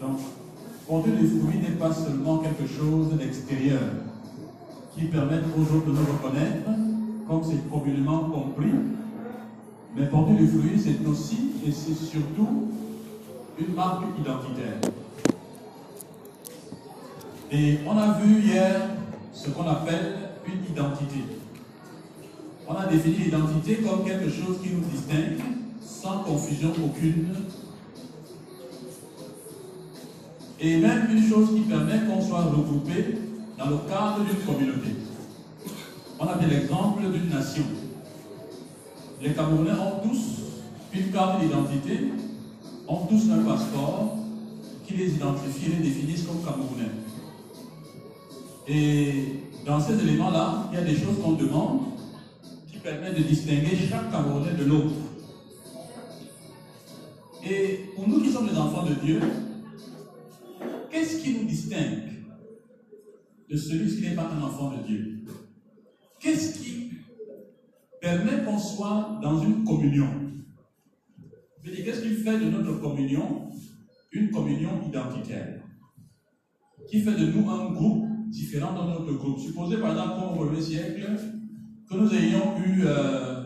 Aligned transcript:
Donc, 0.00 0.18
porter 0.86 1.10
des 1.10 1.26
fruits 1.26 1.58
n'est 1.58 1.76
pas 1.76 1.92
seulement 1.92 2.38
quelque 2.38 2.66
chose 2.66 3.16
d'extérieur 3.18 3.80
qui 4.94 5.04
permet 5.06 5.38
aux 5.56 5.76
autres 5.76 5.86
de 5.86 5.92
nous 5.92 6.06
reconnaître, 6.12 6.68
comme 7.28 7.42
c'est 7.42 7.70
communément 7.70 8.30
compris. 8.30 8.72
Mais 9.96 10.06
porter 10.06 10.34
des 10.34 10.46
fruits, 10.46 10.78
c'est 10.78 11.06
aussi 11.06 11.52
et 11.66 11.72
c'est 11.72 11.94
surtout 11.94 12.68
une 13.58 13.74
marque 13.74 14.04
identitaire. 14.18 14.92
Et 17.50 17.78
on 17.86 17.96
a 17.96 18.18
vu 18.18 18.42
hier 18.42 18.90
ce 19.32 19.50
qu'on 19.50 19.66
appelle 19.66 20.16
une 20.46 20.72
identité. 20.72 21.20
On 22.68 22.74
a 22.74 22.86
défini 22.86 23.16
l'identité 23.16 23.76
comme 23.76 24.04
quelque 24.04 24.28
chose 24.28 24.58
qui 24.62 24.70
nous 24.70 24.80
distingue 24.80 25.38
sans 25.80 26.18
confusion 26.18 26.72
aucune. 26.84 27.28
Et 30.58 30.78
même 30.78 31.08
une 31.10 31.28
chose 31.28 31.50
qui 31.54 31.60
permet 31.60 32.00
qu'on 32.06 32.20
soit 32.20 32.44
regroupé 32.44 33.18
dans 33.58 33.66
le 33.66 33.76
cadre 33.88 34.24
d'une 34.24 34.44
communauté. 34.46 34.96
On 36.18 36.26
a 36.26 36.34
bien 36.36 36.48
l'exemple 36.48 37.02
d'une 37.02 37.28
nation. 37.28 37.64
Les 39.20 39.32
Camerounais 39.32 39.72
ont 39.72 40.08
tous 40.08 40.40
une 40.94 41.10
carte 41.10 41.40
d'identité, 41.40 42.12
ont 42.88 43.06
tous 43.06 43.30
un 43.30 43.42
passeport 43.42 44.16
qui 44.86 44.94
les 44.94 45.14
identifie 45.14 45.66
et 45.66 45.76
les 45.76 45.88
définissent 45.90 46.24
comme 46.24 46.42
Camerounais. 46.42 46.90
Et 48.66 49.42
dans 49.66 49.78
ces 49.78 49.94
éléments-là, 50.00 50.68
il 50.72 50.78
y 50.78 50.80
a 50.80 50.84
des 50.84 50.94
choses 50.94 51.20
qu'on 51.22 51.32
demande 51.32 51.80
qui 52.70 52.78
permettent 52.78 53.18
de 53.18 53.22
distinguer 53.24 53.76
chaque 53.90 54.10
Camerounais 54.10 54.54
de 54.58 54.64
l'autre. 54.64 54.94
Et 57.44 57.90
pour 57.94 58.08
nous 58.08 58.22
qui 58.22 58.30
sommes 58.30 58.48
les 58.48 58.58
enfants 58.58 58.84
de 58.84 58.94
Dieu, 58.94 59.20
qui 61.26 61.34
nous 61.34 61.44
distingue 61.44 62.02
de 63.50 63.56
celui 63.56 63.94
qui 63.96 64.02
n'est 64.02 64.14
pas 64.14 64.30
un 64.30 64.42
enfant 64.42 64.76
de 64.76 64.86
Dieu? 64.86 65.18
Qu'est-ce 66.20 66.60
qui 66.60 66.90
permet 68.00 68.44
qu'on 68.44 68.58
soit 68.58 69.18
dans 69.22 69.42
une 69.42 69.64
communion? 69.64 70.08
Qu'est-ce 71.64 72.02
qui 72.02 72.14
fait 72.14 72.38
de 72.38 72.44
notre 72.50 72.80
communion 72.80 73.50
une 74.12 74.30
communion 74.30 74.70
identitaire? 74.88 75.62
Qui 76.88 77.00
fait 77.00 77.16
de 77.16 77.26
nous 77.26 77.50
un 77.50 77.72
groupe 77.72 78.06
différent 78.28 78.72
dans 78.72 78.88
notre 78.88 79.12
groupe? 79.14 79.40
Supposez 79.40 79.78
par 79.78 79.90
exemple 79.90 80.20
qu'au 80.20 80.44
premier 80.44 80.62
siècle, 80.62 81.04
que 81.90 81.96
nous 81.96 82.14
ayons 82.14 82.56
eu, 82.64 82.82
euh, 82.84 83.42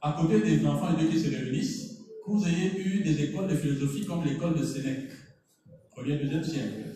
à 0.00 0.12
côté 0.20 0.40
des 0.40 0.64
enfants 0.64 0.92
de 0.92 1.00
Dieu 1.00 1.08
qui 1.08 1.18
se 1.18 1.30
réunissent, 1.30 1.98
que 2.24 2.30
vous 2.30 2.46
ayez 2.46 2.78
eu 2.78 3.02
des 3.02 3.24
écoles 3.24 3.48
de 3.48 3.56
philosophie 3.56 4.04
comme 4.06 4.24
l'école 4.24 4.56
de 4.56 4.64
Sénèque, 4.64 5.10
1er, 5.96 6.30
2 6.30 6.42
siècle. 6.44 6.93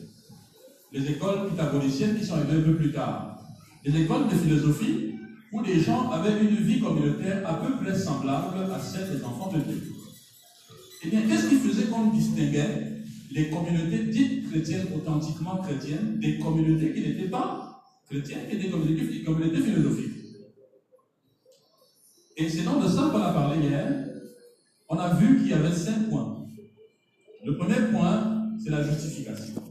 Les 0.93 1.11
écoles 1.11 1.49
pythagoriciennes 1.51 2.19
qui 2.19 2.25
sont 2.25 2.35
arrivées 2.35 2.61
un 2.61 2.63
peu 2.63 2.77
plus 2.77 2.93
tard. 2.93 3.43
Les 3.85 4.03
écoles 4.03 4.29
de 4.29 4.35
philosophie 4.35 5.15
où 5.53 5.63
les 5.63 5.81
gens 5.81 6.11
avaient 6.11 6.41
une 6.41 6.57
vie 6.57 6.81
communautaire 6.81 7.43
à 7.49 7.55
peu 7.55 7.77
près 7.77 7.95
semblable 7.95 8.71
à 8.73 8.79
celle 8.79 9.17
des 9.17 9.25
enfants 9.25 9.53
de 9.53 9.61
Dieu. 9.61 9.83
Eh 11.05 11.09
bien, 11.09 11.23
qu'est-ce 11.29 11.49
qui 11.49 11.57
faisait 11.57 11.87
qu'on 11.87 12.07
distinguait 12.07 13.03
les 13.31 13.51
communautés 13.51 14.05
dites 14.05 14.51
chrétiennes, 14.51 14.89
authentiquement 14.95 15.59
chrétiennes, 15.59 16.19
des 16.19 16.39
communautés 16.39 16.93
qui 16.93 17.01
n'étaient 17.03 17.29
pas 17.29 17.83
chrétiennes, 18.09 18.47
et 18.51 18.57
des 18.57 18.71
communautés, 18.71 19.07
des 19.07 19.23
communautés 19.23 19.61
philosophiques? 19.61 20.15
Et 22.37 22.49
c'est 22.49 22.63
donc 22.63 22.83
de 22.83 22.89
ça 22.89 23.11
qu'on 23.13 23.21
a 23.21 23.33
parlé 23.33 23.67
hier. 23.67 24.07
On 24.89 24.97
a 24.97 25.15
vu 25.15 25.39
qu'il 25.39 25.49
y 25.49 25.53
avait 25.53 25.75
cinq 25.75 26.09
points. 26.09 26.47
Le 27.45 27.57
premier 27.57 27.91
point, 27.93 28.49
c'est 28.63 28.71
la 28.71 28.83
justification. 28.83 29.68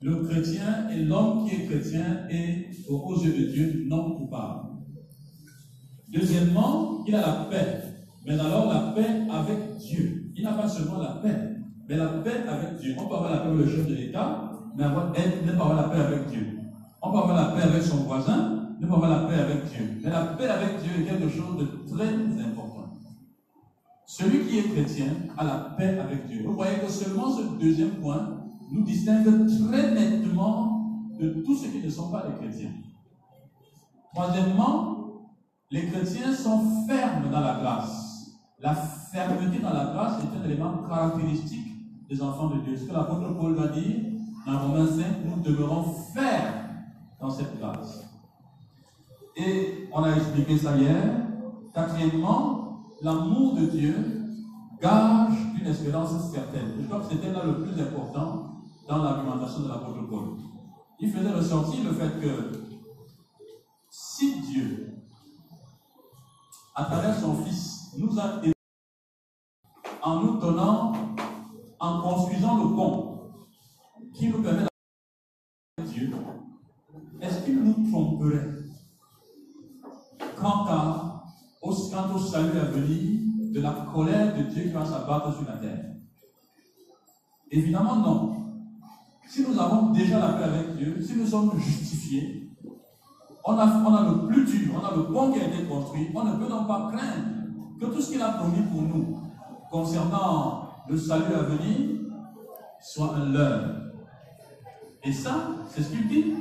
Le 0.00 0.14
chrétien 0.22 0.88
et 0.90 1.02
l'homme 1.02 1.44
qui 1.44 1.56
est 1.56 1.66
chrétien 1.66 2.28
est, 2.30 2.70
aux 2.88 3.20
yeux 3.20 3.32
de 3.32 3.52
Dieu, 3.52 3.84
non 3.88 4.12
coupable. 4.12 4.68
Deuxièmement, 6.08 7.04
il 7.04 7.16
a 7.16 7.20
la 7.20 7.32
paix. 7.50 7.82
Mais 8.24 8.38
alors 8.38 8.72
la 8.72 8.92
paix 8.92 9.26
avec 9.28 9.76
Dieu. 9.78 10.30
Il 10.36 10.44
n'a 10.44 10.52
pas 10.52 10.68
seulement 10.68 10.98
la 10.98 11.14
paix, 11.14 11.56
mais 11.88 11.96
la 11.96 12.06
paix 12.08 12.44
avec 12.48 12.78
Dieu. 12.78 12.94
On 12.96 13.08
peut 13.08 13.14
avoir 13.16 13.32
la 13.32 13.38
paix 13.38 13.48
avec 13.48 13.66
le 13.66 13.68
chef 13.68 13.88
de 13.88 13.94
l'État, 13.94 14.52
mais 14.76 14.84
avoir, 14.84 15.10
ne 15.10 15.52
pas 15.52 15.64
avoir 15.64 15.74
la 15.74 15.88
paix 15.88 16.00
avec 16.00 16.26
Dieu. 16.28 16.46
On 17.02 17.10
peut 17.10 17.18
avoir 17.18 17.34
la 17.34 17.56
paix 17.56 17.62
avec 17.68 17.82
son 17.82 17.96
voisin, 18.04 18.68
ne 18.80 18.86
pas 18.86 18.94
avoir 18.94 19.10
la 19.10 19.28
paix 19.28 19.40
avec 19.40 19.64
Dieu. 19.64 20.00
Mais 20.04 20.10
la 20.10 20.26
paix 20.26 20.46
avec 20.46 20.80
Dieu 20.80 21.02
est 21.02 21.06
quelque 21.06 21.28
chose 21.28 21.58
de 21.58 21.92
très 21.92 22.14
important. 22.44 22.94
Celui 24.06 24.46
qui 24.46 24.58
est 24.58 24.72
chrétien 24.72 25.06
a 25.36 25.44
la 25.44 25.74
paix 25.76 25.98
avec 25.98 26.28
Dieu. 26.28 26.44
Vous 26.46 26.54
voyez 26.54 26.78
que 26.78 26.88
seulement 26.88 27.30
ce 27.36 27.58
deuxième 27.58 27.96
point 28.00 28.37
nous 28.70 28.84
distingue 28.84 29.46
très 29.46 29.94
nettement 29.94 31.08
de 31.18 31.42
tous 31.44 31.56
ceux 31.56 31.68
qui 31.68 31.84
ne 31.84 31.90
sont 31.90 32.10
pas 32.10 32.26
des 32.26 32.34
chrétiens. 32.34 32.72
Troisièmement, 34.14 34.98
les 35.70 35.86
chrétiens 35.86 36.32
sont 36.32 36.86
fermes 36.86 37.30
dans 37.30 37.40
la 37.40 37.58
grâce. 37.60 38.30
La 38.60 38.74
fermeté 38.74 39.58
dans 39.60 39.72
la 39.72 39.92
grâce 39.92 40.22
est 40.22 40.38
un 40.38 40.44
élément 40.44 40.78
caractéristique 40.88 42.08
des 42.08 42.22
enfants 42.22 42.48
de 42.48 42.60
Dieu. 42.60 42.76
Ce 42.76 42.84
que 42.84 42.92
l'apôtre 42.92 43.36
Paul 43.38 43.54
va 43.54 43.68
dire 43.68 43.96
dans 44.46 44.58
Romains 44.60 44.86
5, 44.86 45.04
nous 45.24 45.42
demeurons 45.42 45.84
fermes 46.14 46.68
dans 47.20 47.30
cette 47.30 47.58
grâce. 47.58 48.04
Et 49.36 49.88
on 49.92 50.02
a 50.02 50.16
expliqué 50.16 50.56
ça 50.56 50.76
hier. 50.76 51.26
Quatrièmement, 51.74 52.80
l'amour 53.02 53.54
de 53.54 53.66
Dieu 53.66 53.94
gage 54.80 55.34
une 55.60 55.66
espérance 55.66 56.32
certaine. 56.32 56.72
Je 56.80 56.86
crois 56.86 57.00
que 57.00 57.14
c'était 57.14 57.32
là 57.32 57.42
le 57.44 57.62
plus 57.62 57.80
important 57.80 58.57
dans 58.88 59.02
l'argumentation 59.02 59.60
de 59.60 59.68
l'apôtre 59.68 60.08
Paul. 60.08 60.38
Il 60.98 61.12
faisait 61.12 61.30
ressortir 61.30 61.84
le 61.84 61.92
fait 61.92 62.20
que 62.20 62.64
si 63.90 64.40
Dieu, 64.40 64.94
à 66.74 66.84
travers 66.84 67.14
son 67.20 67.34
Fils, 67.44 67.92
nous 67.98 68.18
a 68.18 68.38
aidés 68.38 68.52
en 70.02 70.20
nous 70.20 70.38
donnant, 70.38 70.92
en 71.78 72.00
construisant 72.00 72.64
le 72.64 72.74
pont 72.74 73.30
qui 74.14 74.28
nous 74.28 74.42
permet 74.42 74.66
d'aller 75.76 75.90
Dieu, 75.90 76.12
est-ce 77.20 77.44
qu'il 77.44 77.62
nous 77.62 77.90
tromperait 77.90 78.48
quant, 80.40 80.64
à, 80.66 81.24
au, 81.60 81.74
quant 81.74 82.14
au 82.14 82.18
salut 82.18 82.58
à 82.58 82.64
venir 82.64 83.20
de 83.52 83.60
la 83.60 83.86
colère 83.92 84.36
de 84.36 84.42
Dieu 84.44 84.64
qui 84.64 84.70
va 84.70 84.86
s'abattre 84.86 85.34
sur 85.34 85.46
la 85.46 85.58
terre? 85.58 85.84
Évidemment 87.50 87.96
non. 87.96 88.47
Si 89.28 89.44
nous 89.46 89.60
avons 89.60 89.90
déjà 89.90 90.18
la 90.18 90.28
paix 90.28 90.44
avec 90.44 90.76
Dieu, 90.76 90.96
si 91.06 91.16
nous 91.16 91.26
sommes 91.26 91.52
justifiés, 91.60 92.50
on 93.44 93.52
a, 93.52 93.66
on 93.86 93.94
a 93.94 94.10
le 94.10 94.26
plus 94.26 94.44
dur, 94.44 94.72
on 94.74 94.84
a 94.84 94.96
le 94.96 95.04
pont 95.04 95.32
qui 95.32 95.40
a 95.40 95.48
été 95.48 95.64
construit, 95.64 96.08
on 96.14 96.24
ne 96.24 96.32
peut 96.36 96.48
donc 96.48 96.66
pas 96.66 96.90
craindre 96.90 97.28
que 97.78 97.86
tout 97.86 98.00
ce 98.00 98.12
qu'il 98.12 98.22
a 98.22 98.30
promis 98.30 98.62
pour 98.72 98.82
nous 98.82 99.20
concernant 99.70 100.68
le 100.88 100.96
salut 100.96 101.34
à 101.34 101.42
venir 101.42 102.00
soit 102.80 103.16
un 103.16 103.30
leurre. 103.30 103.70
Et 105.04 105.12
ça, 105.12 105.48
c'est 105.68 105.82
ce 105.82 105.90
qu'il 105.90 106.08
dit. 106.08 106.34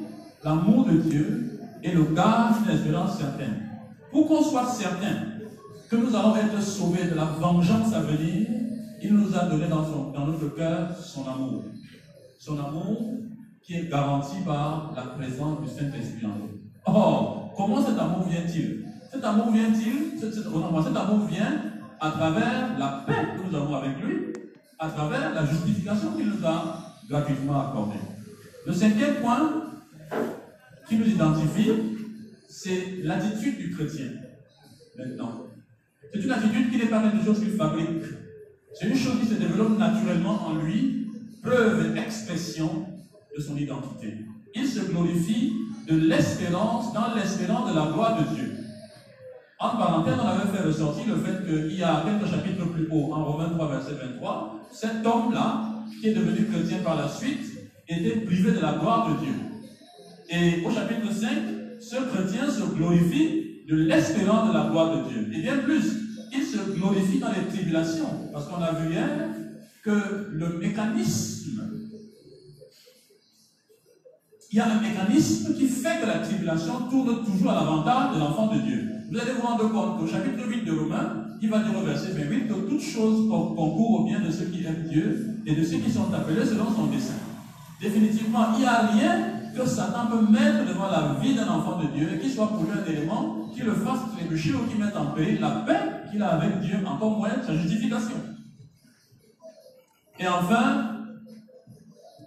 L'amour 0.43 0.85
de 0.85 0.97
Dieu 0.97 1.59
est 1.83 1.91
le 1.91 2.03
gage 2.05 2.61
d'une 2.63 2.73
espérance 2.73 3.17
certaine. 3.17 3.69
Pour 4.11 4.27
qu'on 4.27 4.41
soit 4.41 4.65
certain 4.65 5.25
que 5.89 5.95
nous 5.97 6.15
allons 6.15 6.35
être 6.37 6.61
sauvés 6.61 7.05
de 7.09 7.15
la 7.15 7.25
vengeance 7.25 7.93
à 7.93 7.99
venir, 7.99 8.47
il 9.01 9.13
nous 9.13 9.35
a 9.35 9.45
donné 9.45 9.67
dans, 9.67 9.81
dans 10.11 10.25
notre 10.25 10.55
cœur 10.55 10.95
son 10.97 11.27
amour. 11.27 11.63
Son 12.37 12.59
amour 12.59 13.13
qui 13.61 13.75
est 13.75 13.89
garanti 13.89 14.37
par 14.45 14.93
la 14.95 15.03
présence 15.03 15.61
du 15.61 15.67
Saint-Esprit 15.67 16.25
en 16.25 16.37
nous. 16.39 16.59
Or, 16.85 17.53
comment 17.57 17.83
cet 17.85 17.97
amour 17.97 18.27
vient-il? 18.29 18.85
Cet 19.11 19.23
amour 19.23 19.51
vient-il? 19.51 20.19
Cet, 20.19 20.33
cet, 20.33 20.43
cet 20.43 20.95
amour 20.95 21.27
vient 21.27 21.61
à 21.99 22.11
travers 22.11 22.77
la 22.77 23.03
paix 23.05 23.35
que 23.35 23.49
nous 23.49 23.55
avons 23.55 23.75
avec 23.75 24.01
lui, 24.01 24.33
à 24.79 24.89
travers 24.89 25.33
la 25.33 25.45
justification 25.45 26.11
qu'il 26.13 26.27
nous 26.27 26.45
a 26.45 26.95
gratuitement 27.09 27.59
accordée. 27.59 27.99
Le 28.65 28.73
cinquième 28.73 29.15
point 29.15 29.63
qui 30.87 30.97
nous 30.97 31.07
identifie, 31.07 31.71
c'est 32.47 32.97
l'attitude 33.03 33.57
du 33.57 33.75
chrétien. 33.75 34.07
Maintenant, 34.97 35.43
c'est 36.13 36.19
une 36.19 36.31
attitude 36.31 36.71
qui 36.71 36.77
n'est 36.77 36.85
pas 36.85 37.01
quelque 37.01 37.25
chose 37.25 37.39
qu'il 37.39 37.51
fabrique. 37.51 38.03
C'est 38.73 38.87
une 38.87 38.95
chose 38.95 39.19
qui 39.19 39.25
se 39.25 39.33
développe 39.33 39.77
naturellement 39.77 40.47
en 40.47 40.55
lui, 40.55 41.06
preuve 41.41 41.95
et 41.95 41.99
expression 41.99 42.85
de 43.35 43.41
son 43.41 43.57
identité. 43.57 44.25
Il 44.55 44.67
se 44.67 44.79
glorifie 44.81 45.53
de 45.87 45.97
l'espérance 45.97 46.93
dans 46.93 47.15
l'espérance 47.15 47.69
de 47.69 47.75
la 47.75 47.87
gloire 47.87 48.19
de 48.19 48.35
Dieu. 48.35 48.53
En 49.59 49.69
parenthèse, 49.69 50.15
on 50.23 50.27
avait 50.27 50.55
fait 50.55 50.63
ressortir 50.63 51.03
le 51.07 51.21
fait 51.21 51.45
qu'il 51.45 51.77
y 51.77 51.83
a 51.83 52.03
quelques 52.05 52.29
chapitres 52.29 52.65
plus 52.71 52.87
haut, 52.91 53.11
en 53.13 53.25
Romains 53.25 53.49
3, 53.49 53.69
verset 53.69 53.93
23, 53.93 54.59
cet 54.71 55.05
homme-là, 55.05 55.83
qui 55.99 56.09
est 56.09 56.13
devenu 56.13 56.45
chrétien 56.45 56.79
par 56.83 56.95
la 56.95 57.07
suite, 57.07 57.69
était 57.87 58.17
privé 58.21 58.51
de 58.51 58.59
la 58.59 58.73
gloire 58.73 59.09
de 59.09 59.25
Dieu. 59.25 59.33
Et 60.29 60.65
au 60.65 60.69
chapitre 60.69 61.11
5, 61.11 61.29
ce 61.79 61.95
chrétien 61.95 62.49
se 62.49 62.75
glorifie 62.75 63.63
de 63.67 63.75
l'espérance 63.75 64.49
de 64.49 64.53
la 64.53 64.69
gloire 64.69 64.97
de 64.97 65.09
Dieu. 65.09 65.27
Et 65.33 65.41
bien 65.41 65.57
plus, 65.57 65.83
il 66.31 66.43
se 66.43 66.57
glorifie 66.71 67.19
dans 67.19 67.29
les 67.29 67.47
tribulations. 67.47 68.29
Parce 68.33 68.47
qu'on 68.47 68.61
a 68.61 68.73
vu 68.73 68.91
hier 68.91 69.07
que 69.87 70.27
le 70.33 70.59
mécanisme, 70.59 71.61
il 74.51 74.57
y 74.57 74.59
a 74.59 74.65
un 74.65 74.81
mécanisme 74.81 75.53
qui 75.55 75.67
fait 75.69 76.01
que 76.01 76.05
la 76.05 76.19
tribulation 76.19 76.89
tourne 76.89 77.23
toujours 77.23 77.51
à 77.51 77.55
l'avantage 77.55 78.15
de 78.15 78.19
l'enfant 78.19 78.47
de 78.47 78.59
Dieu. 78.59 78.85
Vous 79.09 79.17
allez 79.17 79.31
vous 79.31 79.47
rendre 79.47 79.71
compte 79.71 79.97
qu'au 79.97 80.07
chapitre 80.07 80.45
8 80.45 80.65
de 80.65 80.77
Romains, 80.77 81.27
il 81.41 81.49
va 81.49 81.59
dire 81.59 81.79
au 81.79 81.85
verset 81.85 82.11
28 82.11 82.47
que 82.49 82.69
toutes 82.69 82.81
choses 82.81 83.29
concourent 83.29 84.01
au 84.01 84.03
bien 84.03 84.19
de 84.19 84.29
ceux 84.29 84.45
qui 84.45 84.65
aiment 84.65 84.87
Dieu 84.89 85.37
et 85.45 85.55
de 85.55 85.63
ceux 85.63 85.77
qui 85.77 85.89
sont 85.89 86.13
appelés 86.13 86.45
selon 86.45 86.65
son 86.75 86.87
dessein. 86.87 87.13
Définitivement, 87.79 88.55
il 88.55 88.59
n'y 88.59 88.65
a 88.65 88.87
rien 88.87 89.25
que 89.55 89.65
Satan 89.65 90.07
peut 90.11 90.29
mettre 90.29 90.67
devant 90.67 90.91
la 90.91 91.17
vie 91.21 91.33
d'un 91.33 91.47
enfant 91.47 91.79
de 91.81 91.87
Dieu 91.95 92.09
et 92.13 92.19
qui 92.19 92.29
soit 92.29 92.49
pour 92.49 92.63
lui 92.63 92.71
un 92.71 92.91
élément 92.91 93.49
qui 93.55 93.61
le 93.61 93.73
fasse 93.73 93.99
trébucher 94.17 94.53
ou 94.53 94.69
qui 94.69 94.77
mette 94.77 94.97
en 94.97 95.11
paix 95.11 95.37
la 95.39 95.63
paix 95.65 95.79
qu'il 96.11 96.21
a 96.21 96.33
avec 96.33 96.59
Dieu, 96.59 96.75
encore 96.85 97.17
moins 97.17 97.29
sa 97.45 97.55
justification. 97.55 98.36
Et 100.19 100.27
enfin, 100.27 100.97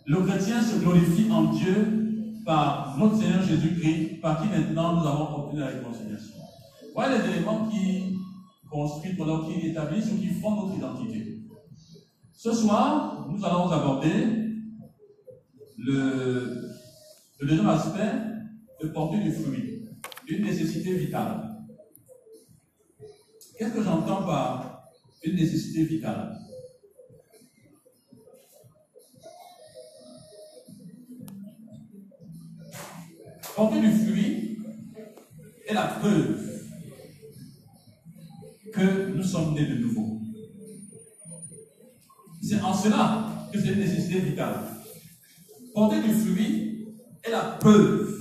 le 0.07 0.21
chrétien 0.23 0.63
se 0.63 0.79
glorifie 0.79 1.31
en 1.31 1.53
Dieu 1.53 2.43
par 2.45 2.97
notre 2.99 3.17
Seigneur 3.17 3.43
Jésus-Christ, 3.43 4.21
par 4.21 4.41
qui 4.41 4.49
maintenant 4.49 5.01
nous 5.01 5.07
avons 5.07 5.45
obtenu 5.45 5.61
la 5.61 5.67
réconciliation. 5.67 6.37
Voilà 6.95 7.19
les 7.19 7.31
éléments 7.31 7.69
qui 7.69 8.17
construisent, 8.71 9.17
qui 9.17 9.69
établissent 9.69 10.13
ou 10.13 10.19
qui 10.19 10.29
font 10.29 10.55
notre 10.57 10.77
identité. 10.77 11.41
Ce 12.33 12.53
soir, 12.53 13.27
nous 13.29 13.45
allons 13.45 13.69
aborder 13.71 14.51
le, 15.79 16.71
deuxième 17.41 17.69
aspect 17.69 18.13
de 18.83 18.89
porter 18.89 19.19
du 19.19 19.33
fruit, 19.33 19.85
une 20.29 20.45
nécessité 20.45 20.95
vitale. 20.95 21.59
Qu'est-ce 23.59 23.75
que 23.75 23.83
j'entends 23.83 24.23
par 24.23 24.85
une 25.23 25.37
nécessité 25.37 25.85
vitale? 25.85 26.40
Porter 33.57 33.81
du 33.81 33.91
fruit 33.91 34.59
est 35.67 35.75
la 35.75 35.87
preuve 35.87 36.39
que 38.73 39.13
nous 39.15 39.23
sommes 39.23 39.55
nés 39.55 39.67
de 39.67 39.75
nouveau. 39.75 40.21
C'est 42.43 42.61
en 42.61 42.73
cela 42.73 43.49
que 43.53 43.61
c'est 43.61 43.73
une 43.73 43.81
nécessité 43.81 44.21
vitale. 44.21 44.61
Porter 45.75 46.01
du 46.03 46.13
fruit 46.15 46.87
est 47.25 47.31
la 47.31 47.59
preuve 47.61 48.17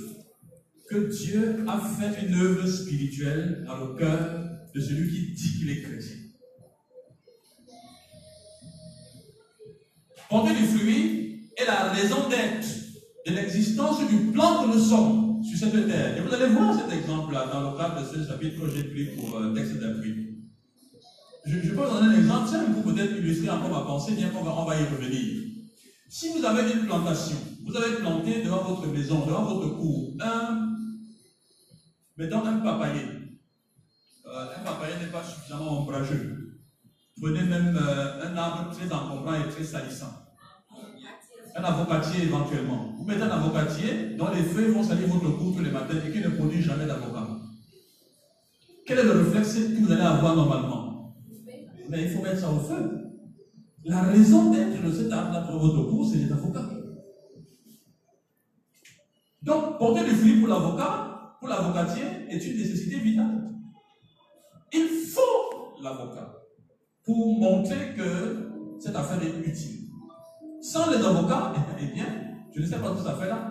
que 0.90 1.10
Dieu 1.16 1.64
a 1.68 1.80
fait 1.80 2.26
une 2.26 2.34
œuvre 2.34 2.68
spirituelle 2.68 3.64
dans 3.68 3.78
le 3.78 3.96
cœur 3.96 4.50
de 4.74 4.82
celui 4.82 5.10
qui 5.10 5.34
dit 5.34 5.60
qu'il 5.60 5.70
est 5.70 5.82
chrétien. 5.82 6.16
Porter 10.30 10.54
du 10.56 10.66
fruit 10.66 11.52
est 11.56 11.66
la 11.66 11.92
raison 11.92 12.28
d'être 12.30 12.89
de 13.28 13.34
l'existence 13.34 14.08
du 14.08 14.18
plan 14.32 14.64
que 14.64 14.74
nous 14.74 14.80
sommes 14.80 15.44
sur 15.44 15.58
cette 15.58 15.88
terre. 15.88 16.18
Et 16.18 16.22
vous 16.22 16.34
allez 16.34 16.54
voir 16.54 16.74
cet 16.74 16.92
exemple-là 16.92 17.48
dans 17.52 17.72
le 17.72 17.78
cadre 17.78 18.02
de 18.02 18.06
ce 18.06 18.28
chapitre 18.28 18.62
que 18.62 18.76
j'ai 18.76 18.84
pris 18.84 19.06
pour 19.16 19.38
euh, 19.38 19.54
texte 19.54 19.80
d'appui. 19.80 20.38
Je, 21.46 21.60
je, 21.62 21.70
peux 21.70 21.82
vous 21.82 22.00
donner 22.00 22.16
un 22.16 22.20
exemple 22.20 22.48
simple 22.48 22.72
pour 22.72 22.94
peut-être 22.94 23.18
illustrer 23.18 23.50
encore 23.50 23.70
ma 23.72 23.82
pensée, 23.82 24.14
bien 24.14 24.30
qu'on 24.30 24.44
va, 24.44 24.52
on 24.52 24.72
y 24.72 24.96
revenir. 24.96 25.44
Si 26.10 26.30
vous 26.30 26.44
avez 26.44 26.72
une 26.72 26.86
plantation, 26.86 27.38
vous 27.66 27.76
avez 27.76 27.98
planté 27.98 28.44
devant 28.44 28.64
votre 28.64 28.88
maison, 28.88 29.26
devant 29.26 29.44
votre 29.44 29.78
cour, 29.78 30.16
un, 30.20 30.76
mettons 32.18 32.46
un 32.46 32.58
papayer. 32.60 33.06
Euh, 34.26 34.46
un 34.58 34.64
papayer 34.64 34.96
n'est 35.00 35.12
pas 35.12 35.24
suffisamment 35.24 35.82
ombrageux. 35.82 36.60
Prenez 37.22 37.44
même 37.44 37.76
euh, 37.76 38.32
un 38.32 38.38
arbre 38.38 38.72
très 38.76 38.92
encombrant 38.92 39.36
et 39.36 39.50
très 39.50 39.64
salissant. 39.64 40.29
Un 41.56 41.64
avocatier 41.64 42.24
éventuellement. 42.24 42.94
Vous 42.98 43.06
mettez 43.06 43.24
un 43.24 43.30
avocatier 43.30 44.16
dont 44.18 44.30
les 44.30 44.44
feuilles 44.44 44.72
vont 44.72 44.84
salir 44.84 45.08
votre 45.08 45.38
cour 45.38 45.56
tous 45.56 45.64
les 45.64 45.72
matins 45.72 45.96
et 46.08 46.12
qui 46.12 46.20
ne 46.20 46.30
produit 46.30 46.62
jamais 46.62 46.86
d'avocat. 46.86 47.28
Quel 48.86 49.00
est 49.00 49.04
le 49.04 49.12
réflexe 49.12 49.56
que 49.56 49.84
vous 49.84 49.92
allez 49.92 50.02
avoir 50.02 50.36
normalement? 50.36 51.16
Mais 51.90 52.04
il 52.04 52.10
faut 52.10 52.22
mettre 52.22 52.40
ça 52.40 52.52
au 52.52 52.60
feu. 52.60 52.92
La 53.86 54.04
raison 54.04 54.52
d'être 54.52 54.84
de 54.84 54.92
cet 54.92 55.12
arbre 55.12 55.48
pour 55.48 55.60
votre 55.60 55.90
cours, 55.90 56.08
c'est 56.08 56.18
les 56.18 56.32
avocats. 56.32 56.70
Donc, 59.42 59.80
porter 59.80 60.04
du 60.04 60.12
fruit 60.12 60.40
pour 60.40 60.50
l'avocat, 60.50 61.38
pour 61.40 61.50
l'avocatier, 61.50 62.04
est 62.30 62.46
une 62.46 62.58
nécessité 62.58 63.00
vitale. 63.00 63.52
Il 64.72 64.88
faut 64.88 65.82
l'avocat 65.82 66.36
pour 67.04 67.40
montrer 67.40 67.96
que 67.96 68.52
cette 68.80 68.96
affaire 68.96 69.22
est 69.24 69.48
utile. 69.48 69.89
Sans 70.62 70.92
les 70.92 70.98
avocats, 70.98 71.54
eh 71.82 71.86
bien, 71.94 72.06
je 72.54 72.62
ne 72.62 72.66
sais 72.66 72.78
pas 72.78 72.90
tout 72.90 73.04
ça 73.04 73.16
fait 73.16 73.30
là. 73.30 73.50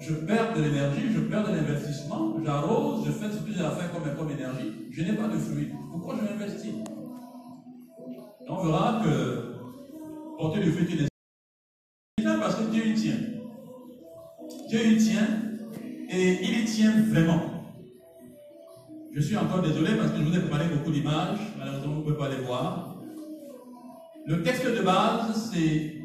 Je 0.00 0.14
perds 0.14 0.54
de 0.54 0.62
l'énergie, 0.62 1.12
je 1.12 1.20
perds 1.20 1.48
de 1.48 1.56
l'investissement, 1.56 2.36
j'arrose, 2.44 3.06
je 3.06 3.12
fais 3.12 3.28
plusieurs 3.42 3.72
affaires 3.72 3.90
comme, 3.92 4.16
comme 4.16 4.30
énergie, 4.30 4.72
je 4.90 5.02
n'ai 5.02 5.14
pas 5.14 5.26
de 5.28 5.38
fruit. 5.38 5.70
Pourquoi 5.90 6.16
je 6.16 6.22
m'investis? 6.22 6.74
On 8.48 8.64
verra 8.64 9.02
que 9.04 9.56
porter 10.38 10.60
le 10.62 10.72
fruit 10.72 11.04
est 11.04 11.08
parce 12.40 12.54
que 12.56 12.70
Dieu 12.70 12.86
y 12.86 12.94
tient. 12.94 13.16
Dieu 14.68 14.86
y 14.86 14.96
tient 14.98 15.26
et 16.10 16.38
il 16.42 16.60
y 16.60 16.64
tient 16.64 17.02
vraiment. 17.10 17.42
Je 19.12 19.20
suis 19.20 19.36
encore 19.36 19.62
désolé 19.62 19.96
parce 19.96 20.12
que 20.12 20.18
je 20.18 20.22
vous 20.22 20.36
ai 20.36 20.40
préparé 20.40 20.68
beaucoup 20.68 20.90
d'images, 20.90 21.38
malheureusement 21.58 21.94
vous 21.94 21.98
ne 21.98 22.04
pouvez 22.04 22.16
pas 22.16 22.28
les 22.28 22.42
voir. 22.44 22.97
Le 24.28 24.42
texte 24.42 24.66
de 24.66 24.82
base, 24.82 25.50
c'est 25.50 26.02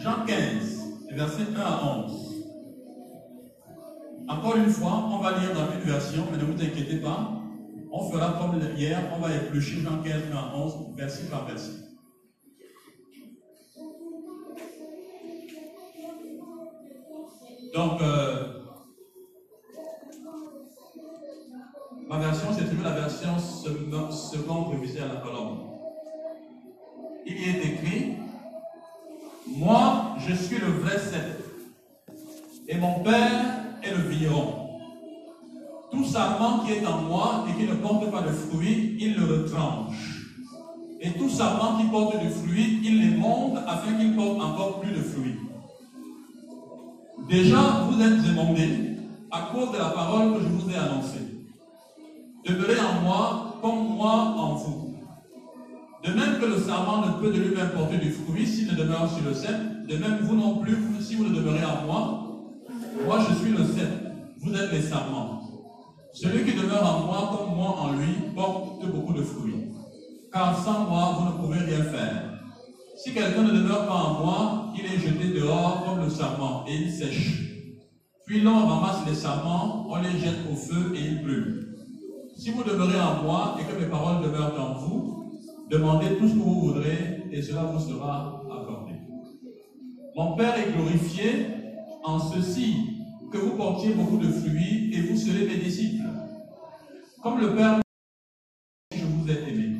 Jean 0.00 0.26
15, 0.26 1.12
versets 1.12 1.54
1 1.56 1.60
à 1.60 2.04
11. 2.04 2.44
Encore 4.28 4.56
une 4.56 4.68
fois, 4.68 5.04
on 5.08 5.18
va 5.18 5.38
lire 5.38 5.54
dans 5.54 5.72
une 5.72 5.88
version, 5.88 6.24
mais 6.32 6.36
ne 6.36 6.42
vous 6.42 6.60
inquiétez 6.60 6.96
pas, 6.96 7.40
on 7.92 8.10
fera 8.10 8.32
comme 8.40 8.60
hier, 8.76 9.00
on 9.16 9.20
va 9.20 9.36
éplucher 9.36 9.76
Jean 9.82 10.02
15, 10.02 10.14
1 10.32 10.58
11, 10.58 10.96
verset 10.96 11.26
par 11.26 11.46
verset. 11.46 11.78
Donc, 17.72 18.02
euh, 18.02 18.27
vrai 30.70 30.98
cèpe, 30.98 31.44
et 32.68 32.76
mon 32.76 33.00
père 33.00 33.64
est 33.82 33.90
le 33.90 34.08
vigneron. 34.08 34.68
Tout 35.90 36.04
sarment 36.04 36.64
qui 36.64 36.72
est 36.72 36.86
en 36.86 37.00
moi 37.02 37.46
et 37.48 37.58
qui 37.58 37.68
ne 37.68 37.74
porte 37.74 38.10
pas 38.10 38.22
de 38.22 38.32
fruit, 38.32 38.96
il 39.00 39.16
le 39.16 39.24
retranche. 39.24 39.96
Et 41.00 41.10
tout 41.12 41.30
sarment 41.30 41.78
qui 41.78 41.86
porte 41.86 42.18
du 42.20 42.28
fruit, 42.28 42.80
il 42.84 43.00
les 43.00 43.18
afin 43.66 43.94
qu'il 43.94 44.16
porte 44.16 44.40
encore 44.40 44.80
plus 44.80 44.92
de 44.92 45.02
fruits. 45.02 45.36
Déjà, 47.28 47.86
vous 47.88 48.00
êtes 48.00 48.26
émondés 48.30 48.96
à 49.30 49.50
cause 49.52 49.72
de 49.72 49.78
la 49.78 49.90
parole 49.90 50.34
que 50.34 50.40
je 50.40 50.48
vous 50.48 50.70
ai 50.70 50.76
annoncée. 50.76 51.44
Demeurez 52.46 52.80
en 52.80 53.02
moi 53.02 53.58
comme 53.60 53.96
moi 53.96 54.34
en 54.36 54.54
vous. 54.54 54.94
De 56.04 56.12
même 56.12 56.38
que 56.40 56.46
le 56.46 56.58
sarment 56.58 57.06
ne 57.06 57.12
peut 57.20 57.32
de 57.32 57.42
lui-même 57.42 57.70
porter 57.70 57.98
du 57.98 58.10
fruit 58.10 58.46
s'il 58.46 58.68
ne 58.68 58.74
demeure 58.74 59.10
sur 59.10 59.24
le 59.24 59.34
cep, 59.34 59.56
de 59.88 59.96
même 59.96 60.18
vous 60.20 60.36
non 60.36 60.58
plus, 60.58 60.76
si 61.00 61.14
vous 61.14 61.24
ne 61.24 61.34
demeurez 61.34 61.64
en 61.64 61.86
moi, 61.86 62.24
moi 63.06 63.18
je 63.26 63.34
suis 63.36 63.52
le 63.52 63.64
cep, 63.64 63.88
vous 64.38 64.54
êtes 64.54 64.70
les 64.70 64.82
sarments. 64.82 65.40
Celui 66.12 66.44
qui 66.44 66.58
demeure 66.58 66.84
en 66.84 67.06
moi 67.06 67.36
comme 67.36 67.56
moi 67.56 67.76
en 67.80 67.92
lui 67.92 68.12
porte 68.34 68.84
beaucoup 68.84 69.14
de 69.14 69.22
fruits. 69.22 69.72
Car 70.30 70.58
sans 70.62 70.80
moi, 70.90 71.16
vous 71.18 71.26
ne 71.26 71.42
pouvez 71.42 71.64
rien 71.64 71.84
faire. 71.84 72.38
Si 72.96 73.14
quelqu'un 73.14 73.42
ne 73.42 73.52
demeure 73.52 73.86
pas 73.86 73.94
en 73.94 74.24
moi, 74.24 74.72
il 74.76 74.84
est 74.84 74.98
jeté 74.98 75.32
dehors 75.32 75.84
comme 75.86 76.04
le 76.04 76.10
sarment 76.10 76.64
et 76.68 76.74
il 76.74 76.92
sèche. 76.92 77.48
Puis 78.26 78.42
l'on 78.42 78.66
ramasse 78.66 79.06
les 79.06 79.14
sarments, 79.14 79.86
on 79.88 79.96
les 80.02 80.18
jette 80.18 80.40
au 80.52 80.54
feu 80.54 80.92
et 80.94 81.00
ils 81.00 81.22
brûlent. 81.22 81.76
Si 82.36 82.50
vous 82.50 82.62
demeurez 82.62 83.00
en 83.00 83.22
moi 83.22 83.56
et 83.58 83.64
que 83.64 83.80
mes 83.80 83.86
paroles 83.86 84.22
demeurent 84.22 84.60
en 84.60 84.74
vous, 84.74 85.32
demandez 85.70 86.18
tout 86.18 86.28
ce 86.28 86.34
que 86.34 86.38
vous 86.38 86.60
voudrez 86.60 87.24
et 87.32 87.40
cela 87.40 87.62
vous 87.62 87.80
sera. 87.80 88.37
Mon 90.18 90.34
Père 90.34 90.58
est 90.58 90.72
glorifié 90.72 91.46
en 92.02 92.18
ceci 92.18 92.74
que 93.30 93.38
vous 93.38 93.56
portiez 93.56 93.94
beaucoup 93.94 94.16
de 94.16 94.28
fruits 94.28 94.90
et 94.92 95.02
vous 95.02 95.16
serez 95.16 95.46
mes 95.46 95.58
disciples. 95.58 96.08
Comme 97.22 97.38
le 97.38 97.54
Père, 97.54 97.80
je 98.92 99.04
vous 99.04 99.30
ai 99.30 99.48
aimé. 99.48 99.76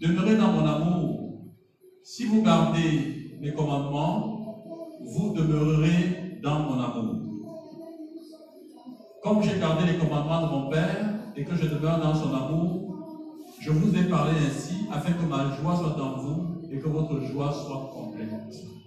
Demeurez 0.00 0.34
dans 0.34 0.50
mon 0.50 0.66
amour. 0.66 1.44
Si 2.02 2.24
vous 2.24 2.42
gardez 2.42 3.36
mes 3.40 3.52
commandements, 3.52 4.98
vous 5.00 5.32
demeurerez 5.32 6.40
dans 6.42 6.58
mon 6.58 6.80
amour. 6.82 7.20
Comme 9.22 9.44
j'ai 9.44 9.60
gardé 9.60 9.92
les 9.92 9.98
commandements 9.98 10.42
de 10.42 10.50
mon 10.50 10.70
Père 10.70 11.06
et 11.36 11.44
que 11.44 11.54
je 11.54 11.68
demeure 11.68 12.00
dans 12.00 12.16
son 12.16 12.34
amour, 12.34 12.80
Je 13.60 13.70
vous 13.70 13.96
ai 13.96 14.08
parlé 14.08 14.32
ainsi 14.44 14.88
afin 14.90 15.12
que 15.12 15.24
ma 15.24 15.54
joie 15.54 15.76
soit 15.76 16.02
en 16.02 16.20
vous 16.20 16.62
et 16.68 16.80
que 16.80 16.88
votre 16.88 17.20
joie 17.20 17.52
soit 17.52 17.92
complète. 17.94 18.81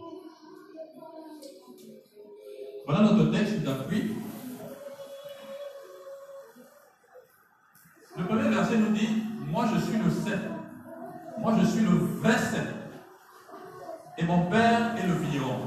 Voilà 2.87 3.01
notre 3.01 3.31
texte 3.31 3.63
d'appui. 3.63 4.15
Le 8.17 8.25
premier 8.25 8.49
verset 8.49 8.77
nous 8.77 8.93
dit, 8.93 9.23
moi 9.47 9.65
je 9.73 9.79
suis 9.79 9.97
le 9.97 10.09
cep. 10.09 10.39
Moi 11.39 11.55
je 11.59 11.65
suis 11.65 11.81
le 11.81 11.89
vrai 11.89 12.37
cep. 12.37 12.67
Et 14.17 14.23
mon 14.23 14.49
père 14.49 14.95
est 14.97 15.07
le 15.07 15.13
vigneron. 15.15 15.57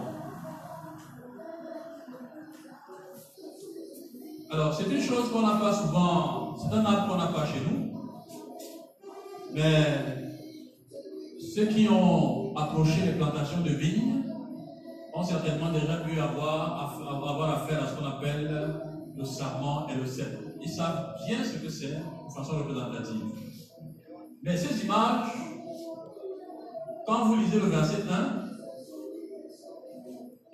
Alors 4.50 4.72
c'est 4.72 4.84
une 4.84 5.02
chose 5.02 5.30
qu'on 5.30 5.42
n'a 5.42 5.58
pas 5.58 5.74
souvent, 5.74 6.56
c'est 6.56 6.74
un 6.74 6.84
arbre 6.84 7.08
qu'on 7.08 7.18
n'a 7.18 7.26
pas 7.26 7.44
chez 7.44 7.60
nous. 7.60 7.92
Mais 9.52 10.28
ceux 11.54 11.66
qui 11.66 11.88
ont 11.88 12.56
approché 12.56 13.02
les 13.02 13.12
plantations 13.12 13.60
de 13.60 13.70
vignes 13.70 14.22
ont 15.14 15.22
certainement 15.22 15.72
déjà 15.72 15.98
pu 15.98 16.20
avoir, 16.20 17.00
avoir 17.10 17.62
affaire 17.62 17.82
à 17.82 17.86
ce 17.88 17.94
qu'on 17.94 18.06
appelle 18.06 18.80
le 19.16 19.24
sarment 19.24 19.86
et 19.88 19.96
le 19.96 20.06
cèdre. 20.06 20.38
Ils 20.60 20.70
savent 20.70 21.14
bien 21.26 21.42
ce 21.42 21.58
que 21.58 21.68
c'est 21.68 21.96
de 21.96 22.32
façon 22.34 22.58
représentative. 22.58 23.22
Mais 24.42 24.56
ces 24.56 24.84
images, 24.84 25.26
quand 27.06 27.24
vous 27.26 27.36
lisez 27.36 27.58
le 27.58 27.66
verset 27.66 28.02
1, 28.10 28.48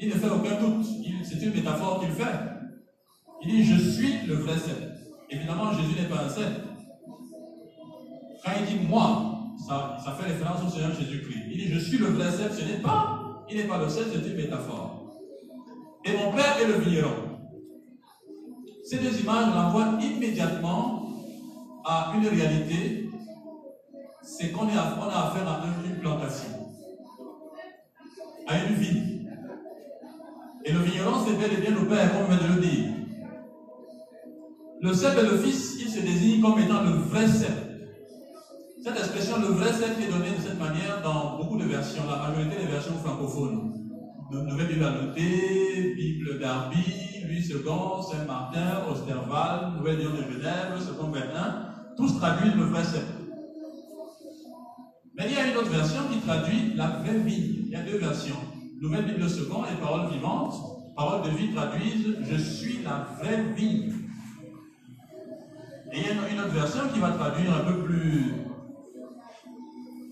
il 0.00 0.08
ne 0.08 0.14
fait 0.14 0.28
aucun 0.28 0.60
doute. 0.60 0.86
C'est 1.22 1.42
une 1.42 1.54
métaphore 1.54 2.00
qu'il 2.00 2.10
fait. 2.10 2.38
Il 3.42 3.50
dit 3.50 3.64
Je 3.64 3.78
suis 3.78 4.26
le 4.26 4.34
vrai 4.34 4.58
cèdre. 4.58 4.92
Évidemment, 5.30 5.72
Jésus 5.72 6.00
n'est 6.00 6.08
pas 6.08 6.24
un 6.24 6.28
cèdre. 6.28 6.60
Quand 8.44 8.52
il 8.60 8.78
dit 8.78 8.86
moi, 8.86 9.34
ça, 9.66 9.98
fait 10.18 10.32
référence 10.32 10.64
au 10.66 10.68
Seigneur 10.68 10.92
Jésus-Christ. 10.94 11.44
Il 11.50 11.58
dit 11.58 11.68
Je 11.68 11.78
suis 11.78 11.98
le 11.98 12.06
vrai 12.06 12.30
cèdre. 12.30 12.54
Ce 12.54 12.64
n'est 12.64 12.80
pas, 12.80 13.13
il 13.50 13.56
n'est 13.56 13.64
pas 13.64 13.78
le 13.78 13.88
cèdre, 13.88 14.10
c'est 14.12 14.28
une 14.28 14.36
métaphore. 14.36 15.12
Et 16.04 16.12
mon 16.12 16.32
Père 16.32 16.56
est 16.60 16.66
le 16.66 16.74
vigneron. 16.74 17.34
Ces 18.84 18.98
deux 18.98 19.20
images 19.20 19.52
renvoient 19.54 19.98
immédiatement 20.02 21.08
à 21.84 22.12
une 22.16 22.26
réalité, 22.28 23.08
c'est 24.22 24.50
qu'on 24.50 24.68
a, 24.68 24.70
affaire 24.70 25.48
à 25.48 25.64
une 25.86 26.00
plantation, 26.00 26.48
à 28.46 28.58
une 28.64 28.74
vie. 28.74 29.26
Et 30.64 30.72
le 30.72 30.78
vigneron, 30.80 31.24
c'est 31.26 31.34
bel 31.34 31.60
bien 31.60 31.70
le 31.70 31.86
Père, 31.86 32.12
comme 32.12 32.22
on 32.24 32.28
vient 32.28 32.48
de 32.48 32.54
le 32.54 32.60
dire. 32.60 32.90
Le 34.80 34.92
cèpe 34.92 35.18
et 35.18 35.22
le 35.22 35.38
fils, 35.38 35.76
il 35.80 35.88
se 35.88 36.00
désigne 36.00 36.42
comme 36.42 36.58
étant 36.58 36.82
le 36.82 36.90
vrai 36.90 37.26
cèpe. 37.26 37.63
Cette 38.84 38.98
expression, 38.98 39.40
le 39.40 39.46
vrai 39.46 39.72
cèpe, 39.72 39.98
est 39.98 40.12
donnée 40.12 40.36
de 40.36 40.42
cette 40.42 40.58
manière 40.58 41.00
dans 41.02 41.38
beaucoup 41.38 41.56
de 41.56 41.64
versions, 41.64 42.02
la 42.06 42.28
majorité 42.28 42.66
des 42.66 42.70
versions 42.70 42.92
francophones. 43.02 43.72
Nouvelle 44.30 44.66
Bible 44.66 44.84
annotée, 44.84 45.94
Bible 45.96 46.38
d'Arby, 46.38 46.84
Louis 47.24 47.48
II, 47.48 47.62
Saint-Martin, 48.12 48.84
Osterval, 48.90 49.72
Nouvelle 49.78 50.00
Lyon 50.00 50.10
de 50.10 50.30
Genève, 50.30 50.78
Second 50.78 51.08
21, 51.08 51.24
tous 51.96 52.18
traduisent 52.18 52.56
le 52.56 52.64
vrai 52.64 52.84
cèpe. 52.84 53.08
Mais 55.14 55.28
il 55.30 55.32
y 55.32 55.38
a 55.38 55.50
une 55.50 55.56
autre 55.56 55.70
version 55.70 56.02
qui 56.12 56.18
traduit 56.18 56.74
la 56.74 56.88
vraie 56.88 57.20
vie. 57.20 57.62
Il 57.64 57.70
y 57.70 57.76
a 57.76 57.82
deux 57.84 57.96
versions. 57.96 58.36
Nouvelle 58.82 59.06
Bible 59.06 59.30
second 59.30 59.62
et 59.64 59.80
paroles 59.80 60.12
vivantes. 60.12 60.56
Paroles 60.94 61.22
de 61.22 61.34
vie 61.34 61.54
traduisent 61.54 62.18
Je 62.30 62.36
suis 62.36 62.82
la 62.82 63.08
vraie 63.18 63.44
vie. 63.56 63.92
Et 65.90 66.00
il 66.00 66.02
y 66.02 66.10
a 66.10 66.30
une 66.30 66.40
autre 66.40 66.52
version 66.52 66.82
qui 66.92 67.00
va 67.00 67.12
traduire 67.12 67.50
un 67.54 67.72
peu 67.72 67.84
plus 67.84 68.43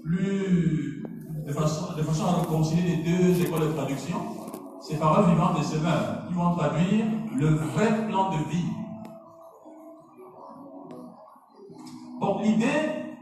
plus 0.05 1.03
de 1.47 1.53
façon, 1.53 1.95
de 1.95 2.03
à 2.03 2.41
réconcilier 2.41 2.97
les 2.97 2.97
deux 3.03 3.41
écoles 3.43 3.69
de 3.69 3.73
traduction, 3.73 4.17
ces 4.81 4.97
paroles 4.97 5.31
vivantes 5.31 5.59
des 5.59 5.65
semeurs, 5.65 6.27
qui 6.27 6.35
vont 6.35 6.55
traduire 6.55 7.05
le 7.37 7.47
vrai 7.49 8.07
plan 8.09 8.31
de 8.31 8.39
vie. 8.49 8.65
Donc 12.21 12.43
l'idée, 12.43 13.17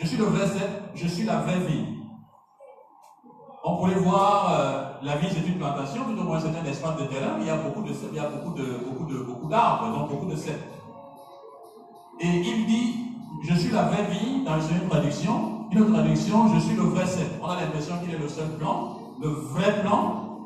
je 0.00 0.06
suis 0.06 0.16
le 0.16 0.24
vrai 0.24 0.46
je 0.94 1.06
suis 1.06 1.24
la 1.24 1.38
vraie 1.38 1.60
vie. 1.60 1.86
On 3.64 3.76
pourrait 3.76 3.94
voir, 3.94 4.52
euh, 4.52 4.92
la 5.04 5.16
vie 5.16 5.28
c'est 5.30 5.46
une 5.46 5.58
plantation, 5.58 6.02
tout 6.04 6.20
au 6.20 6.24
moins 6.24 6.40
c'est 6.40 6.48
un 6.48 6.64
espace 6.64 6.96
de 6.96 7.04
terrain, 7.04 7.36
il 7.38 7.46
y 7.46 7.50
a 7.50 7.56
beaucoup 7.56 7.82
de 7.82 7.92
il 8.10 8.16
y 8.16 8.18
a 8.18 8.28
beaucoup 8.28 8.58
de 8.58 8.64
beaucoup 8.84 9.04
de 9.04 9.18
beaucoup 9.18 9.48
d'arbres, 9.48 9.96
donc 9.96 10.10
beaucoup 10.10 10.26
de 10.26 10.34
cèpes. 10.34 10.64
Et 12.20 12.26
il 12.26 12.66
dit 12.66 13.11
je 13.42 13.54
suis 13.54 13.70
la 13.70 13.82
vraie 13.84 14.04
vie 14.04 14.44
dans 14.44 14.60
une 14.60 14.88
traduction. 14.88 15.66
Une 15.72 15.80
autre 15.80 15.92
traduction, 15.92 16.54
je 16.54 16.60
suis 16.60 16.76
le 16.76 16.82
vrai 16.82 17.06
cèpe. 17.06 17.40
On 17.42 17.46
a 17.46 17.60
l'impression 17.60 17.94
qu'il 17.98 18.14
est 18.14 18.18
le 18.18 18.28
seul 18.28 18.56
plan, 18.58 18.98
le 19.20 19.28
vrai 19.28 19.82
plan. 19.82 20.38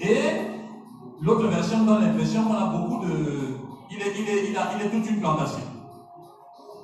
Et 0.00 0.18
l'autre 1.20 1.48
version 1.48 1.84
donne 1.84 2.02
l'impression 2.02 2.44
qu'on 2.44 2.54
a 2.54 2.66
beaucoup 2.66 3.04
de. 3.04 3.56
Il 3.90 4.00
est, 4.00 4.12
il, 4.18 4.28
est, 4.28 4.90
toute 4.90 5.10
une 5.10 5.20
plantation. 5.20 5.60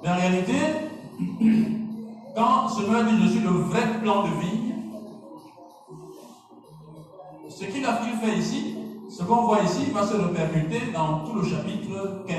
Mais 0.02 0.08
en 0.08 0.14
réalité, 0.14 0.54
quand 2.36 2.68
ce 2.68 2.80
dit 2.80 3.22
je 3.22 3.28
suis 3.28 3.40
le 3.40 3.50
vrai 3.50 4.00
plan 4.02 4.22
de 4.22 4.28
vie, 4.40 4.72
ce 7.48 7.64
qu'il 7.64 7.84
a 7.84 7.94
fait 7.94 8.38
ici, 8.38 8.76
ce 9.08 9.24
qu'on 9.24 9.42
voit 9.42 9.62
ici, 9.62 9.90
va 9.92 10.06
se 10.06 10.14
répercuter 10.14 10.92
dans 10.92 11.24
tout 11.24 11.34
le 11.34 11.44
chapitre 11.44 12.24
15, 12.26 12.36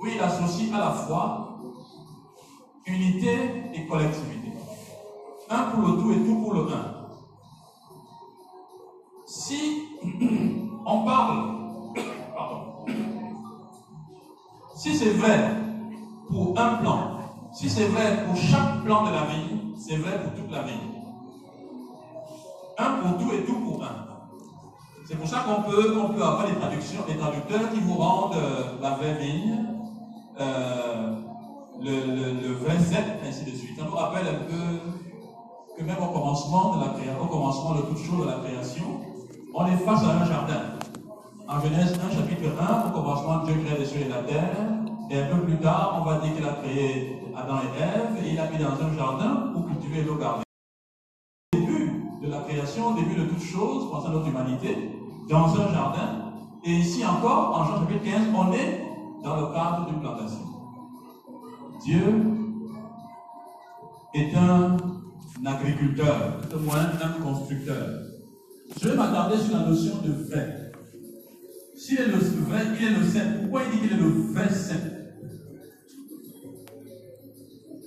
où 0.00 0.06
il 0.06 0.18
associe 0.20 0.72
à 0.74 0.78
la 0.78 0.90
fois 0.90 1.47
unité 2.88 3.34
et 3.74 3.86
collectivité. 3.86 4.52
Un 5.50 5.62
pour 5.64 5.80
le 5.86 6.02
tout 6.02 6.12
et 6.12 6.24
tout 6.26 6.40
pour 6.42 6.54
le 6.54 6.60
un. 6.72 6.94
Si 9.26 9.82
on 10.86 11.04
parle, 11.04 11.94
pardon, 12.34 12.62
si 14.74 14.94
c'est 14.96 15.10
vrai 15.10 15.54
pour 16.28 16.58
un 16.58 16.74
plan, 16.76 17.18
si 17.52 17.68
c'est 17.68 17.86
vrai 17.86 18.24
pour 18.26 18.36
chaque 18.36 18.82
plan 18.84 19.06
de 19.06 19.10
la 19.10 19.24
vie, 19.24 19.74
c'est 19.78 19.96
vrai 19.96 20.22
pour 20.22 20.34
toute 20.34 20.50
la 20.50 20.62
vie. 20.62 20.80
Un 22.78 22.90
pour 23.00 23.18
tout 23.18 23.32
et 23.34 23.44
tout 23.44 23.60
pour 23.60 23.82
un. 23.82 24.06
C'est 25.06 25.16
pour 25.16 25.26
ça 25.26 25.38
qu'on 25.38 25.62
peut, 25.62 25.94
peut 25.94 26.22
avoir 26.22 26.46
des 26.46 26.54
traductions, 26.54 27.00
des 27.08 27.16
traducteurs 27.16 27.70
qui 27.72 27.80
vous 27.80 27.94
rendent 27.94 28.36
euh, 28.36 28.78
la 28.82 28.90
vraie 28.90 29.14
vie. 29.14 29.54
Euh, 30.38 31.27
le, 31.80 32.42
le, 32.42 32.54
vrai 32.54 32.76
ainsi 33.26 33.44
de 33.44 33.56
suite. 33.56 33.78
Ça 33.78 33.84
nous 33.84 33.94
rappelle 33.94 34.26
un 34.26 34.44
peu 34.50 35.76
que 35.76 35.84
même 35.84 36.02
au 36.02 36.12
commencement 36.12 36.76
de 36.76 36.84
la 36.84 36.88
création, 36.92 37.22
au 37.22 37.26
commencement 37.26 37.74
de 37.74 37.82
toute 37.82 37.98
chose 37.98 38.20
de 38.24 38.30
la 38.30 38.38
création, 38.38 39.00
on 39.54 39.66
est 39.66 39.76
face 39.76 40.02
à 40.04 40.22
un 40.22 40.24
jardin. 40.24 40.62
En 41.48 41.60
Genèse 41.60 41.94
1, 41.94 42.14
chapitre 42.14 42.50
1, 42.60 42.88
au 42.88 42.92
commencement, 42.92 43.44
Dieu 43.44 43.54
crée 43.64 43.78
les 43.78 43.86
cieux 43.86 44.00
et 44.02 44.08
la 44.08 44.22
terre. 44.22 44.56
Et 45.10 45.18
un 45.18 45.26
peu 45.34 45.42
plus 45.42 45.56
tard, 45.56 45.98
on 46.00 46.04
va 46.04 46.18
dire 46.18 46.34
qu'il 46.34 46.44
a 46.44 46.52
créé 46.62 47.22
Adam 47.34 47.60
et 47.62 47.82
Ève 47.82 48.24
et 48.24 48.32
il 48.32 48.38
a 48.38 48.50
mis 48.50 48.58
dans 48.58 48.84
un 48.84 48.94
jardin 48.94 49.52
pour 49.54 49.66
cultiver 49.66 50.02
le 50.02 50.14
garder. 50.16 50.42
Au 51.54 51.58
début 51.58 52.02
de 52.22 52.30
la 52.30 52.40
création, 52.40 52.88
au 52.88 52.94
début 52.94 53.14
de 53.14 53.24
toute 53.24 53.42
chose, 53.42 53.90
pensant 53.90 54.08
à 54.08 54.10
notre 54.10 54.28
humanité, 54.28 54.90
dans 55.30 55.46
un 55.46 55.72
jardin. 55.72 56.32
Et 56.64 56.72
ici 56.72 57.06
encore, 57.06 57.58
en 57.58 57.64
Jean 57.64 57.80
chapitre 57.80 58.04
15, 58.04 58.26
on 58.36 58.52
est 58.52 58.84
dans 59.24 59.36
le 59.36 59.46
cadre 59.54 59.86
d'une 59.86 60.00
plantation. 60.00 60.57
Dieu 61.84 62.00
est 64.14 64.34
un 64.34 64.76
agriculteur, 65.44 66.40
moins 66.64 66.90
un 67.00 67.22
constructeur. 67.22 68.00
Je 68.80 68.88
vais 68.88 68.96
m'attarder 68.96 69.36
sur 69.38 69.56
la 69.56 69.66
notion 69.66 70.02
de 70.04 70.12
vrai. 70.24 70.72
S'il 71.76 72.00
est 72.00 72.06
le 72.06 72.16
vrai, 72.16 72.62
il 72.78 72.86
est 72.86 72.98
le 72.98 73.04
saint. 73.04 73.32
Pourquoi 73.40 73.62
il 73.64 73.78
dit 73.78 73.86
qu'il 73.86 73.96
est 73.96 74.00
le 74.00 74.08
vrai 74.32 74.48
saint 74.48 74.74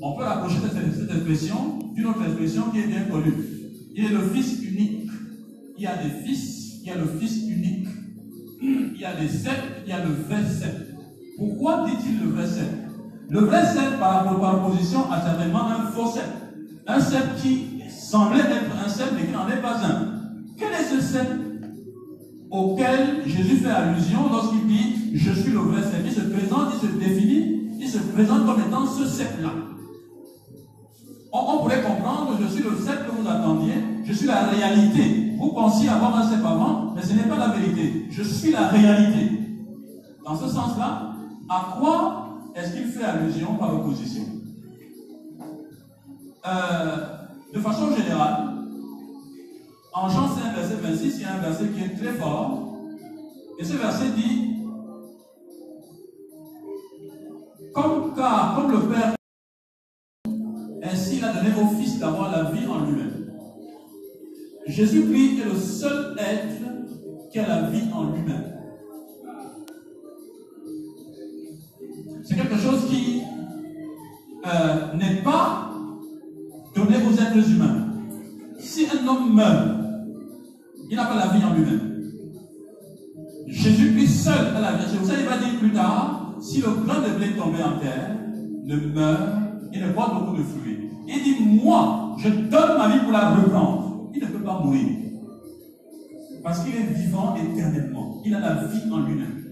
On 0.01 0.15
peut 0.15 0.24
rapprocher 0.24 0.57
cette, 0.62 1.12
expression 1.12 1.79
d'une 1.93 2.05
autre 2.07 2.24
expression 2.24 2.71
qui 2.71 2.79
est 2.79 2.88
bien 2.88 3.03
connue. 3.03 3.33
Il 3.93 4.05
est 4.05 4.10
le 4.10 4.21
fils 4.29 4.63
unique. 4.63 5.10
Il 5.77 5.83
y 5.83 5.88
a 5.88 5.98
des 5.98 6.10
fils, 6.25 6.79
il 6.81 6.88
y 6.88 6.91
a 6.91 6.95
le 6.95 7.07
fils 7.19 7.43
unique. 7.43 7.88
Il 8.62 9.00
y 9.00 9.05
a 9.05 9.15
des 9.15 9.27
sept, 9.27 9.60
il 9.86 9.89
y 9.89 9.93
a 9.93 10.03
le 10.03 10.13
vrai 10.13 10.43
saint. 10.43 10.86
Pourquoi 11.38 11.86
dit-il 11.86 12.21
le 12.21 12.31
vrai 12.31 12.48
saint 12.48 12.80
le 13.31 13.39
vrai 13.39 13.65
cep, 13.65 13.97
par, 13.97 14.25
opposition, 14.27 15.09
a 15.09 15.21
certainement 15.21 15.65
un 15.65 15.89
faux 15.93 16.11
cep. 16.11 16.25
Un 16.85 17.00
cep 17.00 17.38
qui 17.41 17.81
semblait 17.89 18.41
être 18.41 18.85
un 18.85 18.89
cep, 18.89 19.07
mais 19.15 19.25
qui 19.25 19.31
n'en 19.31 19.47
est 19.47 19.61
pas 19.61 19.77
un. 19.77 20.07
Quel 20.57 20.73
est 20.73 20.83
ce 20.83 21.00
cep 21.00 21.27
auquel 22.50 23.21
Jésus 23.25 23.55
fait 23.55 23.69
allusion 23.69 24.29
lorsqu'il 24.29 24.67
dit 24.67 25.11
Je 25.13 25.31
suis 25.31 25.53
le 25.53 25.59
vrai 25.59 25.81
cep 25.81 26.01
Il 26.05 26.11
se 26.11 26.19
présente, 26.19 26.73
il 26.73 26.89
se 26.89 26.93
définit, 26.93 27.69
il 27.79 27.88
se 27.88 28.00
présente 28.00 28.45
comme 28.45 28.59
étant 28.67 28.85
ce 28.85 29.05
cep-là. 29.05 29.51
On, 31.31 31.59
pourrait 31.59 31.83
comprendre 31.83 32.38
Je 32.41 32.47
suis 32.47 32.63
le 32.63 32.75
cep 32.75 33.07
que 33.07 33.11
vous 33.11 33.29
attendiez, 33.29 33.75
je 34.03 34.11
suis 34.11 34.27
la 34.27 34.47
réalité. 34.47 35.31
Vous 35.39 35.53
pensiez 35.53 35.88
avoir 35.88 36.17
un 36.17 36.29
cep 36.29 36.45
avant, 36.45 36.93
mais 36.93 37.01
ce 37.01 37.13
n'est 37.13 37.29
pas 37.29 37.38
la 37.38 37.47
vérité. 37.47 38.07
Je 38.11 38.23
suis 38.23 38.51
la 38.51 38.67
réalité. 38.67 39.39
Dans 40.25 40.35
ce 40.35 40.50
sens-là, 40.50 41.13
à 41.50 41.77
quoi 41.79 42.21
est-ce 42.55 42.74
qu'il 42.74 42.86
fait 42.88 43.03
allusion 43.03 43.55
par 43.55 43.75
opposition 43.75 44.24
euh, 46.43 46.96
de 47.53 47.60
façon 47.60 47.96
générale, 47.96 48.51
en 49.93 50.10
Jean 50.10 50.27
5, 50.27 50.55
verset 50.55 50.75
26, 50.75 51.15
il 51.17 51.22
y 51.22 51.25
a 51.25 51.34
un 51.36 51.39
verset 51.39 51.67
qui 51.67 51.84
est 51.84 51.96
très 51.96 52.13
fort. 52.13 52.77
Et 53.60 53.63
ce 53.63 53.74
verset 53.74 54.10
dit 54.15 54.55
comme, 57.74 58.15
car, 58.15 58.55
comme 58.55 58.72
le 58.72 58.79
Père, 58.89 59.13
ainsi 60.84 61.17
il 61.17 61.25
a 61.25 61.34
donné 61.34 61.50
au 61.62 61.75
Fils 61.75 62.00
d'avoir 62.00 62.31
la 62.31 62.50
vie 62.51 62.65
en 62.65 62.86
lui-même. 62.86 63.31
Jésus-Christ 64.65 65.41
est 65.41 65.46
le 65.46 65.55
seul 65.55 66.15
être 66.17 67.29
qui 67.31 67.39
a 67.39 67.48
la 67.48 67.70
vie 67.70 67.84
en 67.93 68.05
lui-même. 68.05 68.50
C'est 72.31 72.38
quelque 72.38 72.55
chose 72.55 72.89
qui 72.89 73.23
euh, 74.45 74.93
n'est 74.97 75.21
pas 75.21 75.69
donné 76.73 76.95
aux 76.95 77.11
êtres 77.11 77.51
humains. 77.51 77.88
Si 78.57 78.85
un 78.85 79.05
homme 79.05 79.35
meurt, 79.35 79.67
il 80.89 80.95
n'a 80.95 81.07
pas 81.07 81.15
la 81.15 81.27
vie 81.27 81.43
en 81.43 81.53
lui-même. 81.53 82.03
Jésus-Christ 83.47 84.23
seul 84.23 84.55
a 84.55 84.61
la 84.61 84.71
vie. 84.77 84.97
Pour 84.97 85.05
ça 85.05 85.15
qu'il 85.15 85.25
va 85.25 85.39
dire 85.39 85.59
plus 85.59 85.73
tard, 85.73 86.38
si 86.39 86.61
le 86.61 86.69
grain 86.69 87.01
de 87.01 87.17
blé 87.17 87.31
tombé 87.31 87.61
en 87.61 87.77
terre 87.79 88.15
ne 88.63 88.77
meurt 88.77 89.29
et 89.73 89.81
ne 89.81 89.91
boit 89.91 90.13
beaucoup 90.17 90.38
de 90.38 90.43
fruits, 90.43 90.89
il 91.09 91.23
dit, 91.23 91.35
moi, 91.61 92.15
je 92.17 92.29
donne 92.29 92.77
ma 92.77 92.88
vie 92.88 93.00
pour 93.00 93.11
la 93.11 93.31
reprendre. 93.31 94.09
Il 94.15 94.21
ne 94.21 94.27
peut 94.27 94.43
pas 94.43 94.61
mourir. 94.63 94.88
Parce 96.41 96.63
qu'il 96.63 96.77
est 96.77 96.93
vivant 96.93 97.35
éternellement. 97.35 98.21
Il 98.23 98.33
a 98.33 98.39
la 98.39 98.53
vie 98.67 98.89
en 98.89 99.00
lui-même. 99.01 99.43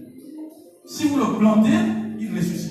Si 0.86 1.08
vous 1.08 1.18
le 1.18 1.38
plantez, 1.38 1.68
il 2.18 2.34
ressuscite. 2.34 2.69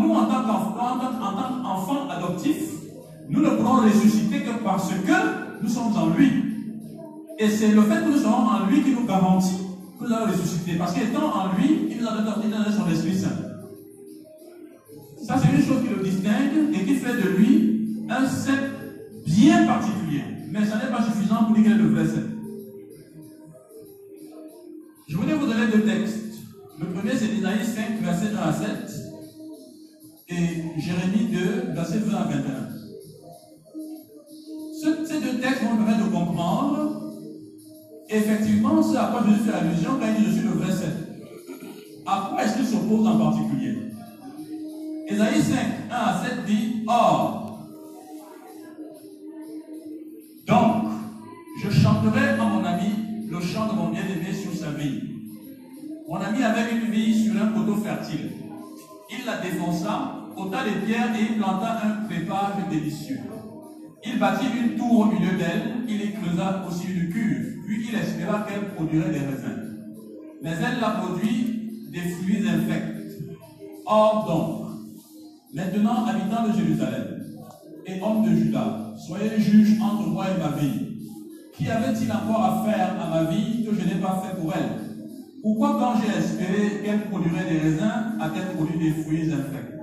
Nous, 0.00 0.12
en 0.14 0.26
tant 0.26 0.42
qu'enfants 0.42 2.08
adoptifs, 2.10 2.70
nous 3.28 3.40
ne 3.40 3.50
pourrons 3.50 3.82
ressusciter 3.82 4.40
que 4.40 4.62
parce 4.62 4.90
que 4.90 5.62
nous 5.62 5.68
sommes 5.68 5.96
en 5.96 6.08
lui. 6.08 6.30
Et 7.38 7.48
c'est 7.48 7.68
le 7.68 7.82
fait 7.82 8.04
que 8.04 8.10
nous 8.10 8.18
sommes 8.18 8.32
en 8.32 8.66
lui 8.68 8.82
qui 8.82 8.90
nous 8.90 9.06
garantit 9.06 9.56
que 9.98 10.04
nous 10.04 10.12
allons 10.12 10.32
ressusciter. 10.32 10.74
Parce 10.78 10.92
qu'étant 10.92 11.32
en 11.32 11.56
lui, 11.56 11.88
il 11.90 12.00
nous 12.00 12.06
a 12.06 12.12
donné 12.12 12.54
son 12.76 12.90
Esprit 12.90 13.18
Saint. 13.18 13.28
Ça, 15.26 15.36
c'est 15.38 15.56
une 15.56 15.64
chose 15.64 15.82
qui 15.82 15.88
le 15.88 16.02
distingue 16.02 16.74
et 16.74 16.84
qui 16.84 16.94
fait 16.96 17.14
de 17.14 17.28
lui 17.36 18.06
un 18.10 18.26
Saint 18.26 18.52
bien 19.26 19.66
particulier. 19.66 20.22
Mais 20.50 20.64
ça 20.64 20.76
n'est 20.76 20.90
pas 20.94 21.02
suffisant 21.02 21.44
pour 21.44 21.54
dire 21.54 21.64
qu'il 21.64 21.72
est 21.72 21.76
le 21.76 21.88
vrai. 21.88 22.04
Je 25.08 25.16
voulais 25.16 25.34
vous 25.34 25.46
donner 25.46 25.66
deux 25.72 25.82
textes. 25.82 26.20
Le 26.78 26.86
premier, 26.86 27.12
c'est 27.16 27.26
Isaïe 27.26 27.64
5, 27.64 28.02
verset 28.02 28.30
1 28.36 28.48
à 28.48 28.52
7, 28.52 28.68
et 30.28 30.80
Jérémie 30.80 31.30
2, 31.32 31.72
verset 31.74 31.98
20 31.98 32.16
à 32.16 32.24
21. 32.24 32.68
ces 35.06 35.20
deux 35.20 35.40
textes 35.40 35.62
vont 35.62 35.76
permettre 35.76 36.06
de 36.06 36.10
comprendre 36.12 37.12
effectivement 38.08 38.82
ce 38.82 38.96
à 38.96 39.06
quoi 39.06 39.24
Jésus 39.26 39.48
fait 39.48 39.54
allusion 39.54 39.90
quand 40.00 40.06
il 40.06 40.24
dit 40.24 40.30
Je 40.30 40.38
suis 40.38 40.48
le 40.48 40.54
vrai. 40.54 40.72
À 42.06 42.28
quoi 42.30 42.44
est-ce 42.44 42.56
qu'il 42.56 42.66
s'oppose 42.66 43.06
en 43.06 43.18
particulier? 43.18 43.78
Isaïe 45.10 45.42
5, 45.42 45.56
1 45.90 45.94
à 45.94 46.24
7 46.24 46.44
dit 46.46 46.84
Or, 46.86 47.44
donc, 50.46 50.84
je 51.62 51.70
chanterai 51.70 52.30
à 52.30 52.44
mon 52.44 52.64
ami 52.64 52.90
le 53.30 53.40
chant 53.40 53.66
de 53.66 53.72
mon 53.72 53.88
bien-aimé 53.88 54.32
sur 54.32 54.52
sa 54.54 54.70
vie. 54.72 55.00
Mon 56.06 56.16
ami 56.16 56.42
avait 56.42 56.70
une 56.72 56.90
vie 56.90 57.24
sur 57.24 57.40
un 57.42 57.46
poteau 57.46 57.76
fertile. 57.76 58.30
Il 59.16 59.26
la 59.26 59.38
défonça, 59.38 60.14
ôta 60.36 60.64
les 60.64 60.86
pierres 60.86 61.14
et 61.18 61.34
planta 61.34 61.80
un 61.84 62.06
crépage 62.06 62.68
délicieux. 62.70 63.20
Il 64.04 64.18
bâtit 64.18 64.46
une 64.46 64.76
tour 64.76 65.00
au 65.00 65.04
milieu 65.06 65.36
d'elle, 65.36 65.84
il 65.88 66.00
y 66.00 66.12
creusa 66.12 66.64
aussi 66.68 66.88
une 66.88 67.10
cuve, 67.10 67.62
puis 67.66 67.86
il 67.88 67.94
espéra 67.94 68.46
qu'elle 68.46 68.74
produirait 68.74 69.10
des 69.10 69.20
raisins. 69.20 69.64
Mais 70.42 70.50
elle 70.50 70.80
l'a 70.80 70.90
produit 70.90 71.88
des 71.90 72.00
fruits 72.00 72.48
infects. 72.48 72.94
Or 73.86 74.24
donc, 74.26 74.64
maintenant 75.54 76.06
habitants 76.06 76.48
de 76.48 76.58
Jérusalem 76.58 77.24
et 77.86 78.00
hommes 78.02 78.24
de 78.24 78.36
Juda, 78.36 78.94
soyez 79.06 79.38
juges 79.38 79.80
entre 79.80 80.08
moi 80.08 80.26
et 80.30 80.40
ma 80.40 80.56
vie. 80.56 80.98
Qui 81.56 81.70
avait-il 81.70 82.10
encore 82.10 82.42
à 82.42 82.64
faire 82.64 83.00
à 83.00 83.08
ma 83.08 83.30
vie 83.30 83.64
que 83.64 83.74
je 83.74 83.86
n'ai 83.86 84.00
pas 84.00 84.22
fait 84.24 84.40
pour 84.40 84.52
elle? 84.54 84.83
Pourquoi 85.44 85.76
quand 85.78 86.00
j'ai 86.00 86.18
espéré 86.18 86.82
qu'elle 86.82 87.02
produirait 87.10 87.44
des 87.44 87.58
raisins, 87.58 88.16
a-t-elle 88.18 88.56
produit 88.56 88.78
des 88.78 89.02
fruits 89.02 89.30
infects 89.30 89.74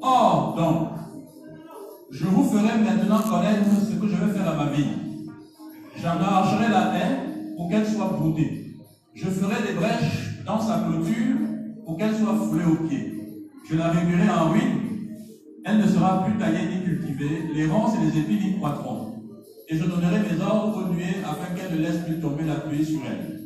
Or, 0.00 0.54
donc, 0.56 0.90
je 2.12 2.24
vous 2.26 2.44
ferai 2.44 2.78
maintenant 2.78 3.18
connaître 3.18 3.64
ce 3.84 3.96
que 3.96 4.06
je 4.06 4.14
vais 4.14 4.32
faire 4.32 4.48
à 4.48 4.64
ma 4.64 4.70
vie. 4.70 4.86
J'en 6.00 6.20
arracherai 6.20 6.68
la 6.68 6.94
haie 6.94 7.56
pour 7.56 7.68
qu'elle 7.68 7.84
soit 7.84 8.16
broutée. 8.16 8.76
Je 9.12 9.28
ferai 9.28 9.56
des 9.66 9.74
brèches 9.74 10.44
dans 10.46 10.60
sa 10.60 10.78
clôture 10.78 11.36
pour 11.84 11.96
qu'elle 11.96 12.14
soit 12.14 12.36
foulée 12.36 12.64
aux 12.64 12.86
pieds. 12.86 13.12
Je 13.68 13.74
la 13.74 13.88
réduirai 13.88 14.30
en 14.30 14.50
ruine. 14.50 15.08
Elle 15.64 15.78
ne 15.78 15.86
sera 15.88 16.24
plus 16.24 16.38
taillée 16.38 16.68
ni 16.68 16.84
cultivée. 16.84 17.50
Les 17.52 17.66
ronces 17.66 17.96
et 17.96 18.06
les 18.06 18.20
épis 18.20 18.50
y 18.50 18.56
croîtront 18.56 19.07
et 19.68 19.76
je 19.76 19.84
donnerai 19.84 20.20
mes 20.20 20.42
ordres 20.42 20.82
aux 20.82 20.94
nuées 20.94 21.16
afin 21.24 21.54
qu'elle 21.54 21.78
ne 21.78 21.82
laisse 21.82 22.02
plus 22.06 22.18
tomber 22.20 22.44
la 22.44 22.56
pluie 22.56 22.84
sur 22.84 23.00
elle. 23.04 23.42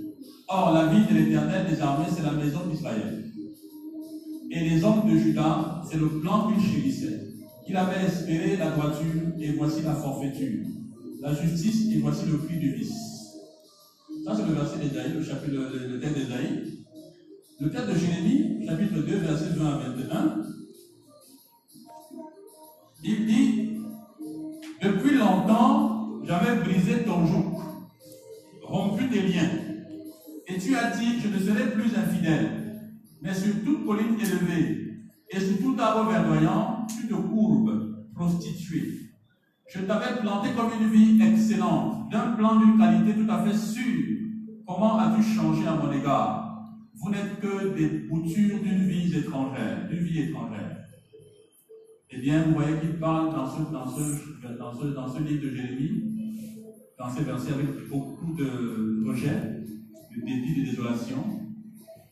Or, 0.48 0.72
la 0.72 0.86
vie 0.86 1.04
de 1.06 1.18
l'Éternel 1.18 1.66
des 1.68 1.80
armées, 1.80 2.06
c'est 2.14 2.22
la 2.22 2.32
maison 2.32 2.60
d'Israël. 2.70 3.24
Et 4.50 4.60
les 4.60 4.84
hommes 4.84 5.10
de 5.10 5.16
Judas, 5.16 5.82
c'est 5.90 5.98
le 5.98 6.08
plan 6.20 6.48
qu'il 6.48 6.62
chérissait. 6.62 7.20
Il 7.68 7.76
avait 7.76 8.04
espéré 8.06 8.56
la 8.56 8.70
droiture, 8.70 9.22
et 9.40 9.52
voici 9.52 9.82
la 9.82 9.94
forfaiture. 9.94 10.64
La 11.20 11.34
justice, 11.34 11.90
et 11.92 11.98
voici 11.98 12.26
le 12.26 12.38
prix 12.38 12.58
du 12.58 12.74
vice. 12.74 12.92
Ça, 14.24 14.36
c'est 14.36 14.46
le 14.46 14.54
verset 14.54 14.78
d'Ésaïe, 14.78 15.14
le 15.14 15.24
chapitre, 15.24 15.52
le, 15.52 15.94
le 15.94 16.00
texte. 16.00 16.18
Le 17.60 17.70
texte 17.70 17.88
de 17.88 17.94
Jérémie, 17.94 18.66
chapitre 18.66 19.00
2, 19.00 19.16
verset 19.18 19.50
20 19.56 19.66
à 19.66 19.78
21. 19.78 20.42
Il 23.04 23.26
dit, 23.26 23.70
depuis 24.82 25.16
longtemps, 25.16 26.01
j'avais 26.24 26.60
brisé 26.62 27.02
ton 27.04 27.26
joug, 27.26 27.58
rompu 28.62 29.08
tes 29.08 29.22
liens. 29.22 29.50
Et 30.46 30.58
tu 30.58 30.74
as 30.76 30.90
dit, 30.90 31.20
je 31.20 31.28
ne 31.28 31.38
serai 31.38 31.70
plus 31.72 31.96
infidèle. 31.96 32.80
Mais 33.20 33.34
sur 33.34 33.52
toute 33.64 33.86
colline 33.86 34.18
élevée 34.20 34.98
et 35.30 35.40
sur 35.40 35.58
tout 35.58 35.76
arbre 35.78 36.10
verdoyant, 36.10 36.86
tu 36.88 37.08
te 37.08 37.14
courbes, 37.14 38.06
prostituée. 38.14 38.98
Je 39.68 39.80
t'avais 39.80 40.20
planté 40.20 40.50
comme 40.56 40.70
une 40.80 40.90
vie 40.90 41.22
excellente, 41.22 42.10
d'un 42.10 42.32
plan 42.32 42.56
d'une 42.56 42.76
qualité 42.76 43.14
tout 43.14 43.30
à 43.30 43.42
fait 43.44 43.56
sûre. 43.56 44.18
Comment 44.66 44.98
as-tu 44.98 45.22
changé 45.22 45.66
à 45.66 45.74
mon 45.74 45.90
égard? 45.92 46.68
Vous 46.94 47.10
n'êtes 47.10 47.40
que 47.40 47.74
des 47.74 48.06
boutures 48.08 48.60
d'une 48.62 48.86
vie 48.86 49.16
étrangère, 49.16 49.88
d'une 49.88 50.04
vie 50.04 50.20
étrangère. 50.20 50.78
Eh 52.10 52.18
bien, 52.18 52.42
vous 52.42 52.54
voyez 52.54 52.78
qu'il 52.78 52.98
parle 52.98 53.34
dans 53.34 53.46
ce, 53.46 53.62
dans, 53.72 53.86
ce, 53.88 54.58
dans, 54.58 54.74
ce, 54.74 54.86
dans 54.88 55.08
ce 55.08 55.22
livre 55.22 55.44
de 55.44 55.56
Jérémie 55.56 56.11
dans 56.98 57.10
ces 57.10 57.24
versets 57.24 57.52
avec 57.52 57.88
beaucoup 57.88 58.34
de 58.34 59.04
rejet, 59.08 59.64
de 60.14 60.20
dépit, 60.20 60.60
de 60.60 60.70
désolation, 60.70 61.24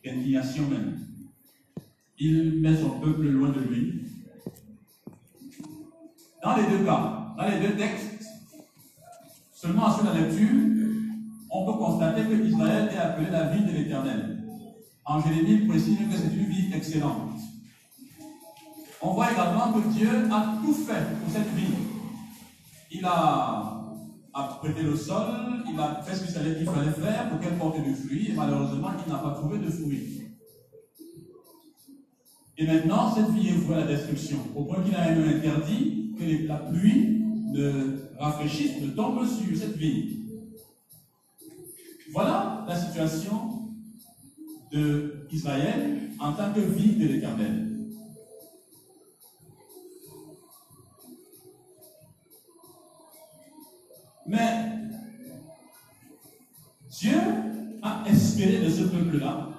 d'indignation 0.03 0.67
même. 0.69 0.99
Il 2.17 2.61
met 2.61 2.75
son 2.75 2.99
peuple 2.99 3.27
loin 3.27 3.49
de 3.49 3.61
lui. 3.61 4.01
Dans 6.43 6.55
les 6.55 6.63
deux 6.63 6.83
cas, 6.83 7.33
dans 7.37 7.47
les 7.47 7.59
deux 7.67 7.75
textes, 7.75 8.25
seulement 9.53 9.87
à 9.87 10.03
la 10.03 10.21
lecture, 10.21 10.49
on 11.49 11.65
peut 11.65 11.77
constater 11.77 12.23
que 12.23 12.45
Israël 12.45 12.89
est 12.91 12.97
appelé 12.97 13.29
la 13.29 13.49
vie 13.49 13.63
de 13.63 13.71
l'Éternel. 13.71 14.43
En 15.05 15.21
Jérémie, 15.21 15.67
précise 15.67 15.97
que 15.97 16.15
c'est 16.15 16.33
une 16.33 16.45
vie 16.45 16.73
excellente. 16.73 17.39
On 19.01 19.13
voit 19.13 19.31
également 19.31 19.73
que 19.73 19.87
Dieu 19.89 20.09
a 20.31 20.57
tout 20.63 20.73
fait 20.73 21.19
pour 21.19 21.31
cette 21.31 21.53
vie. 21.55 21.73
Il 22.91 23.05
a 23.05 23.80
a 24.33 24.43
prêté 24.61 24.83
le 24.83 24.95
sol, 24.95 25.25
il 25.71 25.79
a 25.79 26.01
fait 26.03 26.15
ce 26.15 26.23
qu'il 26.23 26.65
fallait 26.65 26.91
faire 26.91 27.29
pour 27.29 27.39
qu'elle 27.39 27.57
porte 27.57 27.83
du 27.83 27.93
fruit, 27.93 28.31
et 28.31 28.33
malheureusement, 28.33 28.91
il 29.05 29.11
n'a 29.11 29.19
pas 29.19 29.31
trouvé 29.31 29.59
de 29.59 29.69
fruit. 29.69 30.21
Et 32.57 32.67
maintenant, 32.67 33.13
cette 33.13 33.29
vie 33.31 33.49
est 33.49 33.53
vouée 33.53 33.75
à 33.75 33.79
la 33.79 33.87
destruction, 33.87 34.37
au 34.55 34.65
point 34.65 34.83
qu'il 34.83 34.95
a 34.95 35.09
même 35.09 35.27
interdit 35.37 36.13
que 36.17 36.47
la 36.47 36.57
pluie 36.57 37.23
ne 37.51 37.97
rafraîchisse, 38.19 38.81
ne 38.81 38.89
tombe 38.91 39.25
sur 39.25 39.57
cette 39.57 39.77
vie. 39.77 40.19
Voilà 42.13 42.65
la 42.67 42.75
situation 42.79 43.69
d'Israël 45.29 46.09
en 46.19 46.33
tant 46.33 46.53
que 46.53 46.59
vie 46.59 46.95
de 46.95 47.07
l'Éternel. 47.07 47.70
Mais 54.31 54.65
Dieu 56.89 57.17
a 57.83 58.03
espéré 58.07 58.63
de 58.63 58.69
ce 58.69 58.83
peuple-là 58.83 59.49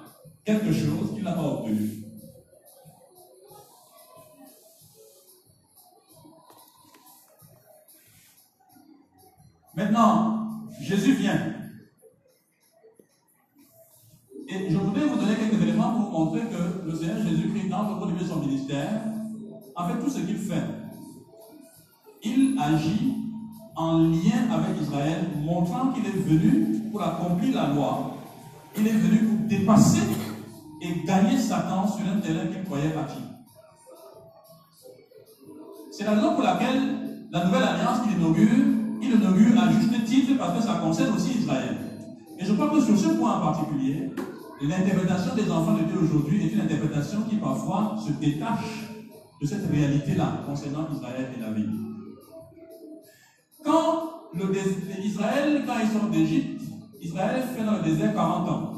quelque 0.43 0.73
chose 0.73 1.13
qu'il 1.13 1.23
n'a 1.23 1.33
pas 1.33 1.43
obtenu. 1.43 1.91
Maintenant, 9.75 10.67
Jésus 10.81 11.13
vient. 11.13 11.53
Et 14.47 14.71
je 14.71 14.77
voudrais 14.77 15.05
vous 15.05 15.17
donner 15.17 15.35
quelques 15.35 15.61
éléments 15.61 16.01
pour 16.01 16.09
montrer 16.09 16.47
que 16.47 16.83
le 16.83 16.95
Seigneur 16.95 17.21
Jésus-Christ, 17.21 17.69
dans 17.69 17.89
le 17.89 17.95
cours 17.99 18.11
de 18.11 18.25
son 18.25 18.39
ministère, 18.39 19.03
en 19.75 19.87
fait, 19.87 19.99
tout 19.99 20.09
ce 20.09 20.21
qu'il 20.21 20.37
fait, 20.37 20.63
il 22.23 22.57
agit 22.59 23.22
en 23.75 23.97
lien 23.97 24.49
avec 24.51 24.81
Israël, 24.81 25.25
montrant 25.43 25.91
qu'il 25.91 26.05
est 26.05 26.09
venu 26.09 26.89
pour 26.91 27.01
accomplir 27.01 27.55
la 27.55 27.67
loi. 27.73 28.17
Il 28.77 28.87
est 28.87 28.91
venu 28.91 29.17
pour 29.19 29.47
dépasser 29.47 30.01
et 30.81 31.05
gagner 31.05 31.37
Satan 31.37 31.87
sur 31.87 32.05
un 32.05 32.19
terrain 32.19 32.47
qu'il 32.47 32.63
croyait 32.63 32.95
acquis. 32.95 33.23
C'est 35.91 36.05
la 36.05 36.11
raison 36.11 36.33
pour 36.33 36.43
laquelle 36.43 36.81
la 37.31 37.45
nouvelle 37.45 37.63
alliance 37.63 38.01
qu'il 38.03 38.19
inaugure, 38.19 38.65
il 39.01 39.11
inaugure 39.11 39.61
à 39.61 39.71
juste 39.71 40.05
titre 40.05 40.33
parce 40.37 40.57
que 40.57 40.63
ça 40.63 40.75
concerne 40.75 41.15
aussi 41.15 41.39
Israël. 41.39 41.77
Et 42.39 42.45
je 42.45 42.53
crois 42.53 42.69
que 42.69 42.81
sur 42.81 42.97
ce 42.97 43.09
point 43.09 43.37
en 43.37 43.41
particulier, 43.41 44.11
l'interprétation 44.61 45.35
des 45.35 45.51
enfants 45.51 45.73
de 45.73 45.83
Dieu 45.83 45.99
aujourd'hui 46.01 46.45
est 46.45 46.53
une 46.53 46.61
interprétation 46.61 47.21
qui 47.29 47.35
parfois 47.35 47.95
se 48.05 48.11
détache 48.13 48.89
de 49.41 49.47
cette 49.47 49.69
réalité-là 49.69 50.41
concernant 50.47 50.87
Israël 50.93 51.29
et 51.37 51.41
la 51.41 51.51
vie. 51.51 51.92
Quand 53.63 54.13
le, 54.33 54.45
Israël, 55.03 55.63
quand 55.65 55.73
ils 55.81 55.89
sortent 55.89 56.11
d'Égypte, 56.11 56.61
Israël 57.01 57.43
fait 57.55 57.63
dans 57.63 57.77
le 57.77 57.83
désert 57.83 58.13
40 58.13 58.49
ans. 58.49 58.73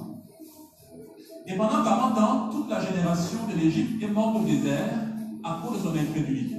Et 1.47 1.55
pendant 1.55 1.83
40 1.83 2.17
ans, 2.17 2.49
toute 2.51 2.69
la 2.69 2.79
génération 2.79 3.39
de 3.47 3.59
l'Égypte 3.59 4.03
est 4.03 4.07
morte 4.07 4.37
au 4.37 4.45
désert 4.45 4.89
à 5.43 5.61
cause 5.63 5.77
de 5.77 5.87
son 5.87 5.93
incrédulité. 5.95 6.55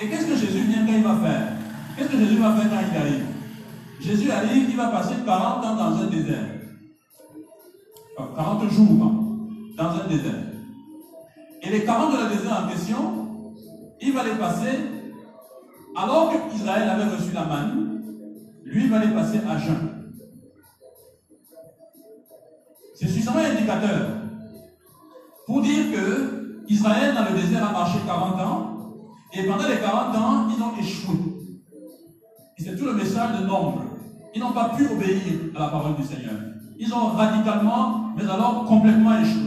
Et 0.00 0.08
qu'est-ce 0.08 0.26
que 0.26 0.36
Jésus 0.36 0.64
vient 0.64 0.86
quand 0.86 0.92
il 0.92 1.02
va 1.02 1.16
faire? 1.16 1.52
Qu'est-ce 1.96 2.08
que 2.08 2.18
Jésus 2.18 2.36
va 2.36 2.54
faire 2.54 2.70
quand 2.70 2.86
il 2.90 2.96
arrive? 2.96 3.26
Jésus 4.00 4.30
arrive, 4.30 4.70
il 4.70 4.76
va 4.76 4.88
passer 4.88 5.14
40 5.24 5.64
ans 5.64 5.76
dans 5.76 6.02
un 6.02 6.06
désert. 6.06 6.56
40 8.16 8.70
jours 8.70 9.12
dans 9.76 9.84
un 9.84 10.08
désert. 10.08 10.32
Et 11.62 11.70
les 11.70 11.84
40 11.84 12.12
de 12.12 12.16
la 12.16 12.28
désert 12.28 12.64
en 12.64 12.68
question, 12.70 13.44
il 14.00 14.12
va 14.12 14.24
les 14.24 14.38
passer, 14.38 14.78
alors 15.96 16.32
qu'Israël 16.50 16.88
avait 16.88 17.16
reçu 17.16 17.32
la 17.32 17.44
manne, 17.44 18.02
lui 18.64 18.88
va 18.88 18.98
les 18.98 19.12
passer 19.12 19.40
à 19.48 19.56
jeun. 19.58 20.12
C'est 22.94 23.06
suffisamment 23.06 23.38
indicateur 23.38 24.08
pour 25.46 25.62
dire 25.62 25.92
que 25.92 26.64
Israël 26.68 27.14
dans 27.14 27.24
le 27.24 27.40
désert 27.40 27.68
a 27.68 27.72
marché 27.72 27.98
40 28.06 28.40
ans 28.40 28.76
et 29.32 29.44
pendant 29.44 29.68
les 29.68 29.76
40 29.76 30.16
ans, 30.16 30.48
ils 30.54 30.62
ont 30.62 30.76
échoué. 30.78 31.14
C'est 32.58 32.76
tout 32.76 32.86
le 32.86 32.94
message 32.94 33.40
de 33.40 33.46
nombre. 33.46 33.84
Ils 34.34 34.40
n'ont 34.40 34.52
pas 34.52 34.70
pu 34.70 34.86
obéir 34.86 35.52
à 35.54 35.60
la 35.60 35.68
parole 35.68 35.94
du 35.96 36.02
Seigneur. 36.02 36.34
Ils 36.78 36.92
ont 36.92 37.06
radicalement, 37.06 38.10
mais 38.16 38.24
alors 38.24 38.64
complètement 38.66 39.18
échoué. 39.18 39.42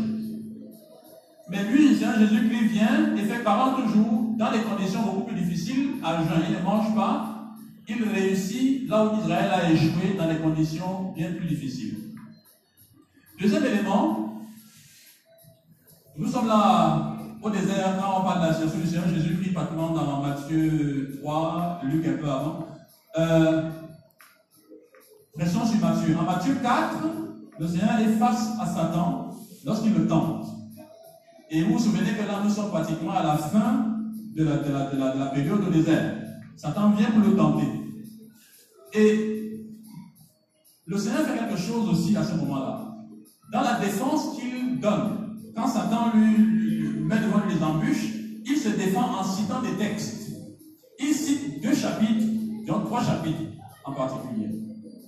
Mais 1.50 1.64
lui, 1.64 1.90
Jésus-Christ 1.90 2.68
vient 2.68 3.16
et 3.16 3.24
fait 3.24 3.44
40 3.44 3.88
jours 3.90 4.19
dans 4.40 4.52
des 4.54 4.62
conditions 4.62 5.04
beaucoup 5.04 5.24
plus 5.24 5.36
difficiles, 5.36 5.96
à 6.02 6.24
jeûner, 6.24 6.46
il 6.50 6.56
ne 6.56 6.64
mange 6.64 6.96
pas. 6.96 7.36
Il 7.90 8.08
réussit 8.08 8.88
là 8.90 9.06
où 9.06 9.20
Israël 9.20 9.52
a 9.52 9.70
échoué 9.70 10.16
dans 10.18 10.30
des 10.30 10.38
conditions 10.38 11.12
bien 11.14 11.34
plus 11.34 11.46
difficiles. 11.46 11.98
Deuxième 13.38 13.66
élément, 13.66 14.42
nous 16.16 16.28
sommes 16.28 16.48
là 16.48 17.18
au 17.42 17.50
désert 17.50 17.98
quand 18.00 18.22
on 18.22 18.24
parle 18.24 18.42
de 18.42 18.48
la 18.48 18.54
solution 18.54 18.80
du 18.80 18.88
Seigneur 18.88 19.10
Jésus-Christ, 19.10 19.54
pratiquement 19.54 19.90
dans 19.90 20.22
Matthieu 20.22 21.20
3, 21.22 21.82
Luc 21.84 22.08
un 22.08 22.18
peu 22.18 22.30
avant. 22.30 22.68
Euh, 23.18 23.70
sur 25.46 25.66
Matthieu. 25.82 26.18
En 26.18 26.24
Matthieu 26.24 26.56
4, 26.62 26.98
le 27.60 27.68
Seigneur 27.68 28.00
est 28.00 28.18
face 28.18 28.52
à 28.62 28.66
Satan 28.66 29.32
lorsqu'il 29.66 29.94
le 29.96 30.08
tente. 30.08 30.46
Et 31.50 31.64
vous 31.64 31.74
vous 31.74 31.80
souvenez 31.80 32.12
que 32.12 32.26
là, 32.26 32.42
nous 32.44 32.50
sommes 32.50 32.70
pratiquement 32.70 33.12
à 33.12 33.24
la 33.24 33.36
fin 33.36 33.99
de 34.36 34.44
la, 34.44 34.58
de 34.58 34.66
de 34.66 35.34
période 35.34 35.68
au 35.68 35.72
désert. 35.72 36.16
Satan 36.56 36.92
vient 36.92 37.12
pour 37.12 37.30
le 37.30 37.36
tenter. 37.36 37.68
Et 38.94 39.66
le 40.86 40.98
Seigneur 40.98 41.22
fait 41.22 41.38
quelque 41.38 41.58
chose 41.58 41.90
aussi 41.90 42.16
à 42.18 42.24
ce 42.24 42.36
moment-là 42.36 42.90
dans 43.52 43.62
la 43.62 43.80
défense 43.80 44.36
qu'il 44.36 44.80
donne. 44.80 45.38
Quand 45.56 45.68
Satan 45.68 46.12
lui, 46.14 46.90
met 47.04 47.20
devant 47.20 47.46
lui 47.46 47.56
les 47.56 47.64
embûches, 47.64 48.14
il 48.46 48.58
se 48.58 48.70
défend 48.70 49.20
en 49.20 49.24
citant 49.24 49.62
des 49.62 49.76
textes. 49.78 50.32
Il 51.00 51.14
cite 51.14 51.62
deux 51.62 51.74
chapitres, 51.74 52.26
donc 52.68 52.86
trois 52.86 53.04
chapitres 53.04 53.42
en 53.86 53.94
particulier. 53.94 54.50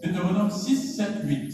Deutéronome 0.04 0.50
6, 0.50 0.96
7, 0.96 1.08
8. 1.26 1.54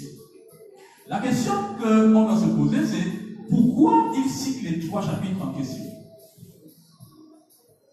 La 1.07 1.19
question 1.19 1.53
qu'on 1.79 2.23
doit 2.23 2.37
se 2.37 2.45
poser, 2.45 2.85
c'est 2.85 3.49
pourquoi 3.49 4.11
il 4.15 4.29
cite 4.29 4.63
les 4.63 4.87
trois 4.87 5.01
chapitres 5.01 5.41
en 5.41 5.53
question? 5.53 5.83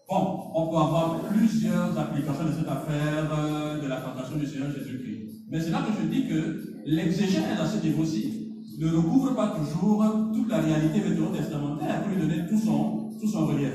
Bon, 0.07 0.51
on 0.53 0.67
peut 0.67 0.77
avoir 0.77 1.19
plusieurs 1.31 1.97
applications 1.97 2.45
de 2.45 2.51
cette 2.51 2.67
affaire 2.67 3.27
euh, 3.39 3.81
de 3.81 3.87
la 3.87 3.97
tentation 3.97 4.37
du 4.37 4.45
Seigneur 4.45 4.69
Jésus-Christ. 4.69 5.45
Mais 5.49 5.59
c'est 5.59 5.71
là 5.71 5.79
que 5.79 5.99
je 5.99 6.07
dis 6.07 6.27
que 6.27 6.81
l'exégèse 6.85 7.59
à 7.59 7.65
ce 7.65 7.83
niveau-ci 7.83 8.51
ne 8.77 8.87
recouvre 8.95 9.35
pas 9.35 9.55
toujours 9.57 10.05
toute 10.31 10.47
la 10.47 10.59
réalité 10.59 10.99
vétérotestamentaire 10.99 12.03
pour 12.03 12.11
lui 12.11 12.21
donner 12.21 12.45
tout 12.47 12.59
son, 12.59 13.09
tout 13.19 13.27
son 13.27 13.47
relief. 13.47 13.73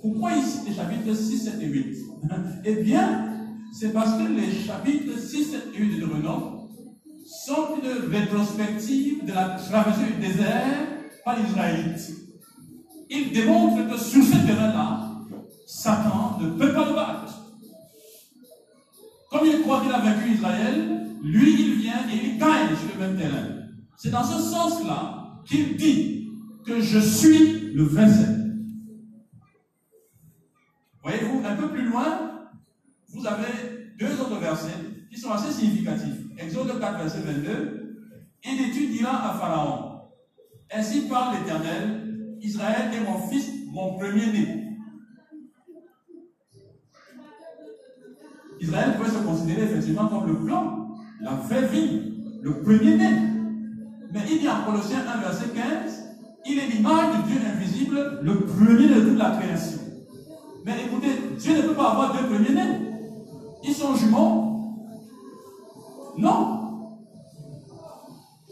Pourquoi 0.00 0.32
il 0.36 0.42
cite 0.42 0.68
les 0.68 0.74
chapitres 0.74 1.14
6, 1.14 1.38
7 1.38 1.54
et 1.62 1.66
8 1.66 1.96
Eh 2.64 2.82
bien, 2.84 3.26
c'est 3.72 3.92
parce 3.92 4.14
que 4.18 4.28
les 4.28 4.52
chapitres 4.52 5.18
6, 5.18 5.44
7 5.44 5.60
et 5.74 5.78
8 5.78 5.96
de 5.96 6.00
Deutéronome 6.00 6.68
sont 7.26 7.74
une 7.82 8.12
rétrospective 8.12 9.24
de 9.24 9.32
la 9.32 9.50
traversée 9.50 10.12
du 10.14 10.28
désert 10.28 10.86
par 11.24 11.36
les 11.38 11.48
Israélites. 11.48 12.10
Ils 13.08 13.32
démontrent 13.32 13.90
que 13.90 13.98
sur 13.98 14.22
ce 14.22 14.46
terrain-là, 14.46 14.99
Satan 15.66 16.38
ne 16.40 16.50
peut 16.50 16.72
pas 16.72 16.84
le 16.84 16.94
battre. 16.94 17.40
Comme 19.30 19.46
il 19.46 19.60
croit 19.62 19.80
qu'il 19.82 19.92
a 19.92 20.00
vaincu 20.00 20.32
Israël, 20.34 21.06
lui, 21.22 21.54
il 21.60 21.74
vient 21.76 22.08
et 22.12 22.26
il 22.26 22.38
gagne 22.38 22.74
sur 22.76 22.98
le 22.98 23.06
même 23.06 23.16
terrain. 23.16 23.46
C'est 23.96 24.10
dans 24.10 24.24
ce 24.24 24.40
sens-là 24.40 25.40
qu'il 25.46 25.76
dit 25.76 26.28
que 26.66 26.80
je 26.80 26.98
suis 26.98 27.72
le 27.72 27.84
verset. 27.84 28.36
Voyez-vous, 31.02 31.42
un 31.44 31.56
peu 31.56 31.68
plus 31.68 31.88
loin, 31.88 32.48
vous 33.08 33.26
avez 33.26 33.92
deux 33.98 34.20
autres 34.20 34.38
versets 34.38 34.68
qui 35.10 35.18
sont 35.18 35.30
assez 35.30 35.52
significatifs. 35.52 36.16
Exode 36.38 36.78
4, 36.78 36.98
verset 36.98 37.20
22. 37.20 38.06
Et 38.42 38.70
tu 38.72 38.88
diras 38.88 39.30
à 39.30 39.38
Pharaon, 39.38 40.00
ainsi 40.72 41.02
parle 41.08 41.36
l'Éternel, 41.36 42.36
Israël 42.40 42.90
est 42.94 43.04
mon 43.04 43.28
fils, 43.28 43.50
mon 43.70 43.98
premier-né. 43.98 44.59
Israël 48.60 48.96
pouvait 48.96 49.10
se 49.10 49.24
considérer 49.24 49.62
effectivement 49.62 50.06
comme 50.06 50.26
le 50.26 50.38
plan, 50.38 50.88
la 51.20 51.32
vraie 51.32 51.66
vie, 51.66 52.12
le 52.42 52.60
premier-né. 52.60 53.10
Mais 54.12 54.20
il 54.30 54.40
dit 54.40 54.48
en 54.48 54.70
Colossiens 54.70 55.04
1, 55.16 55.20
verset 55.20 55.48
15, 55.54 55.62
il 56.46 56.58
est 56.58 56.66
l'image 56.66 57.16
du 57.16 57.32
Dieu 57.32 57.40
invisible, 57.46 58.20
le 58.22 58.40
premier 58.40 58.88
de 58.88 59.00
toute 59.00 59.18
la 59.18 59.30
création. 59.30 59.78
Mais 60.64 60.74
écoutez, 60.86 61.08
Dieu 61.38 61.56
ne 61.56 61.62
peut 61.62 61.74
pas 61.74 61.90
avoir 61.92 62.12
deux 62.12 62.26
premiers-nés. 62.26 62.88
Ils 63.64 63.74
sont 63.74 63.94
jumeaux. 63.94 64.46
Non. 66.18 66.60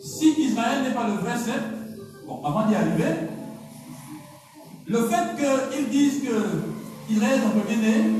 Si 0.02 0.32
Israël 0.38 0.84
n'est 0.84 0.94
pas 0.94 1.06
le 1.06 1.14
vrai 1.14 1.36
sept, 1.36 1.62
bon, 2.26 2.42
avant 2.44 2.66
d'y 2.66 2.74
arriver, 2.74 3.14
le 4.86 4.98
fait 5.02 5.36
qu'ils 5.36 5.88
disent 5.90 6.22
que 6.22 7.12
Israël 7.12 7.40
est 7.40 7.42
son 7.42 7.60
premier-né 7.60 8.10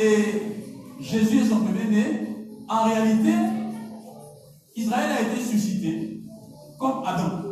et 0.00 0.57
Jésus 1.00 1.38
est 1.38 1.48
son 1.48 1.60
premier-né, 1.60 2.28
en 2.68 2.84
réalité, 2.84 3.32
Israël 4.76 5.10
a 5.10 5.22
été 5.22 5.40
suscité 5.42 6.22
comme 6.78 7.02
Adam, 7.06 7.44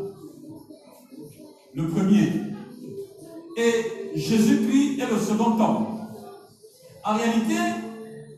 le 1.75 1.89
premier. 1.89 2.33
Et 3.57 4.19
Jésus-Christ 4.19 5.01
est 5.01 5.11
le 5.11 5.19
second 5.19 5.59
homme. 5.59 5.87
En 7.05 7.15
réalité, 7.17 7.55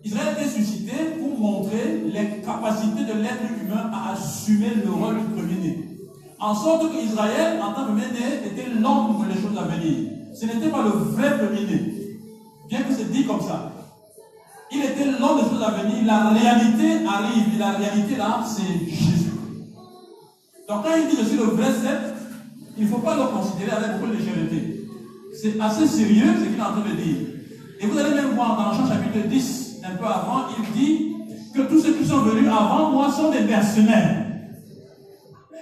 Israël 0.05 0.37
est 0.40 0.49
suscité 0.49 0.92
pour 1.18 1.38
montrer 1.38 2.03
les 2.05 2.40
capacités 2.44 3.05
de 3.05 3.14
l'être 3.14 3.51
humain 3.62 3.90
à 3.92 4.12
assumer 4.12 4.71
le 4.85 4.90
rôle 4.90 5.21
du 5.21 5.27
premier-né. 5.35 5.88
En 6.38 6.55
sorte 6.55 6.92
qu'Israël, 6.92 7.61
en 7.61 7.73
tant 7.73 7.87
que 7.87 7.92
premier-né, 7.92 8.47
était 8.47 8.68
l'ombre 8.79 9.25
des 9.27 9.40
choses 9.40 9.59
à 9.59 9.62
venir. 9.62 10.11
Ce 10.35 10.47
n'était 10.47 10.68
pas 10.68 10.83
le 10.83 10.90
vrai 10.90 11.38
premier-né. 11.38 11.94
Bien 12.68 12.83
que 12.83 12.92
c'est 12.92 13.11
dit 13.11 13.25
comme 13.25 13.40
ça. 13.40 13.73
Il 14.70 14.85
était 14.85 15.04
l'ombre 15.18 15.44
des 15.44 15.50
choses 15.50 15.62
à 15.62 15.70
venir. 15.70 16.04
La 16.07 16.28
réalité 16.31 17.07
arrive. 17.07 17.54
Et 17.54 17.59
la 17.59 17.70
réalité 17.72 18.16
là, 18.16 18.40
c'est 18.46 18.87
Jésus. 18.87 19.33
Donc 20.68 20.85
quand 20.85 20.96
il 20.96 21.09
dit 21.09 21.16
je 21.22 21.28
suis 21.28 21.38
le 21.38 21.44
vrai 21.44 21.72
sept, 21.72 22.14
il 22.76 22.85
ne 22.85 22.88
faut 22.88 22.98
pas 22.98 23.16
le 23.16 23.24
considérer 23.24 23.72
avec 23.72 23.98
beaucoup 23.98 24.12
de 24.12 24.18
légèreté. 24.18 24.87
C'est 25.40 25.61
assez 25.61 25.87
sérieux 25.87 26.35
ce 26.38 26.44
qu'il 26.44 26.59
est 26.59 26.62
en 26.62 26.72
train 26.72 26.88
de 26.88 26.96
dire. 26.96 27.16
Et 27.81 27.87
vous 27.87 27.98
allez 27.98 28.14
même 28.14 28.35
voir 28.35 28.57
dans 28.57 28.72
Jean 28.72 28.88
chapitre 28.88 29.26
10, 29.28 29.68
texte 29.78 29.85
un 29.85 29.96
peu 29.96 30.04
avant, 30.04 30.46
il 30.59 30.72
dit 30.78 31.16
que 31.54 31.62
tous 31.62 31.81
ceux 31.81 31.94
qui 31.94 32.07
sont 32.07 32.18
venus 32.18 32.48
avant 32.48 32.90
moi 32.90 33.11
sont 33.11 33.31
des 33.31 33.40
mercenaires. 33.40 34.24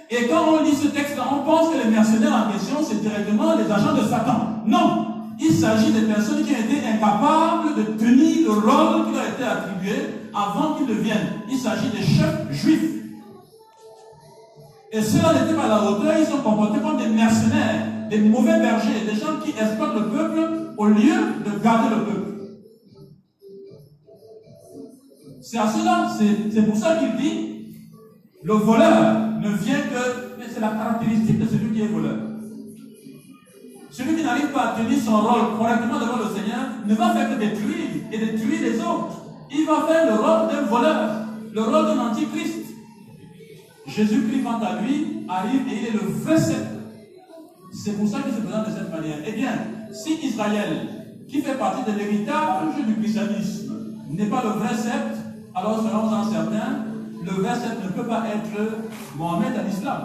Et 0.09 0.27
quand 0.27 0.43
on 0.47 0.63
lit 0.63 0.73
ce 0.73 0.87
texte-là, 0.87 1.23
on 1.31 1.43
pense 1.43 1.69
que 1.69 1.83
les 1.83 1.89
mercenaires 1.89 2.47
en 2.47 2.51
question, 2.51 2.77
c'est 2.81 3.01
directement 3.01 3.55
les 3.55 3.71
agents 3.71 3.93
de 3.93 4.07
Satan. 4.07 4.63
Non, 4.65 5.06
il 5.49 5.55
s'agit 5.55 5.91
des 5.91 6.01
personnes 6.01 6.43
qui 6.43 6.53
ont 6.53 6.59
été 6.59 6.85
incapables 6.87 7.75
de 7.75 7.83
tenir 7.97 8.47
le 8.47 8.53
rôle 8.53 9.05
qui 9.05 9.13
leur 9.13 9.23
a 9.23 9.29
été 9.29 9.43
attribué 9.43 9.95
avant 10.33 10.75
qu'ils 10.75 10.87
ne 10.87 11.01
viennent. 11.01 11.41
Il 11.49 11.57
s'agit 11.57 11.89
des 11.89 12.03
chefs 12.03 12.51
juifs. 12.51 12.97
Et 14.91 15.01
ceux-là 15.01 15.33
n'étaient 15.33 15.55
pas 15.55 15.65
à 15.65 15.67
la 15.67 15.83
hauteur, 15.83 16.13
ils 16.19 16.25
sont 16.25 16.37
comportés 16.37 16.79
comme 16.79 16.97
des 16.97 17.07
mercenaires, 17.07 17.87
des 18.09 18.19
mauvais 18.19 18.59
bergers, 18.59 19.05
des 19.05 19.19
gens 19.19 19.39
qui 19.43 19.49
exploitent 19.51 19.95
le 19.95 20.09
peuple 20.09 20.39
au 20.77 20.85
lieu 20.85 21.15
de 21.45 21.63
garder 21.63 21.95
le 21.95 22.03
peuple. 22.03 22.27
C'est 25.41 25.57
à 25.57 25.67
cela, 25.67 26.09
c'est 26.51 26.61
pour 26.63 26.75
ça 26.75 26.97
qu'il 26.97 27.15
dit, 27.15 27.73
le 28.43 28.53
voleur 28.53 29.39
ne 29.41 29.49
vient 29.49 29.79
que, 29.79 30.43
c'est 30.53 30.59
la 30.59 30.69
caractéristique 30.69 31.39
de 31.39 31.45
celui 31.45 31.71
qui 31.73 31.81
est 31.81 31.87
voleur. 31.87 32.26
Celui 33.97 34.15
qui 34.15 34.23
n'arrive 34.23 34.51
pas 34.51 34.61
à 34.61 34.75
tenir 34.75 35.01
son 35.03 35.21
rôle 35.21 35.57
correctement 35.57 35.99
devant 35.99 36.17
le 36.17 36.25
Seigneur 36.25 36.69
ne 36.85 36.93
va 36.93 37.13
faire 37.15 37.31
que 37.31 37.39
détruire 37.39 37.87
et 38.11 38.17
détruire 38.19 38.61
les 38.61 38.79
autres. 38.79 39.25
Il 39.49 39.65
va 39.65 39.87
faire 39.87 40.05
le 40.05 40.21
rôle 40.21 40.53
d'un 40.53 40.61
voleur, 40.69 41.09
le 41.51 41.61
rôle 41.63 41.85
d'un 41.87 41.99
antichrist. 42.07 42.75
Jésus-Christ, 43.87 44.43
quant 44.43 44.59
à 44.63 44.79
lui, 44.83 45.25
arrive 45.27 45.61
et 45.67 45.77
il 45.79 45.87
est 45.87 45.91
le 45.93 46.11
vrai. 46.11 46.35
C'est 46.37 47.97
pour 47.97 48.07
ça 48.07 48.19
qu'il 48.19 48.35
se 48.35 48.41
présente 48.41 48.67
de 48.67 48.71
cette 48.71 48.91
manière. 48.91 49.17
Eh 49.25 49.31
bien, 49.31 49.53
si 49.91 50.13
Israël, 50.23 51.15
qui 51.27 51.41
fait 51.41 51.55
partie 51.55 51.91
de 51.91 51.97
l'héritage 51.97 52.75
du 52.85 52.93
christianisme, 53.01 53.73
n'est 54.11 54.27
pas 54.27 54.43
le 54.43 54.49
vrai 54.59 54.75
sceptre, 54.75 55.17
alors 55.55 55.77
selon 55.81 56.23
certains, 56.31 56.85
le 57.23 57.31
vrai 57.31 57.55
sceptre 57.55 57.83
ne 57.83 57.89
peut 57.89 58.07
pas 58.07 58.25
être 58.27 58.73
Mohamed 59.17 59.57
à 59.57 59.63
l'islam. 59.63 60.01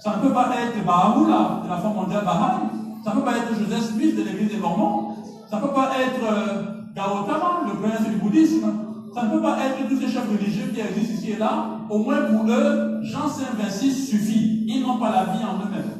Ça 0.00 0.16
ne 0.16 0.26
peut 0.26 0.32
pas 0.32 0.48
être 0.56 0.82
Bahá'u'lláh 0.86 1.64
de 1.64 1.68
la 1.68 1.76
forme 1.76 1.96
mondiale 1.96 2.24
Bahá'í. 2.24 2.77
Ça 3.04 3.10
ne 3.10 3.20
peut 3.20 3.24
pas 3.24 3.36
être 3.38 3.54
Joseph 3.58 3.94
Smith 3.94 4.16
de 4.16 4.22
l'église 4.22 4.50
des 4.50 4.58
Mormons. 4.58 5.14
Ça 5.50 5.56
ne 5.56 5.62
peut 5.62 5.72
pas 5.72 5.90
être 6.00 6.20
euh, 6.30 6.62
Gautama, 6.94 7.60
le 7.66 7.80
prince 7.80 8.06
du 8.06 8.16
bouddhisme. 8.16 8.66
Ça 9.14 9.22
ne 9.24 9.30
peut 9.30 9.42
pas 9.42 9.56
être 9.64 9.88
tous 9.88 10.00
ces 10.00 10.08
chefs 10.08 10.28
religieux 10.28 10.70
qui 10.74 10.80
existent 10.80 11.14
ici 11.14 11.30
et 11.32 11.36
là. 11.36 11.80
Au 11.88 11.98
moins 11.98 12.22
pour 12.22 12.50
eux, 12.50 13.00
Jean 13.02 13.28
5, 13.28 13.56
26 13.58 14.08
suffit. 14.08 14.64
Ils 14.66 14.82
n'ont 14.82 14.98
pas 14.98 15.10
la 15.10 15.24
vie 15.32 15.44
en 15.44 15.64
eux-mêmes. 15.64 15.92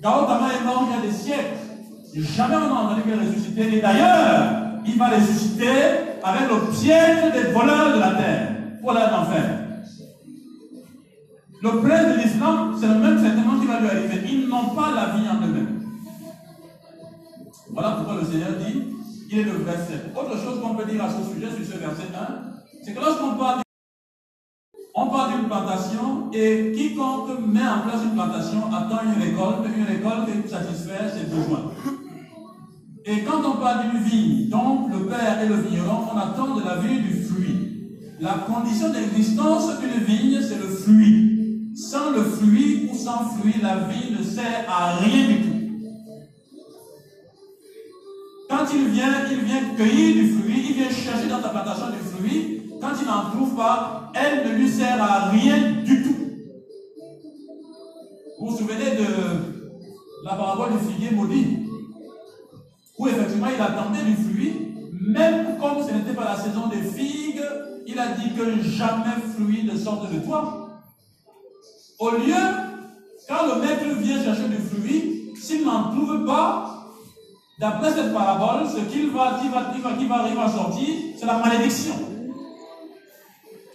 Gautama 0.00 0.48
est 0.52 0.64
mort 0.64 0.88
il 0.88 0.96
y 0.96 0.98
a 0.98 1.10
des 1.10 1.16
siècles. 1.16 1.58
Jamais 2.14 2.56
on 2.56 2.74
n'a 2.74 2.80
entendu 2.80 3.02
qu'il 3.02 3.14
ressuscité. 3.14 3.76
Et 3.76 3.80
d'ailleurs, 3.80 4.52
il 4.86 4.96
va 4.96 5.08
ressusciter 5.08 5.68
avec 6.22 6.42
le 6.48 6.70
piège 6.72 7.32
des 7.32 7.52
voleurs 7.52 7.94
de 7.94 8.00
la 8.00 8.10
terre. 8.12 8.48
Voilà 8.82 9.10
l'enfer. 9.10 9.67
Le 11.60 11.70
prince 11.80 12.14
de 12.14 12.22
l'islam, 12.22 12.76
c'est 12.78 12.86
le 12.86 12.94
même 12.94 13.18
sentiment 13.18 13.58
qui 13.58 13.66
va 13.66 13.80
lui 13.80 13.88
arriver. 13.88 14.22
Ils 14.30 14.48
n'ont 14.48 14.74
pas 14.76 14.92
la 14.94 15.16
vie 15.16 15.28
en 15.28 15.44
eux-mêmes. 15.44 15.82
Voilà 17.70 17.90
pourquoi 17.96 18.20
le 18.20 18.24
Seigneur 18.24 18.50
dit 18.58 18.84
il 19.30 19.40
est 19.40 19.44
le 19.44 19.58
verset. 19.58 20.04
Autre 20.16 20.38
chose 20.38 20.60
qu'on 20.62 20.74
peut 20.74 20.90
dire 20.90 21.04
à 21.04 21.08
ce 21.10 21.34
sujet, 21.34 21.48
sur 21.48 21.74
ce 21.74 21.78
verset 21.78 22.08
1, 22.14 22.82
c'est 22.82 22.94
que 22.94 23.00
lorsqu'on 23.00 23.34
parle 23.34 23.60
on 24.94 25.06
parle 25.08 25.36
d'une 25.36 25.46
plantation 25.46 26.30
et 26.32 26.72
quiconque 26.74 27.38
met 27.46 27.60
en 27.60 27.86
place 27.86 28.02
une 28.04 28.14
plantation 28.14 28.64
attend 28.66 28.98
une 29.04 29.22
récolte, 29.22 29.66
une 29.76 29.84
récolte 29.84 30.42
qui 30.42 30.48
satisfait 30.48 31.10
ses 31.14 31.26
besoins. 31.26 31.72
Et 33.04 33.22
quand 33.22 33.40
on 33.48 33.60
parle 33.60 33.90
d'une 33.90 34.00
vigne, 34.00 34.48
donc 34.48 34.90
le 34.90 35.06
père 35.06 35.40
et 35.40 35.48
le 35.48 35.54
vigneron, 35.54 36.06
on 36.12 36.18
attend 36.18 36.56
de 36.56 36.64
la 36.64 36.76
vie 36.76 37.00
du 37.00 37.22
fruit. 37.22 37.90
La 38.18 38.44
condition 38.52 38.90
d'existence 38.90 39.70
d'une 39.78 40.04
vigne, 40.04 40.40
c'est 40.42 40.58
le 40.58 40.68
fruit. 40.68 41.27
Le 42.18 42.24
fruit 42.24 42.88
ou 42.90 42.96
sans 42.96 43.28
fruit, 43.36 43.54
la 43.62 43.76
vie 43.76 44.10
ne 44.10 44.24
sert 44.24 44.64
à 44.68 44.96
rien 44.96 45.28
du 45.28 45.40
tout. 45.40 45.58
Quand 48.50 48.64
il 48.74 48.88
vient, 48.88 49.24
il 49.30 49.38
vient 49.38 49.62
cueillir 49.76 50.14
du 50.14 50.32
fruit, 50.32 50.66
il 50.70 50.74
vient 50.74 50.90
chercher 50.90 51.28
dans 51.28 51.40
ta 51.40 51.50
plantation 51.50 51.90
du 51.90 51.98
fruit. 51.98 52.62
Quand 52.80 52.90
il 53.00 53.06
n'en 53.06 53.30
trouve 53.30 53.54
pas, 53.54 54.10
elle 54.14 54.48
ne 54.48 54.58
lui 54.58 54.68
sert 54.68 55.00
à 55.00 55.28
rien 55.28 55.82
du 55.84 56.02
tout. 56.02 56.16
Vous 58.40 58.48
vous 58.48 58.56
souvenez 58.56 58.96
de 58.96 60.24
la 60.24 60.34
parabole 60.34 60.72
du 60.72 60.92
figuier 60.92 61.12
maudit? 61.12 61.68
Où 62.98 63.06
effectivement 63.06 63.48
il 63.54 63.62
attendait 63.62 64.02
du 64.02 64.16
fruit, 64.16 64.54
même 65.06 65.56
comme 65.60 65.86
ce 65.86 65.94
n'était 65.94 66.14
pas 66.14 66.24
la 66.24 66.36
saison 66.36 66.66
des 66.66 66.82
figues, 66.82 67.44
il 67.86 67.96
a 67.96 68.08
dit 68.08 68.34
que 68.34 68.60
jamais 68.60 69.22
fruit 69.36 69.62
ne 69.62 69.78
sorte 69.78 70.12
de 70.12 70.18
toi. 70.18 70.57
Au 71.98 72.10
lieu, 72.10 72.34
quand 73.28 73.46
le 73.46 73.60
maître 73.60 73.98
vient 74.00 74.22
chercher 74.22 74.48
du 74.48 74.56
fruit, 74.56 75.32
s'il 75.36 75.64
n'en 75.64 75.90
trouve 75.90 76.24
pas, 76.24 76.78
D'après 77.58 77.92
cette 77.92 78.14
parabole, 78.14 78.68
ce 78.68 78.78
qu'il 78.92 79.10
va, 79.10 79.40
qui 79.40 79.48
va, 79.48 79.62
va, 79.62 80.28
va, 80.32 80.44
à 80.44 80.48
sortir, 80.48 80.94
c'est 81.18 81.26
la 81.26 81.38
malédiction. 81.38 81.94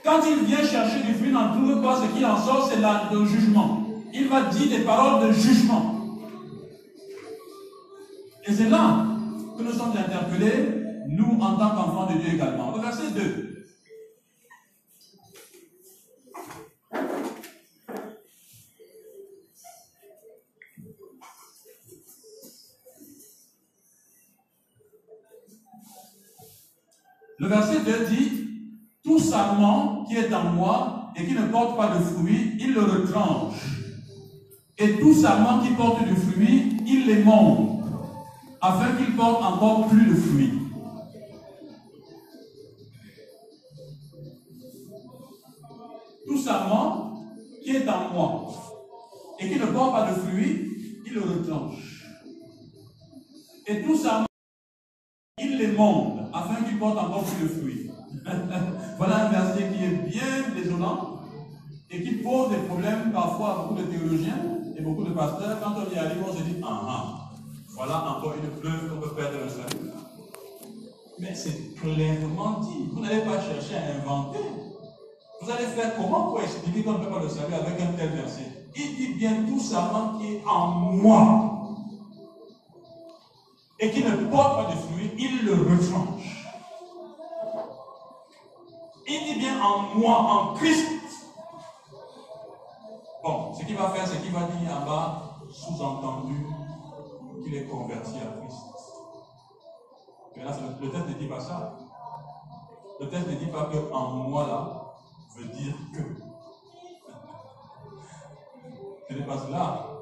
Quand 0.06 0.20
il 0.26 0.46
vient 0.46 0.64
chercher 0.64 1.02
du 1.06 1.14
fruit, 1.14 1.32
n'en 1.32 1.52
trouve 1.52 1.82
pas, 1.82 2.00
ce 2.02 2.18
qui 2.18 2.24
en 2.24 2.38
sort, 2.38 2.70
c'est 2.70 2.80
le 2.80 3.26
jugement. 3.26 3.82
Il 4.14 4.30
va 4.30 4.44
dire 4.44 4.70
des 4.70 4.86
paroles 4.86 5.28
de 5.28 5.34
jugement. 5.34 5.96
Et 8.46 8.54
c'est 8.54 8.70
là 8.70 9.06
que 9.58 9.64
nous 9.64 9.74
sommes 9.74 9.92
interpellés, 9.98 10.82
nous 11.10 11.38
en 11.42 11.56
tant 11.58 11.72
qu'enfants 11.72 12.08
de 12.14 12.20
Dieu 12.20 12.36
également. 12.36 12.72
Verset 12.72 13.12
2. 13.14 13.53
Le 27.44 27.50
verset 27.50 27.82
2 27.84 28.06
dit, 28.06 28.32
tout 29.04 29.20
sarment 29.20 30.06
qui 30.08 30.16
est 30.16 30.34
en 30.34 30.46
moi 30.52 31.12
et 31.14 31.26
qui 31.26 31.34
ne 31.34 31.46
porte 31.48 31.76
pas 31.76 31.94
de 31.94 32.02
fruit, 32.02 32.54
il 32.58 32.74
le 32.74 32.84
retranche. 32.84 33.66
Et 34.78 34.98
tout 34.98 35.14
sarment 35.14 35.62
qui 35.62 35.74
porte 35.74 36.08
du 36.08 36.16
fruit, 36.16 36.78
il 36.88 37.06
les 37.06 37.22
monte, 37.22 37.84
afin 38.62 38.96
qu'il 38.96 39.14
porte 39.18 39.44
encore 39.44 39.90
plus 39.90 40.06
de 40.06 40.16
fruits. 40.16 40.54
Tout 46.26 46.38
sarment 46.38 47.26
qui 47.62 47.72
est 47.72 47.90
en 47.90 48.14
moi 48.14 48.54
et 49.38 49.50
qui 49.50 49.60
ne 49.60 49.66
porte 49.66 49.92
pas 49.92 50.12
de 50.12 50.16
fruit, 50.16 51.02
il 51.06 51.14
le 51.14 51.22
retranche. 51.24 52.06
Et 53.68 53.82
tout 53.82 53.98
sarment, 53.98 54.28
il 55.40 55.58
les 55.58 55.74
monte 55.74 56.13
afin 56.34 56.64
qu'il 56.64 56.80
porte 56.80 56.98
encore 56.98 57.24
plus 57.24 57.44
de 57.44 57.48
fruits. 57.48 57.92
voilà 58.98 59.28
un 59.28 59.30
verset 59.30 59.70
qui 59.72 59.84
est 59.84 60.10
bien 60.10 60.54
désolant 60.56 61.20
et 61.92 62.02
qui 62.02 62.16
pose 62.16 62.50
des 62.50 62.58
problèmes 62.68 63.12
parfois 63.14 63.52
à 63.52 63.56
beaucoup 63.58 63.82
de 63.82 63.84
théologiens 63.84 64.40
et 64.76 64.82
beaucoup 64.82 65.04
de 65.04 65.14
pasteurs. 65.14 65.60
Quand 65.62 65.74
on 65.78 65.94
y 65.94 65.98
arrive, 65.98 66.24
on 66.28 66.34
se 66.34 66.44
dit 66.44 66.56
Ah 66.64 66.82
ah, 66.88 67.30
voilà 67.76 68.18
encore 68.18 68.34
une 68.42 68.50
preuve 68.60 68.90
qu'on 68.90 69.02
peut 69.02 69.16
perdre 69.16 69.38
un 69.46 69.50
salut. 69.50 69.92
Mais 71.20 71.36
c'est 71.36 71.76
clairement 71.76 72.60
dit. 72.62 72.90
Vous 72.92 73.02
n'allez 73.02 73.22
pas 73.22 73.40
chercher 73.40 73.76
à 73.76 74.02
inventer. 74.02 74.40
Vous 75.42 75.52
allez 75.52 75.66
faire 75.66 75.96
comment 75.98 76.30
pour 76.30 76.42
expliquer 76.42 76.84
qu'on 76.84 76.94
ne 76.94 77.06
peut 77.06 77.12
pas 77.12 77.22
le 77.22 77.30
salut 77.30 77.54
avec 77.54 77.80
un 77.80 77.94
tel 77.94 78.10
verset? 78.10 78.68
Il 78.76 78.96
dit 78.96 79.14
bien 79.20 79.44
tout 79.48 79.60
simplement 79.60 80.18
qui 80.18 80.36
est 80.36 80.44
en 80.48 80.68
moi 80.70 81.53
et 83.84 83.92
qui 83.92 84.02
ne 84.02 84.16
porte 84.28 84.56
pas 84.56 84.72
de 84.72 84.78
fruits, 84.78 85.12
il 85.18 85.46
le 85.46 85.54
retranche. 85.54 86.48
Il 89.06 89.26
dit 89.26 89.40
bien 89.40 89.62
en 89.62 89.96
moi, 89.96 90.18
en 90.18 90.54
Christ. 90.54 90.90
Bon, 93.22 93.54
ce 93.54 93.66
qu'il 93.66 93.76
va 93.76 93.90
faire, 93.90 94.08
c'est 94.08 94.22
qu'il 94.22 94.32
va 94.32 94.44
dire 94.44 94.72
en 94.72 94.86
bas, 94.86 95.40
sous-entendu, 95.52 96.46
qu'il 97.44 97.56
est 97.56 97.66
converti 97.66 98.16
à 98.20 98.40
Christ. 98.40 98.64
Mais 100.38 100.46
là, 100.46 100.52
le, 100.82 100.90
texte 100.90 101.10
ne 101.10 101.14
dit 101.16 101.28
pas 101.28 101.42
ça. 101.42 101.78
Le 103.02 103.10
texte 103.10 103.28
ne 103.28 103.36
dit 103.36 103.48
pas 103.48 103.66
que 103.66 103.94
en 103.94 104.10
moi 104.12 104.48
là 104.48 104.96
veut 105.36 105.50
dire 105.50 105.76
que. 105.94 106.24
Ce 109.10 109.14
n'est 109.14 109.26
pas 109.26 109.38
cela 109.38 109.93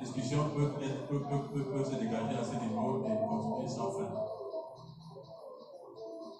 discussion 0.00 0.50
peut, 0.54 0.72
être, 0.82 1.86
se 1.86 1.94
dégager 1.96 2.38
à 2.38 2.44
ce 2.44 2.54
niveau 2.62 3.04
et 3.04 3.28
continuer 3.28 3.68
sans 3.68 3.90
fin. 3.90 4.08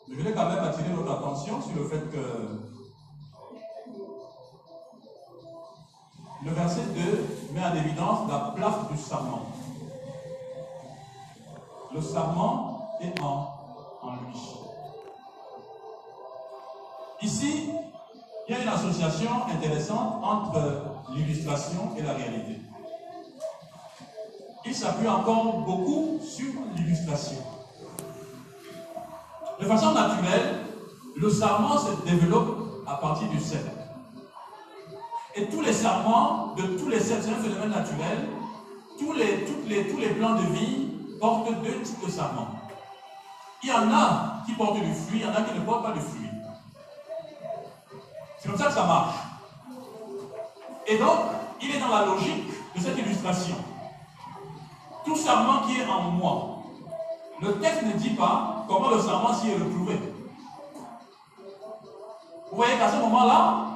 Je 0.09 0.15
voulais 0.15 0.33
quand 0.33 0.49
même 0.49 0.65
attirer 0.65 0.91
notre 0.91 1.13
attention 1.13 1.61
sur 1.61 1.77
le 1.77 1.89
fait 1.89 2.11
que 2.11 2.69
le 6.45 6.51
verset 6.53 6.83
2 6.95 7.53
met 7.53 7.65
en 7.65 7.75
évidence 7.75 8.31
la 8.31 8.53
place 8.57 8.89
du 8.91 8.97
serment. 8.97 9.47
Le 11.93 12.01
serment, 12.01 12.79
et 13.01 13.21
en, 13.21 13.49
en 14.03 14.13
lui. 14.13 14.39
Ici, 17.23 17.71
il 18.49 18.55
y 18.55 18.59
a 18.59 18.63
une 18.63 18.69
association 18.69 19.31
intéressante 19.55 20.23
entre 20.23 20.61
l'illustration 21.15 21.95
et 21.97 22.03
la 22.03 22.15
réalité. 22.15 22.61
S'appuie 24.73 25.09
encore 25.09 25.59
beaucoup 25.67 26.21
sur 26.23 26.53
l'illustration. 26.77 27.39
De 29.61 29.65
façon 29.65 29.93
naturelle, 29.93 30.61
le 31.17 31.31
serment 31.31 31.77
se 31.79 32.09
développe 32.09 32.85
à 32.87 32.95
partir 32.95 33.29
du 33.29 33.41
cercle. 33.41 33.73
Et 35.35 35.47
tous 35.47 35.63
les 35.63 35.73
serments 35.73 36.55
de 36.55 36.63
tous 36.79 36.89
les 36.89 37.01
cercles, 37.01 37.25
c'est 37.25 37.33
un 37.33 37.43
phénomène 37.43 37.71
naturel. 37.71 38.29
Tous 39.01 39.13
les, 39.15 39.47
les, 39.67 39.89
tous 39.89 39.97
les 39.97 40.11
plans 40.11 40.37
de 40.37 40.47
vie 40.53 40.91
portent 41.21 41.51
deux 41.65 41.83
types 41.83 42.07
de 42.07 42.11
serments. 42.11 42.49
Il 43.65 43.71
y 43.71 43.73
en 43.73 43.93
a 43.93 44.45
qui 44.47 44.53
portent 44.53 44.81
du 44.81 44.95
fruit, 44.95 45.21
il 45.21 45.23
y 45.23 45.27
en 45.27 45.35
a 45.35 45.43
qui 45.43 45.59
ne 45.59 45.65
portent 45.65 45.87
pas 45.87 45.93
de 45.93 46.01
fruit. 46.01 46.29
C'est 48.39 48.49
comme 48.49 48.59
ça 48.59 48.67
que 48.67 48.75
ça 48.75 48.85
marche. 48.85 49.17
Et 50.87 50.99
donc, 50.99 51.19
il 51.61 51.75
est 51.75 51.81
dans 51.81 51.89
la 51.89 52.07
logique 52.07 52.47
de 52.77 52.81
cette 52.81 52.97
illustration. 52.97 53.57
Tout 55.09 55.17
serment 55.17 55.63
qui 55.67 55.81
est 55.81 55.87
en 55.87 56.03
moi. 56.03 56.59
Le 57.41 57.59
texte 57.61 57.83
ne 57.83 57.93
dit 57.93 58.11
pas 58.11 58.67
comment 58.69 58.91
le 58.91 59.01
serment 59.01 59.33
s'y 59.33 59.49
est 59.49 59.55
retrouvé. 59.55 59.99
Vous 62.51 62.57
voyez 62.57 62.77
qu'à 62.77 62.91
ce 62.91 62.97
moment-là, 62.97 63.69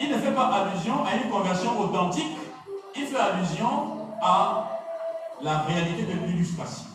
il 0.00 0.10
ne 0.10 0.18
fait 0.18 0.32
pas 0.32 0.46
allusion 0.46 1.04
à 1.04 1.14
une 1.14 1.30
conversion 1.30 1.78
authentique, 1.78 2.36
il 2.96 3.06
fait 3.06 3.16
allusion 3.16 3.96
à 4.20 4.64
la 5.40 5.58
réalité 5.60 6.02
de 6.02 6.26
l'illustration. 6.26 6.86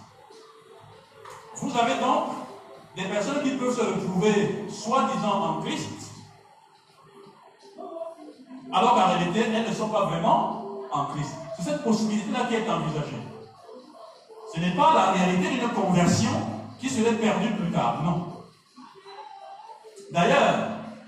Vous 1.55 1.71
avez 1.77 1.95
donc 1.95 2.25
des 2.97 3.05
personnes 3.05 3.41
qui 3.41 3.51
peuvent 3.51 3.73
se 3.73 3.85
retrouver 3.85 4.65
soi-disant 4.69 5.43
en 5.43 5.61
Christ, 5.61 6.11
alors 8.73 8.95
qu'en 8.95 9.07
réalité, 9.15 9.45
elles 9.55 9.69
ne 9.69 9.73
sont 9.73 9.87
pas 9.87 10.07
vraiment 10.07 10.81
en 10.91 11.05
Christ. 11.05 11.35
C'est 11.55 11.69
cette 11.69 11.83
possibilité-là 11.85 12.47
qui 12.49 12.55
est 12.55 12.69
envisagée. 12.69 13.30
Ce 14.53 14.59
n'est 14.59 14.75
pas 14.75 14.93
la 14.93 15.11
réalité 15.11 15.49
d'une 15.49 15.69
conversion 15.69 16.31
qui 16.79 16.89
serait 16.89 17.13
perdue 17.13 17.51
plus 17.51 17.71
tard, 17.71 18.01
non. 18.03 18.27
D'ailleurs, 20.11 20.55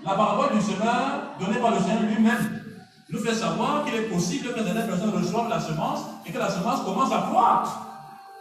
la 0.04 0.14
parabole 0.14 0.56
du 0.56 0.62
semeur 0.62 1.36
donnée 1.38 1.58
par 1.58 1.72
le 1.72 1.78
Seigneur 1.78 2.02
lui-même 2.02 2.62
nous 3.10 3.18
fait 3.18 3.34
savoir 3.34 3.84
qu'il 3.84 3.94
est 3.94 4.08
possible 4.08 4.54
que 4.54 4.64
certaines 4.64 4.86
personnes 4.86 5.14
reçoivent 5.14 5.48
la 5.48 5.60
semence 5.60 6.00
et 6.24 6.32
que 6.32 6.38
la 6.38 6.48
semence 6.48 6.80
commence 6.82 7.12
à 7.12 7.18
croître. 7.30 7.80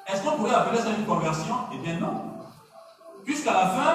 Est-ce 0.07 0.21
qu'on 0.21 0.37
pourrait 0.37 0.55
appeler 0.55 0.79
ça 0.79 0.89
une 0.97 1.05
conversion? 1.05 1.55
Eh 1.73 1.77
bien 1.77 1.99
non. 1.99 2.21
Puisqu'à 3.25 3.53
la 3.53 3.67
fin, 3.67 3.93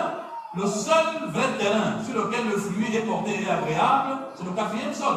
le 0.57 0.67
seul 0.67 1.31
vrai 1.31 1.49
terrain 1.59 2.03
sur 2.05 2.23
lequel 2.23 2.49
le 2.49 2.57
fruit 2.57 2.95
est 2.95 3.01
porté 3.01 3.43
et 3.43 3.51
agréable, 3.51 4.19
c'est 4.37 4.45
le 4.45 4.51
quatrième 4.51 4.93
sol. 4.93 5.17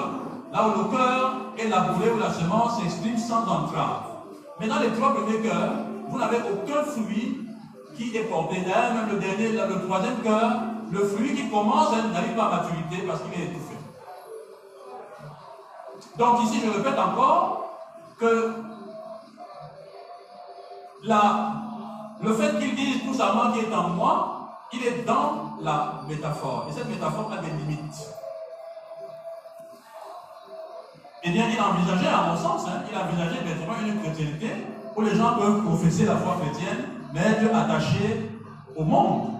Là 0.53 0.67
où 0.67 0.77
le 0.77 0.97
cœur 0.97 1.33
et 1.57 1.67
la 1.67 1.79
boulée 1.79 2.11
ou 2.11 2.19
la 2.19 2.31
semence 2.31 2.79
s'expriment 2.79 3.17
sans 3.17 3.43
entrave. 3.43 4.10
Mais 4.61 4.67
dans 4.67 4.79
les 4.79 4.91
trois 4.91 5.15
premiers 5.15 5.39
cœurs, 5.39 5.73
vous 6.07 6.19
n'avez 6.19 6.37
aucun 6.37 6.83
fruit 6.83 7.47
qui 7.97 8.15
est 8.15 8.25
porté. 8.25 8.57
D'ailleurs, 8.61 8.93
même 8.93 9.09
le 9.11 9.19
dernier, 9.19 9.53
le 9.53 9.85
troisième 9.87 10.17
cœur, 10.21 10.51
le 10.91 10.99
fruit 10.99 11.33
qui 11.33 11.49
commence 11.49 11.91
n'arrive 12.13 12.35
pas 12.35 12.45
à 12.45 12.61
maturité 12.61 13.07
parce 13.07 13.21
qu'il 13.21 13.41
est 13.41 13.45
étouffé. 13.45 13.75
Donc 16.17 16.43
ici, 16.43 16.61
je 16.63 16.69
répète 16.69 16.99
encore 16.99 17.79
que 18.19 18.53
le 22.21 22.33
fait 22.33 22.59
qu'il 22.59 22.75
dise 22.75 23.03
tout 23.03 23.15
simplement 23.15 23.51
qui 23.53 23.61
est 23.61 23.73
en 23.73 23.89
moi, 23.89 24.67
il 24.73 24.85
est 24.85 25.03
dans 25.03 25.57
la 25.61 26.01
métaphore. 26.07 26.67
Et 26.69 26.73
cette 26.73 26.87
métaphore 26.87 27.31
a 27.33 27.37
des 27.37 27.49
limites. 27.49 28.13
Eh 31.23 31.29
bien, 31.29 31.45
il 31.51 31.59
a 31.59 31.69
envisagé, 31.69 32.07
à 32.07 32.27
mon 32.27 32.37
sens, 32.37 32.65
hein, 32.67 32.81
il 32.89 32.97
a 32.97 33.05
envisagé 33.05 33.41
effectivement 33.43 33.75
une 33.85 34.01
chrétienté 34.01 34.47
où 34.95 35.01
les 35.01 35.15
gens 35.15 35.35
peuvent 35.35 35.63
professer 35.63 36.05
la 36.05 36.15
foi 36.15 36.37
chrétienne, 36.41 36.85
mais 37.13 37.21
être 37.21 37.55
attachés 37.55 38.29
au 38.75 38.83
monde. 38.83 39.31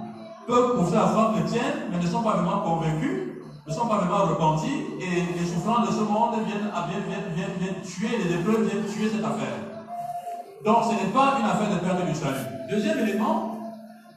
Peuvent 0.48 0.76
professer 0.76 0.96
la 0.96 1.08
foi 1.08 1.34
chrétienne, 1.34 1.90
mais 1.92 1.98
ne 1.98 2.08
sont 2.08 2.22
pas 2.22 2.34
vraiment 2.38 2.60
convaincus 2.62 3.32
ne 3.68 3.74
sont 3.74 3.88
pas 3.88 3.98
vraiment 3.98 4.26
repentis 4.26 4.86
et 5.00 5.40
les 5.40 5.46
souffrances 5.46 5.88
de 5.90 5.94
ce 5.94 6.02
monde 6.02 6.34
viennent, 6.46 6.72
viennent, 6.90 7.34
viennent, 7.36 7.58
viennent, 7.60 7.82
tuer, 7.84 8.18
les 8.18 8.34
épreuves 8.36 8.68
viennent 8.68 8.86
tuer 8.86 9.10
cette 9.10 9.24
affaire. 9.24 9.54
Donc 10.66 10.78
ce 10.86 10.92
n'est 10.92 11.12
pas 11.12 11.38
une 11.40 11.46
affaire 11.46 11.70
de 11.70 11.80
perte 11.80 12.06
du 12.06 12.16
salut. 12.16 12.46
Deuxième 12.70 13.00
élément, 13.00 13.58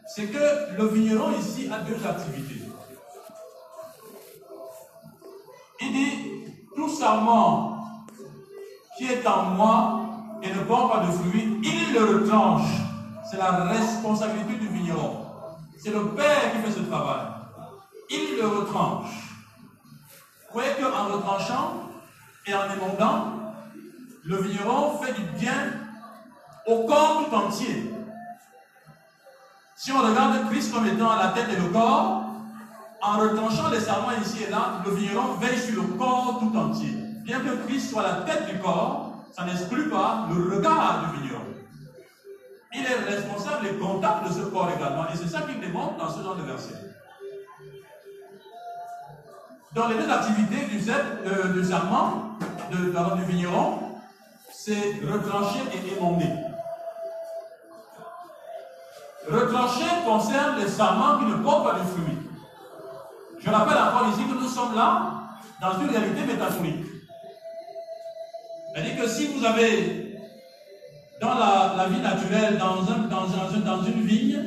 c'est 0.07 0.27
que 0.27 0.77
le 0.77 0.89
vigneron 0.89 1.31
ici 1.39 1.69
a 1.71 1.79
deux 1.81 2.07
activités. 2.07 2.64
Qui 8.97 9.07
est 9.07 9.27
en 9.27 9.45
moi 9.51 10.01
et 10.43 10.53
ne 10.53 10.61
porte 10.61 10.93
pas 10.93 11.07
de 11.07 11.13
fruits, 11.13 11.61
il 11.63 11.95
le 11.95 12.05
retranche. 12.05 12.69
C'est 13.31 13.39
la 13.39 13.51
responsabilité 13.65 14.55
du 14.55 14.69
vigneron. 14.69 15.27
C'est 15.79 15.91
le 15.91 16.09
Père 16.09 16.53
qui 16.53 16.59
fait 16.59 16.79
ce 16.79 16.85
travail. 16.85 17.27
Il 18.11 18.37
le 18.39 18.47
retranche. 18.47 19.11
Vous 20.49 20.61
voyez 20.61 20.71
qu'en 20.75 21.13
retranchant 21.13 21.91
et 22.47 22.55
en 22.55 22.73
émondant, 22.73 23.33
le 24.25 24.37
vigneron 24.37 24.99
fait 24.99 25.13
du 25.15 25.23
bien 25.39 25.73
au 26.67 26.85
corps 26.85 27.25
tout 27.25 27.35
entier. 27.35 27.93
Si 29.77 29.93
on 29.93 29.99
regarde 29.99 30.49
Christ 30.51 30.73
comme 30.73 30.87
étant 30.87 31.17
la 31.17 31.29
tête 31.29 31.49
et 31.51 31.57
le 31.57 31.69
corps, 31.69 32.23
en 33.03 33.19
retranchant 33.19 33.69
les 33.71 33.81
serments 33.81 34.13
ici 34.23 34.45
et 34.45 34.51
là, 34.51 34.81
le 34.85 34.95
vigneron 34.95 35.35
veille 35.35 35.59
sur 35.59 35.83
le 35.83 35.89
corps 35.99 36.39
tout 36.41 36.57
entier. 36.57 37.04
Bien 37.25 37.41
que 37.41 37.67
Christ 37.67 37.91
soit 37.91 38.03
la 38.03 38.13
tête 38.31 38.47
du 38.51 38.59
corps, 38.59 39.25
ça 39.33 39.47
n'exclut 39.47 39.89
pas 39.89 40.29
le 40.29 40.57
regard 40.57 41.01
du 41.01 41.19
vigneron. 41.19 41.41
Il 42.75 42.85
est 42.85 43.11
responsable 43.11 43.67
et 43.67 43.79
comptable 43.79 44.29
de 44.29 44.35
ce 44.35 44.41
corps 44.41 44.71
également. 44.77 45.05
Et 45.05 45.17
c'est 45.17 45.29
ça 45.29 45.41
qu'il 45.41 45.59
démontre 45.59 45.97
dans 45.97 46.11
ce 46.11 46.23
genre 46.23 46.37
de 46.37 46.43
verset. 46.43 46.75
Dans 49.75 49.89
les 49.89 49.95
deux 49.95 50.11
activités 50.11 50.67
du, 50.67 50.79
euh, 50.91 51.53
du 51.55 51.65
serment, 51.65 52.37
de, 52.71 53.17
du 53.17 53.25
vigneron, 53.25 53.79
c'est 54.53 55.01
retrancher 55.11 55.61
et 55.73 55.97
émonder. 55.97 56.29
Retrancher 59.31 60.05
concerne 60.05 60.59
les 60.59 60.69
serments 60.69 61.19
qui 61.21 61.25
ne 61.25 61.37
portent 61.37 61.65
pas 61.65 61.79
de 61.79 61.85
fruits. 61.85 62.19
Je 63.41 63.51
rappelle 63.51 63.79
encore 63.79 64.09
ici 64.11 64.25
que 64.25 64.35
nous 64.35 64.49
sommes 64.49 64.75
là 64.75 65.13
dans 65.61 65.81
une 65.81 65.89
réalité 65.89 66.27
métaphorique. 66.27 66.94
C'est-à-dire 68.75 68.97
que 68.97 69.09
si 69.09 69.29
vous 69.29 69.45
avez 69.45 70.19
dans 71.21 71.35
la, 71.35 71.87
vie 71.89 72.01
naturelle, 72.01 72.59
dans, 72.59 72.83
un, 72.91 73.07
dans, 73.09 73.27
un, 73.33 73.61
dans 73.61 73.85
une 73.85 74.03
vigne, 74.03 74.43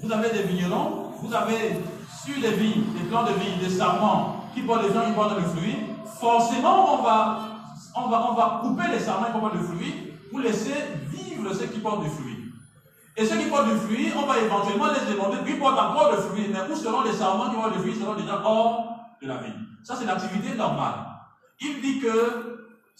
vous 0.00 0.12
avez 0.12 0.30
des 0.30 0.44
vignerons, 0.44 1.10
vous 1.20 1.34
avez 1.34 1.80
sur 2.24 2.40
les 2.40 2.52
vignes, 2.52 2.84
des 2.96 3.08
plans 3.08 3.24
de 3.24 3.32
vigne, 3.32 3.58
des 3.60 3.74
serments 3.74 4.44
qui 4.54 4.62
portent 4.62 4.86
les 4.86 4.94
gens 4.94 5.04
qui 5.04 5.12
portent 5.12 5.36
le 5.36 5.42
fruit, 5.42 5.76
forcément 6.20 7.00
on 7.00 8.08
va, 8.08 8.60
couper 8.62 8.84
les 8.92 9.00
serments 9.00 9.26
qui 9.26 9.40
portent 9.40 9.54
le 9.54 9.62
fruit 9.62 9.94
pour 10.30 10.38
laisser 10.38 10.74
vivre 11.10 11.52
ceux 11.52 11.66
qui 11.66 11.80
portent 11.80 12.04
du 12.04 12.10
fruit. 12.10 12.38
Et 13.16 13.26
ceux 13.26 13.36
qui 13.36 13.46
portent 13.46 13.68
du 13.68 13.76
fruit, 13.78 14.12
on 14.16 14.26
va 14.26 14.38
éventuellement 14.38 14.86
les 14.92 15.12
demander, 15.12 15.38
puis 15.44 15.54
portent 15.54 15.78
encore 15.78 16.12
le 16.12 16.18
fruit. 16.18 16.46
Mais 16.52 16.72
où 16.72 16.76
seront 16.76 17.02
les 17.02 17.12
serments 17.12 17.50
qui 17.50 17.56
portent 17.56 17.74
le 17.74 17.80
fruit 17.80 17.96
seront 17.96 18.14
déjà 18.14 18.40
hors 18.44 18.96
de 19.20 19.26
la 19.26 19.38
vie. 19.38 19.52
Ça, 19.82 19.96
c'est 19.98 20.06
l'activité 20.06 20.54
normale. 20.54 20.94
Il 21.60 21.80
dit 21.82 21.98
que 21.98 22.51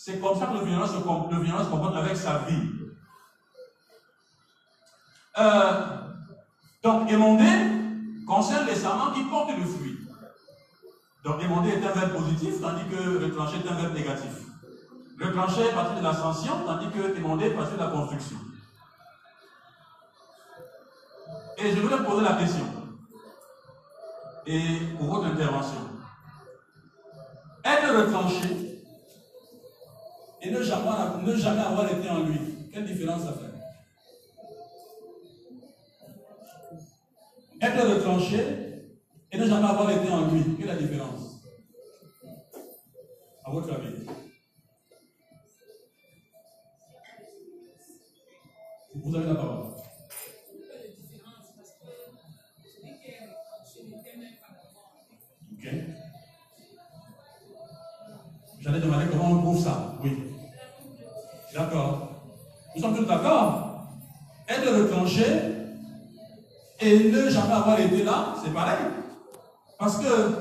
c'est 0.05 0.21
comme 0.21 0.37
ça 0.37 0.47
que 0.47 0.55
le 0.55 0.65
violence 0.65 0.91
se, 0.91 0.97
le 0.97 1.71
comporte 1.71 1.97
avec 1.97 2.17
sa 2.17 2.39
vie. 2.39 2.71
Euh, 5.39 5.73
donc, 6.83 7.09
émonder 7.09 8.25
concerne 8.27 8.67
les 8.67 8.75
serments 8.75 9.13
qui 9.13 9.23
portent 9.23 9.57
le 9.57 9.65
fruit. 9.65 9.99
Donc 11.23 11.41
émonder 11.41 11.71
est 11.71 11.87
un 11.87 11.93
verbe 11.93 12.15
positif, 12.17 12.61
tandis 12.61 12.83
que 12.91 13.25
retrancher 13.25 13.59
est 13.65 13.71
un 13.71 13.75
verbe 13.75 13.95
négatif. 13.95 14.33
Retrancher 15.21 15.67
est 15.69 15.73
partir 15.73 15.97
de 15.97 16.03
l'ascension, 16.03 16.65
tandis 16.67 16.91
que 16.91 17.17
émonder 17.17 17.47
est 17.47 17.51
partir 17.51 17.77
de 17.77 17.83
la 17.85 17.91
construction. 17.91 18.39
Et 21.59 21.71
je 21.71 21.81
voulais 21.81 22.03
poser 22.05 22.25
la 22.25 22.35
question, 22.35 22.67
et 24.47 24.81
pour 24.99 25.15
votre 25.15 25.27
intervention. 25.27 25.79
Être 27.65 28.05
retranché 28.05 28.72
et 30.43 30.51
ne 30.51 30.63
jamais, 30.63 31.61
avoir 31.61 31.91
été 31.91 32.09
en 32.09 32.25
lui. 32.25 32.39
Quelle 32.73 32.85
différence 32.85 33.23
ça 33.23 33.35
fait 33.35 33.53
Être 37.65 37.87
retranché 37.87 38.39
et 39.31 39.39
ne 39.39 39.47
jamais 39.47 39.69
avoir 39.69 39.89
été 39.91 40.09
en 40.11 40.33
lui. 40.33 40.43
Quelle 40.59 40.69
est 40.69 40.75
la 40.75 40.83
différence 40.83 41.43
À 43.45 43.51
votre 43.53 43.73
avis 43.73 44.07
Vous 48.95 49.15
avez 49.15 49.27
la 49.27 49.35
parole. 49.35 49.69
Ok. 55.53 55.69
J'allais 58.61 58.81
demander 58.81 59.07
comment 59.11 59.31
on 59.31 59.39
trouve 59.39 59.65
ça. 59.65 59.99
Oui. 60.05 60.32
D'accord. 61.55 62.09
Nous 62.75 62.83
sommes 62.83 62.97
tous 62.97 63.05
d'accord. 63.05 63.89
Être 64.49 64.73
retranché 64.83 65.25
et 66.81 67.11
ne 67.11 67.29
jamais 67.29 67.53
avoir 67.53 67.79
été 67.79 68.03
là, 68.03 68.35
c'est 68.43 68.53
pareil. 68.53 68.87
Parce 69.79 69.99
que 69.99 70.33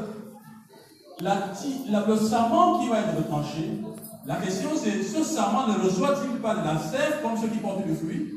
le 1.20 2.16
serment 2.16 2.80
qui 2.80 2.89
va 2.89 2.99
être 2.99 3.18
retranché, 3.18 3.82
la 4.26 4.36
question 4.36 4.70
c'est 4.76 5.03
ce 5.03 5.24
serment 5.24 5.68
ne 5.68 5.84
reçoit-il 5.84 6.39
pas 6.39 6.55
de 6.55 6.66
la 6.66 6.80
sève 6.80 7.22
comme 7.22 7.38
ceux 7.38 7.47
qui 7.47 7.57
portent 7.57 7.86
du 7.86 7.93
fruit? 7.93 8.34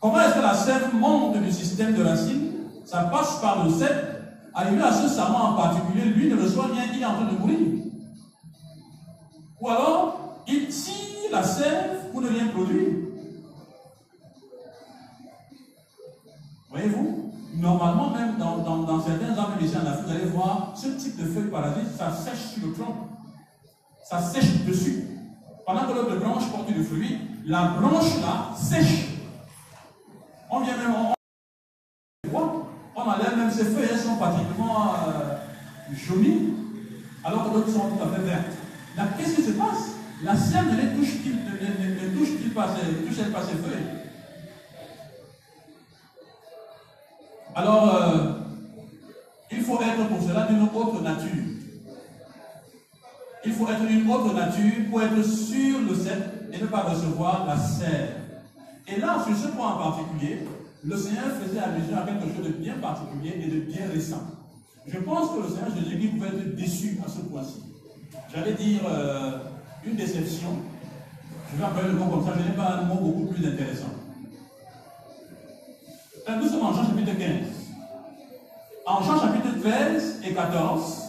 Comment 0.00 0.20
est-ce 0.20 0.34
que 0.34 0.40
la 0.40 0.54
sève 0.54 0.94
monte 0.94 1.36
du 1.36 1.52
système 1.52 1.94
de 1.94 2.02
racines 2.02 2.52
Ça 2.84 3.04
passe 3.04 3.38
par 3.40 3.64
le 3.64 3.70
sève. 3.70 4.16
Arrivé 4.52 4.82
à 4.82 4.92
ce 4.92 5.08
serment 5.08 5.50
en 5.50 5.54
particulier, 5.54 6.06
lui 6.06 6.28
ne 6.28 6.42
reçoit 6.42 6.66
rien, 6.66 6.84
il 6.92 7.00
est 7.00 7.04
en 7.04 7.14
train 7.14 7.26
de 7.26 7.38
mourir. 7.38 7.58
Ou 9.60 9.68
alors, 9.68 10.29
il 10.50 10.68
tire 10.68 11.30
la 11.30 11.42
sève 11.42 12.10
pour 12.12 12.20
ne 12.20 12.28
rien 12.28 12.48
produire. 12.48 12.88
Voyez-vous 16.70 17.32
Normalement, 17.54 18.10
même 18.10 18.36
dans, 18.38 18.58
dans, 18.58 19.00
certains 19.02 19.36
arbres 19.36 19.60
ici 19.60 19.76
en 19.76 19.84
Afrique, 19.84 20.06
vous 20.06 20.10
allez 20.12 20.24
voir 20.26 20.72
ce 20.74 20.86
type 20.88 21.16
de 21.16 21.24
feuilles 21.24 21.50
parasites, 21.50 21.90
ça 21.98 22.12
sèche 22.12 22.54
sur 22.54 22.68
le 22.68 22.72
tronc. 22.72 22.94
Ça 24.08 24.22
sèche 24.22 24.64
dessus. 24.64 25.04
Pendant 25.66 25.82
que 25.82 25.92
l'autre 25.92 26.16
branche 26.16 26.50
porte 26.50 26.72
du 26.72 26.82
fruit, 26.82 27.18
la 27.44 27.64
branche 27.78 28.20
là 28.22 28.54
sèche. 28.56 29.08
On 30.48 30.60
vient 30.60 30.76
même, 30.76 30.94
on, 32.32 32.62
on 32.96 33.00
enlève 33.00 33.36
même 33.36 33.50
ces 33.50 33.64
feuilles, 33.64 33.88
elles 33.92 33.98
sont 33.98 34.16
particulièrement 34.16 34.94
euh, 34.94 35.36
jaunies, 35.92 36.54
alors 37.24 37.44
que 37.50 37.54
d'autres 37.54 37.72
sont 37.72 37.90
tout 37.90 38.02
à 38.02 38.16
fait 38.16 38.22
vertes. 38.22 38.52
Là, 38.96 39.04
qu'est-ce 39.18 39.36
qui 39.36 39.42
se 39.42 39.52
passe? 39.52 39.99
La 40.22 40.36
sève 40.36 40.66
ne 40.70 40.76
les 40.76 40.96
touche-t-il 40.96 42.50
pas, 42.52 42.68
touche 42.68 43.32
pas 43.32 43.42
ses 43.42 43.54
feuilles 43.54 44.00
Alors, 47.54 47.94
euh, 47.94 48.32
il 49.50 49.62
faut 49.62 49.80
être 49.80 50.08
pour 50.08 50.22
cela 50.22 50.46
d'une 50.46 50.62
autre 50.62 51.02
nature. 51.02 51.44
Il 53.44 53.52
faut 53.52 53.68
être 53.68 53.86
d'une 53.86 54.10
autre 54.10 54.34
nature 54.34 54.90
pour 54.90 55.02
être 55.02 55.22
sur 55.22 55.80
le 55.80 55.94
sel 55.94 56.30
et 56.52 56.58
ne 56.58 56.66
pas 56.66 56.82
recevoir 56.82 57.46
la 57.46 57.56
sève. 57.56 58.16
Et 58.86 59.00
là, 59.00 59.24
sur 59.26 59.34
ce 59.34 59.48
point 59.48 59.74
en 59.74 59.90
particulier, 59.90 60.40
le 60.84 60.96
Seigneur 60.96 61.26
faisait 61.42 61.60
allusion 61.60 61.96
à 61.96 62.02
quelque 62.02 62.34
chose 62.34 62.46
de 62.46 62.52
bien 62.52 62.74
particulier 62.74 63.40
et 63.42 63.48
de 63.48 63.60
bien 63.60 63.88
récent. 63.90 64.22
Je 64.86 64.98
pense 64.98 65.30
que 65.30 65.42
le 65.42 65.48
Seigneur 65.48 65.74
Jésus-Christ 65.76 66.08
pouvait 66.08 66.28
être 66.28 66.56
déçu 66.56 66.98
à 67.04 67.08
ce 67.08 67.20
point-ci. 67.20 67.62
J'allais 68.34 68.54
dire 68.54 68.80
euh, 68.86 69.38
une 69.84 69.96
déception. 69.96 70.58
Je 71.52 71.58
vais 71.58 71.64
appeler 71.64 71.88
le 71.88 71.98
mot 71.98 72.06
comme 72.06 72.24
ça, 72.24 72.32
je 72.38 72.48
n'ai 72.48 72.56
pas 72.56 72.80
un 72.80 72.82
mot 72.82 72.94
beaucoup 72.96 73.32
plus 73.32 73.46
intéressant. 73.46 73.86
Nous 76.28 76.48
sommes 76.48 76.62
en 76.62 76.72
Jean 76.72 76.86
chapitre 76.86 77.18
15. 77.18 77.46
En 78.86 79.02
Jean 79.02 79.20
chapitre 79.20 79.60
13 79.60 80.20
et 80.24 80.32
14, 80.34 81.02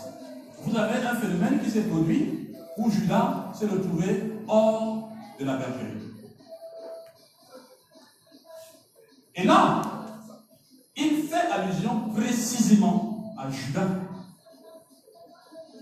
vous 0.64 0.78
avez 0.78 1.06
un 1.06 1.16
phénomène 1.16 1.60
qui 1.64 1.70
s'est 1.70 1.82
produit 1.82 2.50
où 2.78 2.90
Judas 2.90 3.52
s'est 3.54 3.68
retrouvé 3.68 4.34
hors 4.48 5.12
de 5.40 5.46
la 5.46 5.58
bergerie. 5.58 6.12
Et 9.36 9.44
là, 9.44 9.82
il 10.96 11.24
fait 11.24 11.52
allusion 11.52 12.10
précisément 12.16 13.34
à 13.38 13.50
Judas, 13.50 13.88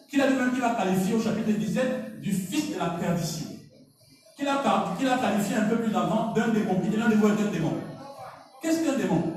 qu'il 0.10 0.22
a 0.22 0.28
lui-même 0.28 0.52
qu'il 0.54 0.64
a 0.64 0.76
qualifié 0.76 1.14
au 1.14 1.22
chapitre 1.22 1.52
17 1.52 2.20
du 2.22 2.32
fils 2.32 2.74
de 2.74 2.80
la 2.80 2.90
perdition, 2.92 3.48
qu'il 4.38 4.48
a, 4.48 5.18
qualifié 5.18 5.56
un 5.56 5.66
peu 5.66 5.78
plus 5.78 5.96
avant 5.96 6.32
d'un 6.34 6.48
démon, 6.50 6.82
il 6.84 7.00
l'un 7.00 7.10
de 7.10 7.16
vous 7.16 7.28
est 7.28 7.32
un 7.32 7.52
démon. 7.52 7.74
Qu'est-ce 8.62 8.84
qu'un 8.84 8.98
démon? 8.98 9.34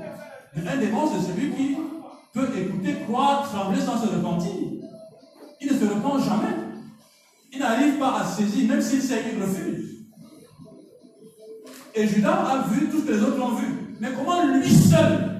Un 0.55 0.77
démon, 0.77 1.09
c'est 1.11 1.31
celui 1.31 1.51
qui 1.51 1.77
peut 2.33 2.49
écouter, 2.57 2.95
croire, 3.07 3.43
trembler 3.43 3.81
sans 3.81 3.97
se 3.97 4.07
repentir. 4.07 4.51
Il 5.61 5.71
ne 5.71 5.77
se 5.77 5.85
repent 5.85 6.19
jamais. 6.19 6.55
Il 7.51 7.59
n'arrive 7.59 7.97
pas 7.99 8.19
à 8.19 8.25
saisir, 8.25 8.67
même 8.67 8.81
s'il 8.81 9.01
sait 9.01 9.21
qu'il 9.23 9.41
refuse. 9.41 10.07
Et 11.95 12.07
Judas 12.07 12.33
a 12.33 12.67
vu 12.69 12.87
que 12.87 13.11
les 13.11 13.21
autres 13.21 13.41
ont 13.41 13.55
vu. 13.55 13.67
Mais 13.99 14.09
comment 14.17 14.43
lui 14.45 14.69
seul 14.69 15.33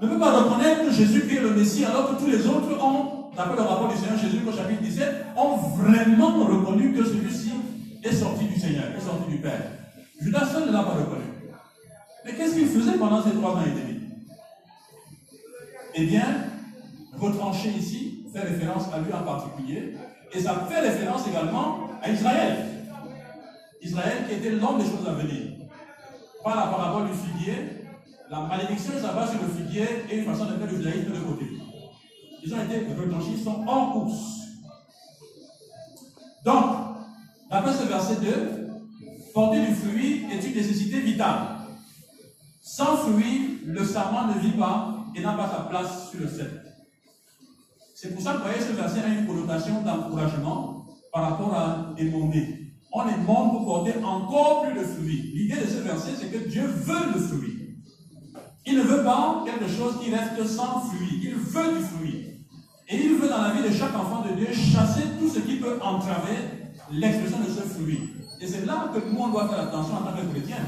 ne 0.00 0.08
peut 0.08 0.18
pas 0.18 0.32
reconnaître 0.32 0.84
que 0.84 0.92
Jésus 0.92 1.24
est 1.30 1.40
le 1.40 1.50
Messie 1.50 1.84
alors 1.84 2.10
que 2.10 2.22
tous 2.22 2.30
les 2.30 2.46
autres 2.46 2.82
ont, 2.82 3.23
d'après 3.36 3.56
le 3.56 3.62
rapport 3.62 3.88
du 3.88 3.96
Seigneur 3.96 4.18
Jésus 4.18 4.40
au 4.46 4.52
chapitre 4.52 4.82
17, 4.82 5.08
ont 5.36 5.56
vraiment 5.56 6.44
reconnu 6.44 6.92
que 6.92 7.04
celui-ci 7.04 7.52
est 8.02 8.12
sorti 8.12 8.44
du 8.44 8.58
Seigneur, 8.58 8.84
est 8.96 9.00
sorti 9.00 9.30
du 9.30 9.38
Père. 9.38 9.62
Judas 10.20 10.46
seul 10.46 10.66
ne 10.66 10.72
l'a 10.72 10.82
pas 10.82 10.92
reconnu. 10.92 11.24
Mais 12.24 12.32
qu'est-ce 12.34 12.54
qu'il 12.54 12.68
faisait 12.68 12.98
pendant 12.98 13.22
ces 13.22 13.32
trois 13.32 13.52
ans 13.52 13.62
et 13.66 13.70
demi? 13.70 14.00
Eh 15.96 16.06
bien, 16.06 16.24
retranché 17.18 17.70
ici 17.70 18.26
fait 18.32 18.40
référence 18.40 18.84
à 18.92 18.98
lui 18.98 19.12
en 19.12 19.22
particulier, 19.22 19.94
et 20.32 20.40
ça 20.40 20.66
fait 20.68 20.80
référence 20.80 21.28
également 21.28 21.90
à 22.02 22.10
Israël. 22.10 22.56
Israël 23.82 24.24
qui 24.28 24.34
était 24.34 24.50
l'homme 24.50 24.78
des 24.78 24.84
choses 24.84 25.06
à 25.06 25.12
venir 25.12 25.42
par 26.42 26.56
la 26.56 26.66
parabole 26.66 27.08
du 27.08 27.14
figuier, 27.14 27.54
la 28.30 28.40
malédiction 28.40 28.92
s'abat 29.00 29.26
sur 29.26 29.40
le 29.42 29.48
figuier 29.48 29.86
et 30.10 30.18
une 30.18 30.24
façon 30.24 30.46
de 30.46 30.56
mettre 30.56 30.72
le 30.72 30.78
judaïsme 30.78 31.12
de 31.12 31.18
côté. 31.20 31.46
Ils 32.44 32.54
ont 32.54 32.62
été 32.62 32.78
retranchés, 32.78 33.32
ils 33.36 33.42
sont 33.42 33.64
en 33.66 33.92
course. 33.92 34.40
Donc, 36.44 36.64
d'après 37.50 37.72
ce 37.72 37.84
verset 37.84 38.16
2, 38.16 38.68
porter 39.32 39.66
du 39.66 39.74
fruit 39.74 40.26
est 40.30 40.46
une 40.46 40.54
nécessité 40.54 41.00
vitale. 41.00 41.56
Sans 42.60 42.96
fruit, 42.96 43.60
le 43.64 43.84
serment 43.84 44.26
ne 44.26 44.38
vit 44.40 44.58
pas 44.58 45.06
et 45.14 45.20
n'a 45.20 45.32
pas 45.32 45.48
sa 45.48 45.62
place 45.64 46.10
sur 46.10 46.20
le 46.20 46.28
ciel. 46.28 46.62
C'est 47.94 48.14
pour 48.14 48.22
ça 48.22 48.32
que 48.32 48.36
vous 48.38 48.44
voyez 48.44 48.60
ce 48.60 48.72
verset 48.72 49.00
a 49.00 49.08
une 49.08 49.26
connotation 49.26 49.82
d'encouragement 49.82 50.86
par 51.12 51.30
rapport 51.30 51.54
à 51.54 51.94
émonder 51.96 52.64
on 52.94 53.08
est 53.08 53.16
monde 53.16 53.50
pour 53.50 53.64
porter 53.64 53.98
encore 54.04 54.62
plus 54.62 54.80
de 54.80 54.86
fruits. 54.86 55.32
L'idée 55.34 55.60
de 55.60 55.66
ce 55.66 55.80
verset, 55.82 56.12
c'est 56.16 56.30
que 56.30 56.48
Dieu 56.48 56.64
veut 56.64 57.12
le 57.12 57.20
fruit. 57.20 57.76
Il 58.66 58.78
ne 58.78 58.82
veut 58.82 59.02
pas 59.02 59.44
quelque 59.44 59.68
chose 59.68 60.00
qui 60.00 60.14
reste 60.14 60.46
sans 60.46 60.80
fruit. 60.80 61.20
Il 61.22 61.34
veut 61.34 61.76
du 61.76 61.84
fruit. 61.84 62.23
Et 62.88 62.96
il 62.96 63.14
veut 63.14 63.28
dans 63.28 63.42
la 63.42 63.50
vie 63.50 63.62
de 63.62 63.74
chaque 63.74 63.94
enfant 63.94 64.22
de 64.22 64.34
Dieu 64.34 64.48
chasser 64.52 65.04
tout 65.18 65.28
ce 65.28 65.40
qui 65.40 65.56
peut 65.56 65.78
entraver 65.82 66.36
l'expression 66.92 67.38
de 67.38 67.50
ce 67.50 67.62
fruit. 67.62 68.10
Et 68.40 68.46
c'est 68.46 68.66
là 68.66 68.90
que 68.92 68.98
nous, 69.10 69.18
on 69.18 69.28
doit 69.28 69.48
faire 69.48 69.60
attention 69.60 69.94
en 69.94 70.02
tant 70.02 70.12
que 70.12 70.30
chrétiens. 70.32 70.64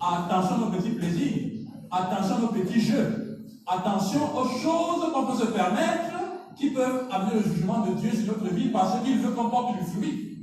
Attention 0.00 0.66
aux 0.66 0.70
petits 0.70 0.90
plaisirs. 0.90 1.50
Attention 1.90 2.44
aux 2.44 2.52
petits 2.52 2.80
jeux. 2.80 3.40
Attention 3.66 4.36
aux 4.36 4.48
choses 4.48 5.12
qu'on 5.12 5.26
peut 5.26 5.38
se 5.38 5.46
permettre 5.50 6.14
qui 6.56 6.70
peuvent 6.70 7.08
amener 7.10 7.34
le 7.34 7.42
jugement 7.42 7.86
de 7.86 7.94
Dieu 7.94 8.10
sur 8.12 8.38
notre 8.38 8.54
vie 8.54 8.68
parce 8.68 9.02
qu'il 9.02 9.18
veut 9.18 9.32
qu'on 9.32 9.50
porte 9.50 9.78
du 9.78 9.84
fruit. 9.84 10.38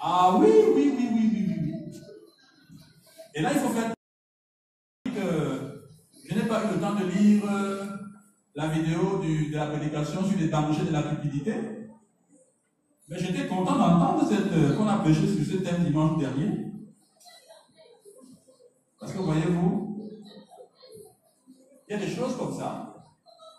Ah 0.00 0.36
oui, 0.38 0.48
oui, 0.74 0.94
oui, 0.96 1.08
oui, 1.12 1.30
oui, 1.32 1.46
oui. 1.48 1.92
Et 3.34 3.42
là, 3.42 3.50
il 3.52 3.60
faut 3.60 3.68
faire 3.68 3.92
que 5.04 5.82
je 6.28 6.34
n'ai 6.34 6.42
pas 6.42 6.64
eu 6.64 6.74
le 6.74 6.80
temps 6.80 6.94
de 6.94 7.04
lire 7.04 7.42
euh, 7.50 7.86
la 8.54 8.68
vidéo 8.68 9.20
de 9.22 9.54
la 9.54 9.66
prédication 9.66 10.24
sur 10.24 10.38
les 10.38 10.48
dangers 10.48 10.84
de 10.84 10.92
la 10.92 11.02
cupidité. 11.02 11.54
Mais 13.08 13.18
j'étais 13.18 13.46
content 13.46 13.76
d'entendre 13.76 14.28
euh, 14.30 14.76
qu'on 14.76 14.88
a 14.88 14.98
prêché 14.98 15.26
sur 15.26 15.44
ce 15.44 15.62
thème 15.62 15.84
dimanche 15.84 16.18
dernier. 16.18 16.72
Parce 18.98 19.12
que 19.12 19.18
voyez-vous, 19.18 19.98
il 21.88 21.92
y 21.92 21.94
a 21.94 21.98
des 21.98 22.14
choses 22.14 22.36
comme 22.36 22.54
ça 22.54 22.94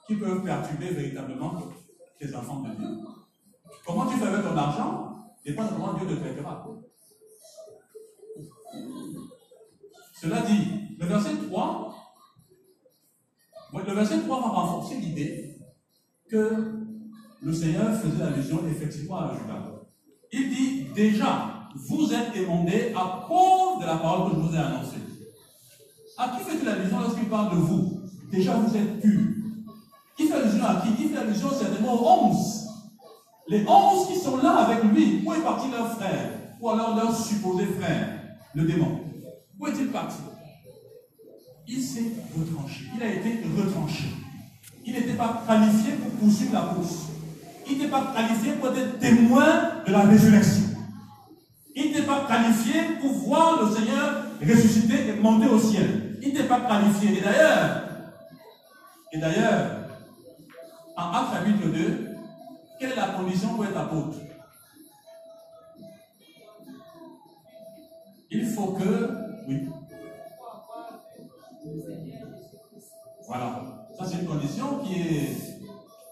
qui 0.07 0.15
peuvent 0.15 0.43
perturber 0.43 0.89
véritablement 0.89 1.61
les 2.19 2.35
enfants 2.35 2.61
de 2.61 2.75
Dieu. 2.75 2.87
Comment 3.85 4.05
tu 4.05 4.17
fais 4.17 4.27
avec 4.27 4.43
ton 4.43 4.55
argent 4.55 5.13
dépend 5.45 5.65
de 5.65 5.69
comment 5.69 5.93
Dieu 5.93 6.07
le 6.07 6.19
traitera. 6.19 6.65
Cela 10.21 10.41
dit, 10.41 10.95
le 10.97 11.05
verset 11.05 11.35
3, 11.49 11.92
le 13.81 13.93
verset 13.93 14.19
3 14.19 14.39
va 14.39 14.47
renforcer 14.47 14.95
l'idée 14.95 15.57
que 16.29 16.85
le 17.41 17.53
Seigneur 17.53 17.93
faisait 17.95 18.23
allusion 18.23 18.59
effectivement 18.69 19.17
à 19.17 19.33
Judas. 19.33 19.63
Il 20.31 20.49
dit 20.49 20.85
déjà, 20.95 21.69
vous 21.75 22.13
êtes 22.13 22.35
émondés 22.35 22.93
à 22.95 23.25
cause 23.27 23.81
de 23.81 23.85
la 23.85 23.97
parole 23.97 24.31
que 24.31 24.37
je 24.37 24.41
vous 24.41 24.55
ai 24.55 24.59
annoncée. 24.59 24.97
À 26.17 26.29
qui 26.29 26.43
fait-il 26.43 26.67
allusion 26.67 26.99
lorsqu'il 26.99 27.29
parle 27.29 27.55
de 27.55 27.61
vous? 27.61 28.01
Déjà, 28.31 28.55
vous 28.55 28.75
êtes 28.75 29.01
purs. 29.01 29.33
Il 30.19 30.27
fait 30.27 30.33
allusion 30.33 30.65
à 30.65 30.81
qui? 30.81 31.03
Il 31.03 31.09
fait 31.09 31.17
allusion 31.17 31.49
certainement 31.49 31.93
aux 31.93 32.27
onze 32.27 32.63
les 33.47 33.65
onze 33.67 34.07
qui 34.07 34.19
sont 34.19 34.37
là 34.37 34.51
avec 34.51 34.83
lui, 34.85 35.21
où 35.25 35.33
est 35.33 35.41
parti 35.41 35.69
leur 35.69 35.91
frère? 35.95 36.31
Ou 36.61 36.69
alors 36.69 36.95
leur 36.95 37.15
supposé 37.15 37.65
frère, 37.65 38.19
le 38.53 38.63
démon? 38.63 39.01
Où 39.59 39.67
est-il 39.67 39.87
parti? 39.87 40.17
Il 41.67 41.81
s'est 41.81 42.11
retranché. 42.37 42.85
Il 42.95 43.03
a 43.03 43.13
été 43.13 43.39
retranché. 43.57 44.05
Il 44.85 44.93
n'était 44.93 45.13
pas 45.13 45.43
qualifié 45.47 45.93
pour 45.93 46.11
poursuivre 46.11 46.53
la 46.53 46.73
course. 46.73 47.07
Il 47.69 47.77
n'était 47.77 47.89
pas 47.89 48.13
qualifié 48.13 48.53
pour 48.53 48.75
être 48.75 48.99
témoin 48.99 49.83
de 49.85 49.91
la 49.91 50.01
résurrection. 50.01 50.63
Il 51.75 51.85
n'était 51.85 52.03
pas 52.03 52.25
qualifié 52.27 52.73
pour 52.99 53.11
voir 53.13 53.63
le 53.63 53.75
Seigneur 53.75 54.25
ressusciter 54.41 55.07
et 55.07 55.19
monter 55.19 55.47
au 55.47 55.59
ciel. 55.59 56.17
Il 56.21 56.29
n'était 56.29 56.43
pas 56.43 56.61
qualifié. 56.61 57.17
Et 57.17 57.21
d'ailleurs, 57.21 57.83
et 59.13 59.17
d'ailleurs, 59.17 59.87
en 60.97 61.11
Acte 61.11 61.33
chapitre 61.33 61.67
2, 61.67 62.07
quelle 62.79 62.91
est 62.91 62.95
la 62.95 63.07
condition 63.09 63.49
pour 63.55 63.65
être 63.65 63.77
apôtre? 63.77 64.17
Il 68.31 68.45
faut 68.47 68.73
que, 68.73 69.09
oui. 69.47 69.69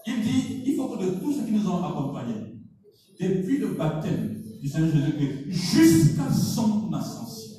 Il 0.06 0.22
dit 0.22 0.62
il 0.66 0.76
faut 0.76 0.88
que 0.88 1.04
de 1.04 1.10
tous 1.20 1.32
ceux 1.32 1.44
qui 1.44 1.52
nous 1.52 1.68
ont 1.68 1.84
accompagnés, 1.84 2.56
depuis 3.20 3.58
le 3.58 3.68
baptême 3.74 4.42
du 4.60 4.68
Seigneur 4.68 4.90
Jésus-Christ 4.90 5.50
jusqu'à 5.50 6.30
son 6.32 6.92
ascension, 6.92 7.58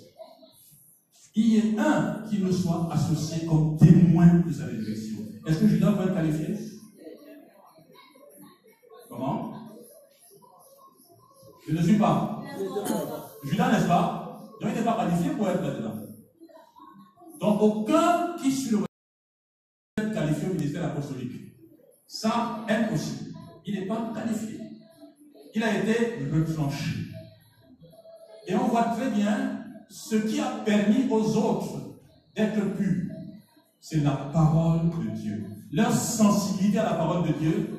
il 1.36 1.48
y 1.48 1.58
ait 1.58 1.80
un 1.80 2.24
qui 2.30 2.40
nous 2.40 2.52
soit 2.52 2.90
associé 2.92 3.46
comme 3.46 3.78
témoin 3.78 4.42
de 4.46 4.52
sa 4.52 4.66
résurrection. 4.66 5.20
Est-ce 5.46 5.60
que 5.60 5.68
Judas 5.68 5.94
peut 5.94 6.04
être 6.04 6.14
qualifié 6.14 6.56
Comment? 9.10 9.54
Je 11.68 11.74
ne 11.74 11.82
suis 11.82 11.98
pas. 11.98 12.44
Judas, 13.44 13.72
n'est-ce 13.72 13.88
pas? 13.88 14.44
Donc 14.62 14.72
il 14.74 14.80
n'est 14.80 14.86
pas 14.86 14.96
qualifié 14.96 15.32
pour 15.32 15.50
être 15.50 15.62
là-dedans. 15.62 15.96
Donc 17.40 17.62
aucun 17.62 18.36
qui 18.42 18.52
sur 18.52 18.80
ministère 18.80 18.93
apostolique. 20.84 21.54
Ça, 22.08 22.66
impossible. 22.70 23.32
Il 23.66 23.80
n'est 23.80 23.86
pas 23.86 24.12
qualifié. 24.14 24.60
Il 25.56 25.64
a 25.64 25.78
été 25.78 26.30
retranché. 26.32 26.96
Et 28.48 28.56
on 28.56 28.68
voit 28.68 28.96
très 28.96 29.10
bien 29.10 29.60
ce 29.90 30.16
qui 30.16 30.40
a 30.40 30.62
permis 30.66 31.08
aux 31.10 31.38
autres 31.38 32.00
d'être 32.36 32.76
purs. 32.76 33.12
C'est 33.80 34.04
la 34.04 34.12
parole 34.34 34.90
de 34.90 35.10
Dieu. 35.16 35.46
Leur 35.72 35.94
sensibilité 35.94 36.80
à 36.80 36.84
la 36.84 36.94
parole 36.94 37.28
de 37.28 37.34
Dieu 37.34 37.70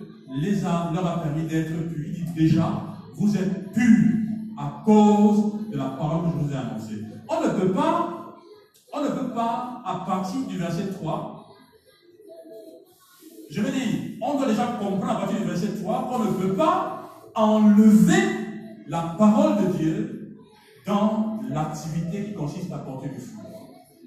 les 0.41 0.65
a, 0.65 0.91
leur 0.93 1.07
a 1.07 1.23
permis 1.23 1.47
d'être 1.47 1.71
purs. 1.89 2.07
Il 2.07 2.25
dit 2.25 2.33
déjà, 2.35 2.83
vous 3.15 3.37
êtes 3.37 3.73
purs 3.73 4.15
à 4.59 4.83
cause 4.85 5.69
de 5.71 5.77
la 5.77 5.91
parole 5.91 6.27
que 6.27 6.39
je 6.39 6.45
vous 6.45 6.53
ai 6.53 6.57
annoncée. 6.57 7.05
On 7.29 7.41
ne 7.43 7.61
peut 7.61 7.73
pas, 7.73 8.37
on 8.93 9.03
ne 9.03 9.09
peut 9.09 9.33
pas, 9.35 9.83
à 9.85 10.05
partir 10.07 10.47
du 10.47 10.59
verset 10.59 10.89
3, 10.93 11.34
je 13.55 13.61
veux 13.61 13.71
dire, 13.71 13.87
on 14.21 14.37
doit 14.37 14.49
déjà 14.49 14.67
comprendre 14.81 15.11
à 15.11 15.21
partir 15.21 15.39
du 15.39 15.45
verset 15.45 15.69
3 15.81 16.09
qu'on 16.11 16.19
ne 16.25 16.33
peut 16.33 16.55
pas 16.55 17.09
enlever 17.37 18.23
la 18.89 19.15
parole 19.17 19.65
de 19.65 19.77
Dieu 19.79 20.39
dans 20.85 21.39
l'activité 21.49 22.25
qui 22.25 22.35
consiste 22.35 22.73
à 22.73 22.79
porter 22.79 23.11
du 23.11 23.21
fruit. 23.21 23.47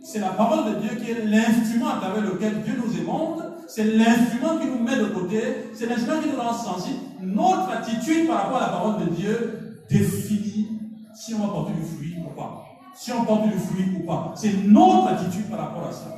C'est 0.04 0.20
la 0.20 0.30
parole 0.32 0.74
de 0.74 0.80
Dieu 0.82 0.89
qui 1.02 1.12
est 1.12 1.26
l'instrument 1.26 1.88
à 1.88 1.98
travers 1.98 2.24
lequel 2.24 2.62
Dieu 2.62 2.74
nous 2.78 3.00
émonde, 3.00 3.54
c'est 3.70 3.86
l'instrument 3.86 4.58
qui 4.60 4.68
nous 4.68 4.84
met 4.84 4.98
de 4.98 5.06
côté, 5.06 5.41
c'est 5.74 5.86
l'instrument 5.86 6.22
qui 6.22 6.30
nous 6.30 6.41
rend 6.41 6.54
sensibles. 6.54 7.00
Notre 7.22 7.72
attitude 7.72 8.28
par 8.28 8.43
rapport 8.43 8.58
à 8.58 8.62
la 8.62 8.68
parole 8.68 9.06
de 9.06 9.16
Dieu 9.16 9.86
définit 9.89 10.68
si 11.16 11.34
on 11.36 11.39
va 11.39 11.48
porter 11.48 11.74
du 11.74 11.84
fruit 11.84 12.16
ou 12.20 12.36
pas. 12.36 12.66
Si 12.93 13.14
on 13.14 13.24
porte 13.24 13.48
du 13.48 13.58
fruit 13.58 13.86
ou 13.98 14.06
pas. 14.06 14.34
C'est 14.36 14.68
notre 14.68 15.08
attitude 15.08 15.50
par 15.50 15.60
rapport 15.60 15.88
à 15.88 15.91
ça. 15.91 16.16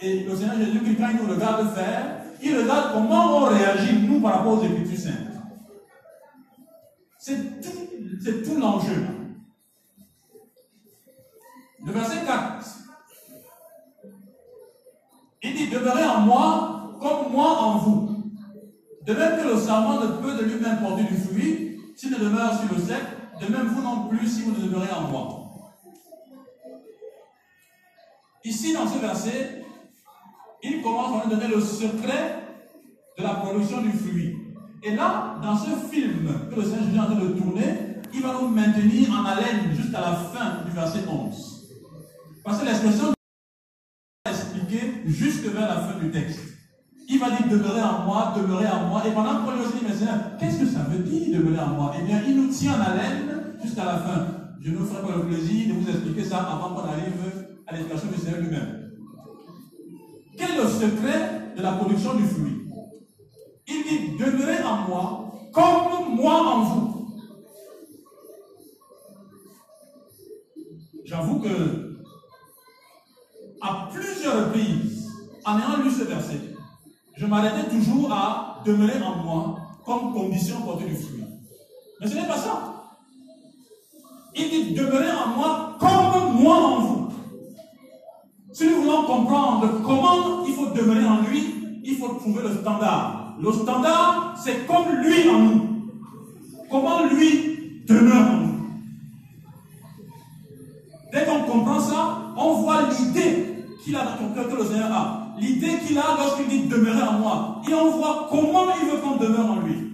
Et 0.00 0.20
le 0.24 0.36
Seigneur 0.36 0.56
Jésus, 0.56 0.80
quand 0.98 1.08
il 1.10 1.26
nous 1.26 1.32
regarde 1.32 1.74
faire, 1.74 2.23
il 2.42 2.58
regarde 2.58 2.92
comment 2.92 3.38
on 3.38 3.44
réagit, 3.46 4.02
nous, 4.02 4.20
par 4.20 4.38
rapport 4.38 4.60
aux 4.60 4.64
Écritures 4.64 4.98
saintes. 4.98 5.34
C'est 7.18 7.60
tout, 7.60 8.44
tout 8.44 8.60
l'enjeu. 8.60 9.06
Le 11.84 11.92
verset 11.92 12.24
4. 12.24 12.64
Il 15.42 15.54
dit, 15.54 15.68
demeurez 15.68 16.04
en 16.04 16.20
moi 16.20 16.74
comme 17.00 17.32
moi 17.32 17.58
en 17.58 17.78
vous. 17.78 18.32
De 19.02 19.12
même 19.12 19.42
que 19.42 19.48
le 19.48 19.60
serment 19.60 20.00
ne 20.00 20.06
peut 20.06 20.34
de 20.36 20.44
lui-même 20.44 20.80
porter 20.80 21.04
du 21.04 21.16
fruit, 21.16 21.78
s'il 21.94 22.10
ne 22.10 22.16
demeure 22.16 22.58
sur 22.58 22.74
le 22.74 22.82
sec, 22.82 23.02
de 23.40 23.52
même 23.52 23.66
vous 23.66 23.82
non 23.82 24.08
plus 24.08 24.26
si 24.26 24.42
vous 24.42 24.52
ne 24.52 24.66
demeurez 24.66 24.90
en 24.90 25.02
moi. 25.02 25.44
Ici, 28.44 28.72
dans 28.72 28.86
ce 28.86 28.98
verset, 28.98 29.53
il 30.64 30.82
commence 30.82 31.22
à 31.22 31.26
nous 31.26 31.34
donner 31.34 31.48
le 31.54 31.60
secret 31.60 32.42
de 33.18 33.22
la 33.22 33.34
production 33.34 33.82
du 33.82 33.92
fruit. 33.92 34.36
Et 34.82 34.94
là, 34.96 35.36
dans 35.42 35.56
ce 35.56 35.70
film 35.90 36.28
que 36.50 36.56
le 36.56 36.62
Seigneur 36.62 36.94
est 36.94 36.98
en 36.98 37.04
train 37.04 37.24
de 37.24 37.38
tourner, 37.38 38.00
il 38.12 38.22
va 38.22 38.34
nous 38.40 38.48
maintenir 38.48 39.10
en 39.10 39.24
haleine 39.24 39.74
jusqu'à 39.74 40.00
la 40.00 40.14
fin 40.14 40.64
du 40.64 40.72
verset 40.72 41.00
11. 41.08 41.54
Parce 42.44 42.60
que 42.60 42.66
l'expression 42.66 43.12
va 44.24 44.32
expliquer 44.32 45.02
jusque 45.06 45.46
vers 45.46 45.68
la 45.68 45.80
fin 45.80 45.98
du 45.98 46.10
texte. 46.10 46.40
Il 47.08 47.18
va 47.18 47.30
dire 47.30 47.48
demeurer 47.50 47.82
en 47.82 48.04
moi, 48.04 48.34
demeurer 48.36 48.66
en 48.66 48.88
moi. 48.88 49.02
Et 49.06 49.12
pendant 49.12 49.44
qu'on 49.44 49.52
lui 49.52 49.60
aussi 49.60 49.74
dit, 49.74 49.84
mais 49.86 49.94
Seigneur, 49.94 50.36
qu'est-ce 50.38 50.60
que 50.60 50.66
ça 50.66 50.80
veut 50.90 51.02
dire 51.02 51.38
demeurer 51.38 51.62
en 51.62 51.74
moi? 51.74 51.94
Eh 52.00 52.04
bien, 52.04 52.22
il 52.26 52.36
nous 52.36 52.48
tient 52.48 52.74
en 52.74 52.80
haleine 52.80 53.56
jusqu'à 53.62 53.84
la 53.84 53.98
fin. 53.98 54.26
Je 54.60 54.70
ne 54.70 54.78
ferai 54.78 55.02
pas 55.02 55.16
le 55.16 55.26
plaisir 55.26 55.68
de 55.68 55.80
vous 55.80 55.88
expliquer 55.88 56.24
ça 56.24 56.38
avant 56.38 56.74
qu'on 56.74 56.88
arrive 56.88 57.12
à 57.66 57.72
l'explication 57.72 58.10
du 58.10 58.18
Seigneur 58.18 58.40
lui-même. 58.40 58.83
Le 60.56 60.68
secret 60.68 61.54
de 61.56 61.62
la 61.62 61.72
production 61.72 62.14
du 62.14 62.24
fruit? 62.24 62.68
Il 63.66 63.82
dit, 63.82 64.16
demeurez 64.18 64.62
en 64.62 64.88
moi 64.88 65.32
comme 65.52 66.16
moi 66.16 66.34
en 66.34 66.62
vous. 66.62 67.08
J'avoue 71.04 71.40
que 71.40 71.98
à 73.60 73.88
plusieurs 73.92 74.46
reprises, 74.46 75.10
en 75.44 75.58
ayant 75.58 75.82
lu 75.82 75.90
ce 75.90 76.04
verset, 76.04 76.40
je 77.16 77.26
m'arrêtais 77.26 77.68
toujours 77.70 78.12
à 78.12 78.62
demeurer 78.64 79.02
en 79.02 79.16
moi 79.16 79.56
comme 79.84 80.12
condition 80.12 80.60
pour 80.62 80.76
du 80.76 80.94
fruit. 80.94 81.24
Mais 82.00 82.08
ce 82.08 82.14
n'est 82.14 82.26
pas 82.26 82.36
ça. 82.36 82.74
Il 84.34 84.50
dit 84.50 84.74
demeurez 84.74 85.12
en 85.12 85.28
moi 85.28 85.76
comme 85.78 86.42
moi 86.42 86.56
en 86.56 86.80
vous. 86.80 86.93
Si 88.54 88.68
nous 88.68 88.82
voulons 88.82 89.02
comprendre 89.02 89.82
comment 89.84 90.46
il 90.46 90.54
faut 90.54 90.66
demeurer 90.66 91.04
en 91.04 91.22
lui, 91.22 91.80
il 91.82 91.96
faut 91.96 92.14
trouver 92.14 92.40
le 92.44 92.54
standard. 92.54 93.34
Le 93.42 93.52
standard, 93.52 94.36
c'est 94.38 94.64
comme 94.64 94.94
lui 95.02 95.28
en 95.28 95.38
nous. 95.40 95.62
Comment 96.70 97.04
lui 97.06 97.82
demeure 97.84 98.30
en 98.30 98.36
nous. 98.36 98.54
Dès 101.12 101.24
qu'on 101.24 101.40
comprend 101.40 101.80
ça, 101.80 102.32
on 102.36 102.62
voit 102.62 102.82
l'idée 102.82 103.64
qu'il 103.82 103.96
a 103.96 104.04
dans 104.04 104.18
ton 104.18 104.34
cœur, 104.34 104.48
que 104.48 104.56
le 104.56 104.64
Seigneur 104.64 104.92
a. 104.92 105.34
L'idée 105.40 105.80
qu'il 105.84 105.98
a 105.98 106.16
lorsqu'il 106.16 106.46
dit 106.46 106.68
demeurer 106.68 107.02
en 107.02 107.18
moi. 107.18 107.60
Et 107.68 107.74
on 107.74 107.90
voit 107.90 108.28
comment 108.30 108.66
il 108.80 108.88
veut 108.88 108.98
qu'on 108.98 109.16
demeure 109.16 109.50
en 109.50 109.60
lui. 109.62 109.90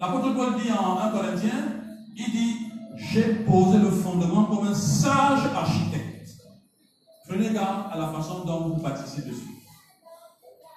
L'apôtre 0.00 0.34
Paul 0.34 0.54
dit 0.60 0.72
en 0.72 0.98
1 0.98 1.10
Corinthiens, 1.10 1.64
il 2.16 2.30
dit, 2.32 2.56
j'ai 2.96 3.34
posé 3.34 3.78
le 3.78 3.90
fondement 3.90 4.44
comme 4.44 4.66
un 4.66 4.74
sage 4.74 5.46
architecte. 5.54 6.30
Prenez 7.28 7.50
garde 7.50 7.92
à 7.92 7.98
la 7.98 8.08
façon 8.08 8.44
dont 8.44 8.68
vous 8.68 8.82
bâtissez 8.82 9.22
dessus. 9.22 9.48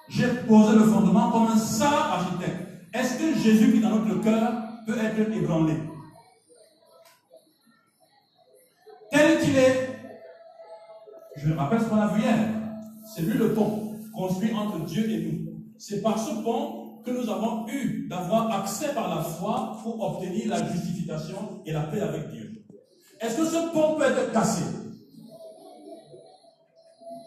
J'ai 0.08 0.28
posé 0.46 0.74
le 0.74 0.84
fondement 0.84 1.30
comme 1.30 1.48
un 1.48 1.56
sage 1.56 1.92
architecte. 1.92 2.66
Est-ce 2.94 3.18
que 3.18 3.38
Jésus 3.38 3.72
qui 3.72 3.78
est 3.78 3.82
dans 3.82 3.96
notre 3.96 4.20
cœur 4.22 4.52
peut 4.86 4.98
être 4.98 5.32
ébranlé? 5.32 5.74
Tel 9.10 9.40
qu'il 9.40 9.56
est, 9.56 9.98
je 11.36 11.48
me 11.48 11.56
rappelle 11.56 11.80
ce 11.80 11.84
qu'on 11.86 11.96
a 11.96 12.08
vu 12.08 12.22
hier, 12.22 12.38
c'est 13.14 13.22
lui 13.22 13.36
le 13.36 13.52
pont 13.52 13.96
construit 14.14 14.52
entre 14.54 14.80
Dieu 14.84 15.10
et 15.10 15.22
nous. 15.22 15.62
C'est 15.78 16.00
par 16.00 16.18
ce 16.18 16.42
pont 16.42 16.85
que 17.06 17.12
nous 17.12 17.30
avons 17.30 17.68
eu 17.68 18.08
d'avoir 18.10 18.50
accès 18.50 18.88
par 18.88 19.14
la 19.14 19.22
foi 19.22 19.78
pour 19.82 20.00
obtenir 20.00 20.48
la 20.48 20.66
justification 20.72 21.62
et 21.64 21.72
la 21.72 21.82
paix 21.82 22.00
avec 22.00 22.30
Dieu. 22.32 22.64
Est-ce 23.20 23.36
que 23.36 23.46
ce 23.46 23.72
pont 23.72 23.94
peut 23.94 24.02
être 24.02 24.32
cassé? 24.32 24.64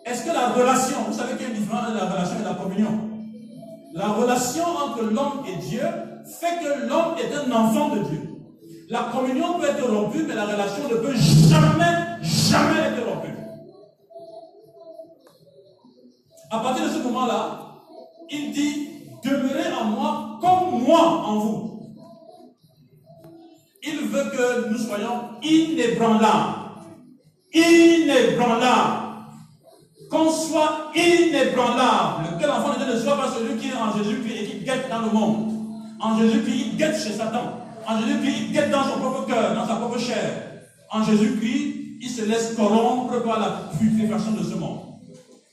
Est-ce 0.06 0.26
que 0.26 0.34
la 0.34 0.50
relation, 0.50 0.98
vous 1.08 1.14
savez 1.14 1.38
qu'il 1.38 1.44
y 1.44 1.46
a 1.46 1.54
une 1.54 1.62
différence 1.62 1.88
entre 1.88 1.94
la 1.94 2.10
relation 2.10 2.40
et 2.42 2.44
la 2.44 2.54
communion? 2.56 3.10
La 3.94 4.08
relation 4.10 4.66
entre 4.66 5.04
l'homme 5.04 5.46
et 5.48 5.56
Dieu 5.66 5.84
fait 6.26 6.60
que 6.62 6.88
l'homme 6.88 7.16
est 7.18 7.34
un 7.34 7.52
enfant 7.52 7.96
de 7.96 8.00
Dieu. 8.04 8.30
La 8.90 9.04
communion 9.14 9.60
peut 9.60 9.68
être 9.68 9.90
rompue, 9.90 10.26
mais 10.28 10.36
la 10.36 10.46
relation 10.46 10.90
ne 10.90 10.96
peut 10.96 11.16
jamais, 11.16 12.22
jamais 12.22 12.80
être 12.82 13.08
rompue. 13.08 13.38
À 16.52 16.60
partir 16.60 16.86
de 16.86 16.90
ce 16.90 16.98
moment-là, 17.04 17.62
il 18.30 18.52
dit, 18.52 18.99
demeurez 19.24 19.74
en 19.74 19.86
moi 19.86 20.40
comme 20.42 20.84
moi 20.84 21.24
en 21.26 21.40
vous. 21.40 21.70
Il 23.84 24.08
veut 24.08 24.32
que 24.32 24.70
nous 24.70 24.78
soyons 24.78 25.40
inébranlables. 25.42 26.56
Inébranlables. 27.54 28.98
qu'on 30.10 30.32
soit 30.32 30.92
inébranlable, 30.96 32.40
que 32.40 32.48
l'enfant 32.48 32.74
de 32.74 32.84
Dieu 32.84 32.94
ne 32.94 33.00
soit 33.00 33.16
pas 33.16 33.32
celui 33.32 33.60
qui 33.60 33.70
est 33.70 33.74
en 33.74 33.96
Jésus-Christ 33.96 34.38
et 34.42 34.46
qui 34.48 34.66
guette 34.66 34.90
dans 34.90 35.02
le 35.02 35.12
monde. 35.12 35.52
En 36.02 36.18
Jésus-Christ, 36.18 36.66
il 36.72 36.78
guette 36.78 36.96
chez 36.96 37.14
Satan. 37.14 37.60
En 37.88 38.00
Jésus-Christ, 38.00 38.36
il 38.40 38.52
guette 38.52 38.72
dans 38.72 38.84
son 38.84 39.00
propre 39.00 39.28
cœur, 39.28 39.54
dans 39.54 39.68
sa 39.68 39.76
propre 39.76 40.00
chair. 40.00 40.64
En 40.92 41.04
Jésus-Christ, 41.04 41.76
il 42.02 42.10
se 42.10 42.24
laisse 42.24 42.56
corrompre 42.56 43.22
par 43.24 43.40
la 43.40 43.70
putréfaction 43.78 44.32
de 44.32 44.44
ce 44.44 44.56
monde. 44.56 44.80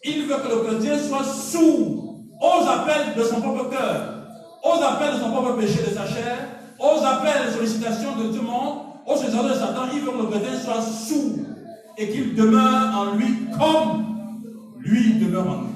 Il 0.04 0.24
veut 0.26 0.36
que 0.36 0.48
le 0.48 0.60
chrétien 0.62 0.98
soit 0.98 1.24
sourd 1.24 2.05
aux 2.40 2.68
appels 2.68 3.14
de 3.16 3.22
son 3.22 3.40
propre 3.40 3.70
cœur, 3.70 4.14
aux 4.62 4.82
appels 4.82 5.14
de 5.14 5.20
son 5.20 5.30
propre 5.30 5.52
péché 5.56 5.80
de 5.88 5.94
sa 5.94 6.06
chair, 6.06 6.38
aux 6.78 7.04
appels 7.04 7.48
et 7.48 7.52
sollicitations 7.52 8.16
de 8.16 8.28
tout 8.28 8.42
le 8.42 8.48
monde, 8.48 8.78
aux 9.06 9.16
sollicitations 9.16 9.48
de 9.48 9.54
Satan. 9.54 9.82
Il 9.92 10.00
veut 10.00 10.12
que 10.12 10.18
le 10.18 10.26
chrétien 10.26 10.58
soit 10.58 10.82
sourd 10.82 11.38
et 11.96 12.08
qu'il 12.10 12.34
demeure 12.34 12.94
en 12.94 13.14
lui 13.14 13.48
comme 13.58 14.04
lui 14.78 15.14
demeure 15.14 15.48
en 15.48 15.56
nous. 15.56 15.68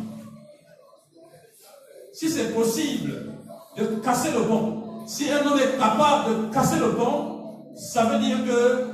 Si 2.13 2.29
c'est 2.29 2.55
possible 2.55 3.35
de 3.77 3.85
casser 4.05 4.31
le 4.33 4.43
pont, 4.43 4.83
si 5.07 5.31
un 5.31 5.47
homme 5.47 5.59
est 5.59 5.79
capable 5.79 6.49
de 6.49 6.55
casser 6.55 6.79
le 6.79 6.91
pont, 6.93 7.65
ça 7.75 8.05
veut 8.05 8.19
dire 8.19 8.37
que 8.45 8.87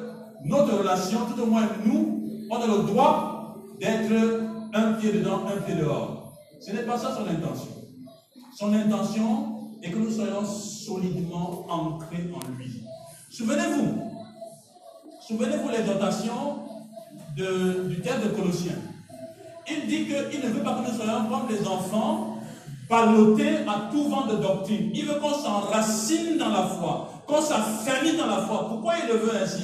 notre 0.45 0.79
relation, 0.79 1.21
tout 1.35 1.43
au 1.43 1.47
moins 1.47 1.67
nous, 1.85 2.23
on 2.51 2.57
a 2.57 2.67
le 2.67 2.85
droit 2.85 3.57
d'être 3.81 4.12
un 4.73 4.93
pied 4.93 5.12
dedans, 5.12 5.43
un 5.47 5.61
pied 5.61 5.75
dehors. 5.75 6.26
Ce 6.67 6.73
n'est 6.73 6.83
pas 6.83 6.99
ça 6.99 7.14
son 7.14 7.23
intention. 7.31 7.71
Son 8.57 8.73
intention 8.73 9.71
est 9.85 9.93
que 9.93 9.99
nous 9.99 10.11
soyons 10.11 10.45
solidement 10.45 11.64
ancrés 11.69 12.29
en 12.35 12.41
lui. 12.59 12.83
Souvenez-vous, 13.31 14.03
souvenez-vous 15.29 15.69
l'exhortation 15.69 16.33
du 17.37 18.01
terme 18.01 18.23
de 18.25 18.29
Colossiens. 18.31 18.79
Il 19.71 19.87
dit 19.87 20.07
qu'il 20.07 20.41
ne 20.41 20.49
veut 20.49 20.64
pas 20.64 20.75
que 20.75 20.91
nous 20.91 20.97
soyons 20.97 21.27
comme 21.31 21.47
des 21.47 21.64
enfants 21.69 22.39
ballottés 22.91 23.59
à 23.69 23.89
tout 23.93 24.09
vent 24.09 24.27
de 24.27 24.35
doctrine. 24.35 24.91
Il 24.93 25.07
veut 25.07 25.21
qu'on 25.21 25.35
s'enracine 25.35 26.37
dans 26.37 26.49
la 26.49 26.64
foi, 26.64 27.11
qu'on 27.29 27.43
s'affermit 27.43 28.17
dans 28.17 28.27
la 28.27 28.39
foi. 28.39 28.67
Pourquoi 28.69 28.95
il 29.05 29.09
le 29.12 29.19
veut 29.21 29.37
ainsi? 29.41 29.62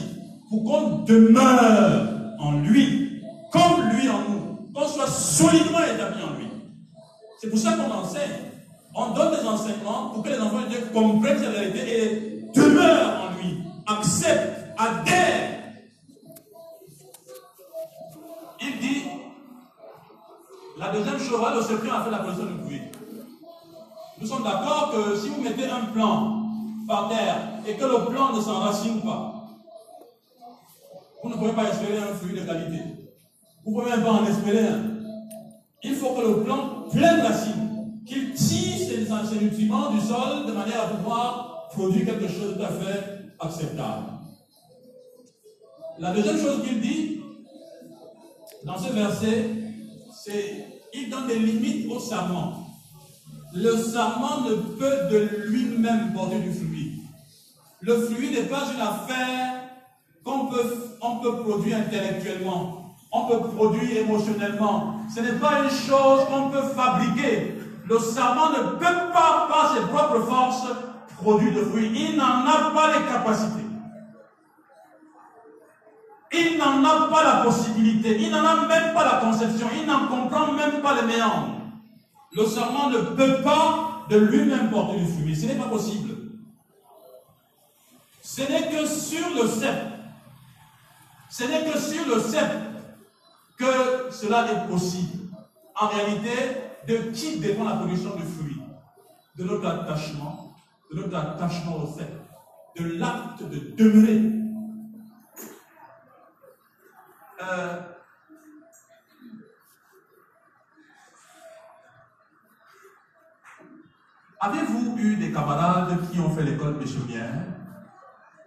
Pour 0.48 0.62
qu'on 0.62 0.98
demeure 0.98 2.36
en 2.38 2.60
lui, 2.60 3.22
comme 3.50 3.90
lui 3.90 4.08
en 4.08 4.20
nous, 4.30 4.70
qu'on 4.72 4.86
soit 4.86 5.08
solidement 5.08 5.82
établi 5.82 6.22
en 6.22 6.38
lui. 6.38 6.41
C'est 7.42 7.50
pour 7.50 7.58
ça 7.58 7.72
qu'on 7.72 7.90
enseigne. 7.90 8.52
On 8.94 9.08
donne 9.14 9.34
des 9.34 9.44
enseignements 9.44 10.10
pour 10.10 10.22
que 10.22 10.28
les 10.28 10.38
enfants 10.38 10.60
de 10.60 10.68
Dieu 10.68 10.78
comprennent 10.94 11.40
cette 11.40 11.50
vérité 11.50 12.04
et 12.04 12.52
demeurent 12.54 13.20
en 13.20 13.36
lui, 13.36 13.58
acceptent, 13.84 14.68
adhèrent 14.78 15.58
il 18.60 18.78
dit, 18.78 19.02
la 20.78 20.92
deuxième 20.92 21.18
chose, 21.18 21.40
le 21.56 21.62
secret 21.62 21.90
a 21.90 22.04
fait 22.04 22.12
la 22.12 22.18
position 22.18 22.46
du 22.46 22.54
bruit. 22.62 22.82
Nous 24.20 24.26
sommes 24.28 24.44
d'accord 24.44 24.92
que 24.92 25.16
si 25.16 25.28
vous 25.30 25.42
mettez 25.42 25.68
un 25.68 25.86
plan 25.86 26.44
par 26.86 27.08
terre 27.08 27.38
et 27.66 27.74
que 27.74 27.84
le 27.84 28.04
plan 28.08 28.32
ne 28.36 28.40
s'enracine 28.40 29.02
pas, 29.02 29.48
vous 31.24 31.28
ne 31.28 31.34
pouvez 31.34 31.52
pas 31.52 31.64
espérer 31.64 31.98
un 31.98 32.14
fruit 32.14 32.38
de 32.38 32.46
qualité. 32.46 32.82
Vous 33.64 33.72
ne 33.72 33.80
pouvez 33.80 33.90
même 33.90 34.04
pas 34.04 34.12
en 34.12 34.26
espérer 34.26 34.68
un. 34.68 34.92
Il 35.82 35.96
faut 35.96 36.14
que 36.14 36.20
le 36.20 36.44
plan 36.44 36.81
pleine 36.92 37.20
racine, 37.20 38.02
qu'il 38.06 38.32
tire 38.34 38.78
ses, 38.78 39.38
nutriments 39.40 39.90
du 39.90 40.00
sol 40.00 40.46
de 40.46 40.52
manière 40.52 40.82
à 40.82 40.88
pouvoir 40.88 41.68
produire 41.70 42.06
quelque 42.06 42.28
chose 42.28 42.50
de 42.50 42.54
tout 42.54 42.62
à 42.62 42.68
fait 42.68 43.34
acceptable. 43.40 44.06
La 45.98 46.12
deuxième 46.12 46.38
chose 46.38 46.62
qu'il 46.64 46.80
dit, 46.80 47.20
dans 48.64 48.78
ce 48.78 48.92
verset, 48.92 49.50
c'est 50.12 50.66
il 50.94 51.10
donne 51.10 51.26
des 51.26 51.38
limites 51.38 51.90
au 51.90 51.98
serment. 51.98 52.66
Le 53.54 53.76
serment 53.76 54.42
ne 54.48 54.54
peut 54.54 55.08
de 55.10 55.46
lui-même 55.46 56.12
porter 56.12 56.38
du 56.40 56.52
fruit. 56.52 57.02
Le 57.80 58.00
fruit 58.06 58.30
n'est 58.30 58.44
pas 58.44 58.64
une 58.72 58.80
affaire 58.80 59.62
qu'on 60.24 60.46
peut, 60.46 60.96
on 61.00 61.16
peut 61.16 61.38
produire 61.42 61.78
intellectuellement, 61.78 62.81
on 63.12 63.26
peut 63.26 63.48
produire 63.48 63.98
émotionnellement. 63.98 64.96
Ce 65.14 65.20
n'est 65.20 65.38
pas 65.38 65.60
une 65.62 65.70
chose 65.70 66.24
qu'on 66.30 66.48
peut 66.48 66.62
fabriquer. 66.74 67.58
Le 67.86 67.98
serment 67.98 68.50
ne 68.50 68.70
peut 68.78 69.12
pas, 69.12 69.46
par 69.48 69.74
ses 69.74 69.82
propres 69.82 70.22
forces, 70.22 70.66
produire 71.20 71.54
de 71.54 71.64
fruits. 71.64 71.92
Il 71.94 72.16
n'en 72.16 72.46
a 72.46 72.70
pas 72.74 72.98
les 72.98 73.04
capacités. 73.04 73.66
Il 76.32 76.56
n'en 76.56 76.82
a 76.82 77.08
pas 77.08 77.22
la 77.22 77.44
possibilité, 77.44 78.18
il 78.18 78.30
n'en 78.30 78.42
a 78.42 78.66
même 78.66 78.94
pas 78.94 79.04
la 79.04 79.20
conception, 79.20 79.66
il 79.78 79.86
n'en 79.86 80.06
comprend 80.06 80.50
même 80.52 80.80
pas 80.80 80.94
les 80.94 81.06
méandres. 81.06 81.56
Le 82.32 82.46
serment 82.46 82.88
ne 82.88 82.98
peut 82.98 83.42
pas 83.42 84.06
de 84.08 84.16
lui-même 84.16 84.70
porter 84.70 84.98
du 84.98 85.06
fruit. 85.06 85.36
Ce 85.36 85.44
n'est 85.44 85.56
pas 85.56 85.68
possible. 85.68 86.14
Ce 88.22 88.40
n'est 88.40 88.70
que 88.70 88.86
sur 88.86 89.28
le 89.36 89.46
cep. 89.46 89.76
Ce 91.28 91.44
n'est 91.44 91.70
que 91.70 91.78
sur 91.78 92.06
le 92.06 92.18
cep 92.18 92.71
que 93.62 94.10
cela 94.10 94.50
est 94.50 94.68
possible. 94.68 95.18
En 95.80 95.88
réalité, 95.88 96.30
de 96.86 96.96
qui 97.12 97.38
dépend 97.38 97.64
la 97.64 97.76
production 97.76 98.16
du 98.16 98.22
fruit 98.22 98.60
De 99.36 99.44
notre 99.44 99.66
attachement, 99.66 100.54
de 100.90 100.96
notre 101.00 101.16
attachement 101.16 101.76
au 101.76 101.86
cep, 101.86 102.10
de 102.76 102.98
l'acte 102.98 103.42
de 103.42 103.74
demeurer. 103.76 104.32
Euh, 107.42 107.80
avez-vous 114.40 114.98
eu 114.98 115.16
des 115.16 115.32
camarades 115.32 115.98
qui 116.10 116.20
ont 116.20 116.30
fait 116.30 116.44
l'école 116.44 116.76
missionnaire 116.76 117.46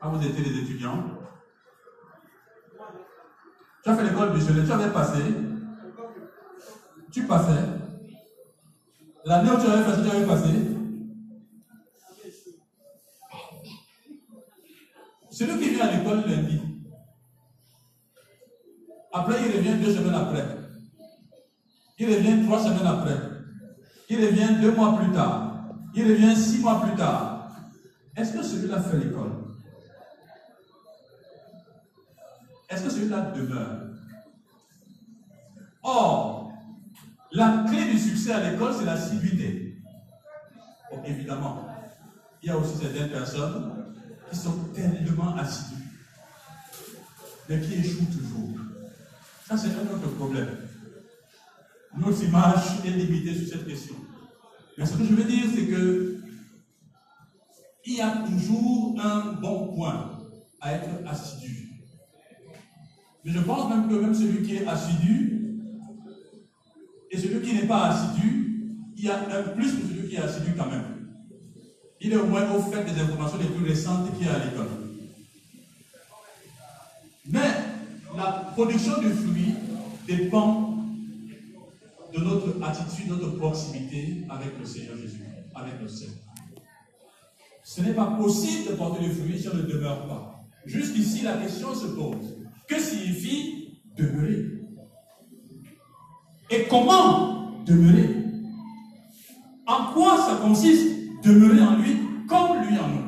quand 0.02 0.12
vous 0.12 0.26
étiez 0.26 0.44
des 0.44 0.60
étudiants? 0.60 1.15
Tu 3.86 3.92
as 3.92 3.96
fait 3.96 4.04
l'école 4.04 4.34
missionnaire, 4.34 4.66
tu 4.66 4.72
avais 4.72 4.92
passé 4.92 5.22
Tu 7.12 7.24
passais 7.28 7.62
L'année 9.26 9.52
où 9.52 9.62
tu 9.62 9.68
avais 9.68 9.84
passé, 9.84 10.02
tu 10.02 10.10
avais 10.10 10.26
passé 10.26 10.50
Celui 15.30 15.60
qui 15.60 15.70
vient 15.76 15.86
à 15.86 15.92
l'école 15.92 16.26
lundi, 16.28 16.62
après, 19.14 19.36
il 19.46 19.56
revient 19.56 19.84
deux 19.84 19.94
semaines 19.94 20.16
après. 20.16 20.46
Il 22.00 22.08
revient 22.08 22.44
trois 22.44 22.64
semaines 22.64 22.88
après. 22.88 23.18
Il 24.10 24.26
revient 24.26 24.62
deux 24.62 24.72
mois 24.72 24.98
plus 24.98 25.12
tard. 25.12 25.70
Il 25.94 26.10
revient 26.10 26.36
six 26.36 26.60
mois 26.60 26.82
plus 26.82 26.96
tard. 26.96 27.52
Est-ce 28.18 28.34
que 28.34 28.42
celui-là 28.42 28.82
fait 28.82 28.98
l'école? 28.98 29.45
Est-ce 32.70 32.84
que 32.84 32.90
celui-là 32.90 33.32
demeure? 33.36 33.82
Or, 35.84 36.52
la 37.32 37.66
clé 37.68 37.92
du 37.92 38.00
succès 38.00 38.34
à 38.34 38.52
l'école, 38.52 38.74
c'est 38.78 38.86
la 38.86 38.98
civilité. 38.98 39.78
évidemment, 41.06 41.68
il 42.42 42.50
y 42.50 42.52
a 42.52 42.58
aussi 42.58 42.78
certaines 42.78 43.10
personnes 43.10 43.94
qui 44.30 44.38
sont 44.38 44.58
tellement 44.74 45.36
assidues, 45.36 45.84
mais 47.48 47.60
qui 47.60 47.76
échouent 47.76 48.06
toujours. 48.06 48.60
Ça, 49.48 49.58
c'est 49.58 49.70
un 49.70 49.94
autre 49.94 50.10
problème. 50.16 50.50
Notre 51.98 52.24
image 52.24 52.86
est 52.86 52.90
limitée 52.90 53.36
sur 53.36 53.48
cette 53.48 53.68
question. 53.68 53.96
Mais 54.78 54.86
ce 54.86 54.94
que 54.98 55.06
je 55.06 55.14
veux 55.14 55.24
dire, 55.24 55.46
c'est 55.54 55.68
que 55.68 56.22
il 57.86 57.98
y 57.98 58.02
a 58.02 58.24
toujours 58.26 59.00
un 59.00 59.34
bon 59.34 59.76
point 59.76 60.20
à 60.60 60.74
être 60.74 60.90
assidu. 61.08 61.65
Mais 63.26 63.32
je 63.32 63.40
pense 63.40 63.68
même 63.70 63.90
que 63.90 63.96
même 63.96 64.14
celui 64.14 64.46
qui 64.46 64.58
est 64.58 64.68
assidu 64.68 65.58
et 67.10 67.18
celui 67.18 67.42
qui 67.42 67.56
n'est 67.56 67.68
pas 67.68 67.88
assidu, 67.88 68.78
il 68.96 69.04
y 69.04 69.10
a 69.10 69.18
un 69.18 69.44
plus 69.56 69.72
que 69.74 69.88
celui 69.88 70.08
qui 70.08 70.16
est 70.16 70.20
assidu 70.20 70.54
quand 70.56 70.70
même. 70.70 71.08
Il 72.00 72.14
est 72.14 72.18
au 72.18 72.28
moins 72.28 72.48
au 72.52 72.62
fait 72.62 72.84
des 72.84 73.02
informations 73.02 73.40
les 73.40 73.48
plus 73.48 73.66
récentes 73.66 74.16
qu'il 74.16 74.28
y 74.28 74.30
a 74.30 74.36
à 74.36 74.46
l'école. 74.46 74.68
Mais 77.28 77.50
la 78.16 78.52
production 78.54 79.00
du 79.02 79.10
fruit 79.10 79.56
dépend 80.08 80.78
de 82.16 82.20
notre 82.20 82.64
attitude, 82.64 83.08
notre 83.08 83.38
proximité 83.38 84.24
avec 84.30 84.60
le 84.60 84.66
Seigneur 84.66 84.98
Jésus, 84.98 85.26
avec 85.56 85.82
le 85.82 85.88
Seigneur. 85.88 86.16
Ce 87.64 87.82
n'est 87.82 87.94
pas 87.94 88.06
possible 88.06 88.70
de 88.70 88.76
porter 88.76 89.04
du 89.04 89.10
fruit 89.10 89.40
si 89.40 89.50
on 89.50 89.56
ne 89.56 89.64
demeure 89.64 90.08
pas. 90.08 90.46
Jusqu'ici, 90.68 91.24
la 91.24 91.38
question 91.38 91.74
se 91.74 91.88
pose. 91.88 92.35
Que 92.68 92.80
signifie 92.80 93.82
demeurer. 93.96 94.46
Et 96.50 96.66
comment 96.70 97.64
demeurer? 97.66 98.16
En 99.68 99.94
quoi 99.94 100.18
ça 100.18 100.38
consiste 100.42 101.24
demeurer 101.24 101.62
en 101.62 101.78
lui 101.78 101.98
comme 102.28 102.62
lui 102.64 102.78
en 102.78 102.88
nous? 102.88 103.06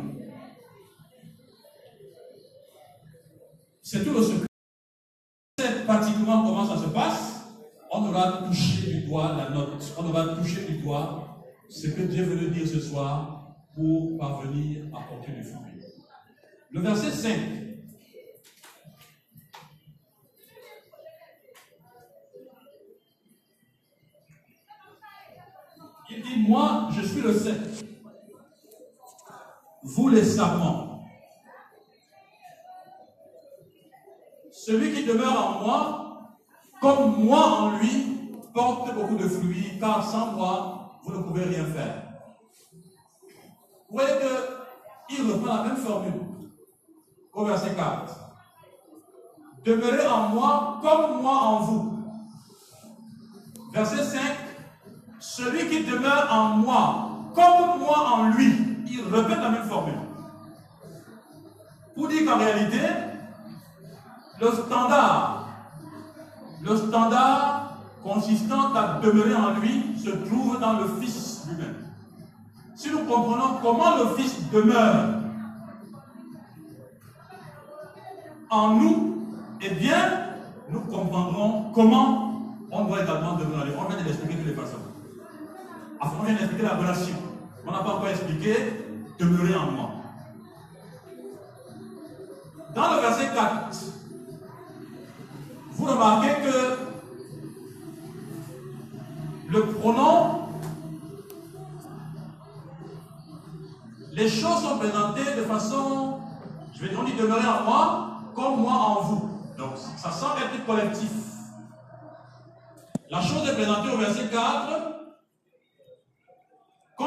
C'est 3.82 4.04
tout 4.04 4.14
le 4.14 4.22
secret. 4.22 4.48
Pratiquement 5.86 6.44
comment 6.44 6.68
ça 6.68 6.84
se 6.84 6.90
passe, 6.90 7.46
on 7.92 8.06
aura 8.08 8.42
va 8.42 8.48
toucher 8.48 8.92
du 8.92 9.08
doigt 9.08 9.36
la 9.38 9.50
note, 9.50 9.94
on 9.98 10.04
va 10.04 10.36
toucher 10.36 10.66
du 10.66 10.80
doigt 10.80 11.46
ce 11.70 11.88
que 11.88 12.02
Dieu 12.02 12.24
veut 12.24 12.48
nous 12.48 12.50
dire 12.50 12.68
ce 12.68 12.80
soir 12.80 13.56
pour 13.76 14.18
parvenir 14.18 14.86
à 14.94 15.02
porter 15.08 15.32
du 15.32 15.44
fruit. 15.44 15.82
Le 16.72 16.82
verset 16.82 17.12
5. 17.12 17.67
Il 26.10 26.22
dit, 26.22 26.48
moi, 26.48 26.88
je 26.92 27.06
suis 27.06 27.22
le 27.22 27.38
Saint. 27.38 27.52
Vous 29.84 30.10
les 30.10 30.24
serments. 30.24 31.04
Celui 34.52 34.94
qui 34.94 35.06
demeure 35.06 35.48
en 35.48 35.64
moi, 35.64 36.38
comme 36.82 37.24
moi 37.24 37.46
en 37.46 37.78
lui, 37.78 38.32
porte 38.54 38.94
beaucoup 38.94 39.16
de 39.16 39.28
fruits, 39.28 39.78
car 39.80 40.04
sans 40.10 40.34
moi, 40.34 41.00
vous 41.04 41.14
ne 41.14 41.24
pouvez 41.24 41.44
rien 41.44 41.66
faire. 41.66 42.04
Vous 43.90 43.98
voyez 43.98 44.14
qu'il 45.08 45.32
reprend 45.32 45.56
la 45.56 45.64
même 45.64 45.78
formule 45.78 46.28
au 47.34 47.46
verset 47.46 47.76
4. 47.76 48.20
Demeurez 49.64 50.08
en 50.08 50.30
moi 50.30 50.80
comme 50.82 51.22
moi 51.22 51.34
en 51.34 51.60
vous. 51.60 52.04
Verset 53.72 54.04
5. 54.04 54.47
Celui 55.36 55.68
qui 55.68 55.84
demeure 55.84 56.28
en 56.32 56.56
moi 56.56 57.10
comme 57.36 57.80
moi 57.80 58.14
en 58.16 58.30
lui. 58.30 58.78
Il 58.90 59.14
répète 59.14 59.40
la 59.40 59.50
même 59.50 59.68
formule. 59.68 59.94
Pour 61.94 62.08
dire 62.08 62.26
qu'en 62.26 62.38
réalité, 62.38 62.80
le 64.40 64.52
standard, 64.52 65.50
le 66.64 66.78
standard 66.78 67.78
consistant 68.02 68.74
à 68.74 69.00
demeurer 69.04 69.36
en 69.36 69.60
lui 69.60 70.00
se 70.04 70.10
trouve 70.10 70.60
dans 70.60 70.80
le 70.80 70.88
Fils 71.00 71.46
lui-même. 71.50 71.76
Si 72.76 72.90
nous 72.90 73.06
comprenons 73.06 73.60
comment 73.62 73.98
le 73.98 74.16
Fils 74.16 74.50
demeure 74.50 75.10
en 78.50 78.70
nous, 78.76 79.28
eh 79.62 79.70
bien, 79.72 80.30
nous 80.70 80.82
comprendrons 80.82 81.72
comment 81.76 82.42
on 82.72 82.86
doit 82.86 83.04
également 83.04 83.34
demeurer. 83.34 83.72
On 83.78 83.90
vient 83.90 84.02
d'expliquer 84.02 84.36
toutes 84.38 84.48
les 84.48 84.54
façons. 84.54 84.87
Enfin, 86.00 86.14
on 86.22 86.26
d'expliquer 86.26 86.64
la 86.64 86.76
relation. 86.76 87.16
On 87.66 87.72
n'a 87.72 87.80
pas 87.80 87.96
encore 87.96 88.10
expliqué 88.10 88.56
demeurer 89.20 89.56
en 89.56 89.72
moi. 89.72 89.90
Dans 92.76 92.96
le 92.96 93.02
verset 93.02 93.30
4, 93.34 93.76
vous 95.72 95.86
remarquez 95.86 96.36
que 96.44 96.78
le 99.50 99.66
pronom, 99.66 100.50
les 104.12 104.30
choses 104.30 104.62
sont 104.62 104.78
présentées 104.78 105.36
de 105.38 105.44
façon, 105.44 106.20
je 106.74 106.82
vais 106.82 106.90
dire, 106.90 107.00
on 107.00 107.04
dit 107.04 107.14
demeurer 107.14 107.48
en 107.48 107.64
moi, 107.64 108.22
comme 108.36 108.62
moi 108.62 108.74
en 108.74 109.02
vous. 109.02 109.30
Donc, 109.58 109.72
ça 109.76 110.12
semble 110.12 110.42
être 110.44 110.66
collectif. 110.66 111.12
La 113.10 113.22
chose 113.22 113.48
est 113.50 113.54
présentée 113.54 113.90
au 113.92 113.98
verset 113.98 114.28
4 114.30 114.97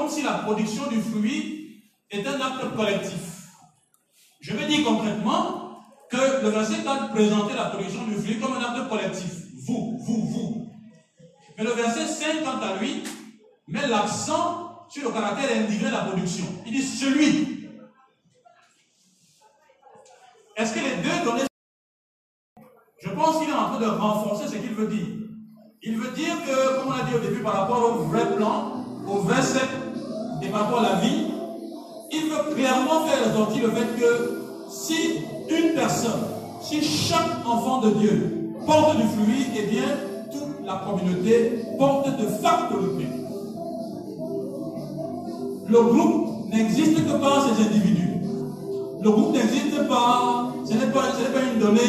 comme 0.01 0.09
si 0.09 0.23
la 0.23 0.33
production 0.33 0.87
du 0.87 0.99
fruit 1.01 1.83
est 2.11 2.27
un 2.27 2.41
acte 2.41 2.75
collectif. 2.75 3.49
Je 4.41 4.55
vais 4.55 4.67
dire 4.67 4.83
concrètement 4.83 5.83
que 6.11 6.43
le 6.43 6.49
verset 6.49 6.83
4 6.83 7.11
présentait 7.11 7.55
la 7.55 7.67
production 7.67 8.07
du 8.07 8.15
fruit 8.15 8.41
comme 8.41 8.55
un 8.55 8.63
acte 8.63 8.89
collectif. 8.89 9.31
Vous, 9.67 9.99
vous, 10.07 10.27
vous. 10.27 10.73
Mais 11.59 11.65
le 11.65 11.73
verset 11.73 12.07
5, 12.07 12.43
quant 12.43 12.67
à 12.67 12.79
lui, 12.79 13.03
met 13.69 13.87
l'accent 13.89 14.87
sur 14.89 15.05
le 15.05 15.11
caractère 15.11 15.55
individuel 15.55 15.91
de 15.91 15.97
la 15.97 16.05
production. 16.05 16.47
Il 16.65 16.73
dit 16.73 16.83
celui 16.83 17.59
est-ce 20.57 20.75
que 20.75 20.81
les 20.81 20.97
deux 20.97 21.25
données 21.25 21.47
Je 23.03 23.11
pense 23.11 23.39
qu'il 23.39 23.49
est 23.49 23.53
en 23.53 23.71
train 23.71 23.81
de 23.81 23.87
renforcer 23.87 24.49
ce 24.49 24.57
qu'il 24.57 24.75
veut 24.75 24.89
dire. 24.89 25.07
Il 25.83 25.97
veut 25.97 26.11
dire 26.11 26.35
que, 26.45 26.79
comme 26.79 26.89
on 26.89 26.93
a 26.93 27.03
dit 27.05 27.15
au 27.15 27.19
début, 27.19 27.43
par 27.43 27.55
rapport 27.55 27.83
au 27.83 28.05
vrai 28.05 28.37
plan, 28.37 28.81
au 29.07 29.23
verset 29.23 29.61
et 30.43 30.49
par 30.49 30.65
rapport 30.65 30.81
à 30.81 30.95
la 30.95 30.95
vie, 31.01 31.27
il 32.13 32.23
veut 32.23 32.55
clairement 32.55 33.07
faire 33.07 33.31
ressortir 33.31 33.65
le 33.65 33.71
fait 33.73 34.01
que 34.01 34.41
si 34.71 34.95
une 35.49 35.75
personne, 35.75 36.21
si 36.63 36.83
chaque 36.83 37.47
enfant 37.47 37.81
de 37.81 37.91
Dieu 37.91 38.53
porte 38.67 38.97
du 38.97 39.03
fruit, 39.03 39.47
eh 39.57 39.67
bien, 39.67 39.85
toute 40.31 40.67
la 40.67 40.83
communauté 40.87 41.65
porte 41.79 42.09
de 42.19 42.27
facto 42.27 42.77
le 42.77 42.89
fruit. 42.95 43.07
Le 45.69 45.83
groupe 45.83 46.53
n'existe 46.53 46.97
que 46.97 47.13
par 47.21 47.47
ces 47.47 47.65
individus. 47.65 48.11
Le 49.03 49.11
groupe 49.11 49.33
n'existe 49.35 49.89
pas, 49.89 50.53
ce 50.65 50.75
n'est 50.75 50.93
pas, 50.93 51.03
pas, 51.03 51.53
une 51.55 51.61
donnée 51.61 51.81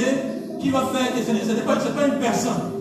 qui 0.59 0.69
va 0.69 0.81
faire, 0.93 1.11
ce 1.25 1.31
n'est 1.31 1.61
pas, 1.61 1.75
pas 1.75 2.07
une 2.07 2.19
personne. 2.19 2.71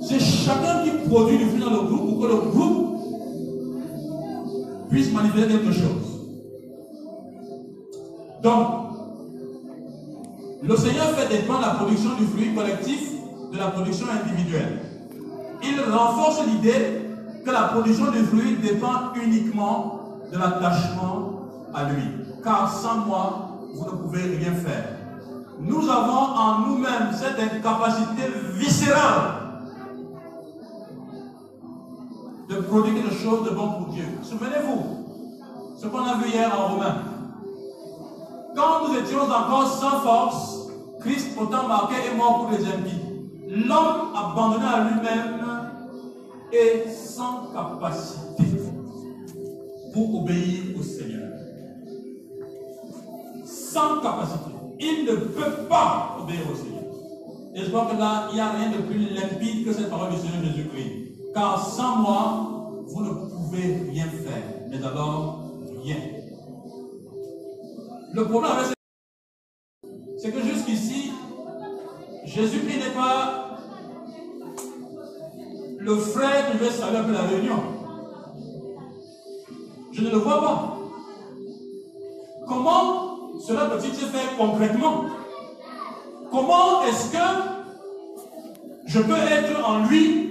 C'est 0.00 0.20
chacun 0.20 0.82
qui 0.84 1.08
produit 1.08 1.38
du 1.38 1.44
fruit 1.46 1.60
dans 1.60 1.70
le 1.70 1.82
groupe 1.82 2.08
pour 2.08 2.20
que 2.22 2.26
le 2.26 2.50
groupe 2.50 2.87
puisse 4.90 5.12
manifester 5.12 5.48
quelque 5.48 5.72
chose. 5.72 6.20
Donc, 8.42 8.68
le 10.62 10.76
Seigneur 10.76 11.06
fait 11.10 11.28
dépendre 11.28 11.60
la 11.60 11.74
production 11.74 12.10
du 12.18 12.26
fruit 12.26 12.54
collectif 12.54 13.12
de 13.52 13.58
la 13.58 13.68
production 13.68 14.06
individuelle. 14.10 14.80
Il 15.62 15.80
renforce 15.80 16.40
l'idée 16.46 17.02
que 17.44 17.50
la 17.50 17.62
production 17.64 18.10
du 18.10 18.18
fruit 18.18 18.56
dépend 18.62 19.12
uniquement 19.22 20.00
de 20.32 20.38
l'attachement 20.38 21.48
à 21.74 21.84
lui 21.90 22.02
car 22.42 22.72
sans 22.72 22.98
moi, 23.06 23.60
vous 23.74 23.84
ne 23.84 23.90
pouvez 23.90 24.22
rien 24.22 24.52
faire. 24.52 24.96
Nous 25.60 25.88
avons 25.88 26.34
en 26.36 26.60
nous-mêmes 26.60 27.10
cette 27.12 27.38
incapacité 27.38 28.22
viscérale 28.54 29.37
de 32.48 32.56
produire 32.56 32.94
quelque 32.94 33.14
chose 33.14 33.44
de 33.44 33.54
bon 33.54 33.72
pour 33.72 33.92
Dieu. 33.92 34.04
Souvenez-vous, 34.22 35.76
ce 35.76 35.86
qu'on 35.86 36.04
a 36.04 36.14
vu 36.16 36.30
hier 36.30 36.52
en 36.58 36.74
Romain. 36.74 36.96
Quand 38.56 38.88
nous 38.88 38.96
étions 38.96 39.20
encore 39.22 39.68
sans 39.68 40.00
force, 40.00 40.68
Christ 41.00 41.36
autant 41.40 41.68
marqué 41.68 41.94
est 42.10 42.16
mort 42.16 42.46
pour 42.46 42.58
les 42.58 42.64
impies. 42.64 43.00
L'homme 43.48 44.14
abandonné 44.14 44.64
à 44.64 44.84
lui-même 44.84 45.70
est 46.52 46.90
sans 46.90 47.50
capacité 47.52 48.44
pour 49.92 50.22
obéir 50.22 50.78
au 50.78 50.82
Seigneur 50.82 51.28
sans 53.78 54.00
capacité. 54.00 54.50
Il 54.80 55.04
ne 55.04 55.16
peut 55.16 55.66
pas 55.68 56.16
obéir 56.20 56.40
au 56.50 56.54
Seigneur. 56.54 56.84
Et 57.54 57.64
je 57.64 57.68
crois 57.68 57.86
que 57.86 57.98
là, 57.98 58.28
il 58.30 58.34
n'y 58.34 58.40
a 58.40 58.50
rien 58.50 58.70
de 58.70 58.82
plus 58.82 58.98
limpide 58.98 59.64
que 59.64 59.72
cette 59.72 59.90
parole 59.90 60.10
du 60.10 60.16
Seigneur 60.16 60.44
Jésus-Christ. 60.44 61.07
Car 61.34 61.64
sans 61.64 61.96
moi, 61.96 62.82
vous 62.86 63.02
ne 63.02 63.10
pouvez 63.10 63.90
rien 63.90 64.06
faire. 64.06 64.42
Mais 64.70 64.78
d'abord, 64.78 65.40
rien. 65.82 65.96
Le 68.12 68.24
problème 68.24 68.52
avec 68.52 68.78
c'est 70.18 70.32
que 70.32 70.42
jusqu'ici, 70.42 71.12
Jésus-Christ 72.24 72.78
n'est 72.78 72.94
pas 72.94 73.58
le 75.78 75.96
frère 75.96 76.50
qui 76.50 76.58
veut 76.58 76.70
saluer 76.70 76.98
après 76.98 77.12
la 77.12 77.22
réunion. 77.22 77.62
Je 79.92 80.02
ne 80.02 80.10
le 80.10 80.18
vois 80.18 80.40
pas. 80.40 80.78
Comment 82.46 83.38
cela 83.40 83.66
peut-il 83.66 83.94
se 83.94 84.06
faire 84.06 84.36
concrètement? 84.36 85.04
Comment 86.30 86.82
est-ce 86.82 87.12
que 87.12 87.18
je 88.86 89.00
peux 89.00 89.16
être 89.16 89.68
en 89.68 89.86
lui 89.86 90.27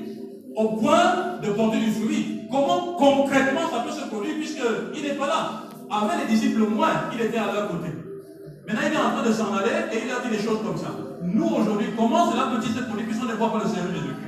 au 0.57 0.69
point 0.69 1.39
de 1.41 1.51
porter 1.51 1.77
du 1.77 1.91
fruit 1.91 2.37
Comment 2.49 2.93
concrètement 2.93 3.69
ça 3.69 3.79
peut 3.79 3.91
se 3.91 4.07
produire 4.07 4.35
puisqu'il 4.35 5.03
n'est 5.03 5.15
pas 5.15 5.27
là? 5.27 5.63
Avec 5.89 6.27
les 6.27 6.33
disciples 6.33 6.67
moins, 6.67 7.09
il 7.13 7.21
était 7.21 7.37
à 7.37 7.51
leur 7.51 7.69
côté. 7.69 7.89
Maintenant, 8.67 8.81
il 8.85 8.93
est 8.93 8.97
en 8.97 9.11
train 9.11 9.23
de 9.23 9.31
s'en 9.31 9.53
aller 9.55 9.71
et 9.93 10.03
il 10.05 10.11
a 10.11 10.19
dit 10.19 10.35
des 10.35 10.43
choses 10.43 10.59
comme 10.63 10.77
ça. 10.77 10.91
Nous, 11.23 11.45
aujourd'hui, 11.45 11.87
comment 11.97 12.31
cela 12.31 12.47
peut-il 12.47 12.73
se 12.73 12.81
produire 12.83 13.05
puisqu'on 13.05 13.25
ne 13.25 13.33
voit 13.33 13.51
pas 13.51 13.59
le 13.63 13.69
Seigneur 13.69 13.87
Jésus-Christ? 13.87 14.27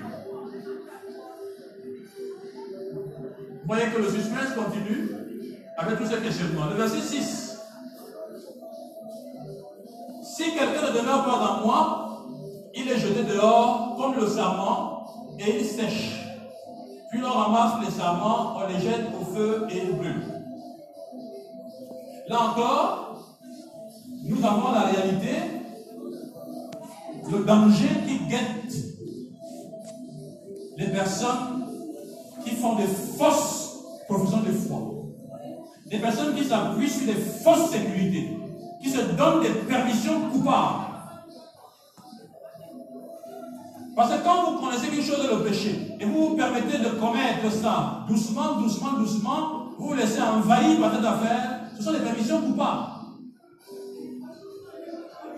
Vous 3.62 3.76
voyez 3.76 3.86
que 3.92 4.02
le 4.02 4.10
suspense 4.10 4.54
continue 4.56 5.10
avec 5.78 6.00
tous 6.00 6.06
ces 6.06 6.22
questionnements. 6.22 6.66
Le 6.72 6.76
verset 6.76 7.02
6. 7.02 7.58
Si 10.24 10.44
quelqu'un 10.44 10.92
ne 10.92 10.98
demeure 10.98 11.26
pas 11.26 11.46
dans 11.46 11.66
moi, 11.66 12.26
il 12.74 12.90
est 12.90 12.98
jeté 12.98 13.24
dehors 13.24 13.96
comme 13.98 14.16
le 14.16 14.28
serment 14.28 15.06
et 15.40 15.60
il 15.60 15.66
sèche. 15.66 16.19
Puis 17.12 17.22
on 17.24 17.32
ramasse 17.32 17.86
les 17.86 17.92
serments, 17.92 18.58
on 18.58 18.68
les 18.68 18.80
jette 18.80 19.08
au 19.20 19.26
feu 19.34 19.68
et 19.72 19.78
ils 19.78 19.96
brûlent. 19.96 20.40
Là 22.28 22.42
encore, 22.52 23.10
nous 24.24 24.46
avons 24.46 24.72
la 24.72 24.82
réalité, 24.82 25.36
le 27.32 27.44
danger 27.44 27.90
qui 28.08 28.20
guette 28.30 28.76
les 30.78 30.88
personnes 30.88 31.66
qui 32.46 32.52
font 32.52 32.76
des 32.76 32.86
fausses 32.86 33.80
professions 34.08 34.42
de 34.42 34.52
foi. 34.52 34.80
Des 35.88 35.98
personnes 35.98 36.36
qui 36.36 36.44
s'appuient 36.44 36.90
sur 36.90 37.08
des 37.08 37.20
fausses 37.20 37.72
sécurités, 37.72 38.38
qui 38.82 38.90
se 38.90 39.02
donnent 39.02 39.42
des 39.42 39.50
permissions 39.68 40.30
coupables. 40.32 40.89
Parce 43.96 44.14
que 44.14 44.24
quand 44.24 44.52
vous 44.52 44.66
connaissez 44.66 44.88
quelque 44.88 45.04
chose 45.04 45.24
de 45.24 45.36
le 45.36 45.44
péché 45.44 45.98
et 46.00 46.06
vous 46.06 46.30
vous 46.30 46.36
permettez 46.36 46.78
de 46.78 46.90
commettre 46.90 47.52
ça 47.52 48.06
doucement, 48.08 48.56
doucement, 48.62 48.94
doucement, 48.98 49.66
vous 49.78 49.90
vous 49.90 49.94
laissez 49.94 50.22
envahir 50.22 50.80
par 50.80 50.96
cette 50.96 51.06
affaire, 51.06 51.62
ce 51.78 51.84
sont 51.84 51.92
des 51.92 52.00
permissions 52.00 52.42
coupables. 52.42 52.86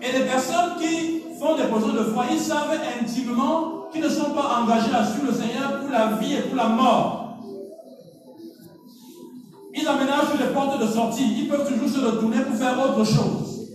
Et 0.00 0.12
les 0.12 0.24
personnes 0.24 0.76
qui 0.80 1.22
font 1.38 1.56
des 1.56 1.64
positions 1.64 1.94
de 1.94 2.04
foi, 2.04 2.26
ils 2.30 2.38
savent 2.38 2.76
intimement 3.00 3.88
qu'ils 3.92 4.02
ne 4.02 4.08
sont 4.08 4.30
pas 4.30 4.62
engagés 4.62 4.94
à 4.94 5.04
suivre 5.04 5.26
le 5.28 5.32
Seigneur 5.32 5.80
pour 5.80 5.90
la 5.90 6.16
vie 6.16 6.34
et 6.34 6.40
pour 6.42 6.56
la 6.56 6.68
mort. 6.68 7.38
Ils 9.74 9.86
aménagent 9.86 10.38
les 10.38 10.52
portes 10.52 10.80
de 10.80 10.86
sortie. 10.86 11.24
Ils 11.38 11.48
peuvent 11.48 11.66
toujours 11.72 11.88
se 11.88 12.04
retourner 12.04 12.40
pour 12.40 12.56
faire 12.56 12.78
autre 12.78 13.04
chose. 13.04 13.68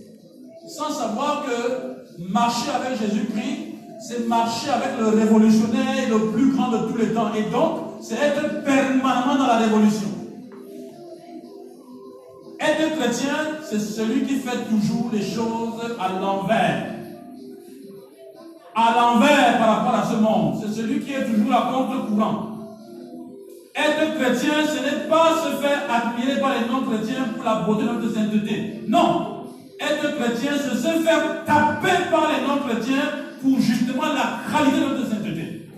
Sans 0.68 0.90
savoir 0.90 1.44
que 1.44 2.22
marcher 2.30 2.70
avec 2.70 2.98
Jésus-Christ, 3.00 3.67
c'est 3.98 4.28
marcher 4.28 4.70
avec 4.70 4.98
le 4.98 5.08
révolutionnaire 5.08 6.08
le 6.08 6.30
plus 6.30 6.52
grand 6.52 6.68
de 6.70 6.78
tous 6.88 6.96
les 6.96 7.12
temps. 7.12 7.32
Et 7.34 7.50
donc, 7.50 7.80
c'est 8.00 8.14
être 8.14 8.62
permanemment 8.64 9.34
dans 9.36 9.46
la 9.46 9.58
révolution. 9.58 10.08
Être 12.60 12.96
chrétien, 12.96 13.34
c'est 13.68 13.80
celui 13.80 14.22
qui 14.22 14.36
fait 14.36 14.64
toujours 14.68 15.10
les 15.12 15.22
choses 15.22 15.96
à 15.98 16.20
l'envers. 16.20 16.94
À 18.74 18.94
l'envers 18.94 19.58
par 19.58 19.76
rapport 19.78 20.00
à 20.00 20.04
ce 20.04 20.16
monde. 20.16 20.62
C'est 20.62 20.80
celui 20.80 21.00
qui 21.00 21.12
est 21.12 21.24
toujours 21.24 21.54
à 21.54 21.72
contre-courant. 21.72 22.44
Être 23.74 24.18
chrétien, 24.18 24.52
ce 24.66 24.82
n'est 24.82 25.08
pas 25.08 25.36
se 25.44 25.56
faire 25.60 25.82
admirer 25.88 26.40
par 26.40 26.50
les 26.54 26.68
non-chrétiens 26.68 27.24
pour 27.34 27.44
la 27.44 27.60
beauté 27.60 27.82
de 27.82 27.88
notre 27.88 28.14
sainteté. 28.14 28.84
Non. 28.88 29.44
Être 29.80 30.16
chrétien, 30.16 30.52
c'est 30.56 30.76
se 30.76 31.02
faire 31.02 31.44
taper 31.44 32.10
par 32.10 32.28
les 32.28 32.46
non-chrétiens 32.46 33.27
pour 33.40 33.60
justement 33.60 34.06
la 34.06 34.40
qualité 34.50 34.80
de 34.80 34.84
notre 34.84 35.08
sainteté. 35.08 35.68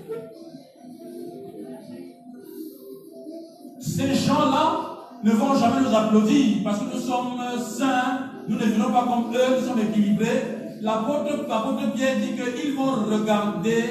Ces 3.81 4.15
gens-là 4.15 4.91
ne 5.23 5.31
vont 5.33 5.55
jamais 5.55 5.81
nous 5.89 5.95
applaudir 5.95 6.59
parce 6.65 6.79
que 6.79 6.85
nous 6.95 7.01
sommes 7.01 7.41
saints, 7.59 8.31
nous 8.49 8.57
ne 8.57 8.65
venons 8.65 8.91
pas 8.91 9.05
comme 9.05 9.35
eux, 9.35 9.61
nous 9.61 9.67
sommes 9.67 9.81
équilibrés. 9.81 10.61
L'apôtre 10.81 11.47
Pierre 11.95 12.17
dit 12.17 12.33
qu'ils 12.35 12.75
vont 12.75 13.05
regarder, 13.11 13.85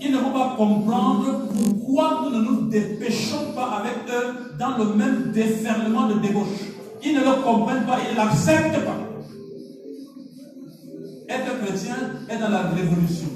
ils 0.00 0.12
ne 0.12 0.18
vont 0.18 0.30
pas 0.30 0.54
comprendre 0.56 1.48
pourquoi 1.52 2.20
nous 2.22 2.30
ne 2.30 2.44
nous 2.44 2.68
dépêchons 2.68 3.52
pas 3.54 3.80
avec 3.80 3.94
eux 4.08 4.56
dans 4.58 4.78
le 4.78 4.94
même 4.94 5.32
déferlement 5.32 6.06
de 6.06 6.14
débauche. 6.20 6.46
Ils 7.04 7.14
ne 7.14 7.20
le 7.20 7.42
comprennent 7.42 7.86
pas, 7.86 7.98
ils 8.08 8.14
ne 8.14 8.18
l'acceptent 8.18 8.84
pas. 8.84 8.99
Est 12.28 12.38
dans 12.38 12.48
la 12.48 12.62
révolution. 12.68 13.28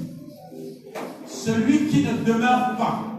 Celui 1.27 1.87
qui 1.87 2.03
ne 2.03 2.23
demeure 2.23 2.75
pas 2.77 3.15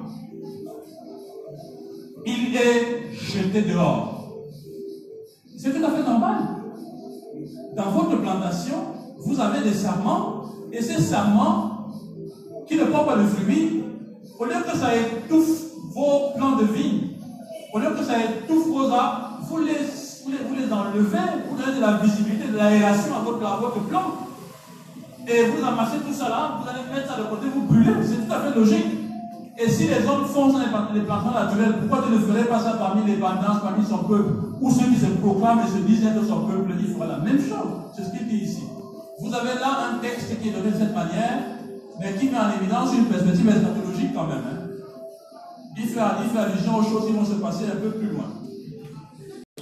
il 2.26 2.56
est 2.56 3.12
jeté 3.12 3.62
dehors. 3.62 4.42
C'est 5.56 5.72
tout 5.72 5.84
à 5.84 5.90
fait 5.90 6.02
normal. 6.02 6.36
Dans 7.76 7.90
votre 7.90 8.20
plantation, 8.20 8.74
vous 9.18 9.40
avez 9.40 9.62
des 9.62 9.74
serments, 9.74 10.42
et 10.72 10.82
ces 10.82 11.00
serments 11.00 11.92
qui 12.66 12.76
ne 12.76 12.84
portent 12.84 13.06
pas 13.06 13.16
de 13.16 13.26
fruits, 13.26 13.84
au 14.38 14.44
lieu 14.44 14.54
que 14.70 14.76
ça 14.76 14.88
étouffe 14.96 15.62
vos 15.94 16.32
plans 16.36 16.56
de 16.56 16.64
vie, 16.64 17.12
au 17.72 17.78
lieu 17.78 17.90
que 17.90 18.04
ça 18.04 18.14
étouffe 18.18 18.66
vos 18.66 18.90
arbres, 18.90 19.38
vous 19.48 19.58
les, 19.58 19.74
vous 20.24 20.54
les, 20.54 20.72
enlevez, 20.72 21.18
vous 21.48 21.56
donnez 21.56 21.76
de 21.76 21.80
la 21.80 21.98
visibilité, 21.98 22.48
de 22.48 22.56
l'aération 22.56 23.14
à 23.14 23.20
votre, 23.20 23.46
à 23.46 23.56
votre 23.56 23.80
plan. 23.84 24.25
Et 25.28 25.42
vous 25.42 25.64
amassez 25.64 25.98
tout 26.06 26.12
ça 26.12 26.28
là, 26.28 26.60
vous 26.62 26.68
allez 26.68 26.86
mettre 26.94 27.12
ça 27.12 27.18
de 27.18 27.26
côté, 27.26 27.46
vous 27.52 27.62
brûlez. 27.62 27.90
C'est 28.02 28.26
tout 28.26 28.32
à 28.32 28.40
fait 28.40 28.58
logique. 28.58 28.86
Et 29.58 29.68
si 29.68 29.88
les 29.88 30.06
hommes 30.06 30.24
font 30.26 30.52
ça 30.52 30.58
dans 30.70 30.92
les 30.94 31.00
plantations 31.00 31.32
naturelles, 31.32 31.80
pourquoi 31.80 32.06
tu 32.06 32.12
ne 32.12 32.18
ferais 32.20 32.44
pas 32.44 32.60
ça 32.60 32.76
parmi 32.78 33.04
les 33.10 33.16
bandes, 33.16 33.40
parmi 33.42 33.84
son 33.84 34.04
peuple? 34.04 34.34
Ou 34.60 34.70
ceux 34.70 34.84
qui 34.84 34.96
se 34.96 35.06
proclament 35.06 35.62
et 35.66 35.70
se 35.70 35.82
disent 35.82 36.04
être 36.04 36.24
son 36.24 36.46
peuple, 36.46 36.72
il 36.78 36.94
fera 36.94 37.06
la 37.06 37.18
même 37.18 37.38
chose. 37.38 37.90
C'est 37.96 38.04
ce 38.04 38.10
qu'il 38.10 38.28
dit 38.28 38.44
ici. 38.44 38.62
Vous 39.18 39.34
avez 39.34 39.54
là 39.58 39.90
un 39.90 39.98
texte 39.98 40.40
qui 40.40 40.48
est 40.50 40.52
donné 40.52 40.70
de 40.70 40.76
cette 40.76 40.94
manière, 40.94 41.40
mais 41.98 42.14
qui 42.14 42.28
met 42.28 42.38
en 42.38 42.52
évidence 42.60 42.94
une 42.94 43.06
perspective 43.06 43.48
eschatologique 43.48 44.14
quand 44.14 44.26
même. 44.26 44.44
Hein. 44.46 44.66
Il, 45.76 45.88
fait, 45.88 46.00
il 46.22 46.30
fait 46.30 46.38
allusion 46.38 46.76
aux 46.76 46.82
choses 46.82 47.06
qui 47.06 47.12
vont 47.12 47.24
se 47.24 47.40
passer 47.40 47.64
un 47.64 47.80
peu 47.80 47.90
plus 47.90 48.10
loin. 48.10 48.26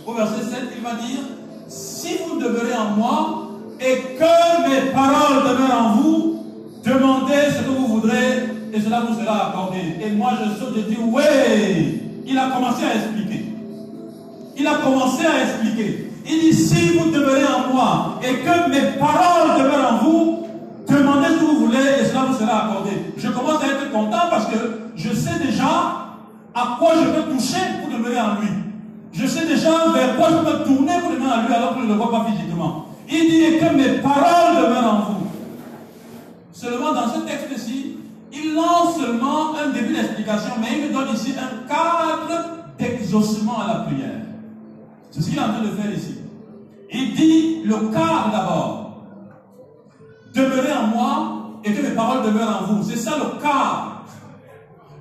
Au 0.07 0.13
verset 0.13 0.43
7, 0.43 0.73
il 0.77 0.83
va 0.83 0.95
dire 0.95 1.21
Si 1.69 2.19
vous 2.29 2.41
demeurez 2.41 2.75
en 2.75 2.97
moi 2.97 3.44
et 3.81 4.17
que 4.17 4.69
mes 4.69 4.93
paroles 4.93 5.43
demeurent 5.49 5.87
en 5.87 5.93
vous, 5.97 6.45
demandez 6.85 7.51
ce 7.51 7.63
que 7.63 7.71
vous 7.71 7.87
voudrez 7.87 8.49
et 8.73 8.81
cela 8.81 9.01
vous 9.01 9.21
sera 9.21 9.49
accordé. 9.49 9.79
Et 10.05 10.11
moi 10.11 10.33
je 10.43 10.59
saute 10.59 10.77
et 10.77 10.83
dis, 10.83 10.99
oui, 11.01 11.23
il 12.27 12.39
a 12.39 12.51
commencé 12.51 12.85
à 12.85 12.95
expliquer. 12.97 13.45
Il 14.57 14.67
a 14.67 14.75
commencé 14.75 15.25
à 15.27 15.43
expliquer. 15.43 16.11
Il 16.27 16.41
dit, 16.41 16.53
si 16.55 16.97
vous 16.97 17.11
demeurez 17.11 17.45
en 17.45 17.73
moi 17.73 18.21
et 18.23 18.37
que 18.37 18.71
mes 18.71 18.99
paroles 18.99 19.59
demeurent 19.59 19.95
en 19.95 20.05
vous, 20.05 20.47
demandez 20.89 21.29
ce 21.29 21.41
que 21.41 21.45
vous 21.45 21.67
voulez 21.67 22.01
et 22.01 22.05
cela 22.05 22.27
vous 22.29 22.39
sera 22.39 22.67
accordé. 22.67 22.91
Je 23.17 23.29
commence 23.29 23.63
à 23.63 23.67
être 23.67 23.91
content 23.93 24.31
parce 24.31 24.47
que 24.47 24.57
je 24.97 25.09
sais 25.11 25.39
déjà 25.45 26.05
à 26.55 26.77
quoi 26.79 26.93
je 26.95 27.09
peux 27.11 27.33
toucher 27.33 27.61
pour 27.81 27.97
demeurer 27.97 28.21
en 28.21 28.41
lui. 28.41 28.49
Je 29.13 29.27
sais 29.27 29.47
déjà 29.47 29.71
vers 29.93 30.17
quoi 30.17 30.29
je 30.31 30.51
peux 30.51 30.65
tourner 30.65 30.93
pour 31.01 31.11
demeurer 31.11 31.33
en 31.33 31.47
lui 31.47 31.55
alors 31.55 31.75
que 31.75 31.81
je 31.81 31.87
ne 31.87 31.93
le 31.93 31.99
vois 31.99 32.11
pas 32.11 32.27
physiquement. 32.31 32.87
Il 33.09 33.31
dit 33.31 33.59
que 33.59 33.75
mes 33.75 33.99
paroles 34.01 34.57
demeurent 34.57 34.95
en 34.95 35.13
vous. 35.13 35.27
Seulement 36.53 36.93
dans 36.95 37.09
ce 37.09 37.21
texte-ci, 37.21 37.97
il 38.33 38.55
lance 38.55 38.99
seulement 38.99 39.55
un 39.57 39.71
début 39.71 39.95
d'explication, 39.95 40.55
mais 40.61 40.79
il 40.79 40.89
me 40.89 40.93
donne 40.93 41.15
ici 41.15 41.35
un 41.39 41.69
cadre 41.69 42.45
d'exaucement 42.79 43.61
à 43.61 43.67
la 43.69 43.75
prière. 43.81 44.21
C'est 45.11 45.21
ce 45.21 45.31
qu'il 45.31 45.39
est 45.39 45.43
en 45.43 45.53
train 45.53 45.63
de 45.63 45.69
faire 45.69 45.93
ici. 45.93 46.19
Il 46.93 47.15
dit 47.15 47.63
le 47.65 47.75
cadre 47.93 48.31
d'abord. 48.33 49.05
Demeurez 50.35 50.73
en 50.73 50.87
moi 50.89 51.61
et 51.65 51.73
que 51.73 51.83
mes 51.83 51.95
paroles 51.95 52.25
demeurent 52.25 52.63
en 52.63 52.73
vous. 52.73 52.83
C'est 52.89 52.97
ça 52.97 53.17
le 53.17 53.41
cadre. 53.41 54.03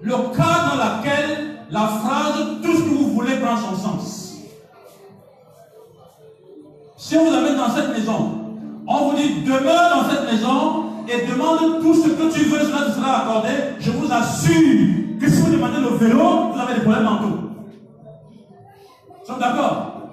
Le 0.02 0.12
cadre 0.36 0.78
dans 0.78 1.00
lequel 1.00 1.58
la 1.72 1.88
phrase 1.88 2.62
tout 2.62 2.76
ce 2.76 2.84
que 2.84 2.90
vous 2.90 3.14
voulez 3.14 3.38
prend 3.38 3.58
son 3.58 3.76
sens. 3.76 4.23
Si 7.04 7.18
vous 7.18 7.34
amène 7.34 7.58
dans 7.58 7.70
cette 7.70 7.90
maison, 7.90 8.32
on 8.88 8.98
vous 9.10 9.18
dit 9.18 9.42
demeure 9.42 9.90
dans 9.94 10.10
cette 10.10 10.32
maison 10.32 10.86
et 11.06 11.30
demande 11.30 11.82
tout 11.82 11.94
ce 11.94 12.08
que 12.08 12.34
tu 12.34 12.46
veux, 12.46 12.60
cela 12.60 12.94
sera 12.94 13.24
accordé. 13.24 13.50
Je 13.82 13.92
vous 13.92 14.10
assure 14.10 15.20
que 15.20 15.30
si 15.30 15.42
vous 15.42 15.52
demandez 15.52 15.82
le 15.82 15.98
vélo, 15.98 16.54
vous 16.54 16.60
avez 16.62 16.76
des 16.76 16.80
problèmes 16.80 17.04
mentaux. 17.04 17.40
Nous 19.20 19.26
sommes 19.28 19.40
d'accord 19.40 20.10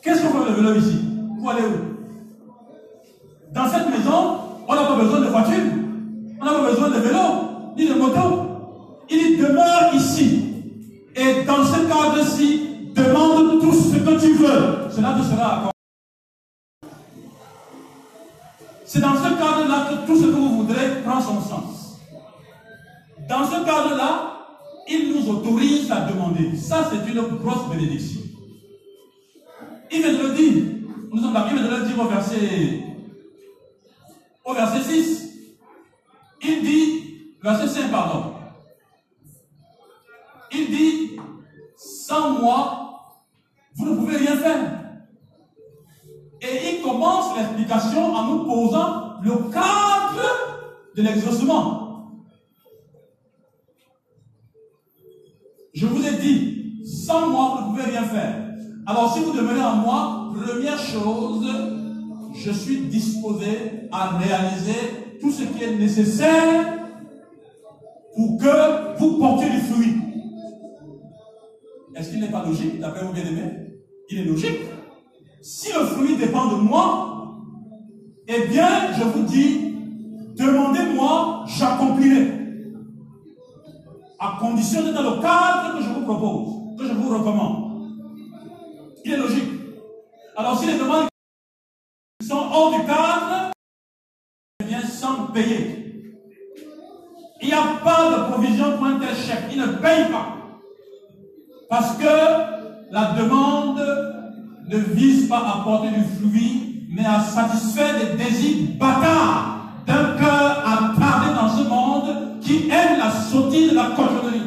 Qu'est-ce 0.00 0.22
qu'on 0.22 0.44
fait 0.44 0.50
le 0.50 0.54
vélo 0.54 0.78
ici? 0.78 1.00
Vous 1.36 1.50
allez 1.50 1.62
où 1.62 1.74
Dans 3.52 3.68
cette 3.68 3.90
maison, 3.90 4.36
on 4.68 4.72
n'a 4.72 4.84
pas 4.84 4.94
besoin 4.94 5.18
de 5.18 5.26
voiture, 5.26 5.64
on 6.40 6.44
n'a 6.44 6.52
pas 6.52 6.70
besoin 6.70 6.90
de 6.90 6.98
vélo, 7.00 7.18
ni 7.76 7.88
de 7.88 7.94
moto. 7.94 8.20
Il 9.10 9.36
demeure 9.36 9.92
ici. 9.94 10.44
Et 11.16 11.42
dans 11.44 11.64
ce 11.64 11.80
cadre-ci, 11.88 12.68
demande 12.94 13.60
tout 13.60 13.72
ce 13.72 13.96
que 13.96 14.20
tu 14.20 14.32
veux. 14.34 14.85
Cela 14.96 15.12
te 15.12 15.22
sera 15.24 15.56
accordé. 15.56 15.72
C'est 18.86 19.00
dans 19.00 19.14
ce 19.14 19.28
cadre-là 19.28 19.88
que 19.90 20.06
tout 20.06 20.16
ce 20.16 20.24
que 20.24 20.30
vous 20.30 20.62
voudrez 20.62 21.02
prend 21.04 21.20
son 21.20 21.38
sens. 21.42 22.00
Dans 23.28 23.44
ce 23.44 23.62
cadre-là, 23.66 24.46
il 24.88 25.12
nous 25.12 25.28
autorise 25.28 25.92
à 25.92 26.00
demander. 26.06 26.56
Ça, 26.56 26.90
c'est 26.90 27.12
une 27.12 27.20
grosse 27.20 27.68
bénédiction. 27.68 28.22
Il 29.92 30.00
vient 30.00 30.14
de 30.14 30.28
le 30.28 30.34
dire. 30.34 30.64
Nous 31.12 31.20
sommes 31.20 31.36
il 31.50 31.56
vient 31.56 31.68
de 31.68 31.76
le 31.76 31.86
dire 31.88 32.00
au 32.00 32.08
verset, 32.08 32.84
au 34.46 34.54
verset 34.54 34.80
6. 34.80 35.30
Il 36.42 36.62
dit, 36.62 37.34
verset 37.42 37.68
5, 37.68 37.90
pardon. 37.90 38.32
Il 40.52 40.70
dit, 40.70 41.20
sans 41.76 42.30
moi, 42.40 42.86
vous 43.74 43.90
ne 43.90 43.96
pouvez 43.96 44.16
rien 44.16 44.36
faire. 44.36 44.85
Et 46.42 46.76
il 46.76 46.82
commence 46.82 47.36
l'explication 47.36 48.14
en 48.14 48.24
nous 48.26 48.44
posant 48.44 49.20
le 49.22 49.32
cadre 49.50 50.22
de 50.94 51.02
l'exaucement. 51.02 51.86
Je 55.72 55.86
vous 55.86 56.06
ai 56.06 56.16
dit, 56.16 56.82
sans 56.84 57.28
moi, 57.28 57.58
vous 57.58 57.66
ne 57.72 57.76
pouvez 57.76 57.90
rien 57.90 58.04
faire. 58.04 58.46
Alors 58.86 59.12
si 59.12 59.20
vous 59.20 59.32
demeurez 59.32 59.60
en 59.60 59.76
moi, 59.76 60.32
première 60.34 60.78
chose, 60.78 61.46
je 62.34 62.50
suis 62.50 62.80
disposé 62.82 63.88
à 63.90 64.16
réaliser 64.16 65.18
tout 65.20 65.30
ce 65.30 65.42
qui 65.42 65.64
est 65.64 65.76
nécessaire 65.76 66.78
pour 68.14 68.38
que 68.38 68.98
vous 68.98 69.18
portiez 69.18 69.50
du 69.50 69.58
fruit. 69.58 69.94
Est-ce 71.94 72.10
qu'il 72.10 72.20
n'est 72.20 72.30
pas 72.30 72.44
logique, 72.44 72.78
d'après 72.78 73.04
vous 73.04 73.12
bien-aimés 73.12 73.78
Il 74.10 74.20
est 74.20 74.24
logique. 74.24 74.60
Si 75.48 75.72
le 75.72 75.86
fruit 75.86 76.16
dépend 76.16 76.46
de 76.48 76.56
moi, 76.56 77.36
eh 78.26 78.48
bien, 78.48 78.92
je 78.98 79.04
vous 79.04 79.22
dis, 79.22 79.76
demandez-moi, 80.36 81.44
j'accomplirai. 81.46 82.32
À 84.18 84.38
condition 84.40 84.82
d'être 84.82 84.94
dans 84.94 85.14
le 85.14 85.22
cadre 85.22 85.78
que 85.78 85.84
je 85.84 85.88
vous 85.88 86.02
propose, 86.02 86.76
que 86.76 86.88
je 86.88 86.92
vous 86.94 87.16
recommande. 87.16 87.92
Il 89.04 89.12
est 89.12 89.16
logique. 89.18 89.52
Alors, 90.36 90.58
si 90.58 90.66
les 90.66 90.78
demandes 90.80 91.06
sont 92.26 92.44
hors 92.52 92.72
du 92.72 92.84
cadre, 92.84 93.52
eh 94.60 94.64
bien, 94.64 94.80
sans 94.80 95.28
payer. 95.28 96.12
Il 97.40 97.46
n'y 97.46 97.54
a 97.54 97.78
pas 97.84 98.10
de 98.10 98.32
provision 98.32 98.78
pour 98.78 98.86
un 98.86 98.98
tel 98.98 99.14
chèque. 99.14 99.44
Il 99.52 99.60
ne 99.60 99.66
paye 99.66 100.10
pas. 100.10 100.38
Parce 101.70 101.96
que 101.98 102.90
la 102.90 103.12
demande 103.12 104.05
ne 104.68 104.78
vise 104.78 105.28
pas 105.28 105.38
à 105.38 105.64
porter 105.64 105.88
du 105.88 106.02
fruit, 106.02 106.86
mais 106.90 107.04
à 107.04 107.20
satisfaire 107.20 107.94
les 107.98 108.16
désirs 108.16 108.68
bâtards 108.78 109.56
d'un 109.86 110.16
cœur 110.18 110.64
attardé 110.66 111.34
dans 111.34 111.48
ce 111.48 111.68
monde 111.68 112.40
qui 112.40 112.68
aime 112.68 112.98
la 112.98 113.10
sottise 113.10 113.70
de 113.70 113.76
la 113.76 113.90
cochonnerie. 113.90 114.42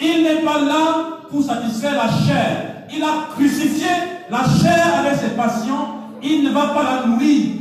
Il 0.00 0.22
n'est 0.22 0.42
pas 0.42 0.60
là 0.60 1.18
pour 1.28 1.42
satisfaire 1.42 1.94
la 1.94 2.08
chair. 2.08 2.84
Il 2.94 3.02
a 3.02 3.34
crucifié 3.34 3.88
la 4.30 4.44
chair 4.44 5.00
avec 5.00 5.18
ses 5.18 5.30
passions. 5.30 5.88
Il 6.22 6.44
ne 6.44 6.50
va 6.50 6.68
pas 6.68 6.82
la 6.82 7.06
nourrir. 7.06 7.56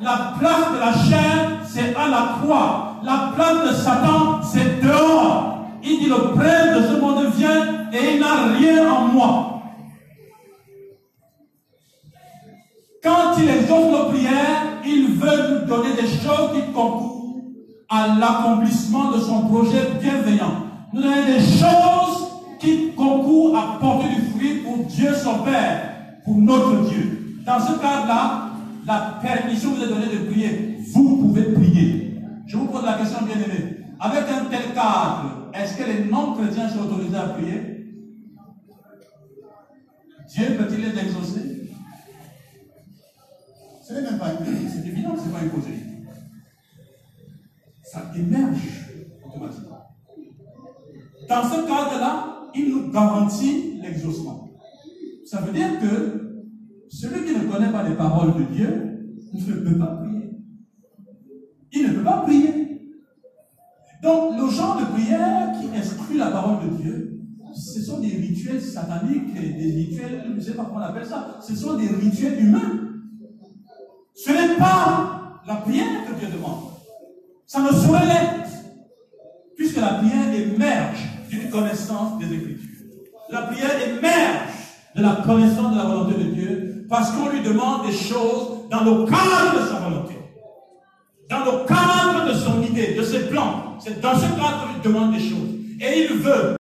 La 0.00 0.34
place 0.38 0.72
de 0.72 0.78
la 0.78 0.92
chair, 0.92 1.50
c'est 1.66 1.94
à 1.94 2.08
la 2.08 2.38
croix. 2.40 2.96
La 3.04 3.32
place 3.34 3.70
de 3.70 3.74
Satan, 3.74 4.40
c'est 4.42 4.80
dehors. 4.80 5.57
Il 5.82 5.98
dit, 6.00 6.06
le 6.06 6.34
prince 6.34 6.76
de 6.76 6.94
ce 6.94 7.00
monde 7.00 7.32
vient 7.36 7.90
et 7.92 8.14
il 8.14 8.20
n'a 8.20 8.54
rien 8.58 8.92
en 8.92 9.08
moi. 9.08 9.62
Quand 13.02 13.38
il 13.38 13.48
exauce 13.48 13.90
nos 13.90 14.10
prières, 14.10 14.80
il 14.84 15.14
veut 15.14 15.60
nous 15.60 15.66
donner 15.66 15.94
des 15.94 16.08
choses 16.08 16.50
qui 16.54 16.72
concourent 16.72 17.36
à 17.88 18.08
l'accomplissement 18.18 19.12
de 19.12 19.20
son 19.20 19.42
projet 19.48 19.88
bienveillant. 20.00 20.64
Nous 20.92 21.02
donner 21.02 21.24
des 21.26 21.40
choses 21.40 22.28
qui 22.58 22.92
concourent 22.92 23.56
à 23.56 23.78
porter 23.80 24.08
du 24.08 24.20
fruit 24.30 24.54
pour 24.64 24.84
Dieu 24.86 25.14
son 25.14 25.38
Père, 25.44 25.94
pour 26.24 26.36
notre 26.36 26.88
Dieu. 26.88 27.36
Dans 27.46 27.60
ce 27.60 27.72
cadre-là, 27.80 28.50
la 28.86 29.18
permission 29.22 29.70
vous 29.70 29.84
est 29.84 29.88
donnée 29.88 30.12
de 30.12 30.30
prier. 30.30 30.78
Vous 30.92 31.16
pouvez 31.18 31.52
prier. 31.52 32.20
Je 32.46 32.56
vous 32.56 32.66
pose 32.66 32.84
la 32.84 32.94
question, 32.94 33.18
bien 33.24 33.36
aimé. 33.36 33.76
Avec 34.00 34.22
un 34.22 34.44
tel 34.50 34.74
cadre, 34.74 35.37
est-ce 35.54 35.76
que 35.76 35.84
les 35.84 36.04
non-chrétiens 36.04 36.68
sont 36.68 36.80
autorisés 36.80 37.16
à 37.16 37.28
prier? 37.28 37.78
Dieu 40.28 40.46
peut-il 40.58 40.80
les 40.80 40.98
exaucer? 40.98 41.70
Ce 43.82 43.94
n'est 43.94 44.02
même 44.02 44.18
pas 44.18 44.32
c'est 44.36 44.86
évident 44.86 45.12
que 45.14 45.20
ce 45.20 45.26
n'est 45.26 45.32
pas 45.32 45.38
imposé. 45.38 45.70
Ça 47.82 48.12
émerge 48.14 48.90
automatiquement. 49.24 49.78
Dans 51.26 51.42
ce 51.42 51.66
cadre-là, 51.66 52.50
il 52.54 52.70
nous 52.70 52.92
garantit 52.92 53.80
l'exaucement. 53.80 54.50
Ça 55.24 55.40
veut 55.40 55.52
dire 55.52 55.80
que 55.80 56.44
celui 56.90 57.24
qui 57.24 57.38
ne 57.38 57.50
connaît 57.50 57.72
pas 57.72 57.88
les 57.88 57.94
paroles 57.94 58.34
de 58.34 58.54
Dieu 58.54 58.98
ne 59.32 59.54
peut 59.54 59.78
pas 59.78 59.96
prier. 59.96 60.30
Il 61.72 61.88
ne 61.88 61.92
peut 61.94 62.04
pas 62.04 62.22
prier. 62.22 62.77
Donc, 64.02 64.38
le 64.38 64.48
genre 64.50 64.78
de 64.78 64.84
prière 64.86 65.52
qui 65.60 65.76
exclut 65.76 66.18
la 66.18 66.30
parole 66.30 66.68
de 66.68 66.76
Dieu, 66.76 67.20
ce 67.54 67.80
sont 67.82 67.98
des 67.98 68.08
rituels 68.08 68.62
sataniques, 68.62 69.34
des 69.34 69.72
rituels, 69.72 70.24
je 70.28 70.32
ne 70.32 70.40
sais 70.40 70.52
pas 70.52 70.64
comment 70.64 70.80
on 70.80 70.88
appelle 70.88 71.06
ça, 71.06 71.38
ce 71.46 71.56
sont 71.56 71.74
des 71.74 71.88
rituels 71.88 72.40
humains. 72.40 72.78
Ce 74.14 74.30
n'est 74.30 74.56
pas 74.56 75.40
la 75.46 75.56
prière 75.56 76.04
que 76.06 76.18
Dieu 76.18 76.28
demande. 76.28 76.64
Ça 77.46 77.60
ne 77.60 77.70
saurait 77.70 78.06
l'être. 78.06 78.50
Puisque 79.56 79.78
la 79.78 79.94
prière 79.94 80.32
émerge 80.32 81.08
d'une 81.28 81.50
connaissance 81.50 82.18
des 82.18 82.32
Écritures. 82.32 82.68
La 83.30 83.42
prière 83.42 83.70
émerge 83.88 84.48
de 84.94 85.02
la 85.02 85.22
connaissance 85.24 85.72
de 85.72 85.76
la 85.76 85.84
volonté 85.84 86.14
de 86.14 86.30
Dieu 86.30 86.86
parce 86.88 87.10
qu'on 87.10 87.28
lui 87.28 87.42
demande 87.42 87.86
des 87.86 87.92
choses 87.92 88.68
dans 88.70 88.84
le 88.84 89.04
cadre 89.06 89.60
de 89.60 89.68
sa 89.68 89.80
volonté. 89.80 90.17
Dans 91.28 91.44
le 91.44 91.66
cadre 91.66 92.26
de 92.28 92.34
son 92.34 92.62
idée, 92.62 92.94
de 92.94 93.02
ses 93.02 93.28
plans. 93.28 93.76
C'est 93.78 94.00
dans 94.00 94.14
ce 94.14 94.22
cadre 94.22 94.68
qu'il 94.72 94.92
demande 94.92 95.12
des 95.12 95.20
choses. 95.20 95.54
Et 95.80 96.04
il 96.04 96.14
veut 96.18 96.56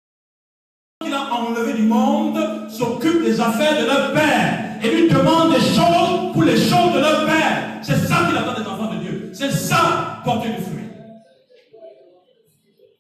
qu'il 1.04 1.14
a 1.14 1.34
enlevé 1.34 1.74
du 1.74 1.84
monde 1.84 2.40
s'occupe 2.70 3.24
des 3.24 3.40
affaires 3.40 3.80
de 3.82 3.86
leur 3.86 4.14
Père 4.14 4.80
et 4.82 4.90
lui 4.90 5.10
demande 5.10 5.54
des 5.54 5.60
choses 5.60 6.32
pour 6.34 6.44
les 6.44 6.58
choses 6.58 6.94
de 6.94 7.00
leur 7.00 7.26
Père. 7.26 7.80
C'est 7.82 7.98
ça 7.98 8.26
qu'il 8.28 8.38
attend 8.38 8.60
des 8.60 8.68
enfants 8.68 8.94
de 8.94 9.00
Dieu. 9.00 9.32
C'est 9.34 9.52
ça, 9.52 10.22
porter 10.24 10.50
du 10.50 10.62
fruit. 10.62 10.84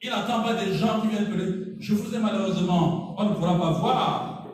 Il 0.01 0.09
n'attend 0.09 0.43
pas 0.43 0.53
des 0.53 0.73
gens 0.73 0.99
qui 1.01 1.07
viennent 1.07 1.25
dire, 1.25 1.75
je 1.79 1.93
vous 1.93 2.13
ai 2.13 2.19
malheureusement, 2.19 3.15
on 3.17 3.23
ne 3.23 3.35
pourra 3.35 3.57
pas 3.57 3.71
voir. 3.71 4.47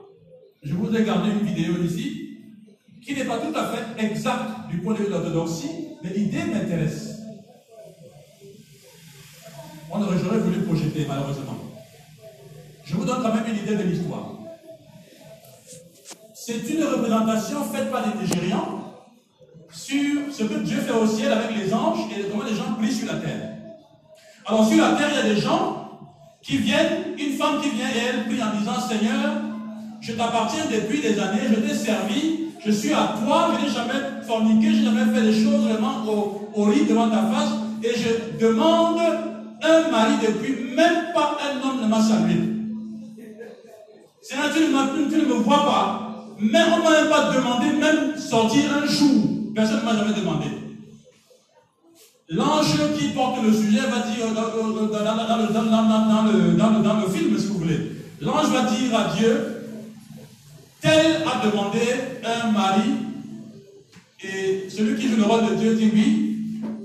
Je 0.62 0.74
vous 0.74 0.95
ai 0.95 1.03
gardé 1.03 1.32
une 1.32 1.45
vidéo 1.45 1.74
ici, 1.84 2.38
qui 3.03 3.16
n'est 3.16 3.24
pas 3.24 3.39
tout 3.39 3.57
à 3.57 3.68
fait 3.70 4.05
exacte 4.05 4.70
du 4.70 4.78
point 4.80 4.93
de 4.93 4.99
vue 4.99 5.05
de 5.05 5.12
l'orthodoxie, 5.12 5.89
mais 6.04 6.10
l'idée 6.12 6.43
m'intéresse. 6.43 7.20
On 9.91 10.02
aurait, 10.02 10.18
j'aurais 10.24 10.39
voulu 10.39 10.62
projeter, 10.62 11.06
malheureusement. 11.08 11.56
Je 12.86 12.95
vous 12.95 13.06
donne 13.06 13.22
quand 13.22 13.34
même 13.34 13.45
une 13.47 13.58
idée 13.58 13.76
de 13.76 13.84
l'histoire. 13.84 14.34
C'est 16.34 16.68
une 16.70 16.84
représentation 16.84 17.64
faite 17.66 17.91
par 17.91 18.04
les 18.08 18.22
Nigérians 18.22 18.80
sur 19.72 20.34
ce 20.34 20.43
que 20.43 20.60
Dieu 20.60 20.78
fait 20.78 20.93
au 20.93 21.06
ciel 21.06 21.32
avec 21.32 21.56
les 21.56 21.74
anges 21.74 22.00
et 22.12 22.24
comment 22.30 22.43
les 22.43 22.56
gens 22.56 22.74
prient 22.78 22.91
sur 22.91 23.08
la 23.08 23.20
terre. 23.20 23.56
Alors 24.45 24.68
sur 24.68 24.78
la 24.78 24.93
terre, 24.93 25.10
il 25.12 25.28
y 25.28 25.32
a 25.32 25.36
des 25.36 25.41
gens 25.41 26.00
qui 26.41 26.58
viennent, 26.58 27.16
une 27.18 27.34
femme 27.34 27.62
qui 27.62 27.70
vient 27.70 27.89
et 27.89 28.00
elle 28.10 28.26
prie 28.26 28.41
en 28.41 28.58
disant, 28.58 28.80
Seigneur, 28.80 29.41
je 30.02 30.14
t'appartiens 30.14 30.66
depuis 30.72 31.02
des 31.02 31.20
années, 31.20 31.41
je 31.50 31.56
t'ai 31.56 31.76
servi, 31.76 32.39
je 32.66 32.72
suis 32.72 32.93
à 32.93 33.16
toi, 33.24 33.51
je 33.57 33.66
n'ai 33.66 33.72
jamais 33.72 34.24
forniqué, 34.26 34.72
je 34.72 34.78
n'ai 34.78 34.86
jamais 34.86 35.14
fait 35.14 35.22
des 35.22 35.43
choses 35.43 35.66
vraiment 35.66 36.03
au, 36.05 36.49
au 36.55 36.66
devant 36.68 37.10
ta 37.10 37.24
face, 37.24 37.51
et 37.84 37.91
je 37.97 38.45
demande 38.45 38.99
un 39.62 39.91
mari 39.91 40.14
depuis, 40.22 40.76
même 40.76 41.14
pas 41.14 41.38
un 41.43 41.68
homme 41.68 41.82
ne 41.84 41.88
m'a 41.88 42.01
salué. 42.01 42.36
Seigneur, 44.22 44.51
tu 44.53 44.60
ne, 44.60 45.10
tu 45.10 45.18
ne 45.18 45.26
me 45.26 45.39
vois 45.41 45.66
pas, 45.66 46.26
mais 46.39 46.60
on 46.74 46.78
ne 46.78 46.84
m'a 46.84 46.91
même 47.01 47.10
pas 47.10 47.34
demandé, 47.34 47.66
même 47.78 48.18
sortir 48.18 48.64
un 48.82 48.86
jour. 48.86 49.24
Personne 49.55 49.80
ne 49.80 49.86
m'a 49.86 49.95
jamais 49.95 50.14
demandé. 50.14 50.45
L'ange 52.30 52.78
qui 52.97 53.07
porte 53.10 53.43
le 53.43 53.51
sujet 53.51 53.80
va 53.80 54.01
dire 54.01 54.28
dans, 54.36 54.43
le, 57.01 57.10
film, 57.12 57.38
si 57.39 57.47
vous 57.47 57.57
voulez, 57.57 57.91
l'ange 58.22 58.49
va 58.49 58.62
dire 58.70 58.99
à 58.99 59.16
Dieu, 59.16 59.49
tel 60.82 61.24
a 61.24 61.46
demandé 61.46 61.80
un 62.26 62.52
mari, 62.52 62.92
et 64.22 64.70
celui 64.70 65.00
qui 65.00 65.10
joue 65.10 65.18
le 65.18 65.24
rôle 65.24 65.50
de 65.50 65.56
Dieu 65.56 65.76
dit 65.76 65.92
oui, 65.94 66.30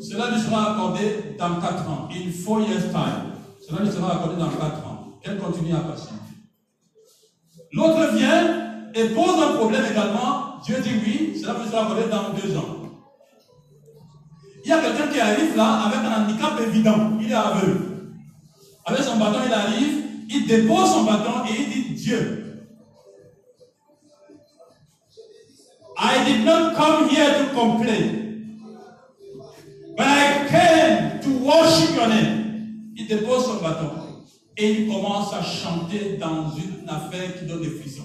cela 0.01 0.31
lui 0.31 0.41
sera 0.41 0.73
accordé 0.73 1.35
dans 1.39 1.61
quatre 1.61 1.89
ans. 1.89 2.09
In 2.13 2.31
four 2.31 2.61
years 2.61 2.91
time. 2.93 3.33
Cela 3.67 3.83
lui 3.83 3.91
sera 3.91 4.17
accordé 4.17 4.37
dans 4.37 4.51
quatre 4.51 4.87
ans. 4.87 5.19
Qu'elle 5.23 5.39
continue 5.39 5.73
à 5.73 5.79
patienter. 5.79 6.21
L'autre 7.73 8.15
vient 8.15 8.91
et 8.95 9.09
pose 9.09 9.43
un 9.43 9.57
problème 9.57 9.85
également. 9.91 10.61
Dieu 10.65 10.77
dit 10.83 10.91
oui, 11.05 11.41
cela 11.41 11.55
lui 11.59 11.69
sera 11.69 11.83
accordé 11.83 12.03
dans 12.11 12.31
deux 12.35 12.57
ans. 12.57 12.77
Il 14.65 14.69
y 14.69 14.73
a 14.73 14.81
quelqu'un 14.81 15.09
qui 15.09 15.21
arrive 15.21 15.57
là 15.57 15.85
avec 15.85 15.99
un 15.99 16.23
handicap 16.23 16.61
évident. 16.61 17.19
Il 17.21 17.31
est 17.31 17.35
aveugle. 17.35 17.81
Avec 18.87 19.01
son 19.01 19.17
bâton, 19.17 19.39
il 19.47 19.53
arrive, 19.53 20.03
il 20.29 20.47
dépose 20.47 20.91
son 20.91 21.05
bâton 21.05 21.45
et 21.49 21.61
il 21.61 21.69
dit 21.69 21.95
Dieu. 21.95 22.44
I 25.97 26.25
did 26.25 26.45
not 26.45 26.75
come 26.75 27.09
here 27.09 27.33
to 27.39 27.55
complain, 27.55 28.61
but 29.97 30.07
I 30.07 30.47
came 30.49 31.21
to 31.23 31.45
worship 31.45 31.95
your 31.95 32.09
name. 32.09 32.93
Il 32.97 33.07
dépose 33.07 33.47
son 33.47 33.63
bâton 33.63 33.91
et 34.57 34.71
il 34.73 34.89
commence 34.89 35.33
à 35.35 35.43
chanter 35.43 36.17
dans 36.19 36.51
une 36.57 36.89
affaire 36.89 37.39
qui 37.39 37.47
donne 37.47 37.63
des 37.63 37.71
frissons. 37.71 38.03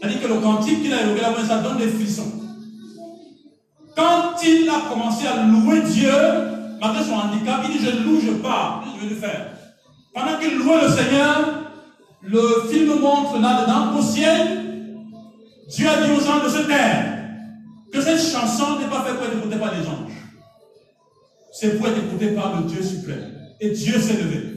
C'est-à-dire 0.00 0.22
que 0.22 0.28
le 0.28 0.40
cantique 0.40 0.82
qu'il 0.82 0.92
a 0.92 1.02
évoqué 1.02 1.20
là, 1.20 1.34
ça 1.46 1.58
donne 1.58 1.78
des 1.78 1.88
frissons. 1.88 2.32
Quand 3.96 4.42
il 4.42 4.68
a 4.68 4.88
commencé 4.90 5.26
à 5.26 5.44
louer 5.44 5.82
Dieu, 5.82 6.12
malgré 6.80 7.04
son 7.04 7.14
handicap, 7.14 7.60
il 7.64 7.78
dit 7.78 7.84
Je 7.84 8.02
loue, 8.02 8.20
je 8.20 8.32
pars. 8.32 8.82
Qu'est-ce 8.82 8.94
que 8.94 9.00
je 9.00 9.08
vais 9.08 9.14
le 9.14 9.20
faire? 9.20 9.46
Pendant 10.14 10.38
qu'il 10.38 10.56
louait 10.56 10.82
le 10.82 10.88
Seigneur, 10.88 11.72
le 12.22 12.68
film 12.70 13.00
montre 13.00 13.38
là-dedans 13.38 13.92
qu'au 13.94 14.02
ciel, 14.02 14.59
Dieu 15.70 15.88
a 15.88 16.04
dit 16.04 16.10
aux 16.10 16.20
gens 16.20 16.42
de 16.42 16.48
se 16.48 16.66
taire 16.66 17.28
que 17.92 18.00
cette 18.00 18.20
chanson 18.20 18.78
n'est 18.78 18.88
pas 18.88 19.04
faite 19.04 19.16
pour 19.16 19.26
être 19.26 19.38
écoutée 19.38 19.56
par 19.56 19.72
les 19.72 19.86
anges. 19.86 20.10
c'est 21.52 21.78
pour 21.78 21.86
être 21.88 21.98
écouté 21.98 22.28
par 22.28 22.60
le 22.60 22.66
Dieu 22.66 22.82
suprême. 22.82 23.34
Et 23.60 23.70
Dieu 23.70 24.00
s'est 24.00 24.14
levé. 24.14 24.56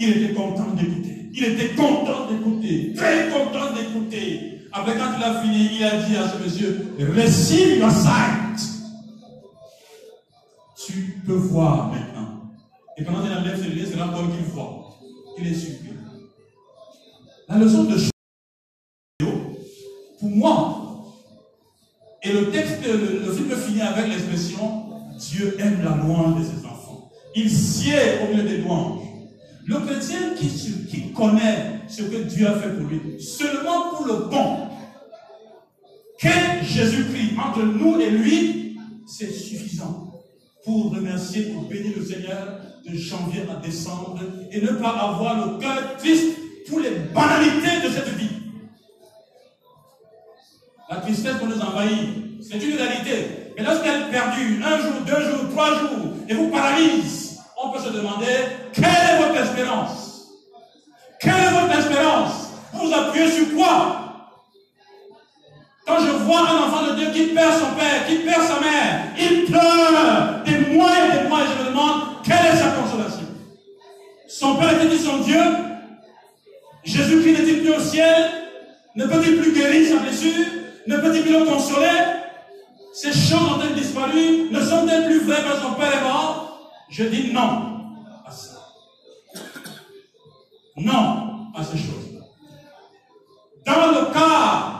Il 0.00 0.10
était 0.10 0.34
content 0.34 0.70
d'écouter. 0.70 1.30
Il 1.34 1.44
était 1.44 1.74
content 1.74 2.30
d'écouter. 2.30 2.92
Très 2.94 3.28
content 3.28 3.72
d'écouter. 3.74 4.60
Après, 4.72 4.96
quand 4.96 5.12
il 5.16 5.24
a 5.24 5.42
fini, 5.42 5.70
il 5.76 5.84
a 5.84 6.02
dit 6.02 6.16
à 6.16 6.28
ce 6.28 6.42
monsieur, 6.42 6.94
receive 6.98 7.78
your 7.78 7.90
sight. 7.90 8.60
Tu 10.86 11.20
peux 11.26 11.34
voir 11.34 11.88
maintenant. 11.88 12.52
Et 12.96 13.04
quand 13.04 13.24
il 13.24 13.32
enlève 13.32 13.60
ses 13.60 13.68
lunettes, 13.68 13.88
c'est 13.90 13.98
là 13.98 14.08
qu'il 14.14 14.44
voit. 14.46 14.96
Il 15.38 15.46
est 15.46 15.54
surpris. 15.54 15.90
La 17.48 17.58
leçon 17.58 17.84
de 17.84 17.98
pour 20.24 20.36
moi, 20.36 20.80
et 22.22 22.32
le 22.32 22.50
texte, 22.50 22.78
le, 22.86 23.30
film 23.30 23.50
finit 23.50 23.82
avec 23.82 24.08
l'expression 24.08 24.84
Dieu 25.18 25.54
aime 25.60 25.82
la 25.84 25.96
louange 25.96 26.40
de 26.40 26.44
ses 26.44 26.64
enfants. 26.64 27.10
Il 27.36 27.50
sied 27.50 27.94
au 28.22 28.32
milieu 28.32 28.48
des 28.48 28.58
louanges. 28.58 29.02
Le 29.66 29.80
chrétien 29.80 30.34
qui, 30.34 30.48
qui 30.48 31.12
connaît 31.12 31.80
ce 31.88 32.02
que 32.04 32.22
Dieu 32.22 32.46
a 32.48 32.54
fait 32.58 32.70
pour 32.70 32.88
lui, 32.88 33.20
seulement 33.22 33.90
pour 33.94 34.06
le 34.06 34.30
bon, 34.30 34.68
que 36.18 36.64
Jésus-Christ 36.64 37.32
entre 37.38 37.62
nous 37.62 38.00
et 38.00 38.10
lui, 38.10 38.78
c'est 39.06 39.30
suffisant 39.30 40.10
pour 40.64 40.94
remercier, 40.94 41.52
pour 41.52 41.64
bénir 41.64 41.92
le 41.98 42.04
Seigneur 42.04 42.60
de 42.88 42.96
janvier 42.96 43.42
à 43.50 43.56
décembre 43.56 44.20
et 44.50 44.62
ne 44.62 44.68
pas 44.68 44.88
avoir 44.88 45.46
le 45.46 45.58
cœur 45.58 45.98
triste 45.98 46.38
pour 46.66 46.80
les 46.80 46.92
banalités 47.14 47.86
de 47.86 47.92
cette 47.92 48.08
vie. 48.16 48.33
La 50.90 50.96
tristesse 50.96 51.36
pour 51.38 51.46
nous 51.46 51.60
envahit, 51.60 52.42
c'est 52.42 52.58
une 52.58 52.76
réalité. 52.76 53.52
Mais 53.56 53.64
lorsqu'elle 53.64 54.02
est 54.02 54.10
perdue, 54.10 54.62
un 54.62 54.78
jour, 54.78 54.92
deux 55.06 55.30
jours, 55.30 55.48
trois 55.50 55.78
jours, 55.78 56.12
et 56.28 56.34
vous 56.34 56.48
paralyse, 56.48 57.38
on 57.62 57.70
peut 57.70 57.78
se 57.78 57.90
demander 57.90 58.26
quelle 58.72 58.84
est 58.84 59.26
votre 59.26 59.40
espérance? 59.40 60.28
Quelle 61.20 61.32
est 61.32 61.60
votre 61.60 61.78
espérance? 61.78 62.50
Vous 62.74 62.92
appuyez 62.92 63.30
sur 63.30 63.54
quoi? 63.54 64.00
Quand 65.86 66.00
je 66.00 66.10
vois 66.24 66.40
un 66.40 66.62
enfant 66.64 66.86
de 66.86 66.96
Dieu 66.96 67.10
qui 67.12 67.34
perd 67.34 67.54
son 67.54 67.74
père, 67.76 68.06
qui 68.06 68.16
perd 68.16 68.42
sa 68.42 68.60
mère, 68.60 69.04
il 69.18 69.44
pleure 69.44 70.42
des 70.44 70.74
mois 70.74 70.90
et 70.90 71.22
des 71.22 71.28
mois 71.28 71.40
et 71.40 71.46
je 71.46 71.64
me 71.64 71.68
demande 71.70 72.02
quelle 72.24 72.46
est 72.46 72.56
sa 72.56 72.70
consolation? 72.70 73.26
Son 74.28 74.56
père 74.56 74.72
était-il 74.72 75.00
son 75.00 75.18
Dieu 75.18 75.40
Jésus-Christ 76.84 77.32
n'est-il 77.32 77.60
plus 77.62 77.74
au 77.74 77.80
ciel 77.80 78.30
Ne 78.94 79.06
peut-il 79.06 79.40
plus 79.40 79.52
guérir 79.52 79.88
sa 79.88 80.02
blessure? 80.02 80.53
Ne 80.86 80.96
peut-il 80.98 81.22
plus 81.22 81.32
le 81.38 81.44
consoler 81.46 81.88
Ces 82.92 83.12
choses 83.12 83.54
ont-elles 83.56 83.74
disparu 83.74 84.50
Ne 84.50 84.60
sont-elles 84.60 85.06
plus 85.06 85.20
vraies 85.20 85.42
que 85.42 85.60
son 85.60 85.74
père 85.74 85.92
est 85.96 86.02
mort 86.02 86.70
Je 86.90 87.04
dis 87.04 87.32
non 87.32 87.94
à 88.26 88.30
ça. 88.30 88.58
Non 90.76 91.52
à 91.54 91.64
ces 91.64 91.78
choses. 91.78 92.20
Dans 93.64 93.92
le 93.92 94.12
cas 94.12 94.74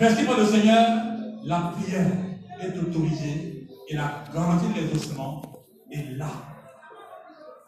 Merci 0.00 0.24
pour 0.24 0.34
le 0.34 0.44
Seigneur, 0.44 0.88
la 1.44 1.72
prière 1.76 2.10
est 2.60 2.76
autorisée 2.76 3.68
et 3.88 3.94
la 3.94 4.24
garantie 4.34 4.66
de 4.66 4.80
l'exaucement 4.80 5.42
est 5.92 6.16
là. 6.16 6.26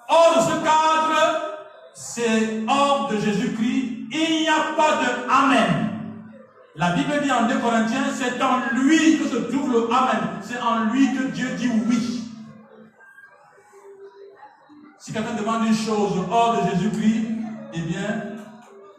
Hors 0.09 0.35
de 0.37 0.41
ce 0.41 0.57
cadre, 0.65 1.55
c'est 1.95 2.65
hors 2.69 3.09
de 3.09 3.19
Jésus-Christ, 3.19 4.09
il 4.11 4.41
n'y 4.41 4.49
a 4.49 4.75
pas 4.77 4.97
de 4.97 5.31
Amen. 5.31 5.94
La 6.77 6.93
Bible 6.93 7.23
dit 7.23 7.31
en 7.31 7.47
2 7.47 7.61
Corinthiens, 7.61 8.11
c'est 8.13 8.43
en 8.43 8.75
lui 8.75 9.19
que 9.19 9.29
se 9.29 9.37
trouve 9.37 9.71
le 9.71 9.93
Amen. 9.93 10.41
C'est 10.43 10.61
en 10.61 10.87
lui 10.87 11.15
que 11.15 11.29
Dieu 11.29 11.55
dit 11.57 11.71
oui. 11.89 12.25
Si 14.99 15.13
quelqu'un 15.13 15.35
demande 15.35 15.67
une 15.67 15.75
chose 15.75 16.27
hors 16.29 16.65
de 16.65 16.71
Jésus-Christ, 16.71 17.27
eh 17.75 17.81
bien, 17.83 18.37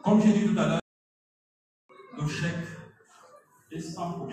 comme 0.03 0.21
j'ai 0.21 0.32
dit 0.32 0.45
tout 0.45 0.59
à 0.59 0.67
l'heure, 0.67 0.80
le 2.17 2.28
chèque 2.28 2.67
et 3.71 3.82
sans 3.82 4.26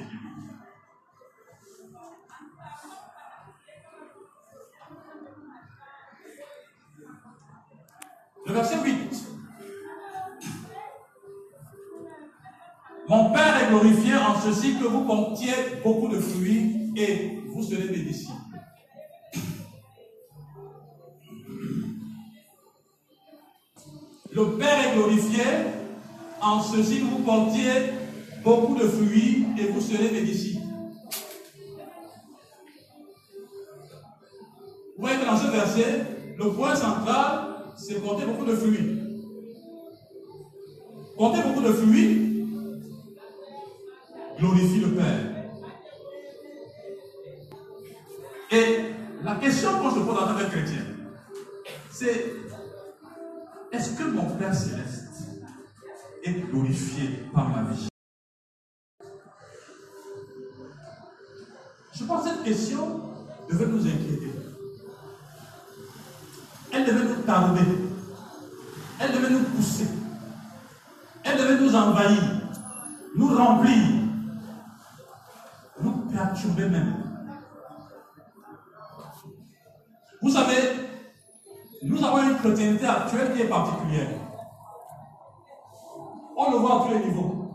Le 8.44 8.52
verset 8.52 8.82
8. 8.84 9.31
Mon 13.12 13.28
Père 13.28 13.62
est 13.62 13.68
glorifié 13.68 14.14
en 14.14 14.40
ceci 14.40 14.78
que 14.78 14.84
vous 14.84 15.02
portiez 15.02 15.52
beaucoup 15.84 16.08
de 16.08 16.18
fruits 16.18 16.94
et 16.96 17.42
vous 17.46 17.62
serez 17.62 17.90
mes. 17.90 18.06
Le 24.32 24.56
Père 24.56 24.86
est 24.86 24.96
glorifié 24.96 25.42
en 26.40 26.62
ceci 26.62 27.00
que 27.00 27.04
vous 27.04 27.18
portiez 27.18 27.92
beaucoup 28.42 28.76
de 28.76 28.88
fruits 28.88 29.44
et 29.58 29.66
vous 29.66 29.82
serez 29.82 30.10
mes. 30.10 30.22
Vous 34.96 35.00
voyez 35.00 35.18
que 35.18 35.26
dans 35.26 35.36
ce 35.36 35.48
verset, 35.48 36.06
le 36.38 36.50
point 36.52 36.74
central, 36.74 37.56
c'est 37.76 38.02
porter 38.02 38.24
beaucoup 38.24 38.46
de 38.46 38.56
fruits. 38.56 38.98
Porter 41.18 41.42
beaucoup 41.42 41.60
de 41.60 41.72
fruits 41.74 42.31
glorifie 44.42 44.80
le 44.80 44.88
Père. 44.88 45.20
Et 48.50 48.78
la 49.22 49.36
question 49.36 49.78
qu'on 49.78 49.90
se 49.90 50.00
pose 50.00 50.18
en 50.18 50.26
tant 50.26 50.36
que 50.36 50.50
chrétien, 50.50 50.82
c'est 51.90 52.34
est-ce 53.70 53.96
que 53.96 54.02
mon 54.02 54.28
Père 54.30 54.54
céleste 54.54 55.28
est 56.24 56.32
glorifié 56.50 57.24
par 57.32 57.48
ma 57.50 57.70
vie? 57.70 57.88
Je 61.94 62.04
pense 62.04 62.24
que 62.24 62.30
cette 62.30 62.42
question 62.42 63.00
devait 63.48 63.66
nous 63.66 63.86
inquiéter. 63.86 64.32
Elle 66.72 66.84
devait 66.84 67.04
nous 67.04 67.22
tarder. 67.22 67.60
Elle 68.98 69.12
devait 69.12 69.30
nous 69.30 69.44
pousser. 69.44 69.86
Elle 71.22 71.38
devait 71.38 71.60
nous 71.60 71.74
envahir, 71.76 72.22
nous 73.14 73.28
remplir, 73.28 73.91
même. 76.48 76.94
Vous 80.20 80.30
savez, 80.30 80.56
nous 81.82 82.04
avons 82.04 82.30
une 82.30 82.36
chrétienté 82.36 82.86
actuelle 82.86 83.34
qui 83.34 83.42
est 83.42 83.48
particulière. 83.48 84.10
On 86.36 86.50
le 86.50 86.56
voit 86.58 86.82
à 86.82 86.86
tous 86.86 86.94
les 86.94 87.04
niveaux. 87.06 87.54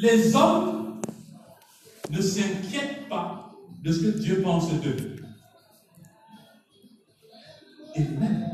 Les 0.00 0.36
hommes 0.36 1.00
ne 2.10 2.20
s'inquiètent 2.20 3.08
pas 3.08 3.52
de 3.82 3.92
ce 3.92 4.00
que 4.00 4.18
Dieu 4.18 4.42
pense 4.42 4.72
d'eux. 4.72 5.16
Et 7.94 8.02
même 8.02 8.48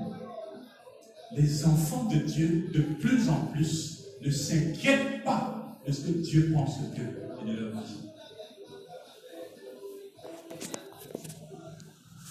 les 1.33 1.67
enfants 1.67 2.05
de 2.05 2.17
Dieu, 2.17 2.71
de 2.73 2.81
plus 2.81 3.29
en 3.29 3.47
plus, 3.47 4.04
ne 4.25 4.31
s'inquiètent 4.31 5.23
pas 5.25 5.79
de 5.87 5.93
ce 5.93 6.01
que 6.03 6.13
Dieu 6.13 6.53
pense 6.55 6.81
d'eux 6.95 7.29
et 7.43 7.51
de 7.51 7.57
leur 7.57 7.83
vie? 7.83 8.11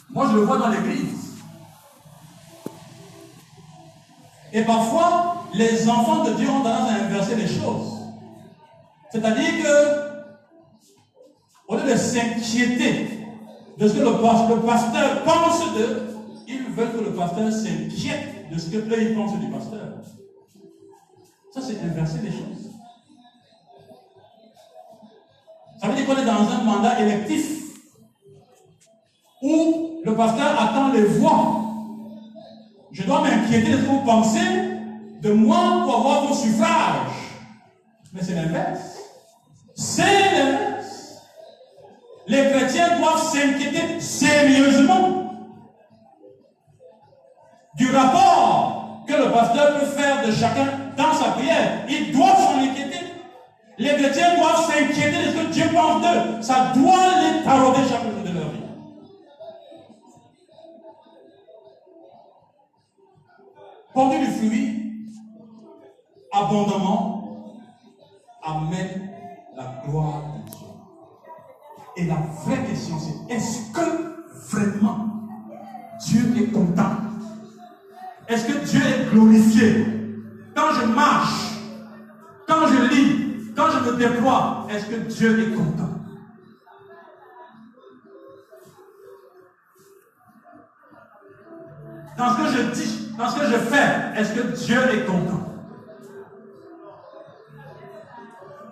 Moi, 0.09 0.27
je 0.31 0.35
le 0.35 0.41
vois 0.41 0.57
dans 0.57 0.69
l'Église. 0.69 1.23
Et 4.53 4.61
parfois, 4.61 5.45
les 5.55 5.89
enfants 5.89 6.23
de 6.23 6.33
Dieu 6.33 6.47
ont 6.47 6.61
tendance 6.61 6.89
à 6.89 7.05
inverser 7.05 7.35
les 7.35 7.47
choses. 7.47 7.93
C'est-à-dire 9.11 9.63
que, 9.63 10.13
au 11.67 11.75
lieu 11.77 11.91
de 11.91 11.97
s'inquiéter 11.97 13.19
de 13.77 13.87
ce 13.87 13.93
que 13.93 13.99
le, 13.99 14.65
pasteur 14.65 15.23
pense 15.23 15.73
d'eux, 15.73 16.03
ils 16.47 16.63
veulent 16.75 16.91
que 16.91 17.03
le 17.03 17.13
pasteur 17.15 17.51
s'inquiète 17.51 18.51
de 18.51 18.59
ce 18.59 18.69
que 18.69 18.77
eux 18.77 19.15
pensent 19.15 19.39
du 19.39 19.47
pasteur. 19.47 20.03
Ça, 21.53 21.61
c'est 21.61 21.79
inverser 21.83 22.17
les 22.23 22.31
choses. 22.31 22.71
Ça 25.79 25.87
veut 25.87 25.95
dire 25.95 26.05
qu'on 26.07 26.17
est 26.17 26.25
dans 26.25 26.49
un 26.49 26.63
mandat 26.63 26.99
électif 26.99 27.75
où 29.41 30.01
le 30.03 30.15
pasteur 30.15 30.59
attend 30.59 30.91
les 30.93 31.03
voix. 31.03 31.61
Je 32.91 33.03
dois 33.03 33.21
m'inquiéter 33.21 33.73
de 33.73 33.77
ce 33.77 33.81
que 33.83 33.87
vous 33.87 34.05
pensez 34.05 34.39
de 35.21 35.31
moi 35.31 35.83
pour 35.83 35.97
avoir 35.97 36.25
vos 36.25 36.33
suffrages. 36.33 37.11
Mais 38.13 38.23
c'est 38.23 38.35
l'inverse. 38.35 38.97
C'est 39.75 40.33
Les 42.27 42.49
chrétiens 42.49 42.97
doivent 42.99 43.21
s'inquiéter 43.21 43.99
sérieusement 43.99 45.33
du 47.75 47.91
rapport 47.91 49.03
que 49.05 49.13
le 49.13 49.31
pasteur 49.31 49.79
peut 49.79 49.85
faire 49.87 50.25
de 50.25 50.31
chacun 50.31 50.82
dans 50.95 51.13
sa 51.13 51.31
prière. 51.31 51.85
Ils 51.89 52.11
doivent 52.11 52.37
s'en 52.37 52.59
inquiéter. 52.59 53.05
Les 53.77 53.89
chrétiens 53.89 54.35
doivent 54.37 54.65
s'inquiéter 54.65 55.25
de 55.25 55.31
ce 55.31 55.45
que 55.45 55.51
Dieu 55.51 55.63
pense 55.73 56.01
d'eux. 56.01 56.41
Ça 56.41 56.73
doit 56.75 57.21
les 57.21 57.43
tarauder 57.43 57.79
chaque 57.89 58.03
jour 58.03 58.23
de 58.23 58.31
leur 58.31 58.49
vie. 58.49 58.59
Porter 63.93 64.19
du 64.19 64.31
fruit 64.31 64.69
abondamment 66.31 67.53
amène 68.43 69.09
la 69.55 69.81
gloire 69.85 70.23
de 70.35 70.49
Dieu. 70.49 70.67
Et 71.97 72.05
la 72.05 72.15
vraie 72.43 72.63
question 72.65 72.95
c'est, 72.99 73.33
est-ce 73.33 73.71
que 73.71 74.51
vraiment 74.51 75.07
Dieu 76.05 76.33
est 76.37 76.51
content? 76.51 76.97
Est-ce 78.27 78.45
que 78.45 78.65
Dieu 78.65 78.81
est 78.81 79.11
glorifié? 79.11 80.02
Je 80.83 80.93
marche, 80.93 81.51
quand 82.47 82.67
je 82.67 82.93
lis, 82.93 83.53
quand 83.55 83.67
je 83.71 83.91
me 83.91 83.97
déploie, 83.97 84.67
est-ce 84.69 84.85
que 84.87 84.95
Dieu 84.95 85.39
est 85.39 85.55
content? 85.55 85.89
Dans 92.17 92.35
ce 92.35 92.37
que 92.37 92.47
je 92.57 92.61
dis, 92.73 93.09
dans 93.17 93.29
ce 93.29 93.39
que 93.39 93.45
je 93.45 93.57
fais, 93.57 94.19
est-ce 94.19 94.33
que 94.33 94.65
Dieu 94.65 94.79
est 94.93 95.05
content? 95.05 95.39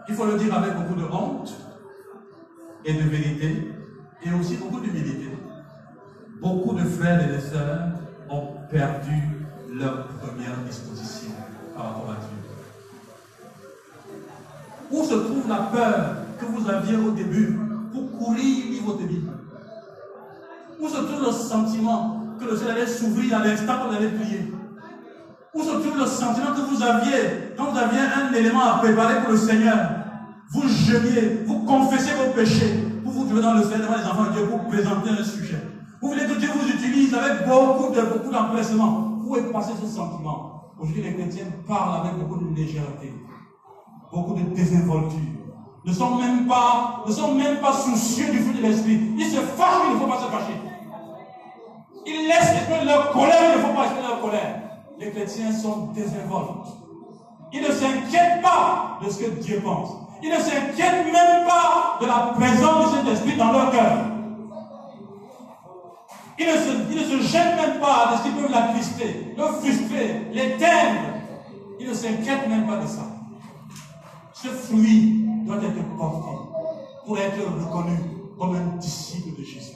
Il 0.08 0.16
faut 0.16 0.26
le 0.26 0.38
dire 0.38 0.54
avec 0.56 0.76
beaucoup 0.76 0.96
de 0.96 1.06
honte 1.06 1.54
et 2.84 2.94
de 2.94 3.10
vérité 3.10 3.72
et 4.24 4.34
aussi 4.34 4.58
beaucoup 4.58 4.80
d'humilité. 4.80 5.38
Beaucoup 6.42 6.74
de 6.74 6.84
frères 6.84 7.30
et 7.30 7.34
de 7.36 7.40
sœurs 7.40 7.92
ont 8.30 8.56
perdu 8.70 9.16
leur 9.70 10.08
première 10.08 10.58
disposition 10.66 11.32
Où 14.92 15.04
se 15.06 15.14
trouve 15.14 15.48
la 15.48 15.56
peur 15.56 16.16
que 16.40 16.46
vous 16.46 16.70
aviez 16.70 16.98
au 16.98 17.12
début 17.12 17.58
pour 17.94 18.12
courir 18.18 18.66
lire 18.70 18.84
votre 18.86 19.04
Bible? 19.04 19.32
Où 20.80 20.88
se 20.90 20.98
trouve 20.98 21.26
le 21.26 21.32
sentiment 21.32 22.20
que 22.40 22.46
le 22.46 22.58
ciel 22.58 22.72
allait 22.72 22.88
s'ouvrir 22.88 23.38
à 23.38 23.46
l'instant 23.46 23.74
qu'on 23.80 23.96
allait 23.96 24.10
prier 24.10 24.54
Où 25.54 25.62
se 25.62 25.70
trouve 25.70 25.98
le 25.98 26.06
sentiment 26.06 26.52
que 26.54 26.62
vous 26.62 26.84
aviez 26.84 27.54
quand 27.58 27.72
vous 27.72 27.78
aviez 27.78 28.00
un 28.00 28.34
élément 28.34 28.64
à 28.64 28.80
préparer 28.80 29.22
pour 29.22 29.32
le 29.32 29.38
Seigneur 29.38 29.78
Vous 30.52 30.68
jeûniez, 30.68 31.44
vous 31.46 31.60
confessez 31.60 32.12
vos 32.16 32.34
péchés 32.34 32.86
pour 33.04 33.14
vous 33.14 33.26
trouver 33.26 33.42
dans 33.42 33.54
le 33.54 33.64
ciel 33.64 33.80
devant 33.82 33.96
les 33.96 34.06
enfants 34.06 34.26
de 34.26 34.32
Dieu 34.32 34.46
pour 34.48 34.68
présenter 34.68 35.10
un 35.10 35.24
sujet? 35.24 35.62
Vous 36.02 36.10
voulez 36.10 36.26
que 36.26 36.38
Dieu 36.38 36.50
vous 36.54 36.68
utilise 36.68 37.14
avec 37.14 37.48
beaucoup 37.48 37.94
de 37.94 38.02
beaucoup 38.02 38.32
d'empressement. 38.32 39.08
Est 39.34 39.50
passé 39.54 39.72
ce 39.82 39.88
sentiment 39.88 40.61
Aujourd'hui, 40.80 41.04
les 41.04 41.14
chrétiens 41.16 41.46
parlent 41.68 42.06
avec 42.06 42.18
beaucoup 42.20 42.44
de 42.44 42.56
légèreté, 42.56 43.14
beaucoup 44.12 44.34
de 44.34 44.44
désinvolture. 44.56 45.20
Ne 45.84 45.94
sont 45.94 46.16
même 46.16 46.48
pas, 46.48 47.04
ne 47.08 47.12
sont 47.12 47.34
même 47.36 47.60
pas 47.60 47.74
soucieux 47.74 48.32
du 48.32 48.40
fruit 48.40 48.58
de 48.58 48.62
l'esprit. 48.62 49.00
Ils 49.18 49.26
se 49.26 49.40
fâchent, 49.40 49.88
il 49.90 49.94
ne 49.96 50.00
faut 50.00 50.08
pas 50.08 50.20
se 50.20 50.26
fâcher. 50.26 50.62
Ils 52.06 52.28
laissent 52.28 52.54
exprimer 52.54 52.86
leur 52.86 53.12
colère, 53.12 53.56
il 53.56 53.62
ne 53.62 53.68
faut 53.68 53.74
pas 53.74 53.84
exprimer 53.84 54.08
leur 54.08 54.22
colère. 54.22 54.62
Les 55.00 55.12
chrétiens 55.12 55.52
sont 55.52 55.88
désinvoltes. 55.94 56.68
Ils 57.54 57.62
ne 57.62 57.72
s'inquiètent 57.72 58.42
pas 58.42 59.00
de 59.04 59.10
ce 59.10 59.24
que 59.24 59.30
Dieu 59.42 59.60
pense. 59.64 59.90
Ils 60.24 60.30
ne 60.30 60.38
s'inquiètent 60.38 61.06
même 61.12 61.48
pas 61.48 61.98
de 62.00 62.06
la 62.06 62.34
présence 62.36 62.92
de 62.92 62.98
cet 62.98 63.08
esprit 63.14 63.38
dans 63.38 63.52
leur 63.52 63.72
cœur. 63.72 64.11
Ils 66.42 66.48
ne, 66.48 66.54
se, 66.54 67.34
ils 67.34 67.38
même 67.56 67.80
pas 67.80 68.12
de 68.12 68.18
ce 68.18 68.24
qui 68.24 68.30
peut 68.32 68.52
l'attrister, 68.52 69.36
le 69.38 69.44
frustrer, 69.44 70.28
l'éteindre. 70.34 71.20
Ils 71.80 71.88
ne 71.88 71.94
s'inquiètent 71.94 72.50
même 72.50 72.66
pas 72.66 72.78
de 72.78 72.88
ça. 72.88 73.06
Ce 74.34 74.48
fruit 74.48 75.24
doit 75.46 75.58
être 75.58 75.98
porté 75.98 76.32
pour 77.06 77.20
être 77.20 77.46
reconnu 77.46 77.96
comme 78.40 78.56
un 78.56 78.78
disciple 78.78 79.40
de 79.40 79.46
Jésus. 79.46 79.76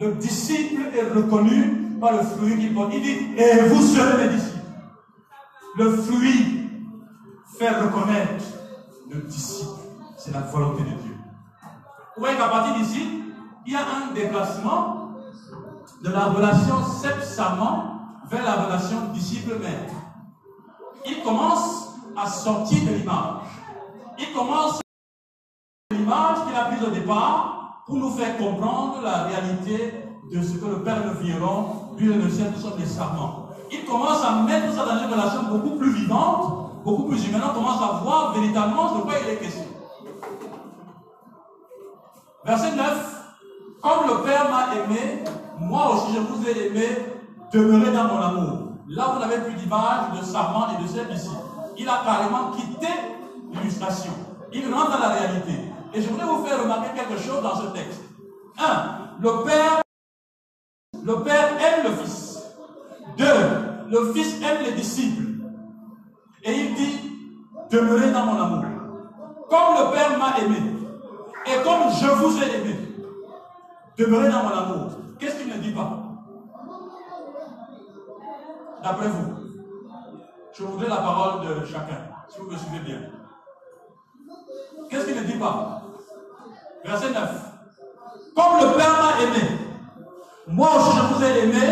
Le 0.00 0.14
disciple 0.14 0.82
est 0.96 1.14
reconnu 1.14 1.96
par 2.00 2.14
le 2.14 2.22
fruit 2.24 2.58
qu'il 2.58 2.74
porte. 2.74 2.92
Il 2.94 3.02
dit, 3.02 3.40
et 3.40 3.68
vous 3.68 3.82
serez 3.82 4.26
mes 4.26 4.34
disciples. 4.34 4.66
Le 5.78 5.96
fruit 5.96 6.70
fait 7.56 7.70
reconnaître 7.70 8.44
le 9.08 9.20
disciple. 9.20 9.80
C'est 10.16 10.32
la 10.32 10.40
volonté 10.40 10.82
de 10.82 10.88
Dieu. 10.88 11.16
Vous 12.16 12.22
voyez 12.22 12.36
qu'à 12.36 12.48
partir 12.48 12.74
d'ici, 12.82 13.06
il 13.64 13.72
y 13.72 13.76
a 13.76 13.80
un 13.80 14.12
déplacement 14.12 15.01
de 16.02 16.10
la 16.10 16.26
relation 16.26 16.84
sepsamment 16.84 17.92
vers 18.30 18.44
la 18.44 18.64
relation 18.64 19.08
disciple-maître. 19.12 19.94
Il 21.06 21.22
commence 21.22 21.96
à 22.16 22.26
sortir 22.26 22.82
de 22.84 22.94
l'image. 22.94 23.42
Il 24.18 24.32
commence 24.32 24.80
à 25.90 25.94
l'image 25.94 26.38
qu'il 26.46 26.56
a 26.56 26.64
prise 26.64 26.82
au 26.86 26.90
départ 26.90 27.82
pour 27.86 27.96
nous 27.96 28.10
faire 28.10 28.36
comprendre 28.36 29.00
la 29.02 29.24
réalité 29.24 29.94
de 30.32 30.42
ce 30.42 30.56
que 30.56 30.66
le 30.66 30.82
Père 30.82 31.04
nous 31.04 31.20
vigneron, 31.20 31.94
lui 31.98 32.10
et 32.10 32.14
le 32.14 32.30
ciel, 32.30 32.52
nous 32.54 32.60
sommes 32.60 32.78
des 32.78 32.86
serments. 32.86 33.48
Il 33.70 33.84
commence 33.84 34.24
à 34.24 34.42
mettre 34.42 34.72
ça 34.74 34.84
dans 34.84 34.98
une 35.02 35.12
relation 35.12 35.42
beaucoup 35.50 35.76
plus 35.76 35.92
vivante, 35.92 36.82
beaucoup 36.84 37.04
plus 37.04 37.26
humaine. 37.26 37.42
On 37.50 37.54
commence 37.54 37.82
à 37.82 38.00
voir 38.02 38.32
véritablement 38.34 38.96
de 38.96 39.02
quoi 39.02 39.14
il 39.22 39.30
est 39.30 39.36
question. 39.36 39.64
Verset 42.44 42.74
9. 42.76 43.12
Comme 43.82 44.06
le 44.08 44.22
Père 44.22 44.48
m'a 44.48 44.74
aimé, 44.76 45.24
moi 45.62 45.94
aussi 45.94 46.14
je 46.14 46.20
vous 46.20 46.46
ai 46.46 46.66
aimé, 46.66 46.88
demeurez 47.52 47.92
dans 47.92 48.04
mon 48.04 48.20
amour. 48.20 48.58
Là, 48.88 49.12
vous 49.12 49.20
n'avez 49.20 49.38
plus 49.42 49.54
d'image 49.54 50.18
de 50.18 50.24
Sarment 50.24 50.66
et 50.72 50.82
de 50.82 51.14
ici. 51.14 51.30
Il 51.78 51.88
a 51.88 52.02
carrément 52.04 52.50
quitté 52.50 52.88
l'illustration. 53.52 54.12
Il 54.52 54.72
rentre 54.72 54.92
dans 54.92 54.98
la 54.98 55.08
réalité. 55.08 55.52
Et 55.94 56.02
je 56.02 56.08
voudrais 56.08 56.26
vous 56.26 56.44
faire 56.44 56.62
remarquer 56.62 56.90
quelque 56.94 57.20
chose 57.20 57.42
dans 57.42 57.56
ce 57.56 57.66
texte. 57.68 58.02
Un, 58.58 59.18
le 59.20 59.44
Père, 59.44 59.82
le 61.04 61.22
Père 61.22 61.48
aime 61.58 61.84
le 61.84 61.96
Fils. 61.96 62.42
Deux, 63.16 63.88
le 63.88 64.12
Fils 64.12 64.42
aime 64.42 64.62
les 64.64 64.72
disciples. 64.72 65.22
Et 66.42 66.52
il 66.52 66.74
dit, 66.74 67.12
demeurez 67.70 68.10
dans 68.10 68.26
mon 68.26 68.42
amour. 68.42 68.64
Comme 69.48 69.86
le 69.86 69.92
Père 69.92 70.18
m'a 70.18 70.38
aimé, 70.38 70.56
et 71.46 71.62
comme 71.62 71.90
je 72.00 72.06
vous 72.06 72.42
ai 72.42 72.56
aimé, 72.56 72.76
demeurez 73.96 74.28
dans 74.28 74.42
mon 74.42 74.50
amour. 74.50 75.01
Qu'est-ce 75.18 75.36
qu'il 75.38 75.48
ne 75.48 75.58
dit 75.58 75.72
pas? 75.72 75.98
D'après 78.82 79.08
vous, 79.08 79.34
je 80.52 80.64
voudrais 80.64 80.88
la 80.88 80.96
parole 80.96 81.46
de 81.46 81.64
chacun, 81.64 82.08
si 82.28 82.40
vous 82.40 82.50
me 82.50 82.56
suivez 82.56 82.80
bien. 82.80 83.00
Qu'est-ce 84.90 85.06
qu'il 85.06 85.16
ne 85.16 85.22
dit 85.22 85.38
pas? 85.38 85.82
Verset 86.84 87.10
9. 87.12 87.52
Comme 88.34 88.60
le 88.60 88.76
Père 88.76 88.92
m'a 89.00 89.22
aimé, 89.22 89.58
moi 90.48 90.68
aussi 90.76 90.96
je 90.96 91.14
vous 91.14 91.24
ai 91.24 91.44
aimé, 91.44 91.66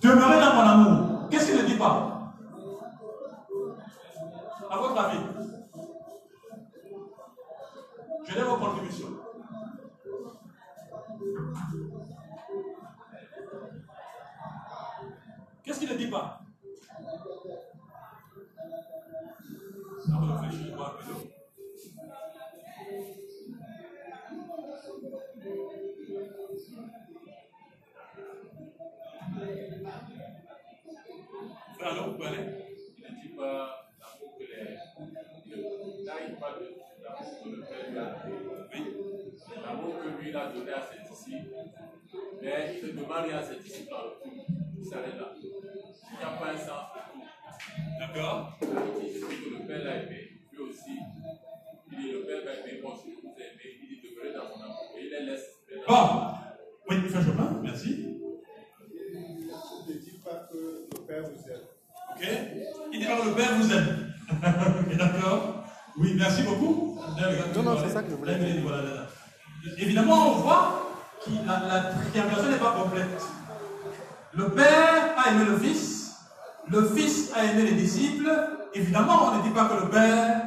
demeurez 0.00 0.40
dans 0.40 0.54
mon 0.54 0.62
amour. 0.62 1.28
Qu'est-ce 1.30 1.46
qu'il 1.46 1.62
ne 1.62 1.66
dit 1.66 1.76
pas? 1.76 2.32
À 4.70 4.76
votre 4.78 4.98
avis 4.98 5.18
Qu'est-ce 15.64 15.78
qu'il 15.78 15.90
ne 15.90 15.96
dit 15.96 16.08
pas? 16.08 16.40
Frère, 31.78 31.92
alors 31.92 32.16
vous 32.16 32.22
aller 32.24 32.38
Il 32.98 33.04
ne 33.04 33.22
dit 33.22 33.28
pas 33.36 33.88
l'amour 34.00 34.38
que 34.38 34.42
les. 34.42 34.74
Là, 36.04 36.14
il 36.28 36.34
parle 36.36 36.58
de 36.60 36.66
l'amour 37.04 37.42
que 37.42 37.48
le 37.48 37.60
Père 37.62 37.90
lui 37.90 37.98
a 37.98 38.00
donné. 38.24 38.84
L'amour 39.64 39.94
que 40.02 40.22
lui 40.22 40.36
a 40.36 40.52
donné 40.52 40.72
à 40.72 40.82
ses 40.82 41.08
disciples. 41.08 41.54
Mais 42.42 42.80
il 42.82 42.88
ne 42.96 43.00
demande 43.00 43.24
rien 43.26 43.38
à 43.38 43.42
ses 43.42 43.60
disciples 43.60 43.94
en 43.94 43.98
retour. 43.98 44.61
Il 44.82 44.88
s'arrête 44.88 45.16
là. 45.16 45.32
Il 45.40 46.18
n'y 46.18 46.24
a 46.24 46.36
pas 46.38 46.50
un 46.52 46.56
sens. 46.56 46.86
D'accord? 48.00 48.58
Il 48.60 48.66
dit 48.68 49.20
que 49.20 49.50
le 49.60 49.66
Père 49.66 49.84
l'a 49.84 49.96
aimé. 50.02 50.40
Lui 50.52 50.58
aussi. 50.60 50.98
Il 51.92 51.98
dit 51.98 52.12
le 52.12 52.22
Père 52.26 52.44
m'a 52.44 52.52
aimé, 52.68 52.80
moi 52.82 52.94
aussi 52.94 53.14
je 53.14 53.20
vous 53.22 53.34
ai 53.38 53.42
aimé. 53.42 53.78
Il 53.80 53.88
dit 53.88 54.00
demeurez 54.02 54.34
dans 54.36 54.48
mon 54.56 54.62
amour. 54.64 54.90
Et 54.98 55.04
il 55.04 55.10
les 55.10 55.24
laisse. 55.30 55.46
Bon. 55.86 56.08
Oui, 56.90 56.96
frère 57.08 57.24
Chopin, 57.24 57.60
merci. 57.62 57.90
Ne 59.88 59.92
dites 59.94 60.24
pas 60.24 60.48
que 60.50 60.56
le 60.92 61.00
Père 61.06 61.22
vous 61.22 61.50
aime. 61.50 61.60
Ok 62.14 62.28
Il 62.92 62.98
dit 63.00 63.06
que 63.06 63.28
le 63.28 63.34
Père 63.34 63.54
vous 63.56 63.72
aime. 63.72 64.12
d'accord 64.98 65.64
Oui, 65.96 66.14
merci 66.18 66.42
beaucoup. 66.42 66.98
Non, 67.54 67.62
non, 67.62 67.76
c'est 67.82 67.92
ça 67.92 68.02
que 68.02 68.10
je 68.10 68.14
voulais 68.16 68.34
dire. 68.34 68.62
Voilà, 68.62 68.82
voilà. 68.82 69.06
Évidemment, 69.78 70.28
on 70.28 70.34
voit 70.40 70.82
que 71.24 71.30
la, 71.46 71.68
la 71.68 71.80
triangulation 72.10 72.50
n'est 72.50 72.58
pas 72.58 72.72
complète. 72.82 73.22
Le 74.34 74.48
Père 74.48 75.14
a 75.16 75.30
aimé 75.30 75.44
le 75.44 75.58
Fils, 75.58 76.16
le 76.68 76.84
Fils 76.88 77.30
a 77.34 77.44
aimé 77.44 77.64
les 77.64 77.72
disciples. 77.72 78.30
Évidemment, 78.72 79.26
on 79.26 79.38
ne 79.38 79.42
dit 79.42 79.50
pas 79.50 79.66
que 79.66 79.84
le 79.84 79.90
Père 79.90 80.42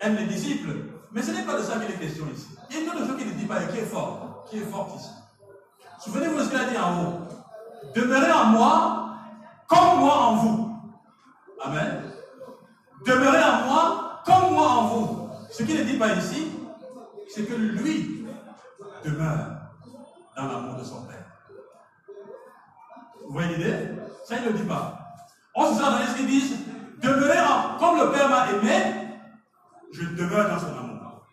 aime 0.00 0.16
les 0.16 0.26
disciples. 0.26 0.74
Mais 1.12 1.22
ce 1.22 1.30
n'est 1.30 1.44
pas 1.44 1.56
de 1.56 1.62
ça 1.62 1.78
qu'il 1.78 1.94
est 1.94 1.98
question 1.98 2.24
ici. 2.34 2.48
Il 2.68 2.76
y 2.76 2.78
a 2.80 2.82
une 2.82 2.88
autre 2.88 3.06
chose 3.06 3.16
qu'il 3.16 3.28
ne 3.28 3.34
dit 3.34 3.44
pas 3.44 3.62
et 3.62 3.68
qui 3.68 3.78
est 3.78 3.86
fort, 3.86 4.44
qui 4.50 4.58
est 4.58 4.70
forte 4.70 4.98
ici. 4.98 5.10
Souvenez-vous 6.00 6.38
de 6.38 6.42
ce 6.42 6.48
qu'il 6.48 6.58
a 6.58 6.64
dit 6.64 6.76
en 6.76 7.04
haut. 7.04 7.20
Demeurez 7.94 8.32
en 8.32 8.46
moi 8.46 9.14
comme 9.68 10.00
moi 10.00 10.14
en 10.14 10.36
vous. 10.36 10.78
Amen. 11.62 12.02
Demeurez 13.06 13.44
en 13.44 13.66
moi 13.66 14.22
comme 14.24 14.54
moi 14.54 14.68
en 14.68 14.86
vous. 14.86 15.28
Ce 15.50 15.62
qu'il 15.62 15.78
ne 15.78 15.84
dit 15.84 15.98
pas 15.98 16.14
ici, 16.14 16.48
c'est 17.28 17.44
que 17.44 17.54
lui 17.54 18.26
demeure 19.04 19.46
dans 20.36 20.46
l'amour 20.46 20.76
de 20.76 20.84
son 20.84 21.02
Père. 21.02 21.31
Vous 23.32 23.38
voyez 23.38 23.56
l'idée? 23.56 23.74
Ça, 24.26 24.34
il 24.36 24.44
ne 24.44 24.52
le 24.52 24.58
dit 24.58 24.68
pas. 24.68 24.98
On 25.54 25.72
se 25.72 25.80
dans 25.80 26.06
ce 26.06 26.16
qu'ils 26.18 26.26
disent 26.26 26.54
Demeurez 27.02 27.38
comme 27.78 27.96
le 27.96 28.12
Père 28.12 28.28
m'a 28.28 28.46
aimé, 28.50 29.08
je 29.90 30.04
demeure 30.04 30.50
dans 30.50 30.58
son 30.58 30.66
amour. 30.66 31.24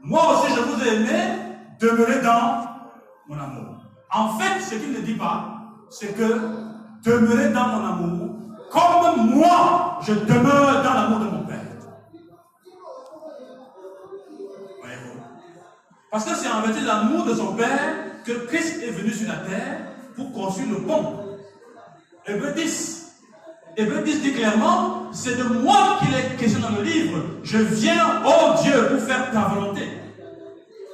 Moi 0.00 0.20
aussi, 0.32 0.54
je 0.54 0.60
vous 0.60 0.80
ai 0.84 0.94
aimé, 0.94 1.56
demeurez 1.80 2.20
dans 2.20 2.68
mon 3.26 3.36
amour. 3.36 3.82
En 4.14 4.38
fait, 4.38 4.60
ce 4.60 4.76
qu'il 4.76 4.92
ne 4.92 5.00
dit 5.00 5.16
pas, 5.16 5.56
c'est 5.90 6.16
que 6.16 6.40
demeurez 7.04 7.48
dans 7.48 7.66
mon 7.66 7.84
amour, 7.84 8.36
comme 8.70 9.30
moi, 9.34 9.98
je 10.02 10.12
demeure 10.14 10.84
dans 10.84 10.94
l'amour 10.94 11.18
de 11.18 11.24
mon 11.24 11.44
Père. 11.46 11.64
Voyez-vous? 14.80 15.20
Parce 16.12 16.24
que 16.24 16.36
c'est 16.36 16.48
en 16.48 16.62
vertu 16.62 16.80
de 16.80 16.86
l'amour 16.86 17.24
de 17.24 17.34
son 17.34 17.56
Père 17.56 18.22
que 18.24 18.46
Christ 18.46 18.84
est 18.84 18.92
venu 18.92 19.10
sur 19.10 19.26
la 19.26 19.38
terre 19.38 19.87
pour 20.18 20.32
construire 20.32 20.70
le 20.70 20.80
pont. 20.82 21.38
Hébreu 22.26 22.52
10. 22.52 23.14
Hébreu 23.76 24.02
10 24.02 24.22
dit 24.22 24.32
clairement, 24.32 25.12
c'est 25.12 25.36
de 25.36 25.44
moi 25.44 26.00
qu'il 26.00 26.14
est 26.14 26.36
question 26.36 26.60
dans 26.60 26.76
le 26.76 26.82
livre. 26.82 27.22
Je 27.44 27.58
viens, 27.58 28.22
oh 28.26 28.54
Dieu, 28.60 28.88
pour 28.88 29.00
faire 29.00 29.30
ta 29.30 29.42
volonté. 29.54 29.82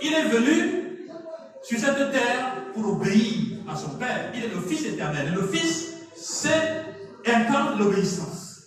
Il 0.02 0.12
est 0.12 0.28
venu 0.28 0.98
sur 1.62 1.78
cette 1.78 2.12
terre 2.12 2.72
pour 2.74 2.92
obéir 2.92 3.58
à 3.68 3.74
son 3.74 3.96
Père. 3.96 4.30
Il 4.34 4.44
est 4.44 4.48
le 4.48 4.60
Fils 4.60 4.84
éternel. 4.84 5.28
Et 5.32 5.34
le 5.34 5.46
Fils, 5.48 5.94
c'est 6.14 6.84
incarne 7.26 7.78
l'obéissance. 7.78 8.66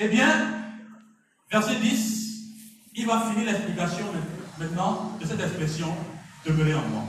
Eh 0.00 0.08
bien, 0.08 0.63
verset 1.54 1.76
10, 1.76 2.90
il 2.96 3.06
va 3.06 3.20
finir 3.30 3.46
l'explication 3.46 4.06
maintenant 4.58 5.12
de 5.20 5.24
cette 5.24 5.38
expression 5.38 5.86
demeurer 6.44 6.74
en 6.74 6.88
moi. 6.90 7.02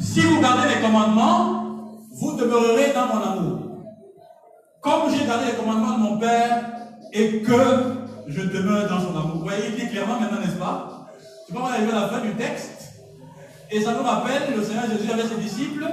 Si 0.00 0.20
vous 0.20 0.40
gardez 0.40 0.74
les 0.74 0.80
commandements, 0.80 1.98
vous 2.12 2.32
demeurerez 2.32 2.94
dans 2.94 3.06
mon 3.08 3.22
amour. 3.22 3.58
Comme 4.80 5.14
j'ai 5.14 5.26
gardé 5.26 5.46
les 5.50 5.56
commandements 5.58 5.98
de 5.98 6.02
mon 6.02 6.18
Père 6.18 6.64
et 7.12 7.42
que 7.42 7.60
je 8.26 8.40
demeure 8.40 8.88
dans 8.88 9.00
son 9.00 9.10
amour. 9.10 9.36
Vous 9.36 9.44
voyez, 9.44 9.64
il 9.68 9.74
dit 9.74 9.90
clairement 9.90 10.18
maintenant, 10.18 10.40
n'est-ce 10.40 10.56
pas? 10.56 11.10
Tu 11.46 11.52
vois, 11.52 11.64
on 11.64 11.66
arrive 11.66 11.90
à 11.90 12.00
la 12.00 12.08
fin 12.08 12.20
du 12.20 12.32
texte. 12.36 12.94
Et 13.70 13.82
ça 13.82 13.92
nous 13.92 14.02
rappelle 14.02 14.54
le 14.56 14.64
Seigneur 14.64 14.84
Jésus 14.90 15.12
avec 15.12 15.26
ses 15.26 15.36
disciples. 15.36 15.86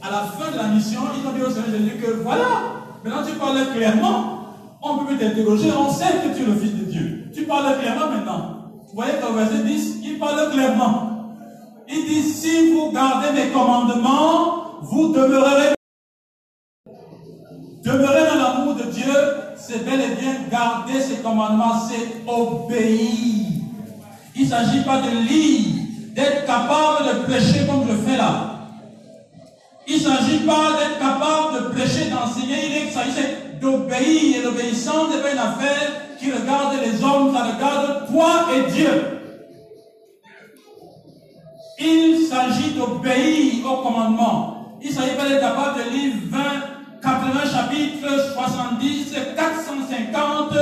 À 0.00 0.10
la 0.10 0.22
fin 0.22 0.50
de 0.50 0.56
la 0.56 0.68
mission, 0.68 1.02
ils 1.14 1.28
ont 1.28 1.32
dit 1.32 1.42
au 1.42 1.50
Seigneur 1.50 1.78
Jésus 1.78 1.96
que 2.00 2.22
voilà, 2.22 2.84
maintenant 3.04 3.22
tu 3.26 3.34
parles 3.34 3.66
clairement. 3.74 4.37
On 4.80 4.98
peut 4.98 5.16
t'interroger, 5.16 5.70
on 5.76 5.90
sait 5.90 6.04
que 6.04 6.36
tu 6.36 6.42
es 6.42 6.46
le 6.46 6.54
Fils 6.54 6.74
de 6.74 6.84
Dieu. 6.84 7.30
Tu 7.34 7.42
parles 7.42 7.78
clairement 7.80 8.10
maintenant. 8.10 8.58
Vous 8.86 8.94
voyez 8.94 9.14
qu'au 9.20 9.32
verset 9.32 9.64
10, 9.64 9.98
il 10.04 10.18
parle 10.18 10.50
clairement. 10.52 11.34
Il 11.88 12.06
dit, 12.06 12.22
si 12.22 12.72
vous 12.72 12.92
gardez 12.92 13.32
mes 13.32 13.48
commandements, 13.48 14.80
vous 14.82 15.08
demeurerez. 15.12 15.74
Demeurer 17.82 18.26
dans 18.28 18.36
l'amour 18.36 18.74
de 18.74 18.84
Dieu, 18.84 19.12
c'est 19.56 19.84
bel 19.84 20.00
et 20.00 20.14
bien 20.20 20.34
garder 20.50 21.00
ses 21.00 21.16
commandements, 21.16 21.80
c'est 21.88 22.30
obéir. 22.30 23.62
Il 24.36 24.44
ne 24.44 24.48
s'agit 24.48 24.84
pas 24.84 25.00
de 25.00 25.10
lire, 25.28 25.66
d'être 26.14 26.46
capable 26.46 27.08
de 27.08 27.24
prêcher 27.24 27.66
comme 27.66 27.84
je 27.88 27.94
fais 28.08 28.16
là. 28.16 28.68
Il 29.88 29.94
ne 29.94 30.00
s'agit 30.00 30.40
pas 30.40 30.76
d'être 30.78 30.98
capable 30.98 31.54
de 31.54 31.74
prêcher, 31.74 32.10
d'enseigner, 32.10 32.56
il 32.70 32.88
d'obéir. 33.60 34.38
Et 34.38 34.42
l'obéissance 34.42 35.14
n'est 35.14 35.22
pas 35.22 35.32
une 35.32 35.38
affaire 35.38 36.16
qui 36.18 36.32
regarde 36.32 36.74
les 36.82 37.02
hommes, 37.02 37.32
ça 37.32 37.44
regarde 37.44 38.08
toi 38.10 38.48
et 38.54 38.70
Dieu. 38.72 39.18
Il 41.80 42.26
s'agit 42.26 42.72
d'obéir 42.72 43.64
au 43.64 43.82
commandement. 43.82 44.78
Il 44.82 44.90
s'agit 44.90 45.14
pas 45.16 45.28
d'être 45.28 45.40
capable 45.40 45.78
de 45.78 45.90
lire 45.90 46.14
20, 46.28 46.38
80 47.02 47.40
chapitres, 47.52 48.32
70, 48.34 49.14
450. 49.36 50.54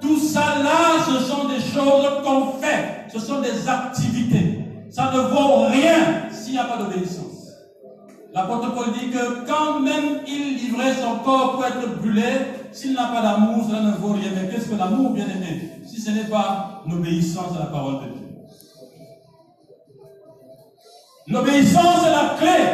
Tout 0.00 0.18
ça 0.18 0.62
là, 0.62 1.04
ce 1.06 1.24
sont 1.24 1.48
des 1.48 1.60
choses 1.60 2.22
qu'on 2.24 2.60
fait. 2.60 3.06
Ce 3.12 3.18
sont 3.18 3.40
des 3.40 3.68
activités. 3.68 4.64
Ça 4.90 5.10
ne 5.14 5.20
vaut 5.20 5.66
rien 5.66 6.28
s'il 6.30 6.52
n'y 6.52 6.58
a 6.58 6.64
pas 6.64 6.76
d'obéissance. 6.76 7.21
L'apôtre 8.34 8.74
Paul 8.74 8.86
dit 8.98 9.10
que 9.10 9.46
quand 9.46 9.80
même 9.80 10.20
il 10.26 10.56
livrait 10.56 10.94
son 10.94 11.16
corps 11.18 11.52
pour 11.52 11.66
être 11.66 11.98
brûlé, 11.98 12.22
s'il 12.72 12.94
n'a 12.94 13.08
pas 13.08 13.20
d'amour, 13.20 13.66
cela 13.68 13.82
ne 13.82 13.92
vaut 13.92 14.14
rien. 14.14 14.30
Mais 14.34 14.48
qu'est-ce 14.48 14.68
que 14.68 14.76
l'amour, 14.76 15.10
bien 15.10 15.26
aimé, 15.26 15.70
si 15.86 16.00
ce 16.00 16.10
n'est 16.10 16.24
pas 16.24 16.82
l'obéissance 16.88 17.54
à 17.56 17.60
la 17.60 17.66
parole 17.66 17.96
de 17.96 18.12
Dieu? 18.14 18.28
L'obéissance 21.28 22.06
est 22.06 22.10
la 22.10 22.36
clé. 22.38 22.64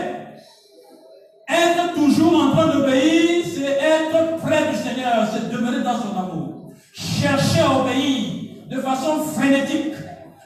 Être 1.49 1.95
toujours 1.95 2.41
en 2.41 2.51
train 2.53 2.67
d'obéir, 2.69 3.45
c'est 3.45 3.65
être 3.65 4.37
près 4.37 4.71
du 4.71 4.77
Seigneur, 4.77 5.27
c'est 5.33 5.51
demeurer 5.51 5.83
dans 5.83 5.97
son 5.97 6.17
amour. 6.17 6.73
Chercher 6.93 7.61
à 7.61 7.81
obéir 7.81 8.65
de 8.71 8.81
façon 8.81 9.23
frénétique, 9.23 9.95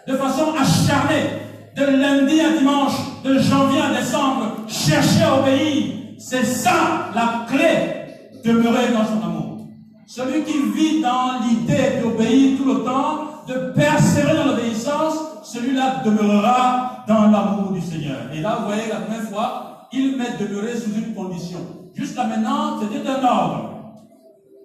de 0.06 0.16
façon 0.16 0.54
acharnée, 0.54 1.42
de 1.76 1.84
lundi 1.84 2.40
à 2.40 2.56
dimanche, 2.56 2.92
de 3.24 3.38
janvier 3.38 3.80
à 3.80 4.00
décembre, 4.00 4.51
chercher 4.68 5.22
à 5.22 5.40
obéir. 5.40 5.94
C'est 6.18 6.44
ça 6.44 7.10
la 7.14 7.46
clé, 7.48 8.42
demeurer 8.44 8.92
dans 8.92 9.04
son 9.04 9.26
amour. 9.26 9.66
Celui 10.06 10.44
qui 10.44 10.58
vit 10.74 11.00
dans 11.00 11.40
l'idée 11.40 12.00
d'obéir 12.02 12.58
tout 12.58 12.64
le 12.64 12.84
temps, 12.84 13.44
de 13.48 13.72
persévérer 13.72 14.36
dans 14.36 14.46
l'obéissance, 14.46 15.14
celui-là 15.44 16.02
demeurera 16.04 17.04
dans 17.08 17.30
l'amour 17.30 17.72
du 17.72 17.80
Seigneur. 17.80 18.30
Et 18.32 18.40
là, 18.40 18.58
vous 18.60 18.66
voyez, 18.66 18.88
la 18.88 19.00
première 19.00 19.28
fois, 19.28 19.88
il 19.92 20.16
met 20.16 20.36
demeurer 20.38 20.76
sous 20.76 20.94
une 20.94 21.14
condition. 21.14 21.58
Jusqu'à 21.94 22.24
maintenant, 22.24 22.80
c'était 22.80 23.08
un 23.08 23.24
ordre. 23.24 23.70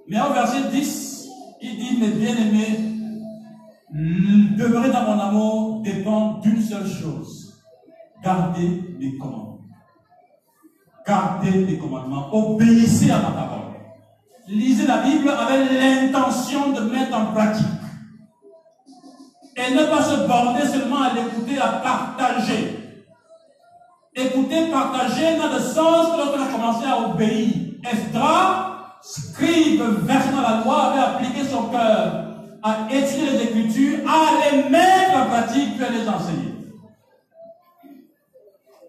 Mais 0.07 0.19
au 0.21 0.33
verset 0.33 0.69
10, 0.71 1.27
il 1.61 1.77
dit, 1.77 1.97
mes 1.99 2.09
bien-aimés, 2.09 2.79
demeurer 4.57 4.91
dans 4.91 5.03
mon 5.03 5.19
amour 5.19 5.81
dépend 5.83 6.39
d'une 6.39 6.61
seule 6.61 6.87
chose. 6.87 7.53
Gardez 8.23 8.95
mes 8.99 9.17
commandements. 9.17 9.56
Gardez 11.07 11.51
mes 11.51 11.77
commandements. 11.77 12.27
Obéissez 12.33 13.09
à 13.11 13.19
ma 13.19 13.31
parole. 13.31 13.61
Lisez 14.47 14.85
la 14.85 14.97
Bible 14.97 15.29
avec 15.29 15.71
l'intention 15.71 16.71
de 16.71 16.81
mettre 16.81 17.15
en 17.17 17.27
pratique. 17.27 17.65
Et 19.55 19.73
ne 19.73 19.85
pas 19.85 20.03
se 20.03 20.27
borner 20.27 20.65
seulement 20.65 21.01
à 21.01 21.13
l'écouter, 21.13 21.57
à 21.59 21.67
partager. 21.67 22.77
Écouter, 24.15 24.67
partager 24.71 25.37
n'a 25.37 25.55
de 25.55 25.59
sens 25.59 26.11
que 26.11 26.17
lorsqu'on 26.17 26.43
a 26.43 26.47
commencé 26.47 26.85
à 26.85 27.09
obéir. 27.09 27.53
Esdra, 27.89 28.97
scribe 29.01 29.81
versant 30.03 30.41
la 30.41 30.61
loi, 30.63 30.91
avait 30.91 30.99
appliqué 30.99 31.47
son 31.47 31.69
cœur 31.69 32.25
à 32.63 32.87
étudier 32.91 33.31
les 33.31 33.43
Écritures, 33.43 33.99
à 34.09 34.51
les 34.51 34.69
mettre 34.69 35.17
en 35.17 35.25
pratique, 35.27 35.77
puis 35.77 35.85
à 35.85 35.89
les 35.89 36.07
enseigner. 36.07 36.53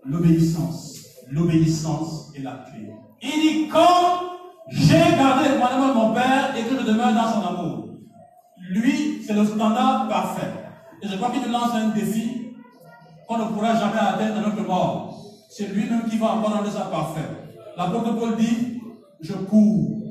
L'obéissance. 0.05 0.98
L'obéissance 1.31 2.33
est 2.35 2.43
la 2.43 2.65
clé. 2.69 2.91
Il 3.23 3.41
dit, 3.41 3.69
comme 3.69 4.29
j'ai 4.71 5.17
gardé 5.17 5.49
le 5.49 5.55
commandement 5.55 5.89
de 5.89 5.95
mon 5.95 6.15
Père 6.15 6.55
et 6.57 6.63
que 6.63 6.81
je 6.81 6.87
demeure 6.87 7.13
dans 7.13 7.33
son 7.33 7.47
amour. 7.47 7.89
Lui, 8.71 9.23
c'est 9.27 9.35
le 9.35 9.45
standard 9.45 10.09
parfait. 10.09 10.53
Et 11.03 11.09
je 11.09 11.17
crois 11.17 11.31
qu'il 11.31 11.43
nous 11.43 11.53
lance 11.53 11.73
un 11.75 11.89
défi 11.89 12.55
qu'on 13.27 13.39
ne 13.39 13.45
pourra 13.45 13.75
jamais 13.75 13.99
atteindre 13.99 14.39
à 14.39 14.49
notre 14.49 14.67
mort. 14.67 15.25
C'est 15.51 15.69
lui-même 15.69 16.09
qui 16.09 16.19
va 16.19 16.33
encore 16.33 16.55
rendre 16.55 16.71
ça 16.71 16.83
parfait. 16.91 17.29
L'apôtre 17.77 18.15
Paul 18.17 18.37
dit, 18.37 18.81
je 19.21 19.33
cours, 19.33 20.03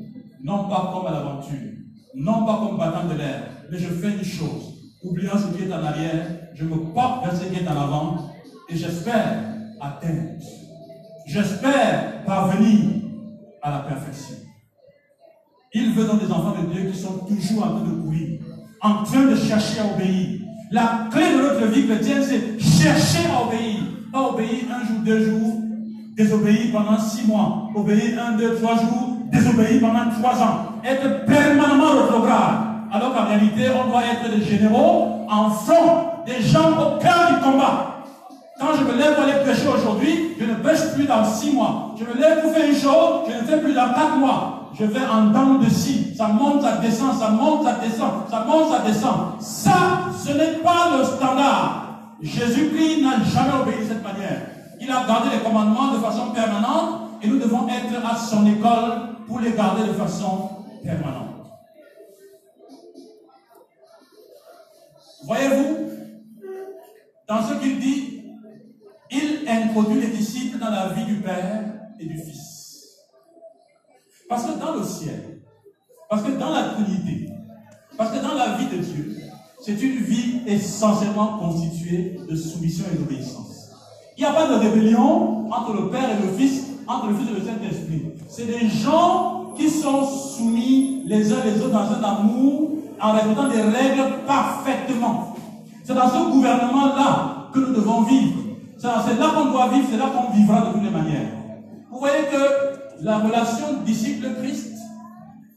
non 0.42 0.68
pas 0.68 0.92
comme 0.92 1.06
à 1.06 1.10
l'aventure, 1.10 1.72
non 2.14 2.44
pas 2.44 2.58
comme 2.58 2.78
battant 2.78 3.06
de 3.06 3.14
l'air, 3.14 3.42
mais 3.70 3.78
je 3.78 3.88
fais 3.88 4.10
une 4.10 4.24
chose. 4.24 4.74
Oubliant 5.04 5.38
ce 5.38 5.56
qui 5.56 5.64
est 5.64 5.72
en 5.72 5.84
arrière, 5.84 6.26
je 6.54 6.64
me 6.64 6.92
porte 6.92 7.24
vers 7.24 7.36
ce 7.36 7.44
qui 7.44 7.62
est 7.62 7.68
en 7.68 7.76
avant 7.76 8.30
et 8.68 8.76
j'espère 8.76 9.54
atteindre. 9.80 10.40
J'espère 11.28 12.24
parvenir 12.24 12.88
à 13.62 13.70
la 13.70 13.78
perfection. 13.80 14.36
Il 15.74 15.92
veut 15.92 16.06
donc 16.06 16.24
des 16.24 16.32
enfants 16.32 16.54
de 16.58 16.72
Dieu 16.72 16.90
qui 16.90 16.98
sont 16.98 17.18
toujours 17.18 17.64
en 17.66 17.76
train 17.76 17.84
de 17.84 18.00
courir, 18.00 18.40
en 18.80 19.02
train 19.02 19.26
de 19.26 19.36
chercher 19.36 19.80
à 19.80 19.94
obéir. 19.94 20.40
La 20.70 21.06
clé 21.10 21.34
de 21.34 21.42
notre 21.42 21.66
vie 21.66 21.86
chrétienne, 21.86 22.22
c'est 22.22 22.58
chercher 22.58 23.28
à 23.30 23.46
obéir. 23.46 23.76
Pas 24.10 24.30
obéir 24.30 24.64
un 24.74 24.86
jour, 24.86 25.00
deux 25.04 25.26
jours, 25.26 25.56
désobéir 26.16 26.72
pendant 26.72 26.98
six 26.98 27.26
mois, 27.26 27.68
obéir 27.74 28.24
un, 28.24 28.38
deux, 28.38 28.54
trois 28.54 28.76
jours, 28.76 29.18
désobéir 29.30 29.82
pendant 29.82 30.10
trois 30.10 30.42
ans, 30.42 30.80
être 30.82 31.26
permanemment 31.26 32.04
rétrograde. 32.04 32.58
Alors 32.90 33.14
qu'en 33.14 33.26
réalité, 33.26 33.66
on 33.68 33.90
doit 33.90 34.02
être 34.02 34.34
des 34.34 34.42
généraux 34.42 35.26
en 35.28 35.50
front, 35.50 36.24
des 36.24 36.40
gens 36.40 36.70
au 36.70 36.98
cœur 36.98 37.34
du 37.34 37.44
combat. 37.44 37.87
Quand 38.58 38.74
je 38.74 38.82
me 38.82 38.98
lève 38.98 39.14
pour 39.14 39.22
aller 39.22 39.44
pêcher 39.44 39.68
aujourd'hui, 39.68 40.34
je 40.38 40.44
ne 40.44 40.54
pêche 40.54 40.92
plus 40.94 41.06
dans 41.06 41.24
six 41.24 41.52
mois. 41.52 41.94
Je 41.96 42.04
me 42.04 42.20
lève 42.20 42.42
pour 42.42 42.52
faire 42.52 42.68
une 42.68 42.74
chose, 42.74 43.28
je 43.28 43.40
ne 43.40 43.46
fais 43.46 43.58
plus 43.58 43.72
dans 43.72 43.88
quatre 43.94 44.16
mois. 44.16 44.70
Je 44.78 44.84
vais 44.84 45.06
en 45.06 45.26
dents 45.26 45.54
de 45.54 45.68
scie. 45.68 46.14
Ça 46.16 46.26
monte, 46.26 46.62
ça 46.62 46.78
descend, 46.78 47.16
ça 47.16 47.30
monte, 47.30 47.64
ça 47.64 47.78
descend, 47.80 48.10
ça 48.28 48.44
monte, 48.44 48.70
ça 48.70 48.80
descend. 48.80 49.40
Ça, 49.40 49.72
ce 50.24 50.32
n'est 50.32 50.58
pas 50.58 50.96
le 50.98 51.04
standard. 51.04 51.84
Jésus-Christ 52.20 53.02
n'a 53.02 53.22
jamais 53.24 53.62
obéi 53.62 53.78
de 53.78 53.88
cette 53.92 54.02
manière. 54.02 54.42
Il 54.80 54.90
a 54.90 55.04
gardé 55.06 55.28
les 55.36 55.42
commandements 55.42 55.92
de 55.92 55.98
façon 55.98 56.30
permanente 56.32 57.10
et 57.22 57.28
nous 57.28 57.38
devons 57.38 57.68
être 57.68 58.04
à 58.04 58.16
son 58.16 58.44
école 58.46 58.92
pour 59.28 59.38
les 59.38 59.52
garder 59.52 59.84
de 59.84 59.92
façon 59.92 60.50
permanente. 60.82 61.26
Voyez-vous, 65.24 65.76
dans 67.28 67.42
ce 67.42 67.54
qu'il 67.54 67.78
dit, 67.78 68.17
il 69.10 69.48
introduit 69.48 70.00
les 70.00 70.08
disciples 70.08 70.58
dans 70.58 70.70
la 70.70 70.88
vie 70.88 71.04
du 71.04 71.16
Père 71.20 71.64
et 71.98 72.06
du 72.06 72.18
Fils. 72.18 72.96
Parce 74.28 74.44
que 74.44 74.58
dans 74.58 74.74
le 74.74 74.84
ciel, 74.84 75.40
parce 76.10 76.22
que 76.22 76.32
dans 76.32 76.50
la 76.50 76.70
Trinité, 76.70 77.30
parce 77.96 78.10
que 78.10 78.22
dans 78.22 78.34
la 78.34 78.56
vie 78.56 78.66
de 78.66 78.82
Dieu, 78.82 79.16
c'est 79.60 79.80
une 79.82 80.02
vie 80.02 80.40
essentiellement 80.46 81.38
constituée 81.38 82.20
de 82.28 82.36
soumission 82.36 82.84
et 82.92 82.96
d'obéissance. 82.96 83.70
Il 84.16 84.20
n'y 84.20 84.26
a 84.26 84.32
pas 84.32 84.48
de 84.48 84.54
rébellion 84.54 85.50
entre 85.50 85.74
le 85.74 85.90
Père 85.90 86.10
et 86.10 86.22
le 86.22 86.32
Fils, 86.36 86.64
entre 86.86 87.08
le 87.08 87.14
Fils 87.16 87.28
et 87.30 87.40
le 87.40 87.46
Saint-Esprit. 87.46 88.02
C'est 88.28 88.46
des 88.46 88.68
gens 88.68 89.54
qui 89.56 89.68
sont 89.68 90.04
soumis 90.04 91.02
les 91.06 91.32
uns 91.32 91.44
les 91.44 91.60
autres 91.60 91.72
dans 91.72 91.92
un 91.92 92.02
amour 92.02 92.70
en 93.00 93.12
respectant 93.12 93.48
des 93.48 93.62
règles 93.62 94.24
parfaitement. 94.26 95.34
C'est 95.84 95.94
dans 95.94 96.08
ce 96.08 96.30
gouvernement-là 96.30 97.50
que 97.52 97.58
nous 97.58 97.74
devons 97.74 98.02
vivre. 98.02 98.37
C'est 98.78 99.18
là 99.18 99.32
qu'on 99.34 99.46
doit 99.46 99.68
vivre, 99.68 99.88
c'est 99.90 99.96
là 99.96 100.06
qu'on 100.06 100.30
vivra 100.30 100.60
de 100.60 100.72
toutes 100.72 100.84
les 100.84 100.90
manières. 100.90 101.28
Vous 101.90 101.98
voyez 101.98 102.24
que 102.30 103.02
la 103.02 103.18
relation 103.18 103.82
disciple-Christ 103.84 104.74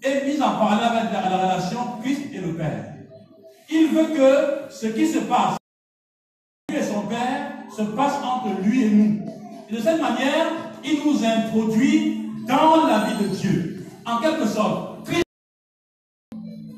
est 0.02 0.26
mise 0.26 0.41
en 0.41 0.57
parallèle 0.57 0.98
avec 0.98 1.14
la, 1.14 1.38
relation 1.38 1.80
Christ 2.02 2.22
et 2.34 2.39
le 2.39 2.56
Père. 2.56 2.95
Il 3.69 3.89
veut 3.89 4.15
que 4.15 4.73
ce 4.73 4.88
qui 4.88 5.07
se 5.07 5.19
passe, 5.19 5.57
lui 6.69 6.77
et 6.77 6.84
son 6.84 7.02
Père, 7.02 7.52
se 7.76 7.84
passe 7.84 8.15
entre 8.23 8.60
lui 8.64 8.85
et 8.85 8.89
nous. 8.89 9.26
Et 9.69 9.76
de 9.76 9.80
cette 9.80 10.02
manière, 10.02 10.48
il 10.84 11.02
nous 11.06 11.23
introduit 11.23 12.27
dans 12.48 12.88
la 12.88 13.06
vie 13.06 13.23
de 13.23 13.35
Dieu. 13.35 13.85
En 14.03 14.18
quelque 14.19 14.48
sorte, 14.48 15.06
Christ 15.06 15.23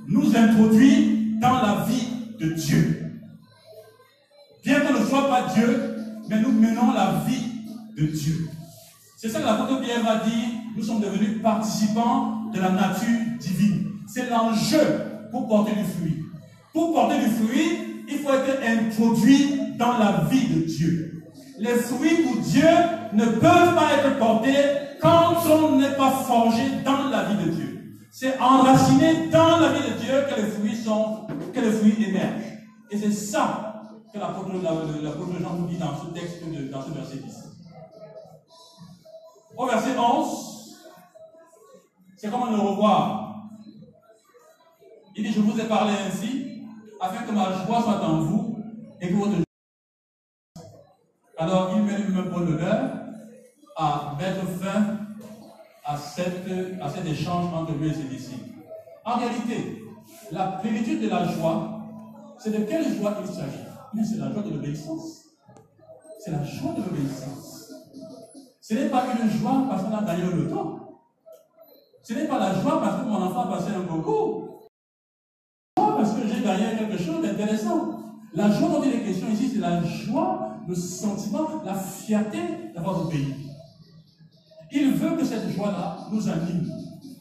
nous 0.09 0.35
introduit 0.35 1.37
dans 1.39 1.61
la 1.61 1.85
vie 1.87 2.07
de 2.37 2.53
Dieu. 2.53 2.99
Bien 4.65 4.81
qu'on 4.81 4.99
ne 4.99 5.05
soit 5.05 5.29
pas 5.29 5.53
Dieu, 5.53 5.92
mais 6.33 6.41
nous 6.41 6.51
menons 6.51 6.93
la 6.93 7.23
vie 7.27 7.51
de 7.95 8.07
Dieu. 8.07 8.49
C'est 9.17 9.29
ça 9.29 9.39
que 9.39 9.45
l'apôtre 9.45 9.81
Pierre 9.81 10.03
va 10.03 10.17
dire, 10.17 10.49
nous 10.75 10.83
sommes 10.83 11.01
devenus 11.01 11.41
participants 11.41 12.49
de 12.53 12.59
la 12.59 12.71
nature 12.71 13.37
divine. 13.39 13.91
C'est 14.07 14.29
l'enjeu 14.29 15.29
pour 15.31 15.47
porter 15.47 15.73
du 15.73 15.83
fruit. 15.83 16.25
Pour 16.73 16.93
porter 16.93 17.19
du 17.19 17.29
fruit, 17.29 18.05
il 18.09 18.17
faut 18.17 18.31
être 18.31 18.59
introduit 18.65 19.59
dans 19.77 19.97
la 19.97 20.25
vie 20.29 20.47
de 20.47 20.65
Dieu. 20.65 21.23
Les 21.59 21.75
fruits 21.75 22.23
pour 22.23 22.41
Dieu 22.41 22.67
ne 23.13 23.25
peuvent 23.25 23.75
pas 23.75 23.93
être 23.97 24.17
portés 24.17 24.55
quand 25.01 25.35
on 25.49 25.77
n'est 25.77 25.95
pas 25.95 26.11
forgé 26.11 26.63
dans 26.83 27.09
la 27.09 27.23
vie 27.25 27.45
de 27.45 27.51
Dieu. 27.51 27.97
C'est 28.11 28.39
enraciné 28.39 29.29
dans 29.31 29.59
la 29.59 29.71
vie 29.71 29.91
de 29.91 29.99
Dieu 29.99 30.13
que 30.29 30.41
les 30.41 30.47
fruits 30.47 30.75
sont, 30.75 31.27
que 31.53 31.59
les 31.59 31.71
fruits 31.71 31.95
émergent. 32.07 32.43
Et 32.91 32.97
c'est 32.97 33.11
ça 33.11 33.72
que 34.13 34.19
l'apôtre 34.19 35.41
Jean 35.41 35.53
nous 35.55 35.67
dit 35.67 35.77
dans 35.77 35.97
ce 35.97 36.05
texte, 36.13 36.43
dans 36.71 36.83
ce 36.83 36.91
verset 36.91 37.17
10. 37.17 37.49
Au 39.57 39.65
verset 39.65 39.97
11, 39.97 40.77
c'est 42.15 42.29
comme 42.29 42.43
on 42.43 42.51
le 42.51 42.59
revoit. 42.59 43.35
Il 45.15 45.23
dit, 45.23 45.31
je 45.31 45.41
vous 45.41 45.59
ai 45.59 45.65
parlé 45.65 45.93
ainsi, 46.07 46.63
afin 47.01 47.23
que 47.23 47.31
ma 47.31 47.65
joie 47.65 47.81
soit 47.81 48.01
en 48.03 48.21
vous 48.21 48.57
et 49.01 49.09
que 49.09 49.15
votre 49.15 49.43
Alors, 51.37 51.71
il 51.75 51.83
met 51.83 51.97
lui-même 51.97 52.29
pour 52.29 52.39
l'honneur 52.39 52.91
à 53.75 54.15
mettre 54.19 54.45
fin 54.59 54.99
à, 55.83 55.97
cette, 55.97 56.47
à 56.81 56.89
cet 56.89 57.05
échange 57.05 57.51
entre 57.53 57.73
lui 57.73 57.89
et 57.89 57.93
ses 57.93 58.03
disciples. 58.03 58.49
En 59.03 59.17
réalité, 59.17 59.83
la 60.31 60.47
plénitude 60.61 61.01
de 61.01 61.09
la 61.09 61.25
joie, 61.25 61.81
c'est 62.37 62.51
de 62.51 62.63
quelle 62.65 62.95
joie 62.95 63.15
il 63.21 63.27
s'agit? 63.27 63.72
Mais 63.93 64.03
c'est 64.03 64.17
la 64.17 64.31
joie 64.31 64.43
de 64.43 64.49
l'obéissance. 64.49 65.25
C'est 66.19 66.31
la 66.31 66.43
joie 66.43 66.73
de 66.73 66.83
l'obéissance. 66.83 67.71
Ce 68.61 68.73
n'est 68.73 68.89
pas 68.89 69.05
une 69.21 69.29
joie 69.29 69.65
parce 69.69 69.83
qu'on 69.83 69.95
a 69.95 70.03
gagné 70.03 70.23
le 70.33 70.49
temps. 70.49 70.79
Ce 72.01 72.13
n'est 72.13 72.27
pas 72.27 72.39
la 72.39 72.61
joie 72.61 72.81
parce 72.81 73.01
que 73.01 73.07
mon 73.07 73.21
enfant 73.21 73.41
a 73.41 73.57
passé 73.57 73.71
un 73.71 73.83
concours. 73.85 74.69
joie 75.77 75.95
parce 75.97 76.13
que 76.13 76.27
j'ai 76.27 76.41
gagné 76.41 76.77
quelque 76.77 76.97
chose 76.97 77.21
d'intéressant. 77.21 77.99
La 78.33 78.49
joie 78.49 78.69
dont 78.69 78.83
il 78.83 78.93
est 78.93 79.03
question 79.03 79.27
ici, 79.29 79.49
c'est 79.53 79.59
la 79.59 79.83
joie, 79.83 80.55
le 80.67 80.73
sentiment, 80.73 81.61
la 81.63 81.75
fierté 81.75 82.39
d'avoir 82.73 83.05
obéi. 83.05 83.35
Il 84.71 84.93
veut 84.93 85.15
que 85.15 85.23
cette 85.23 85.49
joie-là 85.51 86.07
nous 86.11 86.27
anime. 86.29 86.67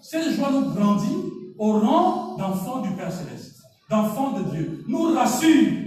Cette 0.01 0.31
joie 0.31 0.51
nous 0.51 0.73
grandit 0.73 1.17
au 1.59 1.79
rang 1.81 2.37
d'enfants 2.37 2.81
du 2.81 2.91
Père 2.93 3.13
Céleste, 3.13 3.63
d'enfants 3.91 4.33
de 4.33 4.51
Dieu, 4.51 4.85
nous 4.89 5.13
rassure 5.13 5.82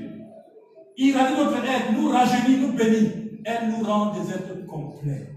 irradie 0.97 1.33
notre 1.37 1.57
être, 1.57 1.91
nous 1.93 2.09
rajeunit, 2.09 2.57
nous 2.57 2.73
bénit. 2.73 3.11
Elle 3.43 3.69
nous 3.69 3.85
rend 3.85 4.13
des 4.13 4.31
êtres 4.31 4.65
complets. 4.67 5.29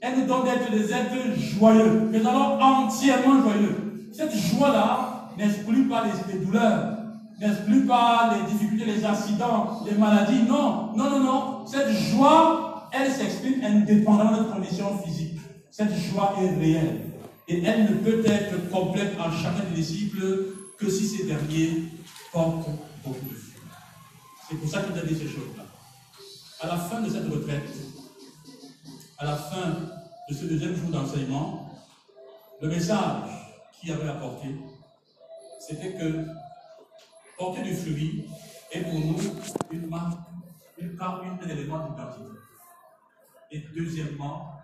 Elle 0.00 0.18
nous 0.20 0.26
donne 0.26 0.44
d'être 0.44 0.70
des 0.70 0.92
êtres 0.92 1.38
joyeux, 1.38 2.08
mais 2.10 2.20
alors 2.20 2.58
entièrement 2.60 3.40
joyeux. 3.40 4.08
Cette 4.12 4.34
joie-là 4.34 5.30
n'exclut 5.38 5.84
pas 5.84 6.04
les, 6.04 6.32
les 6.34 6.44
douleurs, 6.44 6.98
n'exclut 7.40 7.86
pas 7.86 8.34
les 8.34 8.52
difficultés, 8.52 8.84
les 8.84 9.04
accidents, 9.04 9.80
les 9.86 9.96
maladies. 9.96 10.42
Non, 10.48 10.92
non, 10.96 11.10
non, 11.10 11.20
non. 11.20 11.66
Cette 11.66 11.90
joie, 11.90 12.88
elle 12.92 13.10
s'exprime 13.10 13.62
indépendamment 13.64 14.32
de 14.32 14.36
notre 14.38 14.54
condition 14.54 14.98
physique. 14.98 15.38
Cette 15.70 15.94
joie 15.94 16.34
est 16.42 16.58
réelle. 16.58 17.00
Et 17.48 17.62
elle 17.64 17.82
ne 17.82 17.94
peut 17.94 18.22
être 18.24 18.70
complète 18.70 19.14
en 19.18 19.30
chacun 19.30 19.64
des 19.70 19.76
disciples 19.80 20.22
que 20.78 20.90
si 20.90 21.06
ces 21.06 21.24
derniers 21.24 21.84
portent 22.32 22.68
beaucoup 23.04 23.30
de 23.30 23.51
c'est 24.48 24.56
pour 24.56 24.68
ça 24.68 24.82
qu'il 24.82 24.98
a 24.98 25.02
dit 25.02 25.14
ces 25.14 25.28
choses-là. 25.28 25.64
À 26.60 26.66
la 26.66 26.76
fin 26.76 27.00
de 27.00 27.08
cette 27.08 27.28
retraite, 27.28 27.68
à 29.18 29.24
la 29.24 29.36
fin 29.36 29.70
de 30.28 30.34
ce 30.34 30.44
deuxième 30.44 30.74
jour 30.74 30.90
d'enseignement, 30.90 31.78
le 32.60 32.68
message 32.68 33.30
qu'il 33.72 33.92
avait 33.92 34.08
apporté, 34.08 34.54
c'était 35.60 35.94
que 35.94 36.24
porter 37.36 37.62
du 37.62 37.74
fruit 37.74 38.24
est 38.70 38.82
pour 38.82 38.94
nous 38.94 39.18
une 39.70 39.86
marque, 39.88 40.18
une 40.78 40.96
part, 40.96 41.22
un 41.22 41.48
élément 41.48 41.88
d'identité. 41.88 42.38
Et 43.50 43.58
deuxièmement, 43.74 44.60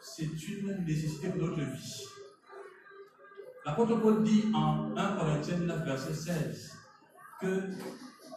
c'est 0.00 0.24
une 0.24 0.84
nécessité 0.84 1.28
pour 1.28 1.48
notre 1.48 1.60
vie. 1.60 2.04
L'apôtre 3.64 3.96
Paul 4.00 4.22
dit 4.24 4.44
en 4.54 4.96
1 4.96 5.16
Corinthiens 5.16 5.58
9, 5.58 5.84
verset 5.84 6.14
16, 6.14 6.77
que 7.40 7.70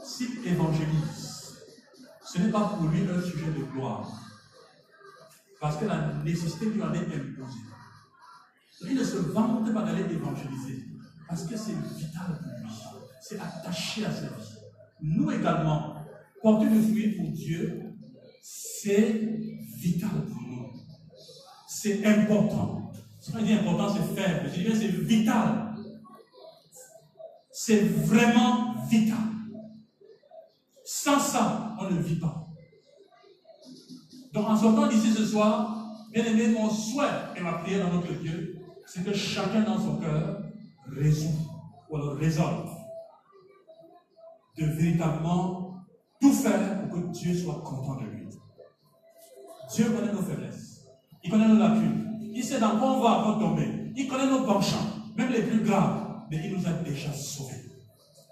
s'il 0.03 0.45
évangélise, 0.47 1.57
ce 2.23 2.39
n'est 2.39 2.51
pas 2.51 2.69
pour 2.69 2.87
lui 2.87 3.01
un 3.01 3.21
sujet 3.21 3.47
de 3.47 3.63
gloire, 3.71 4.09
parce 5.59 5.77
que 5.77 5.85
la 5.85 6.13
nécessité 6.23 6.65
lui 6.65 6.81
en 6.81 6.93
est 6.93 6.99
imposée. 6.99 7.59
Il 8.83 8.95
ne 8.95 9.03
se 9.03 9.17
vante 9.17 9.71
pas 9.73 9.83
d'aller 9.83 10.13
évangéliser, 10.13 10.85
parce 11.27 11.43
que 11.43 11.57
c'est 11.57 11.75
vital 11.97 12.39
pour 12.41 12.51
lui, 12.59 12.75
c'est 13.21 13.39
attaché 13.39 14.05
à 14.05 14.11
sa 14.11 14.27
vie. 14.27 14.57
Nous 15.01 15.31
également, 15.31 15.95
porter 16.41 16.65
le 16.65 16.81
fruit 16.81 17.09
pour 17.11 17.31
Dieu, 17.31 17.81
c'est 18.41 19.29
vital 19.77 20.25
pour 20.25 20.41
nous. 20.41 20.73
C'est 21.67 22.05
important. 22.05 22.91
Ce 23.19 23.31
qu'on 23.31 23.41
dit 23.43 23.53
important, 23.53 23.93
c'est 23.93 24.21
faible. 24.21 24.49
Je 24.49 24.73
c'est 24.73 24.87
vital. 24.87 25.75
C'est 27.51 27.81
vraiment 27.81 28.70
vital. 28.89 29.17
Sans 30.83 31.19
ça, 31.19 31.75
on 31.79 31.89
ne 31.89 32.01
vit 32.01 32.19
pas. 32.19 32.47
Donc 34.33 34.47
en 34.47 34.55
sortant 34.55 34.87
d'ici 34.87 35.11
ce 35.11 35.25
soir, 35.25 35.95
bien 36.11 36.25
aimé, 36.25 36.47
mon 36.49 36.69
souhait 36.69 37.05
et 37.35 37.41
ma 37.41 37.53
prière 37.53 37.87
dans 37.87 37.95
notre 37.95 38.13
Dieu, 38.13 38.59
c'est 38.85 39.03
que 39.03 39.13
chacun 39.13 39.61
dans 39.61 39.79
son 39.79 39.97
cœur 39.97 40.41
résout 40.87 41.29
ou 41.89 41.95
alors 41.95 42.15
résolve 42.15 42.69
de 44.57 44.65
véritablement 44.65 45.75
tout 46.19 46.33
faire 46.33 46.81
pour 46.81 46.99
que 46.99 47.07
Dieu 47.11 47.33
soit 47.35 47.61
content 47.63 47.95
de 47.95 48.05
lui. 48.05 48.27
Dieu 49.73 49.85
connaît 49.89 50.11
nos 50.11 50.21
faiblesses. 50.21 50.85
Il 51.23 51.31
connaît 51.31 51.47
nos 51.47 51.57
lacunes. 51.59 52.19
Il 52.33 52.43
sait 52.43 52.59
dans 52.59 52.77
quoi 52.77 52.93
on 52.93 53.01
va 53.01 53.21
retomber. 53.23 53.91
Il 53.95 54.07
connaît 54.07 54.29
nos 54.29 54.45
penchants, 54.45 54.87
même 55.15 55.31
les 55.31 55.43
plus 55.43 55.63
graves. 55.63 56.25
Mais 56.29 56.41
il 56.45 56.57
nous 56.57 56.67
a 56.67 56.71
déjà 56.71 57.11
sauvés. 57.11 57.70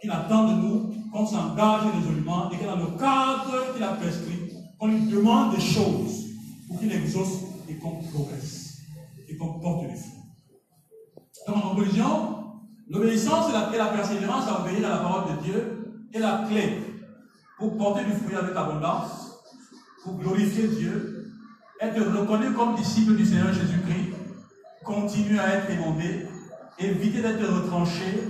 Il 0.04 0.12
attend 0.12 0.48
de 0.48 0.54
nous 0.54 0.94
qu'on 1.12 1.26
s'engage 1.26 1.82
résolument 1.94 2.50
et 2.52 2.58
que 2.58 2.66
dans 2.66 2.78
le 2.78 2.98
cadre 2.98 3.74
qu'il 3.74 3.84
a 3.84 3.94
prescrit, 3.94 4.50
qu'on 4.80 4.88
lui 4.88 5.02
demande 5.08 5.56
des 5.56 5.62
choses 5.62 6.28
pour 6.68 6.80
qu'il 6.80 6.92
exauce 6.92 7.40
et 7.68 7.76
qu'on 7.76 7.98
progresse 7.98 8.78
et 9.28 9.36
qu'on 9.36 9.60
porte 9.60 9.82
du 9.82 9.96
fruit. 9.96 10.20
Donc 11.48 11.58
en 11.58 11.70
conclusion, 11.76 12.38
l'obéissance 12.90 13.50
et 13.50 13.78
la, 13.78 13.88
persévérance 13.88 14.48
à 14.48 14.62
obéir 14.62 14.86
à 14.86 14.90
la 14.90 14.98
parole 14.98 15.36
de 15.36 15.44
Dieu 15.44 16.08
est 16.14 16.20
la 16.20 16.46
clé 16.50 16.82
pour 17.58 17.78
porter 17.78 18.06
du 18.06 18.12
fruit 18.12 18.36
avec 18.36 18.56
abondance, 18.56 19.44
pour 20.04 20.18
glorifier 20.18 20.68
Dieu, 20.68 21.34
être 21.82 22.00
reconnu 22.00 22.54
comme 22.54 22.76
disciple 22.76 23.16
du 23.16 23.26
Seigneur 23.26 23.52
Jésus-Christ, 23.54 24.16
continuer 24.84 25.40
à 25.40 25.56
être 25.56 25.70
émondé, 25.72 26.26
éviter 26.78 27.22
d'être 27.22 27.46
retranché, 27.46 28.24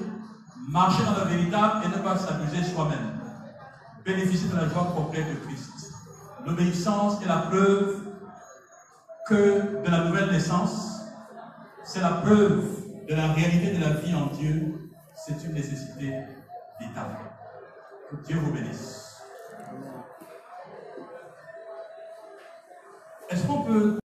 marcher 0.71 1.03
dans 1.03 1.17
la 1.17 1.25
véritable 1.25 1.85
et 1.85 1.87
ne 1.87 2.03
pas 2.03 2.15
s'amuser 2.15 2.63
soi-même, 2.63 3.19
bénéficier 4.05 4.49
de 4.49 4.55
la 4.55 4.69
joie 4.69 4.93
complète 4.95 5.27
de 5.27 5.45
Christ. 5.45 5.93
L'obéissance 6.45 7.21
est 7.23 7.27
la 7.27 7.37
preuve 7.37 8.01
que 9.27 9.83
de 9.83 9.89
la 9.89 10.05
nouvelle 10.05 10.31
naissance, 10.31 11.01
c'est 11.83 12.01
la 12.01 12.09
preuve 12.09 12.63
de 13.07 13.15
la 13.15 13.33
réalité 13.33 13.77
de 13.77 13.81
la 13.81 13.93
vie 13.93 14.13
en 14.13 14.27
Dieu, 14.27 14.91
c'est 15.15 15.43
une 15.43 15.53
nécessité 15.53 16.13
vitale. 16.79 17.17
Que 18.09 18.15
Dieu 18.27 18.37
vous 18.37 18.51
bénisse. 18.51 19.23
Est-ce 23.29 23.45
qu'on 23.45 23.63
peut 23.63 23.99